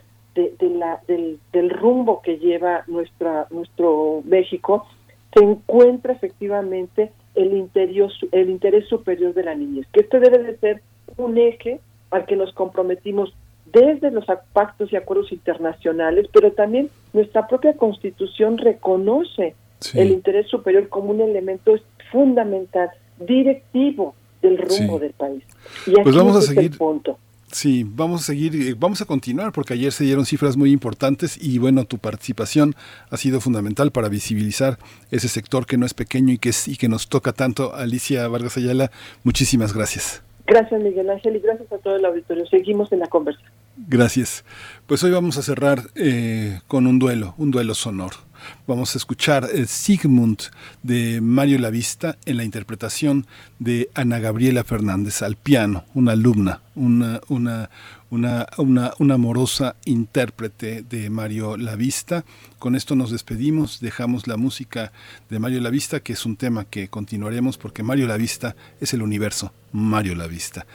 la, 0.59 1.01
del, 1.07 1.39
del 1.53 1.69
rumbo 1.69 2.21
que 2.23 2.39
lleva 2.39 2.83
nuestra, 2.87 3.45
nuestro 3.51 4.23
México, 4.25 4.87
se 5.33 5.43
encuentra 5.43 6.13
efectivamente 6.13 7.11
el, 7.35 7.55
interior, 7.55 8.11
el 8.31 8.49
interés 8.49 8.87
superior 8.87 9.35
de 9.35 9.43
la 9.43 9.53
niñez, 9.53 9.85
que 9.93 10.01
este 10.01 10.19
debe 10.19 10.39
de 10.39 10.57
ser 10.57 10.81
un 11.17 11.37
eje 11.37 11.79
al 12.09 12.25
que 12.25 12.35
nos 12.35 12.53
comprometimos 12.53 13.35
desde 13.73 14.11
los 14.11 14.25
pactos 14.53 14.91
y 14.91 14.95
acuerdos 14.95 15.31
internacionales, 15.31 16.27
pero 16.33 16.51
también 16.51 16.89
nuestra 17.13 17.47
propia 17.47 17.73
constitución 17.75 18.57
reconoce 18.57 19.55
Sí. 19.79 19.99
el 19.99 20.09
interés 20.11 20.47
superior 20.47 20.89
como 20.89 21.11
un 21.11 21.21
elemento 21.21 21.75
fundamental, 22.11 22.89
directivo 23.19 24.15
del 24.41 24.57
rumbo 24.57 24.95
Sí. 24.97 24.99
del 25.01 25.13
país. 25.13 25.43
Y 25.85 25.91
Pues 26.01 26.15
vamos 26.15 26.35
a 26.35 26.39
el 26.39 26.45
seguir. 26.55 26.77
punto. 26.77 27.17
Sí, 27.51 27.85
vamos 27.87 28.21
a 28.21 28.23
seguir, 28.25 28.53
eh, 28.55 28.75
vamos 28.77 29.01
a 29.01 29.05
continuar 29.05 29.53
porque 29.53 29.73
ayer 29.73 29.91
se 29.93 30.03
dieron 30.03 30.25
cifras 30.25 30.57
muy 30.57 30.71
importantes 30.71 31.37
y 31.41 31.59
bueno, 31.59 31.85
tu 31.85 31.97
participación 31.97 32.75
ha 33.09 33.15
sido 33.17 33.39
fundamental 33.39 33.91
para 33.91 34.09
visibilizar 34.09 34.77
ese 35.11 35.29
sector 35.29 35.65
que 35.65 35.77
no 35.77 35.85
es 35.85 35.93
pequeño 35.93 36.33
y 36.33 36.39
que 36.39 36.49
es, 36.49 36.67
y 36.67 36.75
que 36.75 36.89
nos 36.89 37.07
toca 37.07 37.31
tanto. 37.31 37.73
Alicia 37.73 38.27
Vargas 38.27 38.57
Ayala, 38.57 38.91
muchísimas 39.23 39.73
gracias. 39.73 40.23
Gracias, 40.45 40.81
Miguel 40.81 41.09
Ángel, 41.09 41.35
y 41.35 41.39
gracias 41.39 41.71
a 41.71 41.77
todo 41.77 41.95
el 41.95 42.05
auditorio. 42.05 42.45
Seguimos 42.47 42.91
en 42.91 42.99
la 42.99 43.07
conversación. 43.07 43.51
Gracias. 43.77 44.43
Pues 44.87 45.03
hoy 45.03 45.11
vamos 45.11 45.37
a 45.37 45.43
cerrar 45.43 45.91
eh, 45.93 46.61
con 46.67 46.87
un 46.87 46.97
duelo, 46.97 47.35
un 47.37 47.51
duelo 47.51 47.75
sonoro. 47.75 48.17
Vamos 48.65 48.95
a 48.95 48.97
escuchar 48.97 49.47
el 49.53 49.67
Sigmund 49.67 50.39
de 50.81 51.21
Mario 51.21 51.59
Lavista 51.59 52.17
en 52.25 52.37
la 52.37 52.43
interpretación 52.43 53.27
de 53.59 53.89
Ana 53.93 54.19
Gabriela 54.19 54.63
Fernández 54.63 55.21
al 55.21 55.35
piano, 55.35 55.85
una 55.93 56.13
alumna, 56.13 56.61
una, 56.75 57.21
una, 57.27 57.69
una, 58.09 58.47
una, 58.57 58.93
una 58.97 59.13
amorosa 59.13 59.75
intérprete 59.85 60.81
de 60.81 61.09
Mario 61.09 61.55
Lavista. 61.57 62.25
Con 62.57 62.75
esto 62.75 62.95
nos 62.95 63.11
despedimos, 63.11 63.79
dejamos 63.79 64.27
la 64.27 64.37
música 64.37 64.91
de 65.29 65.39
Mario 65.39 65.61
Lavista, 65.61 65.99
que 65.99 66.13
es 66.13 66.25
un 66.25 66.35
tema 66.35 66.65
que 66.65 66.87
continuaremos 66.87 67.57
porque 67.57 67.83
Mario 67.83 68.07
Lavista 68.07 68.55
es 68.81 68.93
el 68.93 69.01
universo, 69.01 69.53
Mario 69.71 70.15
Lavista. 70.15 70.65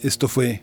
Esto 0.00 0.28
fue 0.28 0.62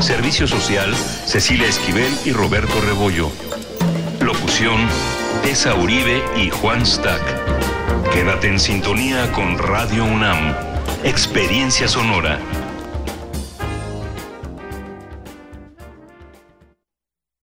Servicio 0.00 0.46
Social, 0.46 0.94
Cecilia 0.94 1.68
Esquivel 1.68 2.12
y 2.24 2.32
Roberto 2.32 2.80
Rebollo. 2.80 3.30
Locución, 4.20 4.80
Tessa 5.42 5.74
Uribe 5.74 6.22
y 6.36 6.50
Juan 6.50 6.84
Stack. 6.84 7.22
Quédate 8.12 8.48
en 8.48 8.58
sintonía 8.58 9.30
con 9.32 9.58
Radio 9.58 10.04
UNAM. 10.04 10.54
Experiencia 11.04 11.88
sonora. 11.88 12.38